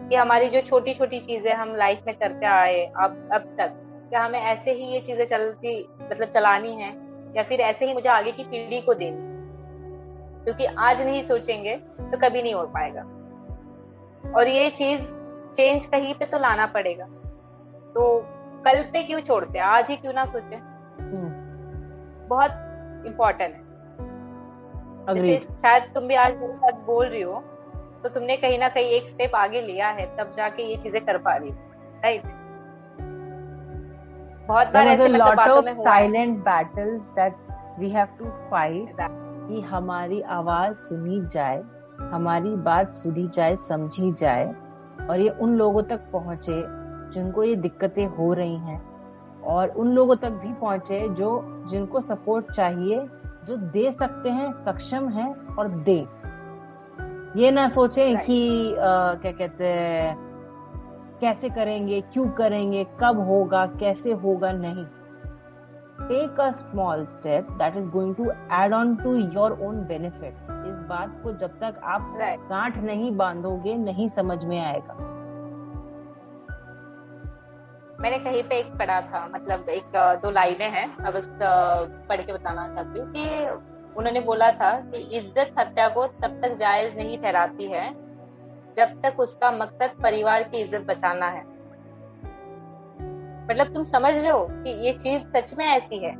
कि 0.00 0.14
हमारी 0.16 0.48
जो 0.48 0.60
छोटी 0.60 0.94
छोटी 0.94 1.20
चीज़ें 1.20 1.52
हम 1.52 1.74
लाइफ 1.76 2.02
में 2.06 2.14
करते 2.18 2.46
आए, 2.46 2.84
अब 2.96 3.28
अब 3.32 3.54
तक, 3.60 3.76
क्या 4.10 4.24
हमें 4.24 4.40
ऐसे 4.40 4.72
ही 4.72 4.84
ये 4.84 5.00
चीज़ें 5.00 5.24
चलती 5.24 5.78
मतलब 6.02 6.28
चलानी 6.28 6.74
है, 6.74 6.92
या 7.36 7.42
फिर 7.42 7.60
ऐसे 7.60 7.86
ही 7.86 7.94
मुझे 7.94 8.08
आगे 8.08 8.32
की 8.32 8.44
पीढ़ी 8.44 8.80
को 8.80 8.94
देनी 8.94 9.28
क्योंकि 10.44 10.64
आज 10.64 11.02
नहीं 11.02 11.22
सोचेंगे 11.22 11.76
तो 11.76 12.18
कभी 12.18 12.42
नहीं 12.42 12.54
हो 12.54 12.66
पाएगा। 12.66 13.02
और 14.36 14.48
ये 14.48 14.68
चीज़ 14.70 15.06
चेंज 15.52 15.84
कहीं 15.84 16.14
पे 16.14 16.26
तो 16.26 16.38
लाना 16.38 16.66
पड़ेगा। 16.66 17.04
तो 17.94 18.02
कल 18.64 18.82
पे 18.92 19.02
क्यों 19.02 19.20
छोड़ते 19.20 19.58
आज 19.58 19.90
ही 19.90 19.96
क्यों 19.96 20.12
ना 20.12 20.24
सोचे? 20.26 20.56
हम्म। 20.56 21.30
बहुत 22.28 22.50
इम्पोर्टेंट 23.06 23.54
है। 23.54 23.68
शायद 25.58 25.82
तुम 25.94 26.06
भी 26.08 26.14
आज 26.14 26.36
मेरे 26.36 26.52
साथ 26.54 26.84
बोल 26.86 27.06
रही 27.06 27.22
हो 27.22 27.42
तो 28.02 28.08
तुमने 28.08 28.36
कहीं 28.36 28.58
ना 28.58 28.68
कहीं 28.68 28.90
एक 28.90 29.08
स्टेप 29.08 29.34
आगे 29.34 29.60
लिया 29.60 29.88
है 29.88 30.04
तब 30.16 30.30
जाके 30.32 30.62
ये 30.62 30.76
चीज़ें 30.76 31.04
कर 31.06 31.18
पा 31.18 31.34
रही 31.36 31.50
राइट 32.04 32.22
बहुत 34.46 34.68
बार 34.68 34.86
ऐसे 34.86 35.08
बातों 35.18 35.60
में 35.62 35.72
silent 35.74 36.38
battles 36.44 37.10
that 37.10 37.34
we 37.78 37.90
have 37.90 38.06
to 38.18 38.30
fight 38.50 38.96
कि 39.00 39.60
हमारी 39.60 40.20
आवाज़ 40.30 40.76
सुनी 40.78 41.20
जाए। 41.26 41.62
हमारी 42.00 42.54
बात 42.56 42.94
सुधी 42.94 43.26
जाए 43.26 43.56
समझी 43.56 44.12
जाए 44.12 44.46
और 45.10 45.20
ये 45.20 45.28
उन 45.28 45.54
लोगों 45.56 45.82
तक 45.82 46.10
पहुँचे 46.12 46.62
जिनको 47.12 47.44
ये 47.44 47.56
दिक्कतें 47.56 48.06
हो 48.06 48.32
रही 48.32 48.56
हैं 48.56 48.80
और 49.42 49.68
उन 49.68 49.88
लोगों 49.88 50.16
तक 50.16 50.30
भी 50.30 50.52
पहुँचे 50.52 51.08
जो 51.08 51.30
जिनको 51.68 52.00
सपोर्ट 52.00 52.50
चाहिए 52.52 53.06
जो 53.46 53.56
दे 53.56 53.90
सकते 53.92 54.30
हैं 54.30 54.50
सक्षम 54.52 55.08
है 55.08 55.32
और 55.58 55.68
दे। 55.68 55.98
ये 57.36 57.50
ना 57.50 57.68
सोचें 57.68 58.18
कि 58.18 58.74
आ, 58.74 59.14
क्या 59.14 59.32
कहते 59.32 59.66
हैं 59.66 60.16
कैसे 61.20 61.48
करेंगे 61.48 62.00
क्यों 62.00 62.28
करेंगे 62.28 62.84
कब 63.00 63.20
होगा 63.20 63.66
कैसे 63.80 64.12
होगा 64.12 64.52
नहीं। 64.52 64.84
Take 66.08 66.40
a 66.40 66.50
small 66.50 67.04
step 67.06 67.50
that 67.52 67.76
is 67.76 67.88
going 67.88 68.14
to 68.14 68.30
add 68.52 68.74
on 68.74 68.94
to 68.96 69.14
your 69.16 69.58
own 69.62 69.82
benefit 69.84 70.34
इस 70.70 70.80
बात 70.80 71.20
को 71.22 71.32
जब 71.32 71.58
तक 71.60 71.80
आप 71.84 72.16
गांठ 72.50 72.76
नहीं 72.78 73.10
बांधोगे 73.16 73.74
नहीं 73.76 74.08
समझ 74.08 74.44
में 74.44 74.58
आएगा। 74.60 74.94
मैंने 78.00 78.18
कहीं 78.18 78.42
पे 78.42 78.58
एक 78.58 78.72
पढ़ा 78.78 79.00
था 79.00 79.26
मतलब 79.26 79.68
एक 79.68 79.96
दो 80.22 80.30
लाइनें 80.30 80.70
हैं 80.70 80.86
अब 80.96 81.16
इस 81.16 81.28
पढ़ 82.08 82.20
के 82.20 82.32
बताना 82.32 82.66
चाहती 82.74 83.00
हूँ 83.00 83.12
कि 83.12 83.24
उन्होंने 83.98 84.20
बोला 84.20 84.50
था 84.52 84.70
कि 84.82 84.98
इज़्ज़त 85.18 85.54
हत्या 85.58 85.88
को 85.88 86.06
तब 86.06 86.40
तक 86.42 86.54
जायज़ 86.54 86.96
नहीं 86.96 87.18
ठहराती 87.18 87.66
है 87.66 87.90
जब 88.74 89.00
तक 89.02 89.20
उसका 89.20 89.50
मकसद 89.50 90.00
परिवार 90.02 90.42
की 90.42 90.60
इज़्ज़त 90.60 90.86
बचाना 90.88 91.26
है। 91.26 91.42
मतलब 93.44 93.72
तुम 93.74 93.82
समझ 93.82 94.14
रहे 94.16 94.30
हो 94.30 94.46
कि 94.50 94.70
ये 94.86 94.92
चीज़ 94.92 95.22
सच 95.36 95.54
में 95.58 95.64
ऐसी 95.66 95.98
है? 95.98 96.14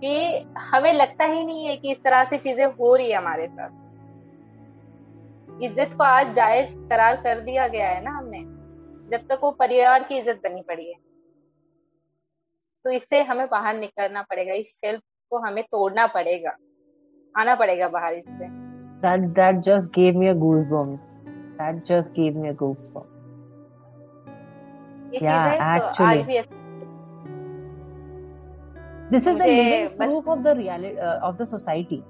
कि 0.00 0.12
हमें 0.58 0.92
लगता 0.92 1.24
ही 1.24 1.44
नहीं 1.46 1.66
है 1.66 1.76
कि 1.76 1.90
इस 1.90 2.02
तरह 2.04 2.24
से 2.24 2.38
चीज़ें 2.38 2.64
हो 2.66 2.94
रही 2.96 3.10
है 3.10 3.16
हमारे 3.18 3.46
साथ। 3.48 3.70
इज़्ज़त 5.62 5.92
को 5.96 6.04
आज 6.04 6.32
जायज़ 6.34 6.74
करार 6.90 7.16
कर 7.22 7.40
दिया 7.40 7.66
गया 7.68 7.88
है 7.88 8.02
ना 8.04 8.10
हमने 8.10 8.38
जब 9.10 9.26
तक 9.28 9.40
वो 9.42 9.50
परिवार 9.60 10.02
की 10.02 10.18
इज़्ज़त 10.18 10.40
बनी 10.44 10.62
पड़ी 10.68 10.88
है। 10.90 10.98
तो 12.84 12.90
इससे 12.90 13.22
हमें 13.22 13.46
बाहर 13.48 13.76
निकलना 13.78 14.22
पड़ेगा 14.22 14.54
इस 14.54 14.74
शेल्फ 14.80 15.02
को 15.30 15.38
हमें 15.38 15.62
तोड़ना 15.64 16.06
पड़ेगा 16.14 16.56
आना 17.34 17.54
पड़ेगा 17.54 17.88
बाहर 17.88 18.14
इससे। 18.14 18.48
That 19.02 19.34
that 19.34 19.54
just 19.62 19.92
gave 19.92 20.14
me 20.16 20.28
a 20.28 20.34
goosebumps. 20.34 21.02
That 21.58 21.84
just 21.84 22.14
gave 22.14 22.36
me 22.36 22.48
a 22.48 22.54
goosebumps. 22.54 23.10
yeah 25.22 25.56
actually 25.60 26.22
this 26.22 26.46
this 29.10 29.28
is 29.28 29.38
the 29.38 29.42
living 29.42 29.88
proof 29.88 30.28
of 30.28 30.38
the 30.38 30.46
reality 30.46 30.96
of 30.98 31.36
the 31.36 31.44
society 31.44 32.04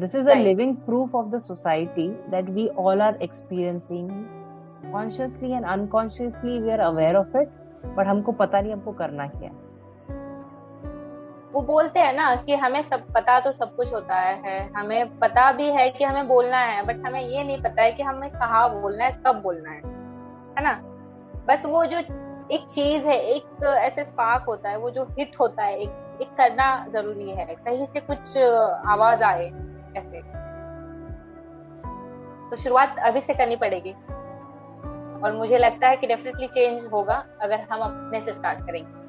this 0.00 0.14
is 0.14 0.30
a 0.30 0.34
living 0.34 0.76
proof 0.76 1.14
of 1.14 1.26
the 1.26 1.38
society 1.38 2.08
that 2.08 2.50
we 2.50 2.68
all 2.68 3.02
are 3.02 3.16
experiencing 3.22 4.10
consciously 4.92 5.52
and 5.52 5.64
unconsciously 5.64 6.58
we 6.58 6.70
are 6.70 6.80
aware 6.80 7.16
of 7.16 7.36
it 7.36 7.48
but 7.86 8.06
हमको 8.06 8.32
पता 8.32 8.60
नहीं 8.60 8.72
हमको 8.72 8.92
करना 8.92 9.26
क्या 9.26 9.50
वो 11.52 11.62
बोलते 11.62 12.00
हैं 12.00 12.12
ना 12.12 12.36
कि 12.36 12.54
हमें 12.54 12.82
सब 12.82 13.00
पता 13.14 13.40
तो 13.40 13.52
सब 13.52 13.76
कुछ 13.76 13.94
होता 13.94 14.14
है 14.14 14.72
हमें 14.76 15.18
पता 15.18 15.52
भी 15.52 15.70
है 15.70 15.90
कि 15.90 16.04
हमें 16.04 16.28
बोलना 16.28 16.56
है 16.56 16.86
बट 16.86 17.06
हमें 17.06 17.20
ये 17.20 17.44
नहीं 17.44 17.62
पता 17.62 17.82
है 17.82 17.92
कि 17.92 18.02
हमें 18.02 18.30
कहा 18.30 18.68
बोलना 18.68 19.04
है 19.04 19.22
कब 19.26 19.40
बोलना 19.42 19.70
है 19.70 19.80
है 20.58 20.62
ना? 20.62 20.72
बस 21.46 21.66
वो 21.66 21.86
जो 21.86 22.21
एक 22.50 22.64
चीज़ 22.64 23.06
है 23.06 23.16
एक 23.34 23.62
ऐसे 23.64 24.04
स्पार्क 24.04 24.44
होता 24.48 24.68
है 24.68 24.78
वो 24.78 24.90
जो 24.90 25.04
हिट 25.18 25.36
होता 25.40 25.64
है 25.64 25.78
एक 25.80 26.18
एक 26.22 26.28
करना 26.36 26.66
ज़रूरी 26.92 27.30
है 27.30 27.44
कहीं 27.46 27.86
से 27.86 28.00
कुछ 28.00 28.36
आवाज़ 28.38 29.22
आए 29.24 29.46
ऐसे। 29.96 30.20
तो 32.50 32.56
शुरुआत 32.56 32.98
अभी 33.06 33.20
से 33.20 33.34
करनी 33.34 33.56
पड़ेगी। 33.56 33.92
और 35.22 35.32
मुझे 35.32 35.58
लगता 35.58 35.88
है 35.88 35.96
कि 35.96 36.06
डेफिनेटली 36.06 36.46
चेंज 36.48 36.84
होगा 36.92 37.24
अगर 37.42 37.60
हम 37.72 37.80
अपने 37.80 38.20
से 38.20 38.32
स्टार्ट 38.32 38.60
करेंगे। 38.66 39.00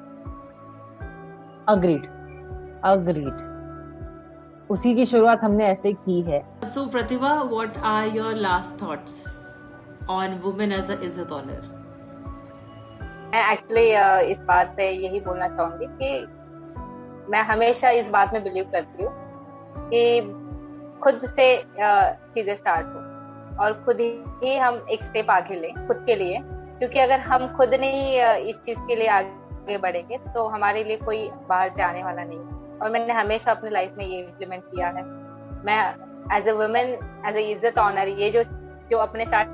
अग्रीड 1.68 2.06
अग्रीड 2.84 3.52
उसी 4.70 4.94
की 4.94 5.04
शुरुआत 5.06 5.42
हमने 5.44 5.66
ऐसे 5.66 5.92
की 5.94 6.20
है। 6.22 6.42
So 6.64 6.86
Pratibha 6.86 7.34
what 7.42 7.76
are 7.84 8.16
your 8.16 8.34
last 8.36 8.82
thoughts 8.82 9.24
on 10.10 10.38
women 10.44 10.72
as 10.72 10.90
a 10.90 10.94
इज़्ज़त 10.94 11.32
ऑनर 11.32 11.72
मैं 13.34 13.42
एक्चुअली 13.52 14.30
इस 14.32 14.40
बात 14.48 14.74
पे 14.76 14.88
यही 14.90 15.20
बोलना 15.20 15.48
चाहूँगी 15.48 15.86
कि 16.00 17.30
मैं 17.30 17.40
हमेशा 17.44 17.90
इस 17.90 18.10
बात 18.10 18.32
में 18.32 18.42
बिलीव 18.44 18.64
करती 18.72 19.02
हूँ 19.02 19.12
कि 19.88 21.00
खुद 21.02 21.24
से 21.26 21.46
चीज़ें 21.66 22.54
स्टार्ट 22.54 22.86
हो 22.86 23.64
और 23.64 23.72
खुद 23.84 24.00
ही 24.00 24.56
हम 24.56 24.86
एक 24.90 25.02
स्टेप 25.04 25.30
आगे 25.30 25.54
लें, 25.54 25.86
खुद 25.86 26.04
के 26.06 26.16
लिए। 26.16 26.38
क्योंकि 26.42 26.98
अगर 26.98 27.20
हम 27.22 27.46
खुद 27.56 27.74
नहीं 27.74 28.20
इस 28.48 28.60
चीज़ 28.60 28.78
के 28.86 28.96
लिए 28.96 29.08
आगे 29.08 29.78
बढ़ेंगे 29.78 30.18
तो 30.34 30.46
हमारे 30.48 30.84
लिए 30.84 30.96
कोई 31.04 31.28
बाहर 31.48 31.70
से 31.70 31.82
आने 31.82 32.02
वाला 32.02 32.24
नहीं 32.24 32.78
और 32.78 32.90
मैंने 32.90 33.14
हमेशा 33.14 33.50
अपने 33.50 33.70
लाइफ 33.70 33.94
में 33.98 34.06
ये 34.06 34.18
इम्प्लीमेंट 34.18 34.64
किया 34.64 34.88
है। 34.88 35.04
मैं 35.66 35.82
as 36.36 36.48
a 36.48 36.52
women 36.52 36.96
as 37.28 37.36
a 37.36 37.42
इज़्ज़त 37.50 37.78
ऑनर 37.80 38.08
ये 38.22 38.30
जो 38.30 38.42
जो 38.90 38.98
अपने 38.98 39.26
साथ 39.26 39.44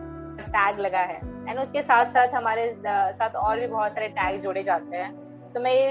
टैग 0.48 0.78
लगा 0.80 1.00
है 1.12 1.20
एंड 1.50 1.58
उसके 1.58 1.82
साथ 1.82 2.06
साथ 2.08 2.34
हमारे 2.34 2.74
साथ 2.84 3.36
और 3.36 3.60
भी 3.60 3.66
बहुत 3.66 3.92
सारे 3.92 4.08
टैग 4.10 4.40
जोड़े 4.40 4.62
जाते 4.62 4.96
हैं। 4.96 5.52
तो 5.52 5.60
मैं 5.60 5.72
ये 5.72 5.90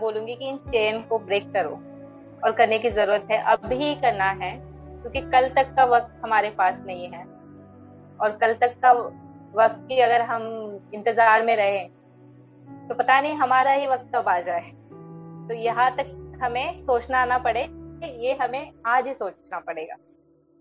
बोलूँगी 0.00 0.34
कि 0.34 0.48
इन 0.48 0.56
चेन 0.66 1.00
को 1.02 1.18
ब्रेक 1.20 1.52
करो 1.52 1.70
और 2.44 2.52
करने 2.52 2.78
की 2.78 2.90
ज़रूरत 2.90 3.26
है। 3.30 3.42
अब 3.44 3.72
ही 3.72 3.94
करना 3.96 4.30
है, 4.32 4.52
क्योंकि 5.02 5.20
कल 5.22 5.48
तक 5.56 5.74
का 5.76 5.84
वक्त 5.86 6.20
हमारे 6.24 6.50
पास 6.58 6.80
नहीं 6.86 7.08
है। 7.08 7.24
और 8.20 8.36
कल 8.40 8.54
तक 8.54 8.74
का 8.82 8.92
वक्त 9.54 9.84
की 9.88 10.00
अगर 10.00 10.22
हम 10.22 10.42
इंतज़ार 10.94 11.44
में 11.44 11.54
रहे 11.56 11.78
तो 12.88 12.94
पता 12.94 13.20
नहीं 13.20 13.34
हमारा 13.36 13.70
ही 13.72 13.86
वक्त 13.86 14.10
कब 14.14 14.28
आ 14.28 14.38
जाए। 14.40 14.70
तो 15.48 15.54
यहाँ 15.54 15.90
तक 15.96 16.38
हमें 16.42 16.76
सोचना 16.78 17.24
ना 17.24 17.38
पड़े, 17.38 17.62
ये 18.18 18.32
हमें 18.34 18.72
आज 18.86 19.06
ही 19.08 19.14
सोचना 19.14 19.58
पड़ेगा 19.60 19.96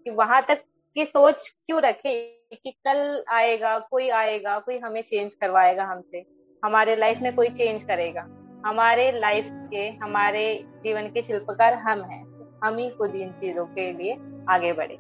कि 0.06 0.12
वहाँ 0.12 0.42
तक 0.42 0.64
की 0.96 1.06
सोच 1.06 1.50
क्यों 1.68 1.82
रखे? 1.82 2.14
कि 2.64 2.72
कल 2.72 3.24
आएगा, 3.30 3.80
कोई 3.80 4.10
आएगा, 4.10 4.60
कोई 4.60 4.78
हमें 4.78 5.02
चेंज 5.02 5.34
करवाएगा 5.34 5.84
हमसे। 5.84 6.26
हमारे 6.66 6.96
लाइफ 6.96 7.20
में 7.22 7.36
कोई 7.36 7.50
चेंज 7.50 7.84
करेगा। 7.84 8.28
हमारे 8.66 9.12
लाइफ 9.12 9.48
के, 9.52 9.90
हमारे 9.90 10.66
जीवन 10.84 11.02
के 11.02 11.22
शिल्पकार 11.22 11.74
हम 11.74 12.02
हैं। 12.02 12.34
हम 12.64 12.78
ही 12.78 12.90
खुद 12.90 13.16
इन 13.16 13.32
चीज़ों 13.32 13.66
के 13.66 13.94
लिए 13.94 14.18
आगे 14.50 14.74
बढ़े। 14.74 14.98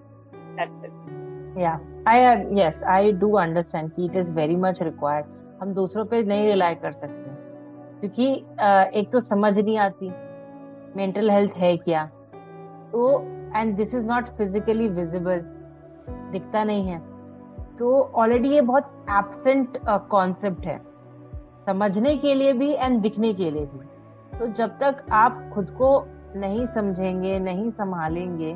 Yeah. 1.53 1.77
I 2.07 2.37
yes, 2.51 2.75
i 2.89 3.19
do 3.23 3.29
understand 3.29 3.95
कि 3.95 4.07
it 4.07 4.15
is 4.15 4.29
very 4.29 4.55
much 4.55 4.79
required. 4.81 5.25
हम 5.61 5.73
दूसरों 5.73 6.05
पे 6.05 6.23
नहीं 6.23 6.47
रिलाई 6.47 6.75
कर 6.75 6.91
सकते। 6.91 7.23
क्योंकि 7.99 8.33
एक 8.99 9.09
तो 9.11 9.19
समझ 9.19 9.59
नहीं 9.59 9.77
आती। 9.77 10.09
मेंटल 10.95 11.31
हेल्थ 11.31 11.53
है 11.57 11.77
क्या? 11.77 12.05
तो 12.91 13.21
and 13.59 13.75
this 13.75 13.95
is 13.95 14.07
not 14.07 14.25
physically 14.25 14.87
visible 14.87 15.41
दिखता 16.09 16.63
नहीं 16.63 16.87
है। 16.87 17.12
तो 17.79 18.11
ऑलरेडी 18.15 18.49
ये 18.49 18.61
बहुत 18.61 19.05
एबसेंट 19.11 19.77
कॉन्सेप्ट 19.89 20.59
uh, 20.59 20.65
है। 20.65 20.81
समझने 21.65 22.15
के 22.17 22.33
लिए 22.33 22.53
भी 22.53 22.71
एंड 22.73 23.01
दिखने 23.01 23.33
के 23.33 23.51
लिए 23.51 23.65
भी। 23.65 23.85
तो 24.39 24.45
so, 24.45 24.51
जब 24.51 24.77
तक 24.77 25.05
आप 25.11 25.49
खुद 25.53 25.71
को 25.71 26.05
नहीं 26.35 26.65
समझेंगे 26.65 27.39
नहीं 27.39 27.69
संभालेंगे 27.69 28.53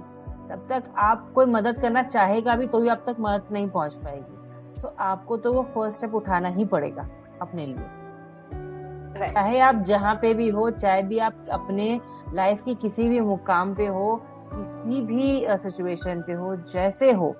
तब 0.50 0.66
तक 0.70 0.84
आप 0.98 1.32
कोई 1.36 1.46
मदद 1.46 1.80
करना 1.80 2.04
चाहेगा 2.04 2.56
भी 2.56 2.68
तो 2.68 2.80
भी 2.80 2.88
आप 2.88 3.04
तक 3.08 3.16
मदद 3.20 3.44
नहीं 3.52 3.70
पहुँच 3.70 3.94
पाएगी। 3.94 4.80
सो 4.82 4.88
so, 4.88 4.94
आपको 5.00 5.38
तो 5.38 5.54
वो 5.54 5.64
फ़र्स्ट 5.64 5.98
स्टेप 5.98 6.16
उठाना 6.16 6.50
ही 6.50 6.66
पड़ेगा 6.66 7.08
अपने 7.42 7.66
लिए। 7.66 9.28
चाहे 9.28 9.60
आप 9.60 9.76
जहाँ 9.76 10.16
पे 10.16 10.34
भी 10.34 10.50
हो 10.50 10.70
चाहे 10.72 11.04
भी 11.04 11.18
आप 11.18 11.46
अपने 11.52 12.02
लाइफ 12.34 12.62
के 12.62 12.76
किसी 12.76 13.10
भी 13.10 13.20
मुकाम 13.20 13.74
पे 13.76 13.88
हो 13.88 14.22
किसी 14.54 15.02
भी 15.02 15.46
सिचुएशन 15.50 16.22
पे 16.22 16.34
हो 16.34 16.56
जैसे 16.56 17.12
हो 17.12 17.36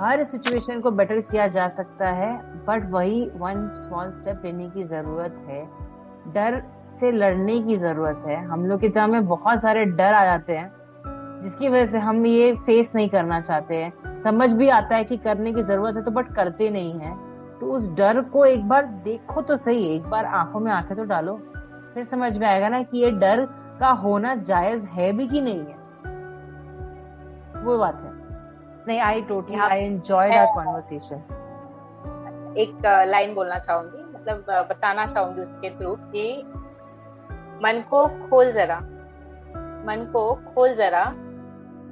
हर 0.00 0.22
सिचुएशन 0.24 0.80
को 0.80 0.90
बेटर 0.90 1.20
किया 1.20 1.46
जा 1.46 1.68
सकता 1.68 2.08
है 2.08 2.32
बट 2.66 2.90
वही 2.90 3.20
वन 3.34 3.68
स्मॉल 3.74 4.12
स्टेप 4.12 4.42
लेने 4.44 4.68
की 4.70 4.82
ज़रूरत 4.82 5.34
है। 5.48 5.62
डर 6.34 6.62
से 6.90 7.10
लड़ने 7.12 7.58
की 7.62 7.76
ज़रूरत 7.76 8.22
है। 8.26 8.36
हम 8.46 8.64
लोग 8.66 8.80
की 8.80 8.88
तरह 8.88 9.06
में 9.06 9.26
बहुत 9.26 9.60
सारे 9.62 9.84
डर 9.84 10.14
आ 10.14 10.24
जाते 10.24 10.56
हैं, 10.56 10.70
जिसकी 11.42 11.68
वजह 11.68 11.84
से 11.84 11.98
हम 11.98 12.24
ये 12.26 12.52
फेस 12.56 12.92
नहीं 12.94 13.08
करना 13.08 13.40
चाहते 13.40 13.76
हैं। 13.76 14.20
समझ 14.20 14.52
भी 14.52 14.68
आता 14.68 14.96
है 14.96 15.04
कि 15.04 15.16
करने 15.16 15.52
की 15.52 15.62
ज़रूरत 15.62 15.96
है 15.96 16.02
तो 16.02 16.10
बट 16.10 16.34
करते 16.34 16.70
नहीं 16.70 16.92
है। 16.94 17.14
तो 17.58 17.66
उस 17.66 17.90
डर 17.94 18.20
को 18.22 18.44
एक 18.44 18.68
बार 18.68 18.86
देखो 19.04 19.40
तो 19.40 19.56
सही, 19.56 19.84
एक 19.86 20.02
बार 20.02 20.24
आँखों 20.24 20.60
में 20.60 20.70
आँखें 20.72 20.96
तो 20.96 21.04
डालो, 21.04 21.36
फिर 21.94 22.04
समझ 22.04 22.38
में 22.38 22.46
आएगा 22.48 22.68
ना 22.68 22.82
कि 22.82 22.98
ये 22.98 23.10
डर 23.10 23.44
का 23.80 23.90
होना 23.96 24.34
जायज़ 24.34 24.86
है 24.86 25.12
भी 25.12 25.26
कि 25.28 25.40
नहीं 25.40 25.58
है। 25.58 25.78
वो 27.64 27.78
बात 27.78 28.02
है। 28.04 28.09
नहीं 28.88 29.00
I 29.00 29.22
totally 29.22 29.56
I 29.60 29.80
enjoyed 29.80 30.34
our 30.34 30.54
conversation 30.54 31.18
एक 32.58 32.86
लाइन 33.06 33.34
बोलना 33.34 33.58
चाहूँगी 33.58 34.04
मतलब 34.14 34.44
बताना 34.70 35.06
चाहूँगी 35.06 35.42
उसके 35.42 35.70
थ्रू 35.70 35.94
कि 36.12 36.42
मन 37.64 37.82
को 37.90 38.06
खोल 38.28 38.52
जरा 38.52 38.78
मन 39.86 40.08
को 40.12 40.22
खोल 40.54 40.74
जरा 40.74 41.02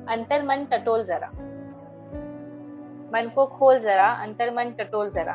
अंतर 0.08 0.42
मन 0.42 0.64
टटोल 0.64 1.04
जरा। 1.04 1.26
मन 3.12 3.30
को 3.34 3.46
खोल 3.46 3.78
जरा 3.78 4.06
अंतर 4.22 4.52
मन 4.54 4.70
टटोल 4.70 5.10
जरा। 5.10 5.34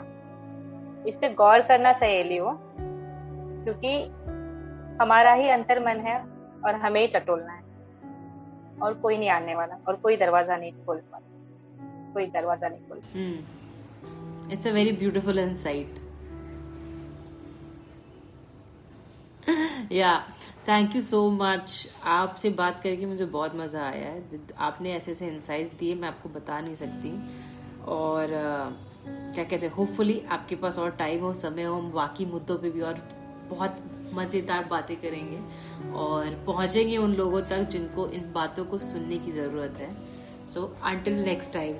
इस 1.07 1.17
पे 1.17 1.29
गौर 1.33 1.61
करना 1.61 1.93
सहेलियों 1.93 2.53
क्योंकि 3.63 4.03
हमारा 5.01 5.33
ही 5.33 5.49
अंतर 5.49 5.79
मन 5.79 5.99
है 5.99 6.17
और 6.65 6.75
हमें 6.75 6.99
ही 7.01 7.07
टटोलना 7.07 7.53
है। 7.53 7.61
और 8.81 8.93
कोई 8.93 9.17
नहीं 9.17 9.29
आने 9.29 9.55
वाला 9.55 9.77
और 9.87 9.95
कोई 9.95 10.17
दरवाज़ा 10.17 10.57
नहीं 10.57 10.71
खोल 10.85 10.97
पाता 11.11 11.32
कोई 12.13 12.25
दरवाज़ा 12.31 12.67
नहीं 12.67 12.79
खोल। 12.89 13.01
It's 14.53 14.67
a 14.67 14.71
very 14.71 14.91
beautiful 14.93 15.39
insight 15.39 16.01
yeah 19.91 20.13
thank 20.67 20.95
you 20.95 21.01
so 21.01 21.29
much 21.31 21.87
आपसे 22.03 22.49
बात 22.51 22.79
करके 22.83 23.05
मुझे 23.05 23.25
बहुत 23.25 23.55
मज़ा 23.55 23.81
आया 23.81 24.09
है। 24.09 24.39
आपने 24.59 24.93
ऐसे 24.93 25.11
ऐसे 25.11 25.27
इंसाइट्स 25.27 25.73
दिए, 25.79 25.95
मैं 25.95 26.07
आपको 26.07 26.29
बता 26.29 26.59
नहीं 26.61 26.75
सकती। 26.75 27.11
और 27.87 28.27
क्या 29.05 29.43
कहते 29.43 29.65
हैं 29.65 29.73
होपफुली 29.73 30.19
आपके 30.31 30.55
पास 30.55 30.77
और 30.79 30.91
टाइम 30.95 31.21
हो, 31.21 31.33
समय 31.33 31.63
हो, 31.63 31.75
हम 31.75 31.91
बाकी 31.91 32.25
मुद्दों 32.25 32.57
पे 32.57 32.69
भी 32.69 32.81
और 32.81 32.99
बहुत 33.49 33.83
मज़ेदार 34.13 34.65
बातें 34.65 34.95
करेंगे। 34.97 35.39
और 35.95 36.43
पहुँचेंगे 36.45 36.97
उन 36.97 37.13
लोगों 37.15 37.41
तक 37.41 37.67
जिनको 37.69 38.07
इन 38.09 38.31
बातों 38.33 38.65
को 38.65 38.77
सुनने 38.79 39.17
की 39.17 39.31
ज़रूरत 39.31 39.77
है। 39.77 39.91
So 40.49 40.65
until 40.85 41.23
next 41.23 41.53
time 41.53 41.75